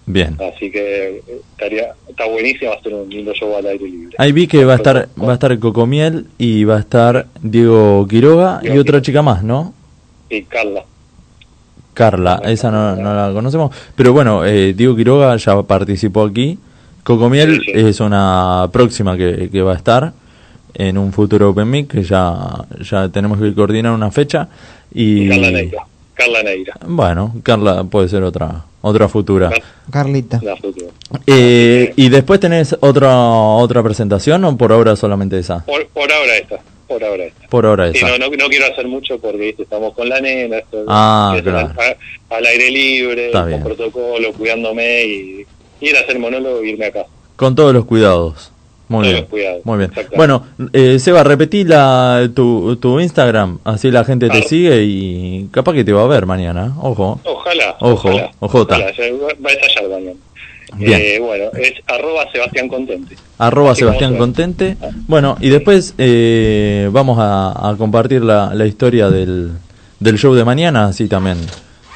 Bien. 0.06 0.36
Así 0.40 0.70
que 0.70 1.16
eh, 1.16 1.40
estaría, 1.52 1.94
está 2.08 2.26
buenísimo, 2.26 2.70
va 2.70 2.76
a 2.76 2.82
ser 2.82 2.94
un 2.94 3.08
lindo 3.08 3.32
show 3.34 3.56
al 3.56 3.66
aire 3.66 3.84
libre. 3.84 4.14
Ahí 4.18 4.30
vi 4.30 4.46
que 4.46 4.64
va 4.64 4.74
a 4.74 4.76
estar 4.76 5.08
va 5.20 5.32
a 5.32 5.34
estar 5.34 5.58
Cocomiel 5.58 6.26
y 6.38 6.62
va 6.62 6.76
a 6.76 6.80
estar 6.80 7.26
Diego 7.42 8.06
Quiroga 8.08 8.60
y 8.62 8.78
otra 8.78 9.02
chica 9.02 9.22
más, 9.22 9.42
¿no? 9.42 9.74
Y 10.30 10.42
Carla. 10.42 10.84
Carla, 11.92 12.40
esa 12.44 12.70
no, 12.70 12.94
no 12.94 13.14
la 13.14 13.32
conocemos. 13.32 13.74
Pero 13.96 14.12
bueno, 14.12 14.44
eh, 14.44 14.74
Diego 14.74 14.94
Quiroga 14.94 15.36
ya 15.36 15.60
participó 15.62 16.24
aquí. 16.24 16.58
Cocomiel 17.02 17.62
es 17.66 18.00
una 18.00 18.68
próxima 18.72 19.16
que, 19.16 19.48
que 19.50 19.62
va 19.62 19.72
a 19.72 19.76
estar 19.76 20.12
en 20.74 20.98
un 20.98 21.12
futuro 21.12 21.50
Open 21.50 21.70
Mic, 21.70 21.88
que 21.88 22.02
ya, 22.02 22.66
ya 22.80 23.08
tenemos 23.08 23.40
que 23.40 23.54
coordinar 23.54 23.92
una 23.92 24.10
fecha. 24.10 24.48
Y 24.92 25.28
Carla 25.28 25.50
Neira. 25.50 25.86
Carla 26.14 26.42
Neira. 26.42 26.74
bueno, 26.86 27.34
Carla 27.42 27.84
puede 27.84 28.08
ser 28.08 28.22
otra 28.22 28.64
otra 28.86 29.08
futura. 29.08 29.50
Carlita. 29.90 30.40
La 30.42 30.56
futura. 30.56 30.86
Eh, 31.26 31.92
¿Y 31.96 32.08
después 32.08 32.40
tenés 32.40 32.76
otra 32.80 33.16
otra 33.20 33.82
presentación 33.82 34.44
o 34.44 34.56
por 34.56 34.72
ahora 34.72 34.96
solamente 34.96 35.38
esa? 35.38 35.64
Por, 35.64 35.86
por 35.88 36.10
ahora 36.12 36.36
esta. 36.36 36.58
Por 36.88 37.02
ahora 37.02 37.24
esta. 37.24 37.48
Por 37.48 37.66
ahora 37.66 37.90
Sí, 37.92 37.98
esa. 37.98 38.08
no, 38.08 38.18
no, 38.18 38.28
no 38.36 38.48
quiero 38.48 38.66
hacer 38.66 38.86
mucho 38.86 39.18
porque 39.18 39.54
estamos 39.58 39.92
con 39.94 40.08
la 40.08 40.20
nena, 40.20 40.58
esto, 40.58 40.84
Ah, 40.88 41.36
claro. 41.42 41.72
al, 41.78 41.96
al 42.36 42.46
aire 42.46 42.70
libre, 42.70 43.26
Está 43.26 43.40
con 43.40 43.48
bien. 43.48 43.62
protocolo, 43.64 44.32
cuidándome 44.32 45.04
y 45.04 45.46
ir 45.80 45.96
a 45.96 46.00
hacer 46.00 46.18
monólogo 46.18 46.62
y 46.64 46.70
irme 46.70 46.86
a 46.86 46.92
casa. 46.92 47.08
Con 47.36 47.54
todos 47.54 47.74
los 47.74 47.84
cuidados. 47.86 48.52
Muy 48.88 49.08
bien. 49.08 49.26
Muy 49.64 49.78
bien. 49.78 49.90
Bueno, 50.16 50.44
eh, 50.72 50.98
Seba, 51.00 51.24
repetí 51.24 51.64
la, 51.64 52.28
tu, 52.34 52.76
tu 52.76 53.00
Instagram, 53.00 53.58
así 53.64 53.90
la 53.90 54.04
gente 54.04 54.28
te 54.28 54.38
Ah. 54.38 54.42
sigue 54.48 54.82
y 54.84 55.48
capaz 55.50 55.72
que 55.72 55.82
te 55.84 55.92
va 55.92 56.02
a 56.04 56.06
ver 56.06 56.24
mañana. 56.26 56.72
Ojo. 56.80 57.20
Ojalá. 57.24 57.76
Ojo, 57.80 58.08
ojalá, 58.08 58.30
ojota. 58.38 58.76
ojalá, 58.76 58.92
ya 58.96 59.04
va 59.12 59.28
va 59.44 59.50
a 59.50 59.52
estallar 59.52 59.90
mañana. 59.90 60.16
Bien. 60.76 61.00
Eh, 61.00 61.18
bueno, 61.20 61.44
es 61.58 61.72
arroba 61.86 62.30
Sebastián 62.32 62.68
Contente. 62.68 63.16
Arroba 63.38 63.72
Así 63.72 63.80
Sebastián. 63.80 64.16
Contente. 64.16 64.76
Bueno, 65.08 65.36
y 65.40 65.48
después 65.48 65.94
eh, 65.98 66.88
vamos 66.92 67.18
a, 67.20 67.70
a 67.70 67.76
compartir 67.76 68.22
la, 68.22 68.52
la 68.54 68.66
historia 68.66 69.08
del, 69.08 69.52
del 70.00 70.18
show 70.18 70.34
de 70.34 70.44
mañana, 70.44 70.86
así 70.86 71.08
también 71.08 71.38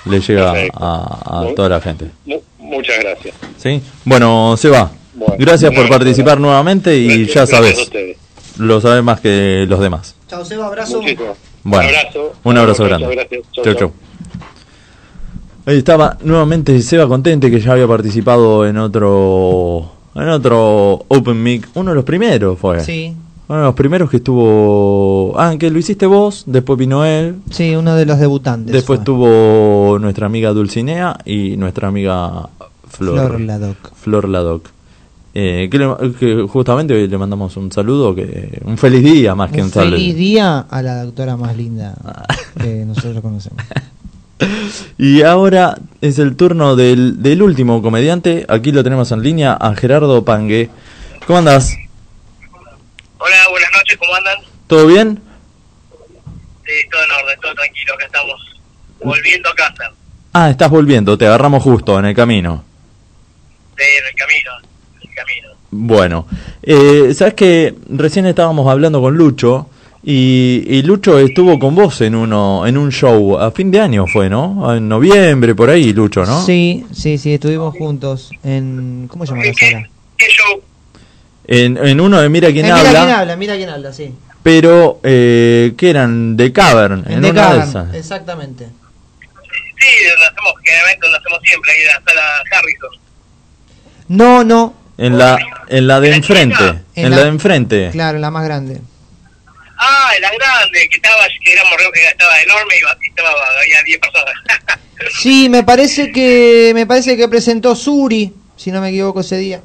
le 0.07 0.21
llega 0.21 0.53
Perfecto. 0.53 0.79
a, 0.83 1.43
a 1.43 1.55
toda 1.55 1.69
la 1.69 1.81
gente. 1.81 2.07
Mu- 2.27 2.41
muchas 2.59 2.99
gracias. 3.01 3.35
¿Sí? 3.59 3.83
Bueno, 4.05 4.57
Seba, 4.57 4.91
Bueno, 5.21 5.35
gracias 5.39 5.73
por 5.75 5.89
participar 5.89 6.41
nuevamente 6.41 6.97
y 6.97 7.25
Gracias- 7.27 7.35
ya 7.35 7.47
sabes, 7.47 7.91
lo 8.59 8.81
sabes 8.81 9.05
más 9.05 9.21
que 9.21 9.67
los 9.69 9.79
demás. 9.81 10.15
Chao, 10.29 10.45
Seba, 10.45 10.67
abrazo. 10.67 11.01
Muchísimo. 11.03 11.35
Bueno, 11.63 11.89
un 11.91 11.95
abrazo. 11.97 12.33
un 12.43 12.59
abrazo 12.59 12.85
grande. 12.85 13.07
Gracias. 13.15 13.43
Chau, 13.53 13.75
Chau. 13.75 13.93
Ahí 15.67 15.77
estaba 15.79 16.17
nuevamente 16.23 16.81
Seba 16.81 17.07
Contente 17.07 17.51
que 17.51 17.61
ya 17.61 17.73
había 17.73 17.87
participado 17.87 18.67
en 18.67 18.79
otro 18.79 19.93
en 20.15 20.29
otro 20.29 21.05
Open 21.09 21.41
Mic, 21.43 21.69
uno 21.75 21.91
de 21.91 21.95
los 21.97 22.05
primeros 22.05 22.59
fue. 22.59 22.81
Sí. 22.81 23.15
Uno 23.49 23.59
de 23.59 23.65
los 23.67 23.75
primeros 23.75 24.09
que 24.11 24.19
estuvo, 24.19 25.35
ah, 25.39 25.55
que 25.59 25.71
lo 25.71 25.79
hiciste 25.79 26.07
vos, 26.07 26.45
después 26.47 26.79
vino 26.79 27.05
él, 27.05 27.37
Sí, 27.51 27.75
uno 27.77 27.95
de 27.97 28.07
los 28.07 28.19
debutantes. 28.19 28.73
después 28.73 28.99
fue. 29.01 29.05
tuvo 29.05 29.99
nuestra 30.01 30.27
amiga 30.27 30.51
Dulcinea 30.51 31.19
y 31.25 31.57
nuestra 31.57 31.89
amiga 31.89 32.49
Flor 32.89 33.17
Flor 33.29 33.41
Ladoc. 33.41 33.77
Flor 33.97 34.29
Ladoc. 34.29 34.69
Eh, 35.33 35.69
que, 35.71 35.79
le- 35.79 36.13
que 36.19 36.47
justamente 36.49 36.93
hoy 36.93 37.07
le 37.07 37.17
mandamos 37.19 37.57
un 37.57 37.71
saludo, 37.71 38.15
que 38.15 38.61
un 38.65 38.77
feliz 38.77 39.03
día 39.05 39.35
más 39.37 39.51
que 39.53 39.59
un 39.59 39.67
Un 39.67 39.71
saludo. 39.73 39.93
feliz 39.97 40.17
día 40.17 40.59
a 40.69 40.83
la 40.83 41.05
doctora 41.05 41.37
más 41.37 41.57
linda 41.57 41.95
que 42.61 42.85
nosotros 42.85 43.21
conocemos. 43.23 43.63
Y 44.97 45.21
ahora 45.23 45.77
es 46.01 46.19
el 46.19 46.35
turno 46.35 46.75
del, 46.75 47.23
del 47.23 47.43
último 47.43 47.83
comediante. 47.83 48.47
Aquí 48.49 48.73
lo 48.73 48.83
tenemos 48.83 49.13
en 49.13 49.23
línea, 49.23 49.53
a 49.53 49.75
Gerardo 49.75 50.25
Pangue. 50.25 50.71
¿Cómo 51.27 51.41
andás? 51.41 51.77
Hola, 53.19 53.37
buenas 53.51 53.71
noches, 53.77 53.99
¿cómo 53.99 54.15
andan? 54.15 54.37
¿Todo 54.67 54.87
bien? 54.87 55.21
Sí, 56.65 56.73
todo 56.91 57.03
en 57.05 57.11
orden, 57.23 57.41
todo 57.43 57.55
tranquilo, 57.55 57.95
acá 57.95 58.07
estamos 58.07 58.41
volviendo 59.05 59.49
a 59.51 59.55
casa, 59.55 59.93
Ah, 60.33 60.49
estás 60.51 60.71
volviendo, 60.71 61.19
te 61.19 61.27
agarramos 61.27 61.63
justo 61.63 61.99
en 61.99 62.07
el 62.07 62.15
camino. 62.15 62.65
sí, 63.77 63.85
en 64.01 64.07
el 64.07 64.15
camino, 64.15 64.51
camino. 65.25 65.49
Bueno, 65.73 66.27
eh, 66.63 67.13
sabes 67.15 67.35
que 67.35 67.75
recién 67.91 68.27
estábamos 68.27 68.67
hablando 68.69 69.01
con 69.01 69.15
Lucho 69.17 69.69
Y, 70.03 70.65
y 70.67 70.83
Lucho 70.83 71.19
estuvo 71.19 71.59
con 71.59 71.75
vos 71.75 72.01
en 72.01 72.15
uno, 72.15 72.67
en 72.67 72.77
un 72.79 72.91
show 72.91 73.39
a 73.39 73.51
fin 73.51 73.71
de 73.71 73.81
año 73.81 74.07
fue, 74.07 74.31
¿no? 74.31 74.75
En 74.75 74.89
noviembre 74.89 75.55
por 75.55 75.69
ahí, 75.71 75.93
Lucho, 75.93 76.25
¿no? 76.25 76.45
Sí, 76.45 76.87
sí, 76.91 77.19
sí, 77.19 77.35
estuvimos 77.35 77.77
juntos 77.77 78.31
en... 78.43 79.07
¿Cómo 79.11 79.27
se 79.27 79.33
llama 79.33 79.45
la 79.45 79.53
sala? 79.55 79.89
¿Qué 80.17 80.27
show? 80.29 80.63
En, 81.47 81.77
en 81.77 82.01
uno 82.01 82.19
de 82.21 82.29
Mira 82.31 82.51
quién 82.51 82.65
Eh, 82.67 82.71
habla. 82.71 82.89
Mira 82.91 83.01
quién 83.05 83.15
habla, 83.15 83.37
mira 83.37 83.57
quién 83.57 83.69
habla, 83.69 83.93
sí. 83.93 84.15
Pero 84.43 85.01
que 85.03 85.75
eran 85.79 86.35
de 86.37 86.51
Cavern, 86.51 87.05
en, 87.07 87.13
En 87.13 87.21
The 87.23 87.31
una 87.31 87.43
Cavern, 87.43 87.61
de 87.61 87.69
esas. 87.69 87.95
exactamente. 87.95 88.65
Sí, 88.65 89.87
donde 90.11 90.27
hacemos, 90.27 90.53
generalmente 90.65 91.07
donde 91.07 91.19
hacemos 91.19 91.39
siempre, 91.45 91.73
ahí 91.73 91.79
en 91.81 91.87
la 91.89 92.03
sala 92.07 92.23
Harrison. 92.57 92.91
No, 94.09 94.45
no, 94.45 94.75
En 95.01 95.17
la, 95.19 95.39
en 95.69 95.87
la 95.87 95.99
de 96.01 96.15
enfrente. 96.15 96.63
En, 96.95 97.07
En 97.07 97.11
la, 97.11 97.17
la- 97.17 97.23
de 97.23 97.29
enfrente. 97.31 97.89
claro, 97.91 98.19
la 98.19 98.31
más 98.31 98.45
grande. 98.45 98.81
Ah, 99.83 100.13
la 100.21 100.31
grande, 100.31 100.89
que 100.91 100.97
estaba, 100.97 101.27
que 101.43 101.53
éramos, 101.53 101.73
que 101.95 102.05
estaba 102.07 102.39
enorme 102.43 102.75
y 102.75 103.09
estaba, 103.09 103.31
había 103.63 103.83
10 103.83 103.99
personas. 103.99 104.35
Sí, 105.23 105.49
me 105.49 105.63
parece 105.65 106.13
que 106.13 106.73
me 106.75 106.85
parece 106.87 107.17
que 107.17 107.27
presentó 107.27 107.75
Suri, 107.75 108.35
si 108.55 108.71
no 108.71 108.83
me 108.83 108.91
equivoco 108.91 109.21
ese 109.21 109.39
día. 109.39 109.63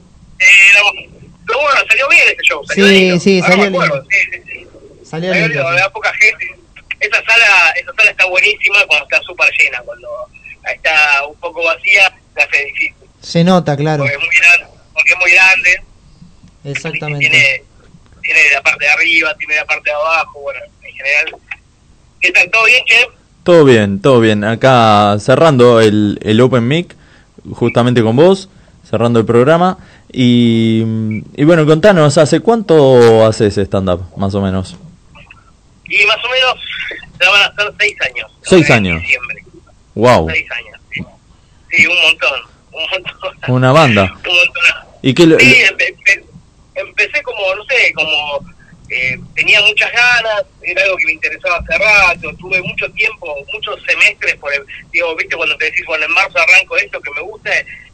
Pero 1.45 1.59
bueno, 1.61 1.81
salió 1.89 2.07
bien 2.07 2.23
ese 2.27 2.41
show. 2.43 2.63
Salió 2.65 2.85
Sí, 2.87 2.91
lindo. 2.93 3.19
sí, 3.19 3.41
Ahora 3.41 3.55
salió 3.55 3.69
lindo. 3.69 4.05
Sí, 4.09 4.17
sí, 4.31 4.41
sí. 4.47 4.67
Salió 5.03 5.31
Salió 5.31 5.33
lindo, 5.33 5.47
lindo, 5.49 5.61
sí. 5.63 5.67
había 5.73 5.89
poca 5.89 6.13
gente. 6.13 6.55
Esa 7.01 7.17
sala, 7.25 7.69
esa 7.75 7.91
sala 7.97 8.11
está 8.11 8.25
buenísima 8.27 8.77
cuando 8.87 9.05
está 9.11 9.21
súper 9.23 9.49
llena. 9.59 9.79
Cuando 9.81 10.07
está 10.73 11.25
un 11.27 11.35
poco 11.41 11.63
vacía, 11.65 12.13
se 12.33 12.41
hace 12.41 12.65
difícil. 12.65 12.93
Se 13.21 13.43
nota, 13.43 13.75
claro. 13.75 14.03
Porque 14.03 14.15
es 14.15 14.21
muy 14.21 14.35
grande. 14.37 14.65
Porque 14.95 15.11
es 15.11 15.19
muy 15.19 15.31
grande. 15.31 15.83
Exactamente. 16.63 17.19
Tiene, 17.29 17.63
tiene 18.23 18.39
la 18.53 18.61
parte 18.63 18.85
de 18.85 18.91
arriba, 18.91 19.35
tiene 19.37 19.55
la 19.55 19.65
parte 19.65 19.89
de 19.89 19.95
abajo. 19.95 20.39
Bueno, 20.41 20.59
en 20.81 20.93
general. 20.95 21.35
¿Qué 22.21 22.31
tal? 22.31 22.49
¿Todo 22.49 22.65
bien, 22.65 22.83
Che? 22.85 23.07
Todo 23.43 23.63
bien, 23.65 24.01
todo 24.01 24.19
bien. 24.19 24.43
Acá 24.43 25.17
cerrando 25.19 25.79
el, 25.79 26.17
el 26.23 26.41
Open 26.41 26.67
Mic, 26.67 26.95
justamente 27.51 28.01
con 28.01 28.15
vos, 28.15 28.49
cerrando 28.89 29.19
el 29.19 29.25
programa. 29.25 29.77
Y, 30.11 30.81
y 31.35 31.43
bueno, 31.43 31.65
contanos, 31.67 32.17
¿hace 32.17 32.39
cuánto 32.39 33.23
haces 33.27 33.57
stand-up, 33.57 34.05
más 34.17 34.33
o 34.33 34.41
menos? 34.41 34.75
Y 35.87 36.03
más 36.05 36.17
o 36.25 36.29
menos 36.29 36.55
ya 37.21 37.29
van 37.29 37.41
a 37.43 37.55
ser 37.55 37.73
seis 37.79 37.95
años. 38.01 38.31
Seis 38.41 38.71
años. 38.71 38.99
diciembre. 39.01 39.43
Wow, 39.93 40.27
Seis 40.29 40.51
años. 40.51 40.79
Sí, 40.91 41.05
Sí, 41.71 41.85
un 41.85 42.01
montón. 42.01 42.41
Un 42.71 42.89
montón. 42.89 43.53
una 43.55 43.71
banda. 43.71 44.03
Un 44.27 44.35
montón. 44.35 44.84
¿Y 45.05 45.13
qué 45.13 45.25
lo- 45.27 45.39
Sí, 45.39 45.53
empe- 45.69 45.93
empe- 45.95 46.23
empecé 46.73 47.21
como, 47.21 47.53
no 47.55 47.63
sé, 47.65 47.93
como 47.93 48.39
eh, 48.89 49.19
tenía 49.35 49.61
muchas 49.61 49.91
ganas, 49.91 50.43
era 50.63 50.81
algo 50.83 50.97
que 50.97 51.05
me 51.05 51.11
interesaba 51.13 51.57
hace 51.57 51.77
rato, 51.77 52.35
tuve 52.39 52.59
mucho 52.63 52.89
tiempo, 52.93 53.35
muchos 53.53 53.79
semestres, 53.87 54.35
por 54.37 54.51
el, 54.51 54.63
digo, 54.91 55.15
viste, 55.15 55.35
cuando 55.35 55.55
te 55.57 55.65
decís, 55.65 55.85
bueno, 55.85 56.05
en 56.05 56.11
marzo 56.11 56.39
arranco 56.39 56.75
esto 56.77 56.99
que 57.01 57.11
me 57.11 57.21
gusta, 57.21 57.51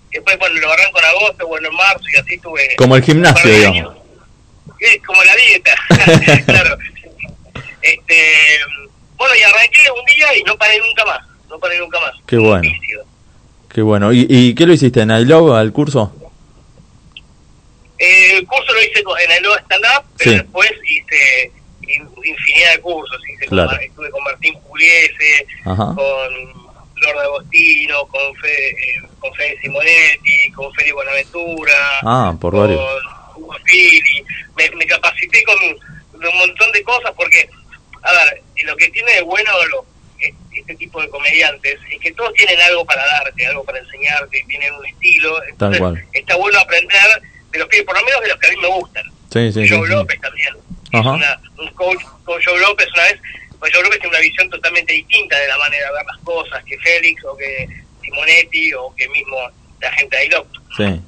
después 0.10 0.40
bueno, 0.40 0.56
lo 0.62 0.72
arranco 0.72 1.00
en 1.00 1.06
agosto, 1.06 1.48
bueno, 1.48 1.68
en 1.70 1.76
marzo, 1.76 2.04
y 2.14 2.18
así 2.18 2.38
tuve... 2.38 2.76
Como 2.78 2.96
el 2.96 3.04
gimnasio, 3.04 3.50
digamos. 3.52 3.96
Sí, 4.80 5.00
como 5.00 5.22
la 5.24 5.36
dieta, 5.36 5.76
claro. 6.46 6.78
Este, 7.82 8.16
bueno, 9.18 9.36
y 9.36 9.42
arranqué 9.44 9.82
un 9.92 10.06
día 10.16 10.38
y 10.38 10.44
no 10.44 10.56
paré 10.58 10.80
nunca 10.80 11.04
más, 11.06 11.20
no 11.50 11.60
paré 11.60 11.78
nunca 11.80 12.00
más. 12.00 12.14
Qué 12.26 12.38
bueno. 12.38 12.70
Qué 13.74 13.82
bueno. 13.82 14.12
¿Y, 14.14 14.28
y 14.30 14.56
qué 14.56 14.66
lo 14.66 14.74
hiciste 14.74 15.02
en 15.02 15.12
I 15.12 15.26
Love, 15.26 15.54
al 15.56 15.72
curso? 15.72 16.16
Eh, 18.02 18.38
el 18.38 18.48
curso 18.48 18.74
lo 18.74 18.82
hice 18.82 19.00
en 19.26 19.32
el 19.32 19.42
nuevo 19.44 19.58
stand-up, 19.60 20.04
pero 20.18 20.32
Sí. 20.32 20.38
después 20.38 20.72
hice 20.86 21.52
in- 21.88 22.10
infinidad 22.24 22.74
de 22.76 22.82
cursos. 22.82 23.22
Hice 23.30 23.46
con 23.46 23.58
Claro. 23.60 23.80
Estuve 23.80 24.10
con 24.10 24.24
Martín 24.24 24.60
Pugliese, 24.62 25.46
Ajá. 25.66 25.94
con 25.96 26.34
Lord 26.96 27.20
Agostino, 27.20 28.08
con, 28.08 28.36
Fe, 28.38 28.70
eh, 28.70 29.02
con 29.20 29.34
Fede 29.36 29.58
Simonetti, 29.62 30.52
con 30.56 30.74
Feli 30.74 30.92
Buenaventura, 30.92 31.74
Ah, 32.04 32.36
por 32.42 32.56
varios. 32.56 32.80
con 33.36 33.44
Hugo 33.44 33.56
Fili. 33.66 34.24
Me, 34.58 34.70
me 34.72 34.86
capacité 34.88 35.44
con 35.44 35.58
un 35.64 36.38
montón 36.40 36.72
de 36.72 36.84
cosas 36.84 37.12
porque, 37.16 37.48
a 38.04 38.12
ver, 38.14 38.42
lo 38.66 38.76
que 38.78 38.88
tiene 38.90 39.12
de 39.14 39.22
bueno 39.22 39.52
lo- 39.68 39.86
es- 40.20 40.34
este 40.56 40.76
tipo 40.76 41.02
de 41.02 41.10
comediantes 41.10 41.80
es 41.92 42.00
que 42.00 42.12
todos 42.14 42.34
tienen 42.34 42.60
algo 42.62 42.86
para 42.86 43.04
darte, 43.06 43.46
algo 43.48 43.64
para 43.64 43.80
enseñarte, 43.80 44.44
tienen 44.48 44.74
un 44.74 44.86
estilo. 44.86 45.40
Tal 45.40 45.50
Entonces, 45.50 45.80
cual. 45.80 46.06
está 46.14 46.36
bueno 46.36 46.60
aprender 46.60 47.22
de 47.52 47.60
los 47.60 47.68
que, 47.70 47.84
por 47.84 47.96
lo 47.98 48.04
menos 48.06 48.22
de 48.22 48.28
los 48.30 48.38
que 48.40 48.48
a 48.48 48.50
mí 48.52 48.58
me 48.62 48.68
gustan. 48.68 49.04
Sí, 49.32 49.52
sí. 49.52 49.68
Joe 49.70 49.88
sí. 49.88 49.94
López 49.94 50.20
también. 50.22 50.56
Ajá. 50.94 51.12
Una- 51.12 51.42
un 51.58 51.68
coach 51.74 52.02
con 52.26 52.42
Joe 52.44 52.60
López 52.60 52.88
una 52.94 53.04
vez, 53.04 53.20
pues 53.60 53.72
Joe 53.74 53.84
López 53.84 54.00
tiene 54.00 54.16
una 54.16 54.20
visión 54.22 54.50
totalmente 54.50 54.94
distinta 54.94 55.38
de 55.38 55.48
la 55.48 55.58
manera 55.58 55.88
de 55.88 55.94
ver 55.94 56.06
las 56.06 56.18
cosas 56.24 56.64
que 56.66 56.78
Félix 56.80 57.24
o 57.26 57.38
que 57.38 57.68
Simonetti 58.02 58.74
o 58.74 58.94
que 58.96 59.08
mismo 59.10 59.38
la 59.80 59.92
gente 59.94 60.16
de 60.18 60.22
Ailop. 60.24 60.48
Sí. 60.78 61.02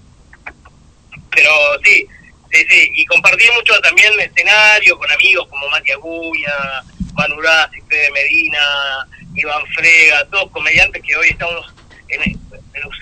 Pero 1.32 1.50
sí, 1.84 2.08
sí, 2.52 2.66
sí. 2.70 2.92
Y 2.96 3.06
compartí 3.06 3.46
mucho 3.56 3.80
también 3.82 4.12
escenario 4.20 4.98
con 4.98 5.12
amigos 5.12 5.48
como 5.48 5.68
Mati 5.70 5.92
Aguña, 5.92 6.54
Manu 7.14 7.42
Rassi, 7.42 7.82
Fede 7.90 8.12
Medina, 8.12 8.60
Iván 9.36 9.66
Frega, 9.74 10.26
todos 10.30 10.52
comediantes 10.52 11.02
que 11.04 11.16
hoy 11.16 11.30
estamos 11.30 11.74
en, 12.10 12.22
en- 12.24 12.40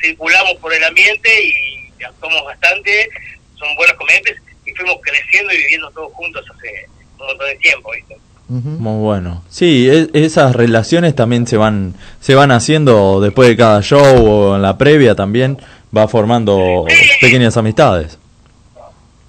circulamos 0.01 0.53
por 0.61 0.73
el 0.73 0.83
ambiente 0.83 1.43
y 1.43 1.90
actuamos 2.03 2.43
bastante, 2.45 3.09
son 3.57 3.75
buenos 3.75 3.95
comediantes 3.97 4.37
y 4.65 4.71
fuimos 4.71 4.97
creciendo 5.01 5.53
y 5.53 5.57
viviendo 5.57 5.89
todos 5.91 6.11
juntos 6.13 6.45
hace 6.57 6.85
un 7.19 7.27
montón 7.27 7.47
de 7.47 7.55
tiempo, 7.55 7.91
¿viste? 7.91 8.17
Muy 8.49 8.99
bueno. 9.01 9.43
Sí, 9.49 9.87
e- 9.89 10.09
esas 10.13 10.53
relaciones 10.55 11.15
también 11.15 11.47
se 11.47 11.55
van 11.55 11.93
se 12.19 12.35
van 12.35 12.51
haciendo 12.51 13.21
después 13.21 13.47
de 13.47 13.55
cada 13.55 13.81
show 13.81 14.01
o 14.27 14.55
en 14.57 14.61
la 14.61 14.77
previa 14.77 15.15
también 15.15 15.57
va 15.95 16.07
formando 16.09 16.85
pequeñas 17.21 17.55
amistades. 17.55 18.17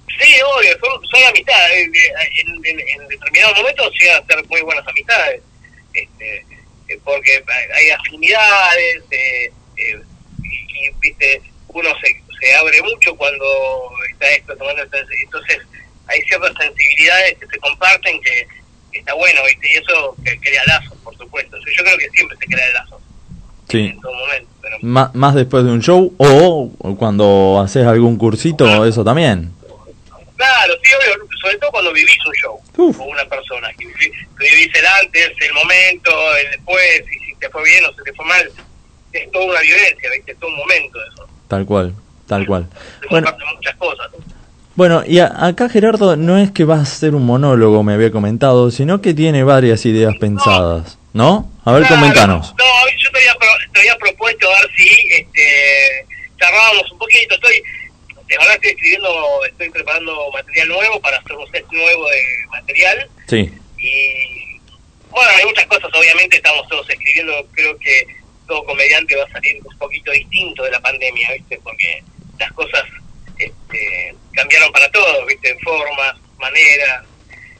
Sí, 0.07 0.29
obvio, 0.57 0.71
son, 0.79 1.07
son 1.07 1.23
amistades. 1.29 1.87
En, 1.87 2.65
en- 2.65 2.79
en 2.79 3.07
determinados 3.07 3.57
momentos 3.57 3.91
llegan 3.99 4.21
a 4.21 4.25
ser 4.25 4.45
muy 4.47 4.61
buenas 4.61 4.85
amistades. 4.87 5.41
Este, 5.93 6.37
eh, 6.89 6.99
porque 7.05 7.43
hay 7.75 7.89
afinidades, 7.91 9.03
eh, 9.11 9.51
eh, 9.77 10.01
y, 10.43 10.85
y, 10.87 10.91
viste, 11.01 11.41
uno 11.69 11.89
se, 12.01 12.21
se 12.43 12.55
abre 12.55 12.81
mucho 12.81 13.15
cuando 13.15 13.45
está 14.11 14.29
esto 14.31 14.55
tomando 14.57 14.81
entonces 14.83 15.59
hay 16.07 16.21
ciertas 16.23 16.51
sensibilidades 16.59 17.37
que 17.39 17.47
se 17.47 17.57
comparten 17.59 18.21
que, 18.21 18.47
que 18.91 18.99
está 18.99 19.13
bueno, 19.13 19.41
¿viste? 19.47 19.71
y 19.71 19.75
eso 19.77 20.15
que 20.23 20.37
crea 20.39 20.61
lazos, 20.67 20.97
por 21.03 21.15
supuesto. 21.17 21.57
Yo, 21.57 21.71
yo 21.77 21.83
creo 21.83 21.97
que 21.97 22.09
siempre 22.09 22.37
se 22.37 22.45
crea 22.45 22.69
lazos 22.73 23.01
Sí. 23.69 23.79
en 23.85 24.01
todo 24.01 24.13
momento. 24.13 24.49
Pero 24.61 24.77
más 24.81 25.33
después 25.35 25.63
de 25.63 25.71
un 25.71 25.81
show 25.81 26.13
o 26.17 26.95
cuando 26.97 27.61
haces 27.63 27.85
algún 27.87 28.17
cursito, 28.17 28.85
eso 28.85 29.03
también. 29.03 29.51
Claro, 30.35 30.73
sí, 30.83 30.91
obvio, 30.93 31.25
sobre 31.41 31.57
todo 31.57 31.71
cuando 31.71 31.93
vivís 31.93 32.17
un 32.27 32.33
show 32.35 32.61
con 32.75 33.07
una 33.07 33.25
persona, 33.25 33.71
que, 33.73 33.85
que 33.87 34.11
vivís 34.39 34.75
el 34.75 34.85
antes, 34.85 35.31
el 35.39 35.53
momento, 35.53 36.11
el 36.37 36.51
después, 36.51 37.03
y 37.09 37.25
si 37.25 37.35
te 37.39 37.49
fue 37.49 37.63
bien 37.63 37.85
o 37.85 37.93
se 37.93 38.03
te 38.03 38.13
fue 38.13 38.25
mal, 38.25 38.51
es 39.13 39.31
toda 39.31 39.45
una 39.45 39.61
vivencia, 39.61 40.09
¿viste? 40.11 40.31
Es 40.33 40.39
todo 40.39 40.49
un 40.49 40.57
momento 40.57 40.99
eso, 41.13 41.27
Tal 41.47 41.65
cual, 41.65 41.95
tal 42.27 42.45
cual. 42.45 42.67
Bueno, 43.09 43.27
muchas 43.55 43.75
cosas. 43.75 44.07
bueno 44.75 45.03
y 45.05 45.19
a- 45.19 45.45
acá 45.45 45.69
Gerardo 45.69 46.15
no 46.15 46.37
es 46.37 46.51
que 46.51 46.63
va 46.65 46.75
a 46.81 46.85
ser 46.85 47.15
un 47.15 47.25
monólogo, 47.25 47.83
me 47.83 47.93
había 47.93 48.11
comentado, 48.11 48.71
sino 48.71 49.01
que 49.01 49.13
tiene 49.13 49.43
varias 49.43 49.85
ideas 49.85 50.13
pensadas, 50.19 50.97
¿no? 51.13 51.49
A 51.65 51.71
ver, 51.73 51.83
Claro, 51.83 51.95
comentanos. 52.01 52.53
No, 52.57 52.65
yo 52.97 53.11
te 53.11 53.17
había, 53.19 53.35
pro- 53.35 53.71
te 53.73 53.79
había 53.79 53.97
propuesto 53.97 54.47
a 54.49 54.61
ver 54.61 54.69
si 54.75 54.89
este, 55.11 56.05
charlábamos 56.39 56.91
un 56.91 56.97
poquito, 56.97 57.35
estoy, 57.35 57.61
verdad 58.27 58.55
estoy 58.55 58.71
escribiendo, 58.71 59.09
estoy 59.49 59.69
preparando 59.69 60.15
material 60.33 60.67
nuevo 60.69 60.99
para 61.01 61.17
hacer 61.17 61.33
un 61.33 61.49
set 61.51 61.65
nuevo 61.71 62.07
de 62.09 62.21
material, 62.49 63.07
Sí, 63.27 63.51
y 63.77 64.59
bueno, 65.11 65.29
hay 65.37 65.45
muchas 65.45 65.65
cosas, 65.67 65.89
obviamente 65.93 66.37
estamos 66.37 66.67
todos 66.67 66.89
escribiendo, 66.89 67.31
creo 67.53 67.77
que 67.77 68.07
todo 68.53 68.65
comediante 68.65 69.15
va 69.15 69.23
a 69.23 69.31
salir 69.31 69.59
un 69.63 69.77
poquito 69.79 70.11
distinto 70.11 70.63
de 70.63 70.71
la 70.71 70.79
pandemia, 70.79 71.31
¿viste? 71.33 71.59
Porque 71.63 72.03
las 72.37 72.51
cosas 72.53 72.83
este, 73.39 74.15
cambiaron 74.33 74.71
para 74.71 74.89
todos, 74.91 75.25
¿viste? 75.25 75.57
Formas, 75.63 76.13
maneras. 76.37 77.03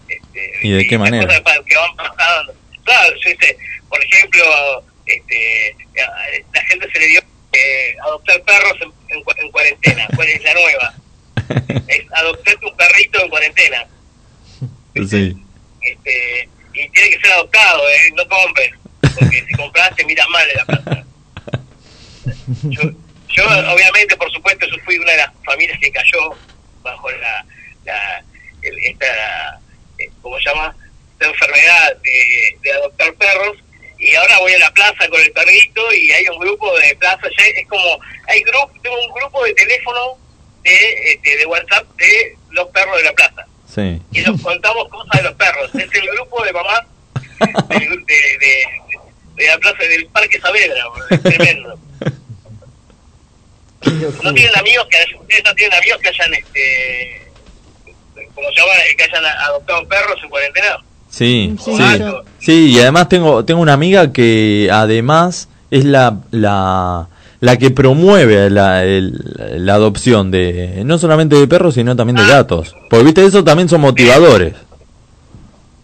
Este, 0.07 0.59
¿y 0.61 0.71
de 0.71 0.85
qué 0.85 0.97
manera? 0.99 1.25
cosas 1.25 1.61
que 1.65 1.75
van 1.75 1.95
pasando. 1.95 2.53
Claro, 2.83 3.15
sé, 3.23 3.57
por 3.89 4.03
ejemplo, 4.03 4.83
este, 5.07 5.75
la 6.53 6.61
gente 6.65 6.87
se 6.91 6.99
le 6.99 7.07
dio 7.07 7.21
eh, 7.53 7.95
adoptar 8.05 8.43
perros 8.43 8.77
en, 8.81 9.17
en 9.17 9.23
en 9.37 9.51
cuarentena. 9.51 10.07
¿Cuál 10.15 10.27
es 10.27 10.43
la 10.43 10.53
nueva? 10.53 10.93
Es 11.87 12.05
adoptarte 12.11 12.65
un 12.65 12.77
perrito 12.77 13.21
en 13.21 13.29
cuarentena. 13.29 13.87
Sí. 15.09 15.35
Este, 15.81 16.49
y 16.73 16.89
tiene 16.89 17.09
que 17.09 17.19
ser 17.19 17.31
adoptado, 17.33 17.89
¿eh? 17.89 18.11
No 18.15 18.27
compres. 18.27 18.71
Porque 19.19 19.45
si 19.47 19.53
compras 19.55 19.95
te 19.95 20.05
miras 20.05 20.27
mal 20.29 20.47
de 20.47 20.53
la 20.55 20.65
plata. 20.65 21.03
Yo, 22.63 22.81
yo, 23.29 23.43
obviamente, 23.73 24.15
por 24.15 24.31
supuesto, 24.31 24.65
yo 24.67 24.75
fui 24.85 24.97
una 24.97 25.11
de 25.11 25.17
las 25.17 25.31
familias 25.43 25.77
que 25.81 25.91
cayó 25.91 26.31
bajo 26.81 27.09
la, 27.11 27.45
la 27.83 28.23
el- 28.61 28.77
esta, 28.85 29.59
eh, 29.97 30.09
¿cómo 30.21 30.37
se 30.39 30.45
llama? 30.49 30.73
esta 31.13 31.27
enfermedad 31.27 31.95
de, 32.01 32.57
de 32.61 32.71
adoptar 32.73 33.13
perros 33.15 33.57
y 33.99 34.13
ahora 34.15 34.39
voy 34.39 34.53
a 34.53 34.59
la 34.59 34.71
plaza 34.71 35.07
con 35.09 35.19
el 35.21 35.31
perrito 35.31 35.93
y 35.93 36.11
hay 36.11 36.27
un 36.27 36.39
grupo 36.39 36.77
de 36.79 36.95
plaza, 36.95 37.23
ya 37.37 37.45
es 37.45 37.67
como, 37.67 37.99
hay 38.27 38.41
grupo, 38.43 38.71
tengo 38.81 38.95
un 39.05 39.13
grupo 39.13 39.43
de 39.43 39.53
teléfono 39.53 40.17
de, 40.63 41.11
este, 41.13 41.37
de 41.37 41.45
WhatsApp 41.45 41.85
de 41.97 42.37
los 42.51 42.67
perros 42.69 42.97
de 42.97 43.03
la 43.03 43.13
plaza 43.13 43.45
Sí. 43.73 44.01
y 44.11 44.21
nos 44.21 44.39
contamos 44.41 44.87
cosas 44.89 45.11
de 45.17 45.23
los 45.23 45.33
perros. 45.33 45.73
Es 45.75 45.89
el 45.93 46.07
grupo 46.09 46.43
de 46.43 46.53
mamás 46.53 46.81
de, 47.69 47.79
de, 47.79 48.37
de, 48.39 48.65
de 49.35 49.47
la 49.47 49.57
plaza 49.57 49.83
del 49.83 50.05
Parque 50.07 50.39
Saavedra, 50.39 50.83
es 51.09 51.21
tremendo. 51.23 51.75
No 54.23 54.33
tienen 54.33 54.57
amigos 54.57 54.87
que 54.89 54.97
hayan- 54.97 55.19
ustedes 55.21 55.43
no 55.43 55.53
tienen 55.55 55.77
amigos 55.77 55.99
que 56.01 56.07
hayan 56.09 56.33
este 56.33 57.31
como 58.33 58.47
se 58.49 58.55
llama 58.61 58.71
que 58.97 59.03
hayan 59.03 59.25
adoptado 59.25 59.87
perros 59.87 60.17
en 60.23 60.29
cuarentena. 60.29 60.77
Sí, 61.09 61.55
Sí, 61.63 61.73
sí. 62.39 62.71
y 62.71 62.79
además 62.79 63.09
tengo, 63.09 63.43
tengo 63.45 63.61
una 63.61 63.73
amiga 63.73 64.11
que 64.13 64.69
además 64.71 65.49
es 65.69 65.83
la, 65.85 66.17
la, 66.31 67.07
la 67.41 67.57
que 67.57 67.69
promueve 67.71 68.49
la, 68.49 68.83
el- 68.83 69.65
la 69.65 69.73
adopción 69.75 70.31
de 70.31 70.81
no 70.85 70.97
solamente 70.97 71.35
de 71.35 71.47
perros, 71.47 71.75
sino 71.75 71.95
también 71.95 72.15
de 72.15 72.25
gatos. 72.25 72.75
Porque 72.89 73.03
viste, 73.05 73.25
eso 73.25 73.43
también 73.43 73.67
son 73.69 73.81
motivadores. 73.81 74.53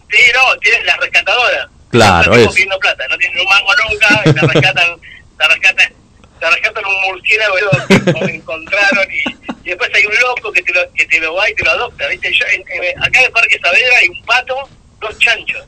Sí, 0.10 0.18
no, 0.34 0.58
tienen 0.60 0.86
las 0.86 0.98
rescatadoras. 1.00 1.68
Claro, 1.90 2.32
pidiendo 2.54 2.78
plata, 2.80 3.04
no 3.10 3.18
tienen 3.18 3.40
un 3.40 3.46
mango 3.46 3.72
nunca, 3.90 4.22
y 4.26 4.34
te 4.34 4.42
rescatan, 4.42 5.00
te 5.38 5.48
rescatan, 5.48 5.94
te 6.40 6.50
rescatan 6.50 6.84
un 6.86 7.02
murciélago 7.08 7.56
que 7.88 8.12
lo 8.12 8.28
encontraron 8.30 9.08
y, 9.12 9.24
y 9.66 9.70
después 9.70 9.90
hay 9.94 10.06
un 10.06 10.14
loco 10.22 10.52
que 10.52 10.62
te 10.62 10.74
lo, 10.74 10.82
que 10.94 11.06
te 11.06 11.20
lo 11.20 11.34
va 11.36 11.50
y 11.50 11.56
te 11.56 11.64
lo 11.64 11.72
adopta, 11.72 12.08
¿viste? 12.08 12.32
Yo, 12.34 12.46
en- 12.54 12.84
en- 12.84 13.04
acá 13.04 13.20
en 13.20 13.26
el 13.26 13.32
Parque 13.32 13.60
Saavedra 13.62 13.98
hay 14.02 14.10
un 14.10 14.26
pato, 14.26 14.56
dos 15.02 15.18
chanchos. 15.20 15.66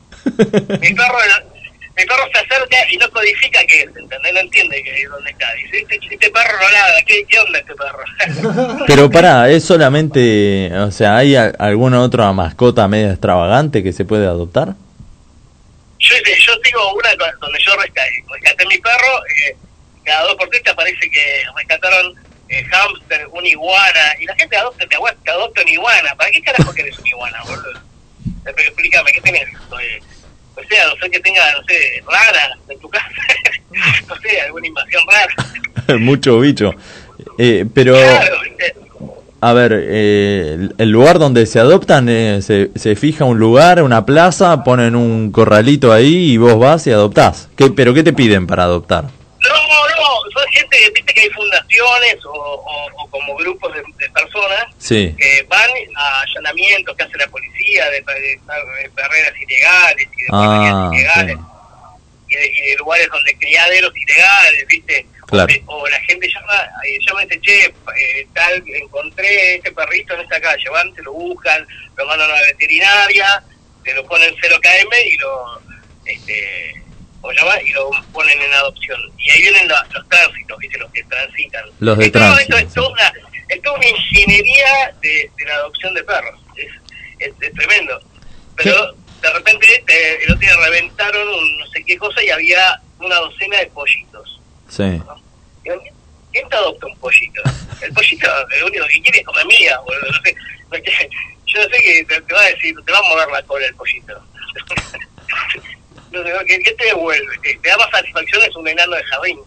mi 0.79 0.93
perro 0.95 1.17
mi 1.97 2.05
perro 2.05 2.23
se 2.33 2.39
acerca 2.39 2.77
y 2.89 2.97
no 2.97 3.09
codifica 3.11 3.59
qué 3.67 3.81
es, 3.81 3.87
¿entendés? 3.87 4.33
No 4.33 4.39
entiende 4.39 4.81
que 4.81 5.05
dónde 5.07 5.29
está. 5.31 5.45
Dice, 5.55 5.79
este, 5.79 5.99
este 6.09 6.29
perro 6.29 6.53
no 6.61 6.69
ladra, 6.71 7.01
¿qué, 7.05 7.25
¿qué 7.27 7.37
onda 7.39 7.59
este 7.59 7.73
perro? 7.75 8.79
Pero 8.87 9.09
pará, 9.11 9.49
es 9.49 9.65
solamente, 9.65 10.71
o 10.73 10.89
sea, 10.91 11.17
¿hay 11.17 11.35
a- 11.35 11.51
alguna 11.59 12.01
otra 12.01 12.31
mascota 12.31 12.87
media 12.87 13.11
extravagante 13.11 13.83
que 13.83 13.91
se 13.91 14.05
puede 14.05 14.25
adoptar? 14.25 14.75
Yo, 16.01 16.15
yo 16.17 16.59
tengo 16.61 16.93
una 16.95 17.09
donde 17.39 17.59
yo 17.63 17.75
rescaté, 17.75 18.23
rescaté 18.29 18.65
mi 18.65 18.77
perro, 18.79 19.23
eh, 19.45 19.55
cada 20.03 20.23
dos 20.23 20.35
por 20.35 20.49
tres 20.49 20.63
te 20.63 20.71
aparece 20.71 21.09
que 21.09 21.43
rescataron 21.55 22.15
eh, 22.49 22.63
hámster, 22.65 23.27
una 23.31 23.47
iguana, 23.47 24.15
y 24.19 24.25
la 24.25 24.35
gente 24.35 24.57
adopta, 24.57 24.85
te, 24.85 24.95
adopta 25.31 25.61
una 25.61 25.71
iguana. 25.71 26.15
¿Para 26.15 26.31
qué 26.31 26.41
carajo 26.41 26.73
querés 26.73 26.97
una 26.99 27.09
iguana, 27.09 27.43
boludo? 27.43 27.79
Eh, 28.45 28.53
Explícame, 28.57 29.13
¿qué 29.13 29.21
tenés? 29.21 29.47
Eh, 29.81 30.01
o 30.55 30.63
sea, 30.67 30.87
no 30.87 30.95
sé 30.97 31.09
que 31.09 31.19
tenga, 31.21 31.49
no 31.53 31.63
sé, 31.63 32.03
rara 32.05 32.57
en 32.67 32.79
tu 32.79 32.89
casa, 32.89 33.07
no 34.07 34.15
sé, 34.17 34.41
alguna 34.41 34.67
invasión 34.67 35.03
rara. 35.07 35.97
Mucho 35.99 36.39
bicho. 36.39 36.73
Eh, 37.37 37.65
pero, 37.73 37.93
Claro, 37.93 38.41
¿viste? 38.41 38.75
A 39.41 39.53
ver, 39.53 39.71
eh, 39.75 40.69
el- 40.77 40.89
lugar 40.89 41.17
donde 41.19 41.45
se 41.47 41.59
adoptan, 41.59 42.07
eh, 42.09 42.41
se, 42.41 42.69
se 42.75 42.95
fija 42.95 43.25
un 43.25 43.39
lugar, 43.39 43.81
una 43.81 44.05
plaza, 44.05 44.63
ponen 44.63 44.95
un 44.95 45.31
corralito 45.31 45.91
ahí 45.91 46.31
y 46.33 46.37
vos 46.37 46.59
vas 46.59 46.85
y 46.87 46.91
adoptás. 46.91 47.49
¿Qué, 47.57 47.71
¿Pero 47.71 47.93
qué 47.93 48.03
te 48.03 48.13
piden 48.13 48.45
para 48.47 48.63
adoptar? 48.63 49.03
No, 49.05 49.49
no, 49.49 50.31
son 50.31 50.47
gente, 50.51 50.77
viste 50.93 51.13
que 51.13 51.21
hay 51.21 51.29
fundaciones 51.31 52.17
o, 52.25 52.29
o, 52.31 53.03
o 53.03 53.09
como 53.09 53.35
grupos 53.37 53.73
de, 53.73 53.79
de 53.81 54.09
personas 54.11 54.63
Sí. 54.77 55.15
que 55.17 55.43
van 55.49 55.69
a 55.97 56.21
allanamientos 56.21 56.95
que 56.95 57.03
hace 57.03 57.17
la 57.17 57.27
policía 57.27 57.85
de, 57.89 58.01
de, 58.01 58.21
de 58.83 58.91
carreras 58.95 59.33
ilegales 59.41 60.07
y 60.17 60.21
de 60.21 60.27
Ah, 60.31 60.89
ilegales 60.93 61.37
y 62.29 62.69
de 62.69 62.75
lugares 62.77 63.07
donde 63.11 63.35
criaderos 63.37 63.91
ilegales, 63.95 64.65
¿viste? 64.69 65.05
Claro. 65.31 65.53
O, 65.67 65.87
la 65.87 65.99
gente 66.01 66.27
llama, 66.27 66.53
eh, 66.85 66.97
llama 67.07 67.23
y 67.23 67.27
dice, 67.27 67.41
che, 67.41 67.65
eh, 67.65 68.27
tal, 68.33 68.63
encontré 68.67 69.55
este 69.55 69.71
perrito 69.71 70.13
en 70.13 70.21
esta 70.21 70.39
calle, 70.39 70.69
van, 70.69 70.93
te 70.93 71.01
lo 71.03 71.13
buscan, 71.13 71.65
lo 71.97 72.05
mandan 72.05 72.29
a 72.29 72.33
la 72.35 72.41
veterinaria, 72.41 73.43
te 73.83 73.93
lo 73.93 74.05
ponen 74.05 74.35
0 74.41 74.57
km 74.61 74.97
y 75.07 75.17
lo, 75.17 75.61
este, 76.05 76.83
o 77.21 77.31
llama, 77.31 77.61
y 77.61 77.71
lo 77.71 77.89
ponen 78.11 78.41
en 78.41 78.53
adopción. 78.53 78.99
Y 79.17 79.29
ahí 79.31 79.41
vienen 79.41 79.67
los, 79.67 79.79
los 79.93 80.07
tránsitos, 80.09 80.57
¿viste? 80.59 80.77
Los 80.77 80.91
que 80.91 81.03
transitan. 81.05 81.63
Los 81.79 81.97
de 81.97 82.05
Y 82.07 82.11
todo 82.11 82.23
tránsito, 82.23 82.57
esto 82.57 82.67
es 82.67 82.73
toda 82.73 82.89
una, 82.89 83.13
es 83.49 83.61
toda 83.61 83.77
una 83.77 83.87
ingeniería 83.87 84.95
de, 85.01 85.31
de 85.37 85.45
la 85.45 85.55
adopción 85.55 85.93
de 85.93 86.03
perros. 86.03 86.39
Es, 86.57 86.67
es, 87.19 87.33
es 87.39 87.53
tremendo. 87.53 88.01
Pero 88.55 88.93
de 89.21 89.33
repente 89.33 89.83
te- 89.85 90.23
el 90.23 90.31
otro 90.31 90.39
día 90.39 90.55
reventaron 90.57 91.27
un 91.27 91.57
no 91.59 91.67
sé 91.67 91.83
qué 91.85 91.97
cosa 91.97 92.23
y 92.23 92.29
había 92.29 92.81
una 92.99 93.15
docena 93.15 93.57
de 93.59 93.67
pollitos. 93.67 94.39
Sí. 94.67 95.01
Digo, 95.63 95.79
¿quién- 95.81 95.93
¿Quién 96.31 96.47
te 96.47 96.55
adopta 96.55 96.87
un 96.87 96.95
pollito? 96.97 97.41
El 97.81 97.91
pollito 97.91 98.25
lo 98.61 98.67
único 98.67 98.85
que 98.87 99.01
quiere 99.01 99.19
es 99.19 99.25
comer 99.25 99.45
mía, 99.47 99.77
boludo. 99.79 100.11
No 100.11 100.21
sé, 100.23 100.33
no 100.71 100.77
sé, 100.77 101.09
yo 101.45 101.59
no 101.61 101.63
sé 101.69 101.81
que 101.83 102.05
te, 102.05 102.21
te 102.21 102.33
va 102.33 102.41
a 102.41 102.45
decir, 102.45 102.73
te 102.85 102.91
va 102.93 102.99
a 102.99 103.01
mover 103.09 103.27
la 103.31 103.43
cola 103.43 103.65
el 103.65 103.75
pollito. 103.75 104.13
No 106.11 106.21
sé, 106.23 106.29
¿qué, 106.45 106.59
qué 106.59 106.71
te 106.73 106.85
devuelve? 106.87 107.37
¿Te, 107.41 107.55
te 107.55 107.69
da 107.69 107.77
más 107.77 107.89
satisfacción? 107.89 108.41
Es 108.43 108.53
un 108.57 108.67
enano 108.67 108.95
de 108.97 109.03
jardín. 109.03 109.39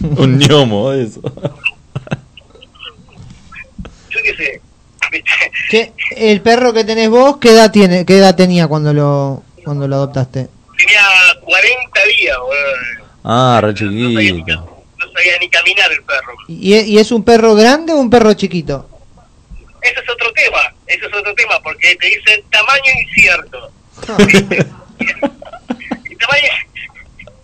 un 0.16 0.38
ñomo, 0.38 0.90
eso. 0.92 1.20
Yo 4.10 4.22
qué 4.22 4.34
sé. 4.36 4.60
¿viste? 5.10 5.30
¿Qué, 5.70 5.92
el 6.16 6.40
perro 6.40 6.72
que 6.72 6.84
tenés 6.84 7.10
vos, 7.10 7.36
¿qué 7.38 7.50
edad 7.50 7.70
tiene, 7.70 8.06
qué 8.06 8.16
edad 8.18 8.34
tenía 8.36 8.66
cuando 8.68 8.92
lo 8.94 9.42
cuando 9.64 9.86
lo 9.86 9.96
adoptaste? 9.96 10.48
Tenía 10.78 11.02
40 11.42 12.04
días, 12.16 12.36
boludo. 12.38 13.07
Ah, 13.30 13.60
re 13.62 13.74
chiquito. 13.74 14.80
No 14.98 15.12
sabía 15.12 15.38
ni 15.40 15.48
caminar 15.50 15.92
el 15.92 16.02
perro. 16.02 16.32
¿Y, 16.48 16.74
y 16.76 16.98
es 16.98 17.12
un 17.12 17.22
perro 17.22 17.54
grande 17.54 17.92
o 17.92 17.96
un 17.96 18.08
perro 18.10 18.32
chiquito? 18.34 18.88
Ese 19.82 20.00
es 20.00 20.08
otro 20.10 20.32
tema, 20.32 20.72
ese 20.86 21.06
es 21.06 21.12
otro 21.14 21.34
tema, 21.34 21.60
porque 21.62 21.94
te 21.96 22.06
dicen 22.08 22.42
tamaño 22.50 22.90
incierto. 23.06 23.70
Y 26.10 26.16
tamaño, 26.16 26.48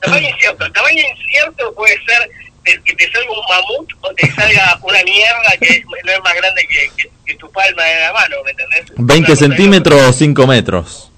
tamaño 0.01 0.29
incierto. 0.29 0.73
Tamaño 0.73 1.03
incierto 1.17 1.75
puede 1.75 1.95
ser 2.05 2.31
que 2.65 2.95
te 2.95 3.13
salga 3.13 3.31
un 3.31 3.39
mamut 3.49 3.91
o 4.01 4.15
te 4.15 4.31
salga 4.33 4.79
una 4.83 5.03
mierda 5.05 5.51
que 5.61 5.85
no 6.05 6.13
es 6.13 6.21
más 6.25 6.35
grande 6.35 6.67
que, 6.67 6.91
que- 6.97 7.11
que 7.27 7.35
tu 7.37 7.51
palma 7.53 7.83
de 7.85 8.01
la 8.01 8.13
mano, 8.13 8.37
¿me 8.45 8.51
entendés? 8.51 8.85
20 8.97 9.37
centímetros 9.37 10.01
o 10.03 10.13
5 10.13 10.47
metros. 10.47 11.11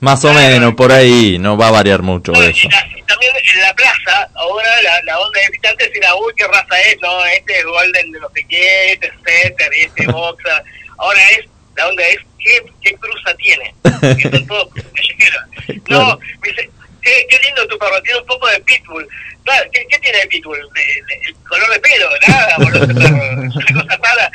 Más 0.00 0.24
o 0.24 0.32
menos, 0.32 0.74
por 0.74 0.92
ahí, 0.92 1.38
no 1.38 1.56
va 1.56 1.68
a 1.68 1.70
variar 1.72 2.02
mucho 2.02 2.32
No, 2.32 2.42
eso. 2.42 2.66
y, 2.66 2.70
la- 2.70 2.86
y 2.98 3.02
también 3.02 3.32
en 3.36 3.60
la 3.62 3.74
plaza, 3.74 4.28
ahora 4.34 4.69
la, 4.82 5.02
la 5.04 5.18
onda 5.18 5.40
de 5.40 5.46
visitantes 5.48 5.90
era, 5.94 6.14
uy, 6.16 6.32
qué 6.36 6.46
raza 6.46 6.80
es, 6.82 7.00
no, 7.00 7.24
este 7.26 7.58
es 7.58 7.64
Golden 7.64 8.12
de 8.12 8.20
no 8.20 8.30
sé 8.34 8.46
qué, 8.48 8.92
este 8.92 9.06
es 9.06 9.12
Setter, 9.24 9.72
este 9.74 10.02
es 10.02 10.08
Boxer. 10.08 10.64
Ahora 10.98 11.20
es, 11.30 11.46
la 11.76 11.88
onda 11.88 12.02
es, 12.04 12.18
¿qué, 12.38 12.64
qué 12.82 12.94
cruza 12.96 13.34
tiene? 13.36 13.74
Que 13.82 14.30
son 14.30 14.46
todos 14.46 14.68
callejeros. 14.74 15.44
No, 15.88 16.18
me 16.40 16.48
dice, 16.48 16.70
qué, 17.02 17.26
qué 17.28 17.38
lindo 17.44 17.66
tu 17.68 17.78
perro, 17.78 18.00
tiene 18.02 18.20
un 18.20 18.26
poco 18.26 18.46
de 18.48 18.60
pitbull. 18.60 19.08
Claro, 19.44 19.70
¿qué, 19.72 19.86
qué 19.88 19.98
tiene 19.98 20.18
de 20.18 20.26
pitbull? 20.26 20.58
El 20.58 21.34
color 21.48 21.70
de 21.70 21.80
pelo, 21.80 22.08
nada, 22.28 22.56
boludo, 22.58 22.84
ese 22.84 22.94
perro, 22.94 23.42
es 23.44 23.56
una 23.56 23.66
cosa 23.82 23.96
rara. 24.02 24.30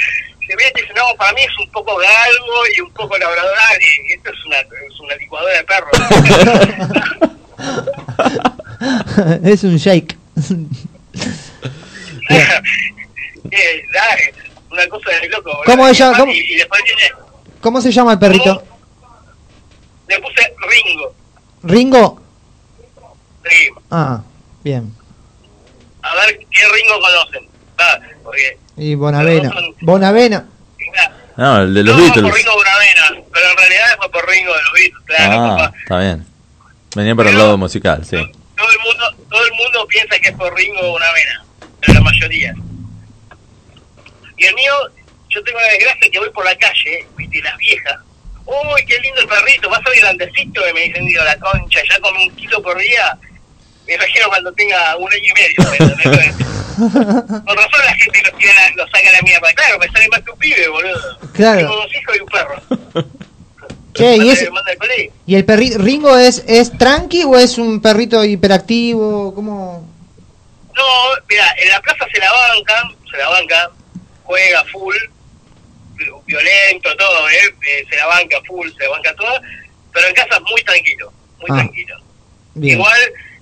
Se 0.47 0.55
ve 0.55 0.71
y 0.75 0.81
dice, 0.81 0.93
no, 0.95 1.15
para 1.15 1.33
mí 1.33 1.41
es 1.41 1.57
un 1.59 1.71
poco 1.71 1.95
galgo 1.97 2.67
y 2.75 2.81
un 2.81 2.93
poco 2.93 3.17
labrador, 3.17 3.53
y 3.81 4.13
esto 4.13 4.31
es 4.31 4.45
una, 4.45 4.59
es 4.59 4.99
una 4.99 5.15
licuadora 5.15 5.57
de 5.57 5.63
perros. 5.63 5.91
es 9.43 9.63
un 9.63 9.77
shake. 9.77 10.15
Eh, 13.51 13.83
dale, 13.93 14.33
una 14.71 14.87
cosa 14.87 15.11
de 15.11 15.29
loco. 15.29 15.51
boludo. 15.51 15.63
¿Cómo 15.65 15.87
Y 15.87 15.91
ella- 15.91 16.07
después- 16.07 16.19
cómo? 16.19 16.31
Y, 16.33 16.39
y 16.39 16.55
después 16.55 16.83
tiene, 16.83 17.01
¿Cómo 17.61 17.81
se 17.81 17.91
llama 17.91 18.13
el 18.13 18.19
perrito? 18.19 18.63
le 20.07 20.19
puse 20.19 20.53
Ringo. 20.67 21.15
¿Ringo? 21.63 22.21
Sí, 23.47 23.69
Ah, 23.91 24.21
bien. 24.63 24.91
a 26.01 26.15
ver 26.15 26.37
qué 26.39 26.67
Ringo 26.73 26.99
conocen. 26.99 27.47
Va, 27.79 27.99
porque 28.23 28.57
Y 28.77 28.95
Bonavena. 28.95 29.51
Son- 29.51 29.75
Bonavena. 29.81 30.47
No, 31.37 31.61
el 31.61 31.73
de 31.73 31.83
los 31.83 31.95
no, 31.97 32.03
Beatles. 32.03 32.23
por 32.25 32.33
Ringo 32.35 32.53
Bonavena, 32.55 33.23
pero 33.33 33.51
en 33.51 33.57
realidad 33.57 33.85
fue 33.97 34.09
por 34.11 34.27
Ringo 34.29 34.53
de 34.53 34.61
los 34.61 34.73
Beatles, 34.73 35.03
claro, 35.05 35.33
Ah, 35.33 35.57
papá. 35.57 35.77
está 35.83 35.99
bien. 35.99 36.25
Venía 36.95 37.15
para 37.15 37.29
el 37.29 37.37
lado 37.37 37.57
musical, 37.57 38.05
sí. 38.05 38.17
Todo 38.55 38.71
el 38.71 38.79
mundo, 38.79 39.25
todo 39.29 39.45
el 39.45 39.53
mundo 39.53 39.87
piensa 39.87 40.17
que 40.19 40.29
es 40.29 40.35
por 40.35 40.55
Ringo 40.55 40.91
Bonavena, 40.91 41.45
pero 41.81 41.93
la 41.93 42.01
mayoría. 42.01 42.53
Y 44.37 44.45
el 44.45 44.55
mío, 44.55 44.73
yo 45.29 45.43
tengo 45.43 45.59
la 45.59 45.71
desgracia 45.71 46.11
que 46.11 46.19
voy 46.19 46.29
por 46.29 46.45
la 46.45 46.55
calle, 46.55 47.07
viste, 47.17 47.41
las 47.41 47.57
viejas, 47.57 47.97
uy, 48.45 48.85
qué 48.85 48.99
lindo 48.99 49.21
el 49.21 49.27
perrito, 49.27 49.69
vas 49.69 49.81
a 49.85 49.89
ver 49.89 49.99
grandecito, 49.99 50.69
y 50.69 50.73
me 50.73 50.81
dicen, 50.81 51.05
digo, 51.05 51.23
la 51.23 51.37
concha, 51.39 51.81
ya 51.89 51.99
come 51.99 52.25
un 52.25 52.35
kilo 52.35 52.61
por 52.61 52.77
día, 52.77 53.17
me 53.87 53.93
imagino 53.95 54.27
cuando 54.27 54.53
tenga 54.53 54.97
un 54.97 55.11
año 55.11 55.23
y 55.23 55.33
medio. 55.33 56.35
Con 56.75 57.55
razón 57.55 57.85
la 57.85 57.95
gente 57.95 58.21
lo, 58.25 58.37
tira, 58.37 58.53
lo 58.75 58.85
saca 58.87 59.09
a 59.09 59.13
la 59.13 59.21
mierda, 59.21 59.53
claro, 59.53 59.79
me 59.79 59.87
sale 59.87 60.07
más 60.09 60.21
que 60.21 60.31
un 60.31 60.37
pibe, 60.37 60.67
boludo. 60.67 61.19
Claro. 61.33 61.59
Tengo 61.59 61.75
dos 61.75 61.95
hijos 61.95 62.15
y 62.15 62.19
un 62.19 62.27
perro. 62.27 62.61
Che, 63.95 64.17
¿y, 64.17 64.29
es, 64.29 64.41
el 64.41 64.49
colí. 64.77 65.09
¿y 65.25 65.35
el 65.35 65.45
perrito 65.45 65.77
Ringo 65.79 66.17
es, 66.17 66.43
es 66.47 66.77
tranqui 66.77 67.23
o 67.23 67.37
es 67.37 67.57
un 67.57 67.81
perrito 67.81 68.23
hiperactivo? 68.23 69.33
¿Cómo? 69.33 69.87
No, 70.75 70.83
mira, 71.29 71.45
en 71.57 71.69
la 71.69 71.81
plaza 71.81 72.05
se 72.13 72.19
la 72.19 72.31
banca, 72.31 72.91
se 73.09 73.17
la 73.17 73.29
banca, 73.29 73.71
juega 74.23 74.65
full, 74.65 74.95
violento, 76.25 76.95
todo, 76.97 77.29
¿eh? 77.29 77.55
Eh, 77.69 77.85
se 77.89 77.95
la 77.95 78.05
banca 78.07 78.37
full, 78.45 78.67
se 78.77 78.83
la 78.83 78.89
banca 78.89 79.15
toda, 79.15 79.41
pero 79.93 80.07
en 80.07 80.13
casa 80.13 80.35
es 80.35 80.41
muy 80.41 80.61
tranquilo, 80.63 81.13
muy 81.39 81.47
Ah. 81.51 81.55
tranquilo. 81.55 81.95
Bien. 82.55 82.75
Igual 82.75 82.99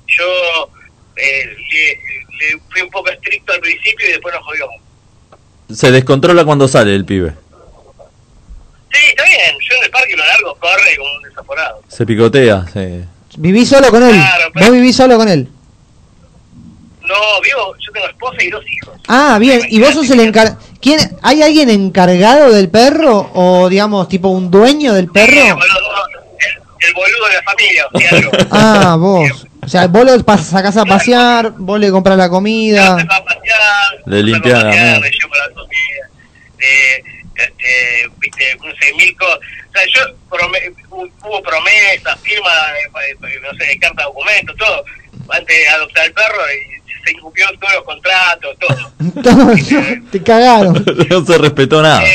yo 0.07 0.69
eh, 1.15 1.55
le, 1.71 1.99
le 2.37 2.59
fui 2.71 2.81
un 2.81 2.89
poco 2.91 3.09
estricto 3.09 3.53
al 3.53 3.59
principio 3.59 4.07
y 4.07 4.11
después 4.11 4.33
nos 4.35 4.43
jodió. 4.43 4.67
Se 5.71 5.91
descontrola 5.91 6.45
cuando 6.45 6.67
sale 6.67 6.93
el 6.93 7.05
pibe. 7.05 7.33
Sí, 8.93 8.99
está 9.09 9.23
bien, 9.23 9.55
yo 9.69 9.75
en 9.77 9.83
el 9.85 9.89
parque 9.91 10.15
lo 10.15 10.25
largo, 10.25 10.55
corre 10.59 10.95
como 10.97 11.13
un 11.15 11.21
desaforado. 11.23 11.81
Se 11.87 12.05
picotea. 12.05 12.65
sí. 12.73 13.03
¿Vivís 13.37 13.67
solo 13.69 13.89
con 13.89 14.03
él? 14.03 14.11
Claro, 14.13 14.51
pero- 14.53 14.65
¿Vos 14.67 14.75
vivís 14.75 14.95
solo 14.95 15.17
con 15.17 15.27
él? 15.27 15.49
No, 17.01 17.41
vivo, 17.43 17.75
yo 17.79 17.91
tengo 17.91 18.07
esposa 18.07 18.37
y 18.43 18.49
dos 18.49 18.63
hijos. 18.67 18.95
Ah, 19.07 19.37
bien. 19.39 19.61
¿Y 19.69 19.79
vos 19.81 19.93
sos 19.93 20.09
el 20.11 20.19
encargado? 20.21 20.57
¿Quién, 20.81 20.99
¿Hay 21.21 21.41
alguien 21.41 21.69
encargado 21.69 22.51
del 22.53 22.69
perro? 22.69 23.29
¿O, 23.33 23.67
digamos, 23.69 24.07
tipo 24.07 24.29
un 24.29 24.49
dueño 24.51 24.93
del 24.93 25.07
perro? 25.09 25.33
Boludo, 25.35 25.57
el, 26.39 26.87
el 26.87 26.93
boludo 26.93 27.27
de 27.27 27.33
la 27.35 27.43
familia, 27.43 27.85
o 27.91 27.99
sea, 27.99 28.19
yo. 28.21 28.29
Ah, 28.51 28.95
vos. 28.99 29.29
O 29.63 29.67
sea, 29.67 29.87
vos 29.87 30.05
lo 30.05 30.11
pas- 30.19 30.43
sacás 30.43 30.77
a 30.77 30.85
pasear, 30.85 31.51
vos 31.57 31.79
le 31.79 31.89
comprás 31.91 32.17
la 32.17 32.29
comida. 32.29 32.97
Le 34.05 34.23
limpia 34.23 34.53
la 34.57 34.63
pasear, 34.63 35.01
le 35.01 35.09
llevo 35.11 35.33
la 35.35 35.53
comida, 35.53 36.09
eh, 36.59 37.03
este, 37.35 38.09
viste, 38.17 38.55
no 38.63 38.71
sé, 38.75 38.93
mil 38.95 39.15
cosas. 39.17 39.39
O 39.69 39.71
sea, 39.73 39.85
yo 39.87 40.01
hu- 40.89 41.11
hubo 41.23 41.41
promesas, 41.43 42.19
firma, 42.21 42.49
eh, 42.77 43.11
eh, 43.11 43.39
no 43.41 43.57
sé, 43.57 43.79
carta 43.79 44.01
de 44.03 44.07
documentos, 44.07 44.55
todo, 44.57 44.85
antes 45.29 45.57
de 45.57 45.69
adoptar 45.69 46.05
el 46.05 46.13
perro 46.13 46.41
y 46.51 47.03
se 47.05 47.11
incumplió 47.11 47.47
todos 47.59 47.73
los 47.73 47.83
contratos, 47.83 48.57
todo. 48.59 48.93
Te 50.11 50.23
cagaron. 50.23 50.85
no 51.09 51.25
se 51.25 51.37
respetó 51.37 51.81
nada. 51.81 52.03
Eh, 52.05 52.13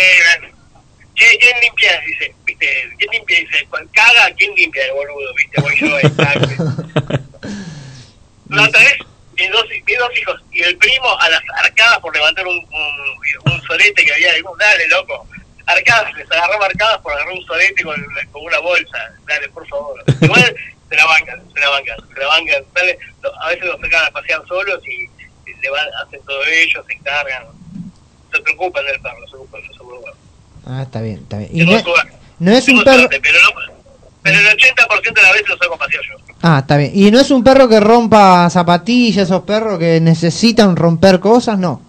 ¿quién 1.15 1.57
limpia? 1.62 2.01
Dice, 2.07 2.35
viste, 2.45 2.90
¿quién 2.99 3.11
limpia? 3.12 3.40
Dice, 3.40 3.66
"Cuando 3.69 3.90
caga, 3.93 4.31
¿quién 4.36 4.55
limpia 4.55 4.85
el 4.86 4.93
boludo? 4.93 5.35
Viste, 5.35 5.61
voy 5.61 5.77
yo, 5.78 5.99
exacto. 5.99 6.49
La 8.49 8.62
otra 8.65 8.81
vez, 8.81 8.95
mis 9.39 9.51
dos, 9.52 9.65
mis 9.86 9.98
dos 9.98 10.19
hijos 10.19 10.43
y 10.52 10.62
el 10.62 10.77
primo 10.77 11.19
a 11.20 11.28
las 11.31 11.43
arcadas 11.65 11.98
por 12.01 12.15
levantar 12.15 12.47
un, 12.47 12.56
un, 12.56 13.52
un 13.52 13.62
solete 13.62 14.05
que 14.05 14.12
había. 14.12 14.35
Digo, 14.35 14.56
dale, 14.59 14.89
loco. 14.89 15.27
Arcadas, 15.66 16.12
les 16.15 16.31
agarró 16.32 16.62
arcadas 16.62 16.98
por 16.98 17.12
agarrar 17.12 17.32
un 17.35 17.44
solete 17.47 17.82
con, 17.85 17.94
con 18.32 18.44
una 18.44 18.59
bolsa. 18.59 19.12
Dale, 19.27 19.48
por 19.51 19.66
favor. 19.69 20.02
Igual 20.20 20.56
se 20.89 20.97
la 20.97 21.05
bancan, 21.05 21.43
se 21.52 21.60
la 21.60 21.69
bancan, 21.69 21.97
se 22.12 22.20
la 22.20 22.27
bancan. 22.27 22.65
Dale, 22.74 22.98
a 23.40 23.48
veces 23.48 23.65
los 23.65 23.81
sacan 23.81 24.06
a 24.06 24.10
pasear 24.10 24.43
solos 24.48 24.81
y, 24.86 25.05
y 25.51 25.55
le 25.60 25.70
van, 25.70 25.86
hacen 26.05 26.20
todo 26.24 26.44
ellos, 26.44 26.85
se 26.86 26.94
encargan. 26.94 27.47
Se 28.32 28.40
preocupan 28.40 28.85
del 28.86 29.01
perro, 29.01 29.24
se 29.27 29.31
preocupan, 29.31 29.62
se 29.62 29.69
preocupan. 29.69 30.15
Ah, 30.66 30.82
está 30.82 31.01
bien, 31.01 31.20
está 31.23 31.39
bien. 31.39 31.51
Y 31.52 31.65
no, 31.65 31.77
es 32.52 32.69
un 32.69 32.85
perro... 32.85 32.98
suerte, 32.98 33.20
pero, 33.20 33.39
no, 33.43 33.78
pero 34.23 34.39
el 34.39 34.47
80% 34.47 35.12
de 35.12 35.23
las 35.23 35.32
veces 35.32 35.48
lo 35.48 35.56
saco 35.59 35.74
a 35.74 35.78
pasear 35.78 36.02
yo. 36.05 36.27
Ah, 36.43 36.59
está 36.60 36.77
bien. 36.77 36.93
¿Y 36.94 37.10
no 37.10 37.19
es 37.20 37.31
un 37.31 37.43
perro 37.43 37.69
que 37.69 37.81
rompa 37.81 38.48
zapatillas, 38.51 39.24
esos 39.24 39.43
perros 39.43 39.78
que 39.78 40.01
necesitan 40.01 40.77
romper 40.77 41.19
cosas? 41.20 41.59
No. 41.59 41.82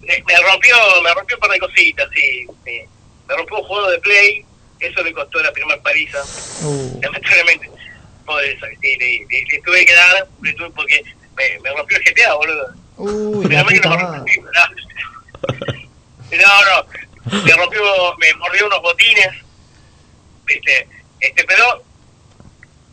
me, 0.00 0.22
me 0.26 0.36
rompió 0.50 0.74
me 1.04 1.14
rompió 1.14 1.36
un 1.36 1.40
par 1.40 1.50
de 1.50 1.58
cositas 1.60 2.08
sí, 2.14 2.46
me 2.64 3.36
rompió 3.36 3.58
un 3.58 3.64
juego 3.64 3.90
de 3.90 3.98
play 4.00 4.44
eso 4.80 5.02
le 5.02 5.12
costó 5.12 5.40
la 5.40 5.52
primera 5.52 5.80
paliza 5.82 6.18
Uh. 6.64 6.98
lamentablemente 7.02 7.70
Pobre, 8.26 8.58
sí, 8.80 8.96
le, 8.98 9.26
le- 9.28 9.44
le 9.52 9.60
tuve 9.64 9.84
que 9.86 9.94
dar 9.94 10.26
le 10.42 10.52
tuve 10.54 10.70
porque 10.70 11.02
me, 11.36 11.60
me 11.62 11.70
rompió 11.76 11.96
el 11.98 12.02
GTA 12.04 12.34
boludo 12.34 12.66
Uy, 12.96 13.46
la 13.48 13.64
puta 13.64 13.88
madre. 13.88 14.06
rompió, 14.16 14.42
no, 16.30 16.38
no, 16.64 17.42
me 17.44 17.52
rompió, 17.52 17.80
me 18.18 18.34
mordió 18.34 18.66
unos 18.66 18.82
botines, 18.82 19.28
viste, 20.46 20.88
este, 21.20 21.44
pero 21.44 21.82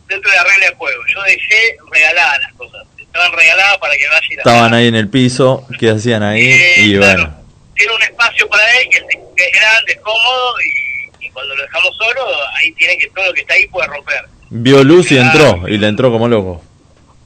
dentro 0.08 0.30
de 0.30 0.36
la 0.36 0.44
regla 0.44 0.66
del 0.66 0.74
juego, 0.74 1.02
yo 1.14 1.22
dejé 1.22 1.76
regaladas 1.92 2.40
las 2.40 2.52
cosas, 2.54 2.86
estaban 2.98 3.32
regaladas 3.32 3.78
para 3.78 3.94
que 3.96 4.08
vaya 4.08 4.26
y 4.28 4.34
las 4.36 4.46
Estaban 4.46 4.74
ahí 4.74 4.86
en 4.88 4.94
el 4.94 5.08
piso. 5.08 5.66
¿Qué 5.78 5.90
hacían 5.90 6.22
ahí? 6.22 6.50
Y 6.78 6.96
bueno. 6.96 7.34
tiene 7.76 7.94
un 7.94 8.02
espacio 8.02 8.48
para 8.48 8.62
él 8.78 8.88
que 8.90 8.98
es, 8.98 9.04
que 9.36 9.44
es 9.44 9.52
grande, 9.52 9.92
es 9.92 10.00
cómodo 10.00 10.54
y, 10.60 11.26
y 11.26 11.30
cuando 11.30 11.54
lo 11.54 11.62
dejamos 11.62 11.96
solo, 11.96 12.20
ahí 12.56 12.72
tiene 12.72 12.96
que 12.98 13.08
todo 13.10 13.26
lo 13.26 13.32
que 13.34 13.42
está 13.42 13.54
ahí 13.54 13.66
puede 13.68 13.86
romper. 13.86 14.24
Vio 14.50 14.82
luz 14.82 15.12
y 15.12 15.18
entró. 15.18 15.68
Y 15.68 15.76
le 15.76 15.88
entró 15.88 16.10
como 16.10 16.26
loco. 16.26 16.62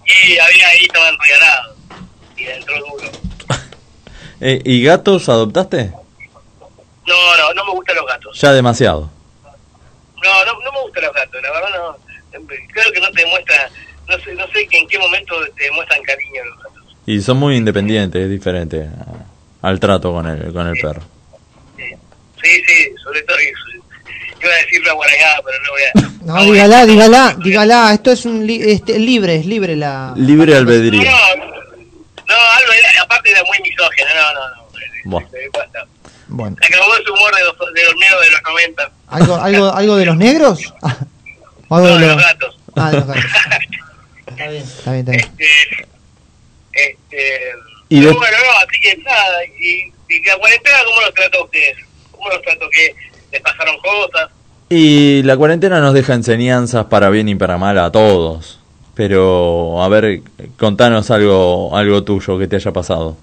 Y 0.04 0.38
había 0.38 0.68
ahí, 0.68 0.84
estaban 0.84 1.16
regalados 1.18 1.76
y 2.36 2.44
le 2.44 2.56
entró 2.56 2.78
duro. 2.78 3.10
Eh, 4.44 4.60
¿Y 4.64 4.82
gatos 4.82 5.28
adoptaste? 5.28 5.92
No, 7.06 7.36
no, 7.36 7.54
no 7.54 7.64
me 7.64 7.70
gustan 7.74 7.94
los 7.94 8.06
gatos. 8.06 8.40
Ya 8.40 8.50
demasiado. 8.50 9.08
No, 10.20 10.44
no, 10.44 10.52
no 10.64 10.72
me 10.72 10.80
gustan 10.80 11.04
los 11.04 11.12
gatos, 11.12 11.40
la 11.40 11.52
verdad 11.52 11.68
no. 11.76 11.96
Creo 12.72 12.92
que 12.92 13.00
no 13.00 13.10
te 13.12 13.20
demuestra, 13.22 13.70
no 14.08 14.18
sé, 14.18 14.34
no 14.34 14.46
sé 14.48 14.66
en 14.70 14.88
qué 14.88 14.98
momento 14.98 15.34
te 15.56 15.64
demuestran 15.64 16.02
cariño 16.02 16.44
los 16.44 16.58
gatos. 16.58 16.96
Y 17.06 17.20
son 17.20 17.36
muy 17.38 17.56
independientes, 17.56 18.22
es 18.24 18.30
diferente 18.30 18.88
al 19.62 19.78
trato 19.80 20.12
con 20.12 20.26
el, 20.26 20.52
con 20.52 20.66
el 20.66 20.80
perro. 20.80 21.02
Sí, 21.76 22.60
sí, 22.66 22.88
sobre 23.02 23.22
todo 23.22 23.36
eso. 23.38 23.84
Iba 24.40 24.50
a 24.52 24.56
decir 24.56 24.84
la 24.84 24.92
guarayada, 24.94 25.40
pero 25.44 25.58
no 25.62 25.70
voy 25.70 25.82
a... 25.82 26.12
No, 26.22 26.44
dígala, 26.44 26.86
dígala, 26.86 27.36
dígala. 27.42 27.92
Esto 27.94 28.12
es 28.12 28.24
un 28.24 28.46
li- 28.46 28.62
este, 28.70 28.96
libre, 28.98 29.36
es 29.36 29.46
libre 29.46 29.74
la. 29.76 30.12
Libre 30.16 30.54
albedrío. 30.56 31.02
No, 31.02 31.08
no, 31.08 32.72
era, 32.72 33.02
aparte 33.02 33.30
era 33.30 33.42
muy 33.44 33.58
misógena, 33.60 34.10
no, 34.14 34.34
no, 34.34 35.20
no. 35.20 35.28
Basta. 35.52 35.84
Bueno, 36.28 36.56
Acabó 36.64 36.94
ese 36.96 37.10
humor 37.10 37.34
de 37.34 37.44
los, 37.44 37.74
de 37.74 37.84
los 37.84 37.94
negros 37.96 38.20
de 38.24 38.30
los 38.30 38.42
90. 38.44 38.90
¿algo, 39.08 39.34
algo, 39.36 39.72
algo 39.72 39.96
de 39.96 40.06
los 40.06 40.16
negros? 40.16 40.60
O 41.74 41.78
No, 41.80 41.86
de 41.86 41.92
de 41.94 41.98
los- 42.00 42.08
los 42.16 42.24
gatos. 42.24 42.58
Ah, 42.76 42.90
de 42.90 42.96
los 42.98 43.06
gatos. 43.06 43.24
Está 44.26 44.48
bien, 44.48 44.62
está 44.62 44.92
bien, 44.92 45.08
está 45.08 45.12
bien. 45.12 45.24
Este, 45.38 45.88
este, 46.72 47.52
Y 47.88 48.00
pero 48.00 48.10
de- 48.12 48.16
bueno, 48.16 48.36
no, 48.38 48.58
así 48.58 48.80
que 48.80 48.96
nada, 48.98 49.44
y, 49.58 49.92
y 50.14 50.22
la 50.24 50.36
cuarentena, 50.38 50.76
¿cómo 50.84 51.00
los 51.02 51.14
trató 51.14 51.38
a 51.40 51.44
ustedes? 51.44 51.76
¿Cómo 52.10 52.28
los 52.30 52.42
trató? 52.42 52.68
que 52.70 52.94
les 53.32 53.40
pasaron 53.42 53.76
cosas? 53.78 54.30
Y 54.70 55.22
la 55.24 55.36
cuarentena 55.36 55.80
nos 55.80 55.92
deja 55.94 56.14
enseñanzas 56.14 56.86
para 56.86 57.10
bien 57.10 57.28
y 57.28 57.34
para 57.34 57.58
mal 57.58 57.78
a 57.78 57.90
todos. 57.92 58.58
Pero, 58.94 59.82
a 59.82 59.88
ver, 59.88 60.20
contanos 60.58 61.10
algo, 61.10 61.76
algo 61.76 62.04
tuyo 62.04 62.38
que 62.38 62.46
te 62.48 62.56
haya 62.56 62.72
pasado. 62.72 63.16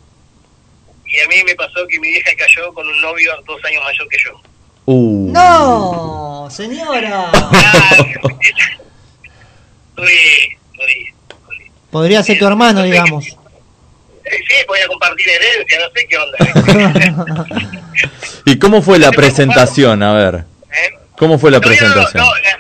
Y 1.06 1.20
a 1.22 1.28
mí 1.28 1.44
me 1.46 1.56
pasó 1.56 1.86
que 1.88 2.00
mi 2.00 2.08
vieja 2.10 2.32
cayó 2.38 2.72
con 2.74 2.88
un 2.88 3.02
novio 3.02 3.32
dos 3.48 3.64
años 3.66 3.84
mayor 3.84 4.08
que 4.10 4.18
yo. 4.24 4.42
Uh. 4.92 5.32
No, 5.32 6.48
señora. 6.50 7.32
Podría 11.92 12.24
ser 12.24 12.40
tu 12.40 12.48
hermano, 12.48 12.82
digamos. 12.82 13.28
Eh, 13.28 13.36
Sí, 14.48 14.56
podía 14.68 14.88
compartir 14.88 15.28
herencia, 15.30 15.80
no 15.80 15.90
sé 15.94 16.08
qué 16.08 16.18
onda. 16.18 16.38
¿Y 18.46 18.58
cómo 18.58 18.82
fue 18.82 18.98
la 18.98 19.12
presentación? 19.12 20.02
A 20.02 20.14
ver. 20.14 20.46
¿Cómo 21.18 21.38
fue 21.38 21.52
la 21.52 21.60
presentación? 21.60 22.24
no, 22.24 22.36
eh, 22.38 22.56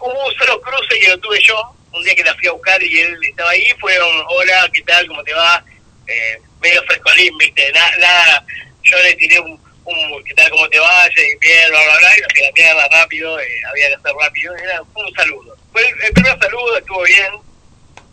hubo 0.00 0.26
un 0.26 0.34
solo 0.34 0.60
cruce 0.60 1.00
que 1.00 1.08
lo 1.08 1.18
tuve 1.18 1.40
yo, 1.42 1.60
un 1.92 2.02
día 2.04 2.14
que 2.14 2.24
la 2.24 2.34
fui 2.34 2.46
a 2.46 2.52
buscar 2.52 2.80
y 2.80 2.98
él 2.98 3.16
estaba 3.28 3.50
ahí, 3.50 3.66
fueron, 3.80 4.08
hola, 4.28 4.68
¿qué 4.72 4.82
tal? 4.82 5.06
¿Cómo 5.08 5.22
te 5.24 5.32
va? 5.32 5.64
Eh, 6.06 6.40
medio 6.60 6.82
frescolín, 6.84 7.36
¿viste? 7.38 7.72
Nada, 7.72 7.90
nada, 7.98 8.44
yo 8.82 8.96
le 9.02 9.14
tiré 9.14 9.40
un, 9.40 9.65
un, 9.86 10.24
¿qué 10.24 10.34
tal? 10.34 10.50
¿Cómo 10.50 10.68
te 10.68 10.78
va? 10.78 11.06
Y 11.08 11.38
bien, 11.38 11.70
bla, 11.70 11.82
bla, 11.82 11.98
bla, 11.98 12.18
y 12.18 12.20
nos 12.20 12.54
mierda 12.54 12.88
rápido, 12.88 13.40
eh, 13.40 13.60
había 13.70 13.88
que 13.88 13.94
hacer 13.94 14.12
rápido, 14.20 14.56
era 14.56 14.82
un 14.82 15.14
saludo. 15.14 15.56
Fue 15.72 15.86
el, 15.86 16.04
el 16.04 16.12
primer 16.12 16.38
saludo, 16.38 16.78
estuvo 16.78 17.02
bien, 17.02 17.32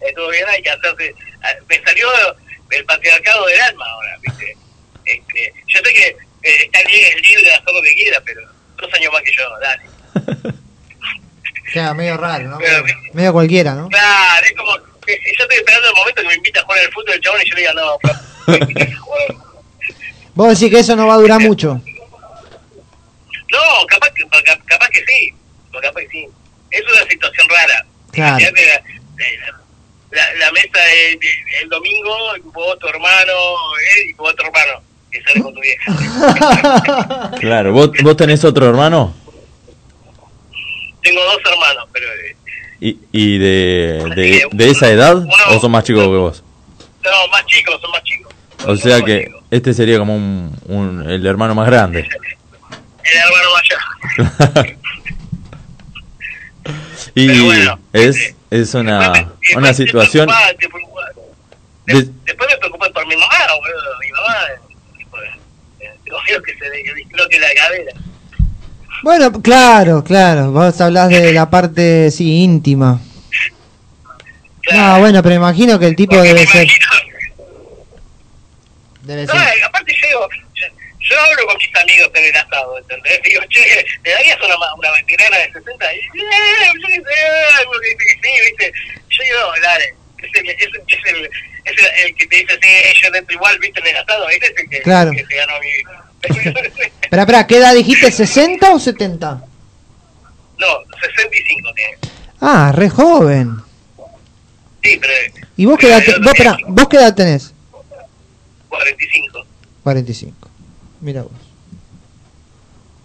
estuvo 0.02 0.30
bien, 0.30 0.46
hay 0.48 0.62
que 0.62 0.70
hacerse, 0.70 1.16
ah, 1.42 1.54
me 1.68 1.84
salió 1.84 2.08
el 2.70 2.86
patriarcado 2.86 3.46
del 3.48 3.62
alma 3.62 3.86
ahora, 3.86 4.18
¿viste? 4.22 4.58
Este, 5.06 5.54
yo 5.68 5.80
sé 5.84 5.94
que 5.94 6.08
eh, 6.44 6.64
está 6.66 6.82
libre, 6.84 7.10
es 7.10 7.30
libre 7.30 7.44
de 7.44 7.54
hacer 7.54 7.74
lo 7.74 7.82
que 7.82 7.94
quiera, 7.94 8.22
pero 8.22 8.42
dos 8.78 8.94
años 8.94 9.14
más 9.14 9.22
que 9.24 9.32
yo, 9.34 9.60
dale. 9.60 9.84
Medio 11.96 12.18
raro, 12.18 12.44
¿no? 12.50 12.60
Medio 13.14 13.34
cualquiera, 13.34 13.74
¿no? 13.74 13.90
Claro, 13.90 14.46
es 14.46 14.54
como, 14.54 14.78
yo 14.78 14.84
estoy 15.08 15.58
esperando 15.58 15.90
el 15.90 15.96
momento 15.96 16.22
que 16.22 16.28
me 16.28 16.36
invita 16.36 16.60
a 16.60 16.64
jugar 16.64 16.80
al 16.80 16.94
fútbol 16.94 17.14
el 17.14 17.22
chabón 17.22 17.42
y 17.42 17.50
yo 17.50 17.56
le 17.56 17.62
diga, 17.62 17.74
no, 17.74 17.98
flaco, 18.00 18.22
Vos 20.36 20.48
decís 20.60 20.74
que 20.74 20.80
eso 20.80 20.96
no 20.96 21.08
va 21.08 21.14
a 21.16 21.18
durar 21.18 21.40
mucho. 21.42 21.80
no, 23.52 23.86
capaz 23.88 24.10
que, 24.14 24.24
capaz, 24.66 24.90
que 24.90 25.00
sí, 25.06 25.34
capaz 25.82 26.00
que 26.02 26.08
sí. 26.10 26.28
Es 26.72 26.82
una 26.92 27.08
situación 27.10 27.48
rara. 27.50 27.86
Claro. 28.12 28.38
La, 28.40 30.22
la, 30.22 30.34
la 30.46 30.52
mesa 30.52 30.80
de- 30.80 31.18
de- 31.18 31.62
el 31.64 31.70
domingo, 31.70 32.16
vos, 32.46 32.78
tu 32.80 32.88
hermano, 32.88 33.32
él 33.98 34.10
y 34.10 34.14
vos, 34.14 34.32
otro 34.34 34.46
hermano, 34.48 34.82
que 35.12 35.22
sale 35.24 35.42
con 35.42 35.54
tu 35.54 35.62
vieja. 35.62 37.32
Claro, 37.40 37.74
¿vos, 37.74 37.92
vos 38.04 38.16
tenés 38.18 38.44
otro 38.44 38.68
hermano? 38.68 39.14
tengo 41.02 41.22
dos 41.26 41.38
hermanos, 41.52 41.90
pero 41.92 42.06
eh, 42.14 42.36
¿Y, 42.80 42.98
y 43.12 43.38
de, 43.38 44.04
de, 44.16 44.48
de 44.52 44.70
esa 44.70 44.90
edad 44.90 45.18
o 45.50 45.60
son 45.60 45.72
más 45.72 45.84
chicos 45.84 46.04
que 46.04 46.08
vos? 46.10 46.44
no, 47.04 47.28
más 47.30 47.46
chicos, 47.46 47.80
son 47.82 47.92
más 47.92 48.04
chicos. 48.04 48.34
O 48.66 48.76
sea 48.78 49.02
que 49.02 49.30
este 49.56 49.74
sería 49.74 49.98
como 50.00 50.16
un, 50.16 50.56
un- 50.66 51.10
el 51.10 51.26
hermano 51.26 51.54
más 51.56 51.68
grande. 51.68 52.00
El 52.00 53.18
hermano 53.18 53.50
mayor. 53.56 54.78
Y 57.16 57.42
bueno, 57.42 57.78
es, 57.92 58.34
es 58.50 58.74
una, 58.74 59.30
una 59.56 59.74
situación... 59.74 60.28
Preocupante. 60.58 61.22
de- 61.86 62.10
Después 62.26 62.50
me 62.50 62.58
preocupé 62.58 62.90
por 62.92 63.06
mi 63.08 63.16
mamá, 63.16 63.36
boludo. 63.60 64.00
Mi 64.02 64.12
mamá, 64.12 64.36
eh, 64.50 65.06
pues, 65.12 65.24
eh, 65.82 66.00
miedo 66.28 66.42
que 66.42 66.58
se 66.58 66.70
le 66.70 66.94
disloque 66.96 67.40
la 67.40 67.48
cadera. 67.56 67.92
Bueno, 69.04 69.32
claro, 69.44 70.04
claro. 70.04 70.52
Vos 70.52 70.80
hablás 70.82 71.10
de 71.10 71.34
la 71.34 71.50
parte, 71.50 72.10
sí, 72.10 72.42
íntima. 72.44 73.00
No, 74.74 75.00
bueno, 75.00 75.22
pero 75.22 75.36
imagino 75.36 75.78
que 75.78 75.88
el 75.88 75.96
tipo 75.96 76.16
debe 76.20 76.48
ser. 76.48 76.68
Debe 79.04 79.26
No, 79.26 79.34
ser. 79.34 79.58
eh, 79.58 79.64
aparte 79.64 79.94
yo 80.02 80.08
digo, 80.08 80.30
yo, 80.56 80.66
yo 81.00 81.20
hablo 81.20 81.46
con 81.48 81.58
mis 81.58 81.76
amigos 81.76 82.10
en 82.16 82.24
el 82.26 82.36
asado, 82.36 82.78
¿entendés? 82.78 83.22
Digo, 83.24 83.42
che, 83.50 83.86
¿le 84.04 84.12
darías 84.12 84.38
una, 84.42 84.56
una 84.76 84.92
veterana 84.92 85.38
de 85.38 85.52
60? 85.54 85.94
Y, 85.94 85.98
eh, 85.98 86.02
yo 86.82 86.88
qué 86.88 86.96
sé, 86.96 87.02
dice 87.82 87.98
que 87.98 88.14
sí, 88.14 88.32
¿viste? 88.50 88.74
Yo 89.10 89.24
digo, 89.24 89.62
dale, 89.62 89.94
es 90.20 90.32
el, 90.34 90.50
es, 90.50 90.62
el- 90.62 90.84
es, 90.88 91.06
el, 91.06 91.26
es 91.26 91.78
el, 91.78 92.06
el 92.08 92.16
que 92.16 92.28
te 92.28 92.36
dice, 92.38 92.60
sí, 92.62 93.00
yo 93.02 93.12
dentro 93.12 93.36
igual, 93.36 93.60
¿viste? 93.60 93.80
En 93.82 93.88
el 93.88 93.98
asado, 93.98 94.30
ese 94.30 94.46
es 94.46 94.54
el 94.58 94.70
que, 94.70 94.82
Claro. 94.82 95.12
que 95.12 95.26
se 95.26 95.36
ganó 95.36 95.54
mi... 95.60 95.70
Espera, 96.24 97.24
espera, 97.24 97.48
¿qué 97.48 97.58
edad 97.58 97.74
dijiste? 97.76 98.08
¿60 98.08 98.60
o 98.74 98.80
70? 98.80 99.44
no, 100.58 100.68
65 101.02 101.74
tiene. 101.76 101.98
Ah, 102.40 102.72
re 102.74 102.90
joven. 102.90 103.58
Sí, 104.82 104.98
pero 105.02 105.14
¿Y 105.58 105.66
vos 105.66 105.78
qué 105.78 105.88
edad, 105.88 106.02
te- 106.04 106.18
vos, 106.20 106.34
¿vos 106.68 106.88
qué 106.90 106.98
edad 106.98 107.14
tenés? 107.14 107.53
45. 108.78 109.46
45. 109.84 110.50
Mira 111.02 111.22
vos. 111.24 111.32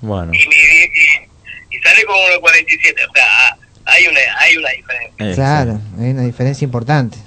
Bueno, 0.00 0.32
Y, 0.32 0.38
mi, 0.48 0.54
y, 0.54 1.76
y 1.76 1.80
sale 1.82 2.04
como 2.04 2.24
unos 2.24 2.38
47, 2.38 3.04
o 3.04 3.12
sea, 3.14 3.58
hay 3.84 4.06
una, 4.06 4.20
hay 4.38 4.56
una 4.56 4.70
diferencia. 4.70 5.30
eh, 5.30 5.34
Claro, 5.34 5.80
hay 5.98 6.10
una 6.10 6.22
diferencia 6.22 6.64
importante. 6.64 7.18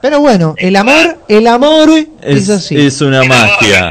Pero 0.00 0.20
bueno, 0.20 0.54
el 0.58 0.76
amor, 0.76 1.18
el 1.28 1.46
amor 1.46 1.88
es, 2.22 2.42
es 2.42 2.50
así. 2.50 2.86
es 2.86 3.00
una 3.00 3.22
magia. 3.24 3.88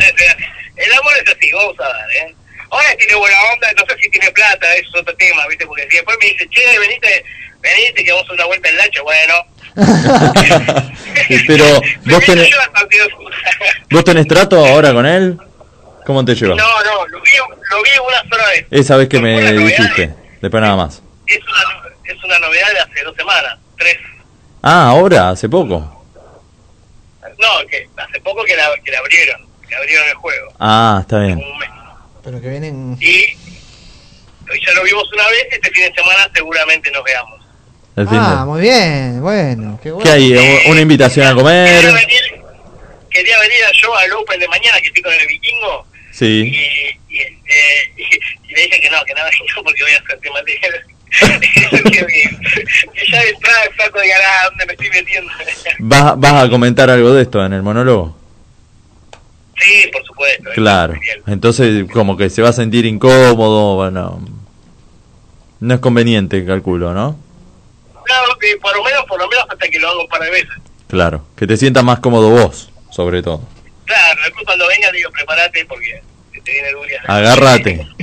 El 0.75 0.93
amor 0.93 1.13
es 1.25 1.33
así, 1.35 1.51
vamos 1.51 1.75
a 1.79 1.83
ver, 1.83 2.29
¿eh? 2.31 2.35
Ahora 2.69 2.95
tiene 2.97 3.15
buena 3.15 3.35
onda, 3.53 3.67
no 3.77 3.85
sé 3.85 4.01
si 4.01 4.09
tiene 4.09 4.31
plata, 4.31 4.73
eso 4.75 4.89
es 4.89 5.01
otro 5.01 5.15
tema, 5.17 5.45
¿viste? 5.47 5.65
Porque 5.67 5.87
si 5.89 5.95
después 5.97 6.17
me 6.21 6.27
dice, 6.29 6.47
che, 6.49 6.79
venite, 6.79 7.23
venite 7.61 8.03
que 8.03 8.11
vamos 8.11 8.25
a 8.25 8.27
dar 8.29 8.35
una 8.37 8.45
vuelta 8.45 8.69
en 8.69 8.77
lancha, 8.77 9.01
bueno. 9.03 9.33
Pero 11.47 11.65
vos 12.05 12.25
tenés, 12.25 12.49
vos 13.91 14.03
tenés 14.03 14.27
trato 14.27 14.63
ahora 14.65 14.93
con 14.93 15.05
él. 15.05 15.37
¿Cómo 16.05 16.23
te 16.25 16.35
llevas? 16.35 16.57
No, 16.57 16.83
no, 16.83 17.07
lo 17.07 17.21
vi, 17.21 17.31
lo 17.71 17.81
vi 17.81 17.89
una 18.05 18.29
sola 18.29 18.47
vez. 18.49 18.65
Esa 18.69 18.97
vez 18.97 19.07
que 19.07 19.19
me 19.19 19.53
dijiste. 19.53 20.13
Después 20.41 20.61
nada 20.61 20.75
más. 20.75 21.01
Es 21.25 21.39
una, 21.39 21.63
es 22.03 22.23
una 22.23 22.39
novedad 22.39 22.71
de 22.73 22.79
hace 22.79 23.03
dos 23.03 23.15
semanas, 23.15 23.57
tres. 23.77 23.97
Ah, 24.61 24.89
ahora, 24.89 25.29
hace 25.29 25.47
poco. 25.47 26.05
No, 27.39 27.67
que 27.69 27.87
hace 27.97 28.19
poco 28.21 28.43
que 28.43 28.55
la, 28.55 28.69
que 28.83 28.91
la 28.91 28.99
abrieron, 28.99 29.47
que 29.67 29.75
abrieron 29.75 30.07
el 30.09 30.15
juego. 30.15 30.53
Ah, 30.59 30.99
está 31.01 31.19
bien. 31.19 31.37
Un 31.37 31.57
mes. 31.57 31.69
Pero 32.23 32.41
que 32.41 32.49
vienen. 32.49 32.97
Y 32.99 33.25
ya 34.65 34.73
lo 34.73 34.83
vimos 34.83 35.03
una 35.13 35.27
vez, 35.29 35.47
este 35.51 35.69
fin 35.71 35.83
de 35.85 35.93
semana 35.93 36.29
seguramente 36.33 36.91
nos 36.91 37.03
veamos. 37.03 37.42
El 37.95 38.07
fin 38.07 38.17
Ah, 38.19 38.39
de... 38.39 38.45
muy 38.45 38.61
bien, 38.61 39.21
bueno, 39.21 39.79
qué 39.83 39.91
bueno. 39.91 40.03
¿Qué 40.03 40.09
hay? 40.11 40.33
¿U- 40.33 40.71
¿Una 40.71 40.81
invitación 40.81 41.25
a 41.27 41.29
Quería 41.29 41.43
comer? 41.43 41.85
venir, 41.85 42.21
quería 43.09 43.39
venir 43.39 43.57
yo 43.81 43.95
al 43.95 44.11
Open 44.13 44.39
de 44.39 44.47
mañana, 44.47 44.79
que 44.81 44.87
estoy 44.87 45.03
con 45.03 45.13
el 45.13 45.27
vikingo, 45.27 45.85
Sí. 46.11 46.25
y, 46.25 47.15
y, 47.15 47.19
eh, 47.19 47.33
y, 47.97 48.03
y 48.51 48.55
le 48.55 48.61
dije 48.63 48.81
que 48.81 48.89
no, 48.89 48.97
que 49.05 49.13
nada, 49.13 49.29
no, 49.57 49.63
porque 49.63 49.83
voy 49.83 49.91
a 49.93 49.97
hacer 49.99 50.19
tema 50.21 50.41
de... 50.41 50.59
que, 51.91 51.91
que 51.91 53.11
ya 53.11 53.21
de 53.21 53.29
entrada 53.29 53.59
saco 53.77 53.99
de 53.99 54.07
ganar 54.07 54.49
dónde 54.49 54.65
me 54.65 54.73
estoy 54.73 54.89
metiendo. 54.89 55.31
¿Vas, 55.77 56.19
¿Vas 56.19 56.43
a 56.45 56.49
comentar 56.49 56.89
algo 56.89 57.13
de 57.13 57.21
esto 57.21 57.45
en 57.45 57.53
el 57.53 57.61
monólogo? 57.61 58.17
sí, 59.61 59.87
por 59.93 60.03
supuesto. 60.03 60.49
Claro. 60.55 60.95
Entonces, 61.27 61.85
como 61.93 62.17
que 62.17 62.29
se 62.31 62.41
va 62.41 62.49
a 62.49 62.53
sentir 62.53 62.85
incómodo, 62.87 63.75
bueno. 63.75 64.25
No 65.59 65.73
es 65.75 65.79
conveniente, 65.79 66.43
calculo, 66.45 66.93
¿no? 66.95 67.15
No, 68.07 68.37
que 68.39 68.57
por 68.57 68.75
lo 68.75 68.83
menos, 68.83 69.03
por 69.07 69.19
lo 69.19 69.27
menos 69.27 69.45
hasta 69.49 69.67
que 69.69 69.79
lo 69.79 69.89
hago 69.89 70.01
un 70.01 70.07
par 70.07 70.21
de 70.21 70.29
veces. 70.31 70.49
Claro. 70.87 71.25
Que 71.35 71.47
te 71.47 71.57
sientas 71.57 71.83
más 71.83 71.99
cómodo 71.99 72.29
vos, 72.29 72.69
sobre 72.91 73.21
todo. 73.23 73.41
Claro, 73.85 74.19
después 74.25 74.45
cuando 74.45 74.67
venga 74.67 74.91
digo, 74.91 75.09
prepárate 75.11 75.65
porque 75.65 76.01
se 76.33 76.41
te 76.41 76.51
viene 76.51 76.71
dura. 76.71 77.01
Agárrate. 77.07 77.87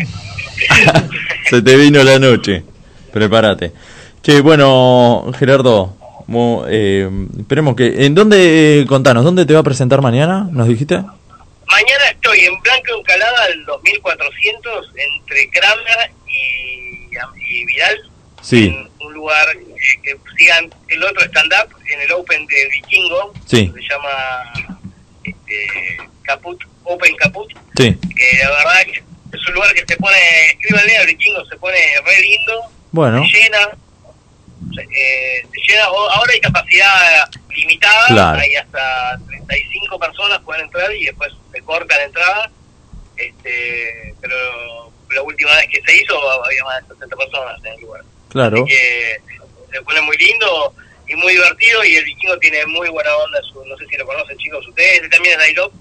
Se 1.48 1.62
te 1.62 1.76
vino 1.76 2.02
la 2.04 2.18
noche. 2.18 2.62
Prepárate. 3.12 3.72
Che, 4.22 4.40
bueno, 4.42 5.32
Gerardo, 5.38 5.96
mo- 6.26 6.64
eh, 6.68 7.08
esperemos 7.38 7.74
que... 7.74 8.04
¿En 8.04 8.14
dónde, 8.14 8.80
eh, 8.82 8.86
contanos, 8.86 9.24
dónde 9.24 9.46
te 9.46 9.54
va 9.54 9.60
a 9.60 9.64
presentar 9.64 10.02
mañana? 10.02 10.46
¿Nos 10.52 10.68
dijiste? 10.68 10.96
Mañana 10.96 12.04
estoy 12.10 12.40
en 12.40 12.60
Blanco 12.60 12.98
Encalada, 12.98 13.46
el 13.46 13.64
2400, 13.64 14.86
entre 14.96 15.48
Kramer 15.50 16.10
y, 16.28 17.08
y 17.50 17.64
Vidal, 17.64 17.96
Sí, 18.42 18.74
un 19.00 19.12
lugar 19.14 19.46
eh, 19.80 20.00
que 20.02 20.16
sigan 20.36 20.70
el 20.88 21.02
otro 21.04 21.22
stand-up 21.24 21.74
en 21.92 22.00
el 22.00 22.12
Open 22.12 22.46
de 22.46 22.68
Vikingo, 22.70 23.32
Sí. 23.46 23.72
se 23.74 23.80
llama 23.88 24.52
este, 25.24 25.98
Caput, 26.22 26.62
Open 26.84 27.14
Caput, 27.16 27.50
sí. 27.76 27.96
que 28.16 28.38
la 28.44 28.50
verdad 28.50 28.82
que 28.92 29.02
es 29.36 29.46
un 29.48 29.54
lugar 29.54 29.72
que 29.74 29.84
se 29.86 29.96
pone, 29.96 30.16
escríbanle 30.52 30.96
al 30.98 31.06
Vikingo, 31.06 31.44
se 31.46 31.56
pone 31.56 31.78
re 32.04 32.20
lindo, 32.20 32.62
Bueno, 32.92 33.22
se 33.24 33.38
llena, 33.38 33.58
eh, 34.92 35.46
se 35.52 35.60
llena, 35.72 35.84
ahora 35.84 36.32
hay 36.32 36.40
capacidad 36.40 37.30
limitada, 37.54 38.06
Claro. 38.08 38.38
hay 38.40 38.54
hasta 38.56 39.18
35 39.26 39.98
personas 39.98 40.40
pueden 40.40 40.62
entrar 40.64 40.92
y 40.94 41.06
después 41.06 41.32
se 41.52 41.60
corta 41.62 41.96
la 41.96 42.04
entrada, 42.04 42.50
este, 43.16 44.14
pero 44.20 44.92
la 45.10 45.22
última 45.22 45.54
vez 45.56 45.66
que 45.68 45.82
se 45.82 45.96
hizo 46.02 46.44
había 46.44 46.64
más 46.64 46.88
de 46.88 46.94
60 46.94 47.16
personas 47.16 47.58
en 47.64 47.72
el 47.74 47.80
lugar. 47.80 48.02
claro. 48.28 48.64
Así 48.64 48.72
que 48.74 49.16
se 49.72 49.82
pone 49.82 50.00
muy 50.02 50.16
lindo 50.16 50.74
y 51.08 51.14
muy 51.16 51.32
divertido 51.32 51.84
y 51.84 51.96
el 51.96 52.04
vikingo 52.04 52.38
tiene 52.38 52.64
muy 52.66 52.88
buena 52.88 53.10
onda, 53.16 53.38
su- 53.52 53.64
no 53.64 53.76
sé 53.76 53.86
si 53.90 53.96
lo 53.96 54.06
conocen 54.06 54.36
chicos 54.38 54.66
ustedes, 54.68 55.02
él 55.02 55.10
también 55.10 55.34
es 55.34 55.38
Dailop, 55.38 55.72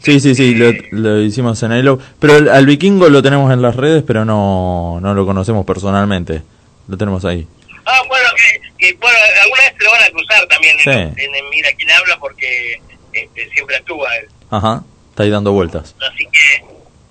Sí, 0.00 0.20
sí, 0.20 0.34
sí, 0.36 0.54
lo, 0.54 0.72
lo 0.92 1.20
hicimos 1.22 1.60
en 1.64 1.72
ILO. 1.72 1.98
Pero 2.20 2.36
el- 2.36 2.48
al 2.48 2.66
vikingo 2.66 3.08
lo 3.08 3.20
tenemos 3.20 3.52
en 3.52 3.60
las 3.62 3.74
redes, 3.74 4.04
pero 4.06 4.24
no, 4.24 5.00
no 5.02 5.12
lo 5.12 5.26
conocemos 5.26 5.66
personalmente. 5.66 6.42
Lo 6.86 6.96
tenemos 6.96 7.24
ahí. 7.24 7.48
Ah, 7.84 8.00
bueno, 8.06 8.28
que, 8.36 8.86
que, 8.92 8.92
bueno, 8.94 9.18
alguna 9.42 9.60
vez 9.62 9.74
se 9.76 9.84
lo 9.84 9.90
van 9.90 10.02
a 10.04 10.10
cruzar 10.10 10.46
también 10.46 10.76
en, 10.78 10.84
Sí. 10.84 11.20
en, 11.24 11.34
en 11.34 11.50
Mira 11.50 11.70
quién 11.76 11.90
habla 11.90 12.16
porque 12.20 12.80
este, 13.12 13.50
siempre 13.50 13.74
actúa 13.74 14.16
él. 14.18 14.28
Ajá, 14.52 14.84
está 15.10 15.24
ahí 15.24 15.30
dando 15.30 15.50
vueltas. 15.52 15.96
Así 16.00 16.24
que, 16.30 16.64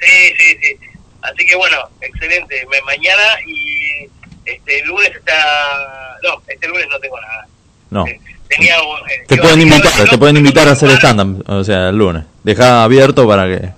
sí, 0.06 0.34
sí, 0.38 0.57
sí. 0.61 0.77
Así 1.23 1.45
que 1.45 1.56
bueno, 1.57 1.77
excelente. 1.99 2.65
Mañana 2.85 3.22
y 3.45 4.07
este 4.47 4.85
lunes 4.85 5.11
está... 5.15 6.15
No, 6.23 6.41
este 6.47 6.67
lunes 6.67 6.87
no 6.89 6.99
tengo 6.99 7.19
nada. 7.21 7.47
No. 7.89 8.05
Tenía... 8.47 8.75
eh, 8.77 9.23
Te 9.27 9.35
iba- 9.35 9.43
pueden 9.43 9.61
invitar, 9.61 10.09
te 10.09 10.17
pueden 10.17 10.37
invitar 10.37 10.67
a 10.67 10.71
hacer 10.71 10.89
stand-up, 10.91 11.43
o 11.49 11.63
sea, 11.63 11.89
el 11.89 11.97
lunes. 11.97 12.23
Deja 12.43 12.83
abierto 12.83 13.27
para 13.27 13.45
que 13.47 13.69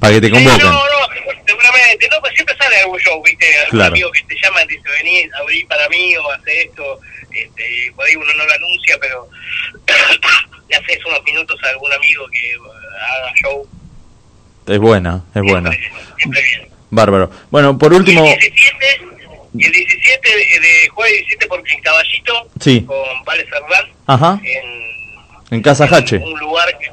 para 0.00 0.14
que 0.14 0.20
te 0.22 0.26
Sí, 0.28 0.32
convoquen. 0.32 0.64
no, 0.66 0.72
no, 0.72 1.38
seguramente. 1.46 2.08
No, 2.10 2.20
pues 2.20 2.32
siempre 2.34 2.56
sale 2.56 2.76
algún 2.80 2.98
show, 3.00 3.22
¿viste? 3.22 3.46
Algún 3.64 3.70
Claro. 3.78 3.92
amigo 3.92 4.10
que 4.12 4.22
te 4.22 4.34
llama 4.42 4.62
y 4.62 4.66
te 4.68 4.74
dice, 4.76 4.88
vení, 5.02 5.28
abrí 5.38 5.64
para 5.64 5.86
mí 5.90 6.16
o 6.16 6.30
hace 6.32 6.62
esto. 6.62 7.00
Este, 7.30 7.92
por 7.94 8.06
ahí 8.06 8.16
uno 8.16 8.32
no 8.34 8.44
lo 8.44 8.52
anuncia, 8.54 8.96
pero 9.00 9.28
le 10.68 10.76
haces 10.76 11.04
unos 11.06 11.22
minutos 11.24 11.58
a 11.64 11.68
algún 11.68 11.92
amigo 11.92 12.24
que 12.32 12.50
eh, 12.52 12.58
haga 13.10 13.32
show. 13.42 13.68
Es 14.66 14.78
buena, 14.78 15.22
es 15.34 15.42
buena. 15.42 15.70
Siempre 16.18 16.42
bien. 16.42 16.68
Bárbaro. 16.90 17.30
Bueno, 17.50 17.76
por 17.78 17.92
último, 17.92 18.24
el 18.24 18.38
17, 18.38 19.19
y 19.56 19.64
el 19.66 19.72
17 19.72 20.28
de, 20.28 20.60
de 20.60 20.88
jueves 20.90 21.12
17 21.18 21.46
por 21.46 21.58
en 21.68 21.80
Caballito, 21.80 22.48
Sí. 22.60 22.82
con 22.86 22.96
Vale 23.24 23.44
Cerdán, 23.44 23.86
ajá, 24.06 24.40
en 24.44 24.90
en 25.52 25.62
Casa 25.62 25.84
Hache. 25.84 26.16
un 26.18 26.38
lugar 26.38 26.68
que, 26.78 26.90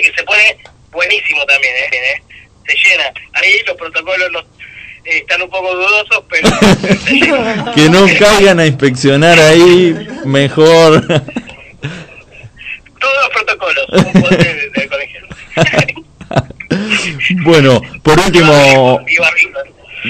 que 0.00 0.12
se 0.12 0.22
pone 0.22 0.56
buenísimo 0.92 1.44
también, 1.46 1.74
¿eh? 1.74 1.88
¿eh? 1.92 2.22
Se 2.66 2.74
llena. 2.76 3.04
Ahí 3.32 3.52
los 3.66 3.76
protocolos 3.76 4.44
eh, 5.04 5.18
están 5.18 5.42
un 5.42 5.50
poco 5.50 5.74
dudosos, 5.74 6.24
pero 6.30 6.48
se 7.04 7.12
llena. 7.14 7.72
Que 7.74 7.88
no 7.90 8.06
caigan 8.18 8.60
a 8.60 8.66
inspeccionar 8.66 9.38
ahí, 9.40 10.06
mejor. 10.24 11.04
Todos 13.00 13.16
los 13.22 13.30
protocolos, 13.34 13.86
del, 14.38 14.72
del 14.72 14.88
colegio. 14.88 15.26
Bueno, 17.44 17.80
por 18.02 18.18
último, 18.18 19.00
Y. 19.08 19.16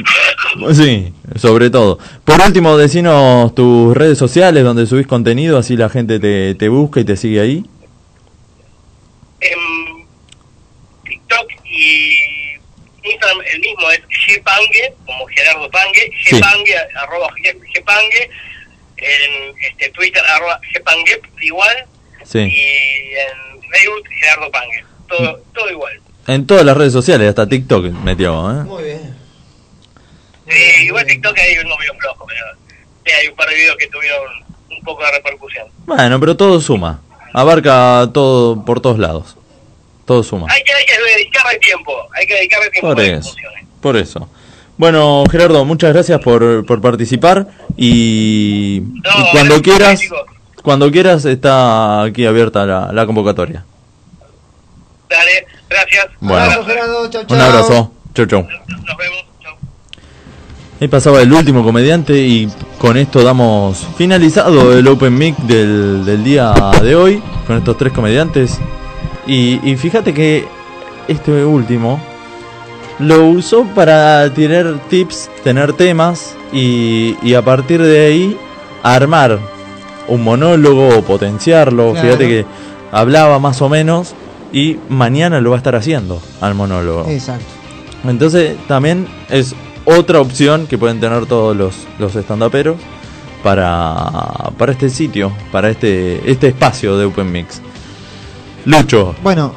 sí, 0.75 1.13
Sobre 1.37 1.71
todo. 1.71 1.99
Por 2.25 2.41
último, 2.41 2.77
decinos 2.77 3.55
tus 3.55 3.97
redes 3.97 4.19
sociales 4.19 4.65
donde 4.65 4.87
subís 4.87 5.07
contenido, 5.07 5.59
así 5.59 5.77
la 5.77 5.89
gente 5.89 6.19
te, 6.21 6.55
te 6.55 6.69
busca 6.69 7.01
y 7.01 7.05
te 7.05 7.17
sigue 7.17 7.41
ahí. 7.41 7.65
En 9.41 10.07
TikTok 11.05 11.47
y 11.65 12.13
Instagram 13.05 13.39
el 13.53 13.61
mismo 13.61 13.91
es 13.91 14.01
Gpangue, 14.39 14.95
como 15.05 15.27
Gerardo 15.27 15.71
Pangue, 15.71 16.11
Sí. 16.25 16.37
Gpangue, 16.39 16.75
arroba 17.03 17.29
G- 17.43 17.61
Gpangue, 17.81 18.31
en 18.97 19.55
este, 19.71 19.91
Twitter 19.91 20.23
arroba 20.35 20.61
Gpangue 20.75 21.21
igual, 21.43 21.77
Sí. 22.25 22.39
y 22.41 23.13
en 23.15 23.61
Facebook 23.71 24.09
Gerardo 24.21 24.51
Pangue, 24.51 24.85
todo, 25.09 25.41
todo 25.55 25.71
igual. 25.71 26.01
En 26.27 26.45
todas 26.47 26.65
las 26.65 26.77
redes 26.77 26.93
sociales, 26.93 27.29
hasta 27.29 27.49
TikTok 27.49 27.85
metió, 28.03 28.51
¿eh? 28.51 28.65
Muy 28.65 28.83
bien. 28.83 29.06
Sí, 30.49 30.85
igual 30.85 31.07
TikTok 31.07 31.37
hay 31.39 31.59
unos 31.59 31.79
medio 31.79 31.95
flojo, 31.95 32.27
pero 32.27 32.45
sí, 33.05 33.13
hay 33.13 33.29
un 33.29 33.37
par 33.37 33.49
de 33.49 33.55
videos 33.57 33.77
que 33.77 33.87
tuvieron 33.89 34.21
un 34.71 34.85
poco 34.85 35.05
de 35.05 35.13
repercusión. 35.13 35.67
Bueno, 35.87 36.21
pero 36.21 36.37
todo 36.37 36.61
suma. 36.61 37.01
Abarca 37.33 38.09
todo 38.15 38.65
por 38.65 38.81
todos 38.81 38.99
lados. 38.99 39.37
Todo 40.05 40.23
suma. 40.23 40.47
Hay 40.51 40.63
que, 40.63 40.73
hay 40.73 40.85
que 40.87 41.17
dedicarle 41.17 41.59
tiempo, 41.59 41.93
hay 42.15 42.27
que 42.27 42.35
dedicarle 42.35 42.71
tiempo 42.71 42.89
Por 42.89 43.01
eso. 43.01 43.35
Por 43.81 43.97
eso. 43.97 44.29
Bueno, 44.79 45.25
Gerardo, 45.31 45.65
muchas 45.65 45.93
gracias 45.93 46.21
por, 46.21 46.65
por 46.67 46.81
participar 46.81 47.49
y, 47.77 48.83
y 48.83 49.31
cuando 49.33 49.63
quieras, 49.63 50.01
cuando 50.63 50.91
quieras 50.91 51.25
está 51.25 52.03
aquí 52.03 52.27
abierta 52.27 52.67
la, 52.67 52.93
la 52.93 53.07
convocatoria. 53.07 53.65
Dale, 55.09 55.47
gracias. 55.69 56.07
Bueno. 56.21 56.45
Abrazo. 56.45 56.65
Gerardo, 56.67 57.11
chau, 57.11 57.25
Un 57.29 57.41
abrazo. 57.41 57.93
Chau, 58.15 58.27
chau. 58.27 58.49
Nos 58.69 58.97
vemos. 58.97 59.25
Ahí 60.79 60.89
pasaba 60.89 61.23
el 61.23 61.33
último 61.33 61.65
comediante 61.65 62.19
y 62.19 62.49
con 62.79 62.99
esto 62.99 63.23
damos 63.23 63.87
finalizado 63.97 64.77
el 64.77 64.87
Open 64.87 65.17
Mic 65.17 65.35
del, 65.39 66.05
del 66.05 66.23
día 66.23 66.53
de 66.83 66.95
hoy, 66.95 67.23
con 67.47 67.57
estos 67.57 67.79
tres 67.79 67.95
comediantes. 67.95 68.59
Y, 69.27 69.59
y 69.69 69.77
fíjate 69.77 70.13
que 70.13 70.45
este 71.09 71.47
último 71.47 71.99
lo 72.99 73.27
usó 73.27 73.65
para 73.75 74.33
tener 74.35 74.79
tips, 74.91 75.31
tener 75.43 75.73
temas 75.73 76.35
y, 76.53 77.17
y 77.23 77.33
a 77.33 77.43
partir 77.43 77.81
de 77.81 78.07
ahí 78.07 78.39
armar 78.83 79.39
un 80.09 80.23
monólogo 80.23 80.99
o 80.99 81.03
potenciarlo. 81.03 81.93
Claro. 81.93 82.07
Fíjate 82.07 82.29
que 82.29 82.47
hablaba 82.93 83.39
más 83.39 83.63
o 83.63 83.71
menos 83.71 84.15
y 84.53 84.77
mañana 84.91 85.41
lo 85.41 85.51
va 85.51 85.57
a 85.57 85.59
estar 85.59 85.75
haciendo 85.75 86.21
al 86.43 86.55
monólogo. 86.55 87.09
Exacto. 87.09 87.47
Entonces 88.07 88.57
también 88.69 89.09
es 89.31 89.55
otra 89.87 90.21
opción 90.21 90.67
que 90.67 90.77
pueden 90.77 91.01
tener 91.01 91.25
todos 91.27 91.57
los, 91.57 91.75
los 91.99 92.15
estandaperos 92.15 92.77
para, 93.43 93.95
para 94.59 94.73
este 94.73 94.91
sitio, 94.91 95.33
para 95.53 95.71
este, 95.71 96.31
este 96.31 96.49
espacio 96.49 96.99
de 96.99 97.07
Open 97.07 97.31
Mix. 97.33 97.63
Lucho, 98.65 99.15
Bueno, 99.23 99.55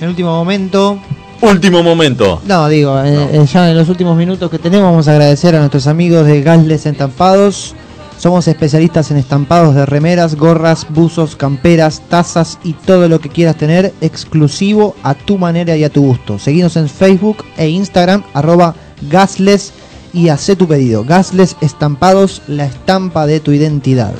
en 0.00 0.08
último 0.08 0.30
momento, 0.32 0.98
último 1.40 1.82
momento. 1.82 2.42
no, 2.46 2.68
digo, 2.68 2.98
eh, 3.00 3.28
eh, 3.32 3.46
ya 3.46 3.70
en 3.70 3.76
los 3.76 3.88
últimos 3.88 4.16
minutos 4.16 4.50
que 4.50 4.58
tenemos 4.58 4.90
vamos 4.90 5.06
a 5.08 5.12
agradecer 5.12 5.54
a 5.54 5.60
nuestros 5.60 5.86
amigos 5.86 6.26
de 6.26 6.42
Gasles 6.42 6.84
Estampados. 6.86 7.74
Somos 8.20 8.46
especialistas 8.48 9.10
en 9.10 9.16
estampados 9.16 9.74
de 9.74 9.86
remeras, 9.86 10.34
gorras, 10.34 10.86
buzos, 10.90 11.36
camperas, 11.36 12.02
tazas 12.10 12.58
y 12.62 12.74
todo 12.74 13.08
lo 13.08 13.18
que 13.18 13.30
quieras 13.30 13.56
tener 13.56 13.94
exclusivo 14.02 14.94
a 15.02 15.14
tu 15.14 15.38
manera 15.38 15.74
y 15.74 15.84
a 15.84 15.88
tu 15.88 16.02
gusto. 16.02 16.38
Seguinos 16.38 16.76
en 16.76 16.90
Facebook 16.90 17.46
e 17.56 17.70
Instagram, 17.70 18.22
arroba 18.34 18.74
Gasles 19.10 19.72
y 20.12 20.28
haz 20.28 20.52
tu 20.58 20.68
pedido. 20.68 21.02
Gasles 21.02 21.56
Estampados, 21.62 22.42
la 22.46 22.66
estampa 22.66 23.24
de 23.24 23.40
tu 23.40 23.52
identidad. 23.52 24.12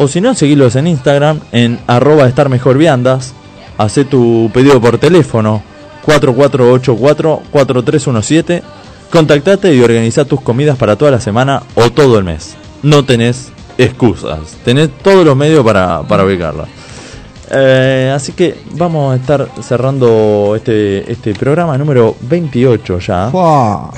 o 0.00 0.06
si 0.06 0.20
no, 0.20 0.32
seguilos 0.34 0.76
en 0.76 0.86
Instagram 0.86 1.40
en 1.50 1.80
arroba 1.88 2.28
estarmejorviandas. 2.28 3.34
Hacé 3.78 4.04
tu 4.04 4.48
pedido 4.54 4.80
por 4.80 4.98
teléfono 4.98 5.60
4484-4317. 6.06 8.62
Contactate 9.10 9.74
y 9.74 9.80
organiza 9.80 10.24
tus 10.24 10.40
comidas 10.40 10.78
para 10.78 10.94
toda 10.94 11.10
la 11.10 11.20
semana 11.20 11.64
o 11.74 11.90
todo 11.90 12.16
el 12.18 12.24
mes. 12.24 12.54
No 12.84 13.04
tenés 13.04 13.50
excusas. 13.76 14.56
Tenés 14.64 14.88
todos 15.02 15.24
los 15.24 15.36
medios 15.36 15.64
para, 15.64 16.02
para. 16.02 16.22
Eh, 17.50 18.12
así 18.14 18.32
que 18.32 18.62
vamos 18.72 19.12
a 19.12 19.16
estar 19.16 19.48
cerrando 19.62 20.54
este, 20.56 21.10
este 21.10 21.34
programa 21.34 21.78
número 21.78 22.16
28 22.20 22.98
ya. 22.98 23.30
¡Fua! 23.30 23.90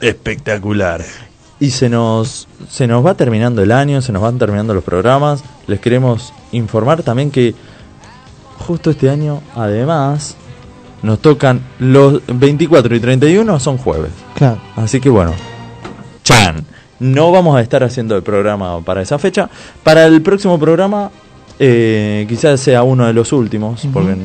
Espectacular. 0.00 1.02
Y 1.60 1.70
se 1.70 1.88
nos, 1.88 2.46
se 2.68 2.86
nos 2.86 3.04
va 3.04 3.14
terminando 3.14 3.62
el 3.62 3.72
año, 3.72 4.02
se 4.02 4.12
nos 4.12 4.22
van 4.22 4.38
terminando 4.38 4.74
los 4.74 4.84
programas. 4.84 5.42
Les 5.66 5.80
queremos 5.80 6.32
informar 6.52 7.02
también 7.02 7.30
que 7.30 7.54
justo 8.58 8.90
este 8.90 9.08
año, 9.08 9.40
además, 9.54 10.36
nos 11.02 11.20
tocan 11.20 11.62
los 11.78 12.20
24 12.26 12.96
y 12.96 13.00
31 13.00 13.60
son 13.60 13.78
jueves. 13.78 14.10
Claro. 14.34 14.58
Así 14.76 15.00
que 15.00 15.08
bueno, 15.08 15.32
Chan, 16.22 16.66
no 16.98 17.30
vamos 17.30 17.56
a 17.56 17.60
estar 17.60 17.82
haciendo 17.84 18.16
el 18.16 18.22
programa 18.22 18.80
para 18.80 19.02
esa 19.02 19.18
fecha. 19.18 19.48
Para 19.82 20.06
el 20.06 20.22
próximo 20.22 20.58
programa, 20.58 21.10
eh, 21.58 22.26
quizás 22.28 22.60
sea 22.60 22.82
uno 22.82 23.06
de 23.06 23.12
los 23.12 23.32
últimos, 23.32 23.86
porque 23.92 24.16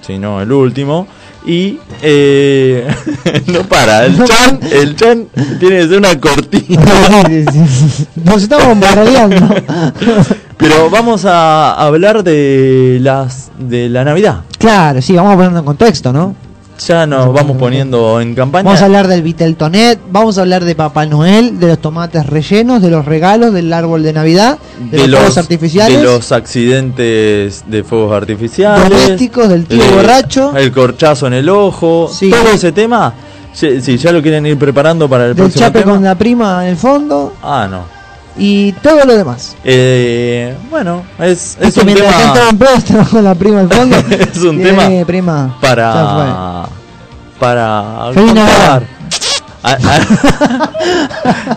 si 0.00 0.18
no 0.18 0.40
el 0.40 0.52
último. 0.52 1.06
Y 1.46 1.78
eh, 2.02 2.86
no 3.46 3.62
para, 3.62 4.04
el 4.04 4.22
Chan, 4.22 4.60
el 4.70 4.96
Chan 4.96 5.28
tiene 5.60 5.76
que 5.78 5.88
ser 5.88 5.98
una 5.98 6.20
cortina. 6.20 6.82
Nos 8.24 8.42
estamos 8.42 8.66
bombardeando. 8.68 9.48
Pero 10.56 10.90
vamos 10.90 11.24
a 11.24 11.72
hablar 11.74 12.24
de 12.24 12.98
las 13.00 13.50
de 13.58 13.88
la 13.88 14.04
Navidad. 14.04 14.42
Claro, 14.58 15.00
sí, 15.00 15.14
vamos 15.14 15.34
a 15.34 15.36
ponerlo 15.36 15.58
en 15.60 15.64
contexto, 15.64 16.12
¿no? 16.12 16.47
Ya 16.86 17.06
nos 17.06 17.32
vamos 17.32 17.56
poniendo 17.56 18.20
en 18.20 18.34
campaña. 18.34 18.64
Vamos 18.64 18.80
a 18.82 18.84
hablar 18.84 19.08
del 19.08 19.22
Viteltonet, 19.22 19.98
vamos 20.10 20.38
a 20.38 20.42
hablar 20.42 20.64
de 20.64 20.74
Papá 20.74 21.06
Noel, 21.06 21.58
de 21.58 21.66
los 21.68 21.78
tomates 21.80 22.24
rellenos, 22.26 22.80
de 22.80 22.90
los 22.90 23.04
regalos, 23.04 23.52
del 23.52 23.72
árbol 23.72 24.02
de 24.02 24.12
Navidad, 24.12 24.58
de, 24.90 25.08
los, 25.08 25.18
fuegos 25.18 25.38
artificiales, 25.38 25.98
de 25.98 26.04
los 26.04 26.30
accidentes 26.30 27.64
de 27.66 27.84
fuegos 27.84 28.12
artificiales, 28.12 28.88
domésticos, 28.88 29.48
del 29.48 29.66
tío 29.66 29.82
borracho, 29.92 30.56
el 30.56 30.70
corchazo 30.72 31.26
en 31.26 31.34
el 31.34 31.48
ojo, 31.48 32.08
Sí. 32.12 32.30
todo 32.30 32.48
ese 32.52 32.72
tema. 32.72 33.12
Si, 33.52 33.80
si 33.80 33.96
ya 33.96 34.12
lo 34.12 34.22
quieren 34.22 34.46
ir 34.46 34.56
preparando 34.56 35.08
para 35.08 35.24
el 35.24 35.30
del 35.34 35.36
próximo 35.44 35.64
chape 35.66 35.80
tema. 35.80 35.92
con 35.92 36.04
la 36.04 36.14
prima 36.14 36.64
en 36.64 36.70
el 36.70 36.76
fondo 36.76 37.32
Ah, 37.42 37.66
no. 37.68 37.97
Y 38.38 38.72
todo 38.72 39.04
lo 39.04 39.16
demás. 39.16 39.56
Eh, 39.64 40.54
bueno, 40.70 41.02
es, 41.18 41.56
es 41.60 41.74
que 41.74 41.80
un 41.80 41.86
mientras 41.86 42.16
tema 42.16 42.32
cantaban 42.34 43.04
con 43.10 43.24
la 43.24 43.34
prima 43.34 43.60
el 43.62 43.68
fondo. 43.68 43.96
es 44.10 44.38
un 44.42 44.62
tema 44.62 44.88
prima, 45.06 45.56
para 45.60 46.66
para 47.38 48.10
contar. 48.14 48.82
A- 49.62 49.72
a- 49.72 50.68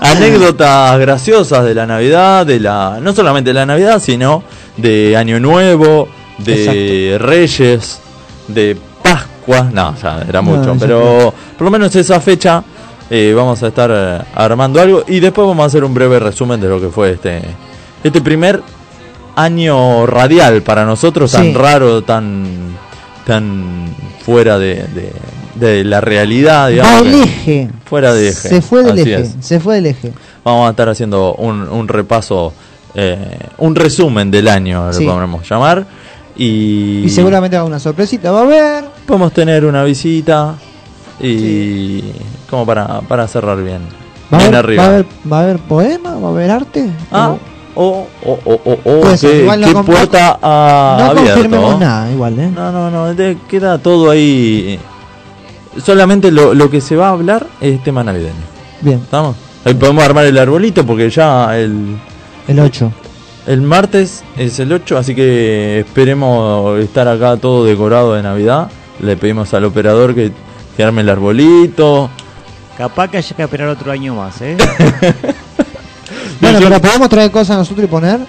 anécdotas 0.12 1.00
graciosas 1.00 1.64
de 1.64 1.76
la 1.76 1.86
Navidad, 1.86 2.46
de 2.46 2.60
la 2.60 2.98
no 3.02 3.14
solamente 3.14 3.52
de 3.52 3.54
la 3.54 3.66
Navidad, 3.66 4.02
sino 4.04 4.44
de 4.78 5.16
Año 5.16 5.40
Nuevo, 5.40 6.08
de 6.40 7.18
Reyes, 7.20 8.00
de 8.48 8.76
Pascua, 9.04 9.70
no, 9.72 9.96
ya 10.02 10.24
era 10.28 10.42
mucho, 10.42 10.76
pero 10.80 11.34
por 11.58 11.66
lo 11.66 11.72
menos 11.72 11.96
esa 11.96 12.20
fecha 12.20 12.64
eh, 13.12 13.34
vamos 13.36 13.62
a 13.62 13.68
estar 13.68 13.92
eh, 13.94 14.20
armando 14.34 14.82
algo 14.82 15.04
y 15.08 15.20
después 15.20 15.46
vamos 15.48 15.64
a 15.64 15.68
hacer 15.68 15.84
un 15.84 15.94
breve 15.94 16.18
resumen 16.18 16.60
de 16.62 16.68
lo 16.70 16.80
que 16.82 16.88
fue 16.90 17.12
este 17.12 17.42
este 18.04 18.22
primer 18.22 18.64
año 19.36 20.06
radial 20.08 20.62
para 20.64 20.86
nosotros 20.86 21.32
tan 21.32 21.54
raro, 21.54 22.02
tan 22.04 22.46
tan 23.26 23.94
fuera 24.26 24.58
de, 24.58 24.76
de- 24.76 25.14
de 25.56 25.84
la 25.84 26.00
realidad, 26.02 26.70
digamos. 26.70 27.04
del 27.04 27.14
eje. 27.24 27.70
Fuera 27.86 28.14
de 28.14 28.30
eje. 28.30 28.50
Se 28.50 28.62
fue 28.62 28.84
del 28.84 28.94
así 29.00 29.02
eje, 29.14 29.22
es. 29.22 29.36
se 29.42 29.60
fue 29.60 29.76
del 29.76 29.86
eje. 29.88 30.12
Vamos 30.44 30.66
a 30.66 30.72
estar 30.72 30.88
haciendo 30.90 31.36
un, 31.36 31.68
un 31.70 31.88
repaso, 31.90 32.54
eh, 32.96 33.38
un 33.58 33.76
resumen 33.76 34.32
del 34.32 34.48
año, 34.48 34.92
Sí. 34.94 35.04
lo 35.06 35.14
podemos 35.14 35.48
llamar. 35.48 35.86
Y, 36.38 37.04
Y 37.06 37.10
seguramente 37.10 37.58
va 37.58 37.64
a 37.64 37.66
una 37.66 37.80
sorpresita, 37.80 38.32
va 38.32 38.40
a 38.40 38.44
haber. 38.44 38.86
podemos 39.06 39.34
tener 39.34 39.66
una 39.66 39.84
visita 39.84 40.56
y 41.22 42.04
como 42.50 42.66
para, 42.66 43.02
para 43.02 43.28
cerrar 43.28 43.64
bien. 43.64 43.82
¿Va 44.34 44.38
a, 44.38 44.42
bien 44.42 44.56
haber, 44.56 44.66
arriba. 44.66 44.84
va, 44.84 44.88
a 44.90 44.94
haber, 44.94 45.06
¿Va 45.32 45.38
a 45.38 45.44
haber 45.44 45.58
poema? 45.60 46.16
¿Va 46.16 46.28
a 46.28 46.32
haber 46.32 46.52
arte? 46.52 46.90
Ah, 47.12 47.36
o, 47.76 48.08
o, 48.26 48.40
o, 48.46 48.80
o, 48.84 49.18
ser, 49.18 49.32
qué, 49.32 49.42
igual 49.44 49.62
no 49.62 49.86
puerta 49.86 50.38
ha 50.42 50.98
no 51.00 51.06
abierto. 51.12 51.34
confirmemos 51.34 51.80
nada, 51.80 52.12
igual, 52.12 52.40
¿eh? 52.40 52.52
No, 52.54 52.72
no, 52.72 52.92
no, 52.92 53.16
te- 53.16 53.38
queda 53.50 53.78
todo 53.78 54.10
ahí 54.10 54.78
solamente 55.84 56.32
lo, 56.32 56.54
lo 56.54 56.70
que 56.70 56.82
se 56.82 56.96
va 56.96 57.08
a 57.08 57.12
hablar 57.12 57.48
es 57.62 57.82
tema 57.84 58.04
navideño. 58.04 58.34
Bien, 58.82 59.00
¿Estamos? 59.00 59.36
Ahí 59.64 59.74
podemos 59.74 60.04
armar 60.04 60.26
el 60.26 60.38
arbolito 60.38 60.86
porque 60.86 61.10
ya 61.10 61.58
el, 61.58 61.96
el 62.48 62.60
8. 62.60 62.92
el 63.48 63.62
martes 63.62 64.24
es 64.38 64.60
el 64.60 64.74
8, 64.74 64.98
así 64.98 65.14
que 65.16 65.80
esperemos 65.80 66.80
estar 66.80 67.08
acá 67.08 67.38
todo 67.38 67.64
decorado 67.66 68.16
de 68.16 68.24
Navidad. 68.24 68.70
Le 69.00 69.16
pedimos 69.18 69.54
al 69.54 69.66
operador 69.66 70.14
que, 70.16 70.32
que 70.82 70.86
arme 70.88 71.02
el 71.02 71.10
arbolito. 71.10 72.10
Capaz 72.76 73.08
que 73.10 73.18
haya 73.18 73.36
que 73.36 73.44
esperar 73.44 73.68
otro 73.68 73.92
año 73.92 74.16
más, 74.16 74.42
¿eh? 74.42 74.58
Bueno, 76.42 76.60
yo- 76.60 76.70
pero 76.70 76.82
podemos 76.82 77.08
traer 77.10 77.30
cosas 77.30 77.56
nosotros 77.58 77.86
y 77.86 77.88
poner. 77.88 78.20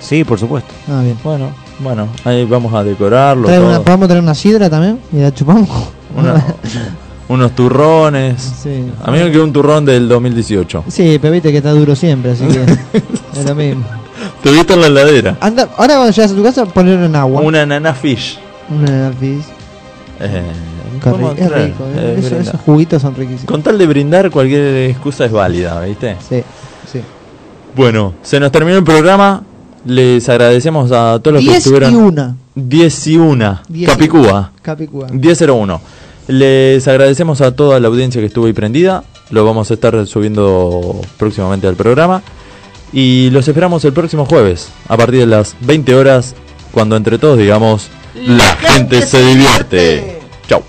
sí, 0.00 0.22
por 0.22 0.38
supuesto. 0.38 0.72
Ah, 0.88 1.00
bien. 1.02 1.18
Bueno, 1.24 1.50
bueno, 1.80 2.08
ahí 2.24 2.44
vamos 2.44 2.72
a 2.72 2.84
decorarlo. 2.84 3.46
Traer 3.46 3.60
todo. 3.62 3.70
una- 3.70 3.80
¿Podemos 3.82 4.06
traer 4.08 4.22
una 4.22 4.34
sidra 4.36 4.70
también? 4.70 5.00
Y 5.12 5.16
la 5.16 5.34
chupamos. 5.34 5.68
Una- 6.16 6.44
unos 7.28 7.50
turrones. 7.56 8.40
Sí. 8.62 8.84
A 9.04 9.10
mí 9.10 9.18
me 9.18 9.32
quedó 9.32 9.42
un 9.42 9.52
turrón 9.52 9.84
del 9.84 10.08
2018. 10.08 10.84
Sí, 10.86 11.18
pero 11.20 11.32
viste 11.32 11.50
que 11.50 11.56
está 11.58 11.72
duro 11.72 11.96
siempre, 11.96 12.30
así 12.32 12.46
que 12.46 12.62
es 13.40 13.44
lo 13.44 13.54
mismo. 13.56 13.84
Tuviste 14.44 14.74
en 14.74 14.80
la 14.82 14.86
heladera. 14.86 15.36
Anda, 15.40 15.68
ahora 15.76 15.94
cuando 15.96 16.12
llegas 16.12 16.30
a 16.30 16.34
tu 16.36 16.42
casa, 16.44 16.64
ponerlo 16.66 17.06
en 17.06 17.16
agua. 17.16 17.42
Una 17.42 17.66
nana 17.66 17.92
fish. 17.92 18.38
Una 18.70 19.10
fish. 19.18 19.42
Eh, 20.20 20.42
Es 21.08 21.50
rico. 21.52 21.84
eh, 21.94 22.16
eso- 22.18 22.28
brindar. 22.28 22.40
esos 22.48 22.60
juguitos 22.60 23.02
son 23.02 23.14
riquísimos. 23.14 23.46
Con 23.46 23.62
tal 23.62 23.78
de 23.78 23.86
brindar, 23.86 24.30
cualquier 24.30 24.90
excusa 24.90 25.24
es 25.24 25.32
válida, 25.32 25.80
¿viste? 25.84 26.16
Sí, 26.28 26.42
sí. 26.90 27.00
Bueno, 27.76 28.14
se 28.22 28.38
nos 28.40 28.50
terminó 28.52 28.78
el 28.78 28.84
programa. 28.84 29.42
Les 29.84 30.28
agradecemos 30.28 30.92
a 30.92 31.18
todos 31.20 31.34
los 31.34 31.42
que 31.42 31.48
10 31.50 31.58
estuvieron. 31.58 31.92
y 31.92 31.96
1. 31.96 32.36
10 32.54 33.06
y 33.06 33.16
1. 33.16 33.60
Diez 33.68 33.88
y 33.88 33.92
Capicúa. 33.92 34.52
Capicúa. 34.60 35.06
1001. 35.08 35.80
Les 36.28 36.86
agradecemos 36.86 37.40
a 37.40 37.52
toda 37.56 37.80
la 37.80 37.88
audiencia 37.88 38.20
que 38.20 38.26
estuvo 38.26 38.46
ahí 38.46 38.52
prendida. 38.52 39.04
Lo 39.30 39.44
vamos 39.44 39.70
a 39.70 39.74
estar 39.74 40.06
subiendo 40.06 41.00
próximamente 41.16 41.66
al 41.66 41.76
programa. 41.76 42.22
Y 42.92 43.30
los 43.30 43.46
esperamos 43.48 43.84
el 43.84 43.92
próximo 43.92 44.26
jueves, 44.26 44.68
a 44.88 44.96
partir 44.96 45.20
de 45.20 45.26
las 45.26 45.54
20 45.60 45.94
horas, 45.94 46.34
cuando 46.72 46.96
entre 46.96 47.18
todos 47.18 47.38
digamos, 47.38 47.88
la 48.26 48.56
gente 48.56 49.06
se 49.06 49.24
divierte. 49.24 50.18
Chau. 50.48 50.62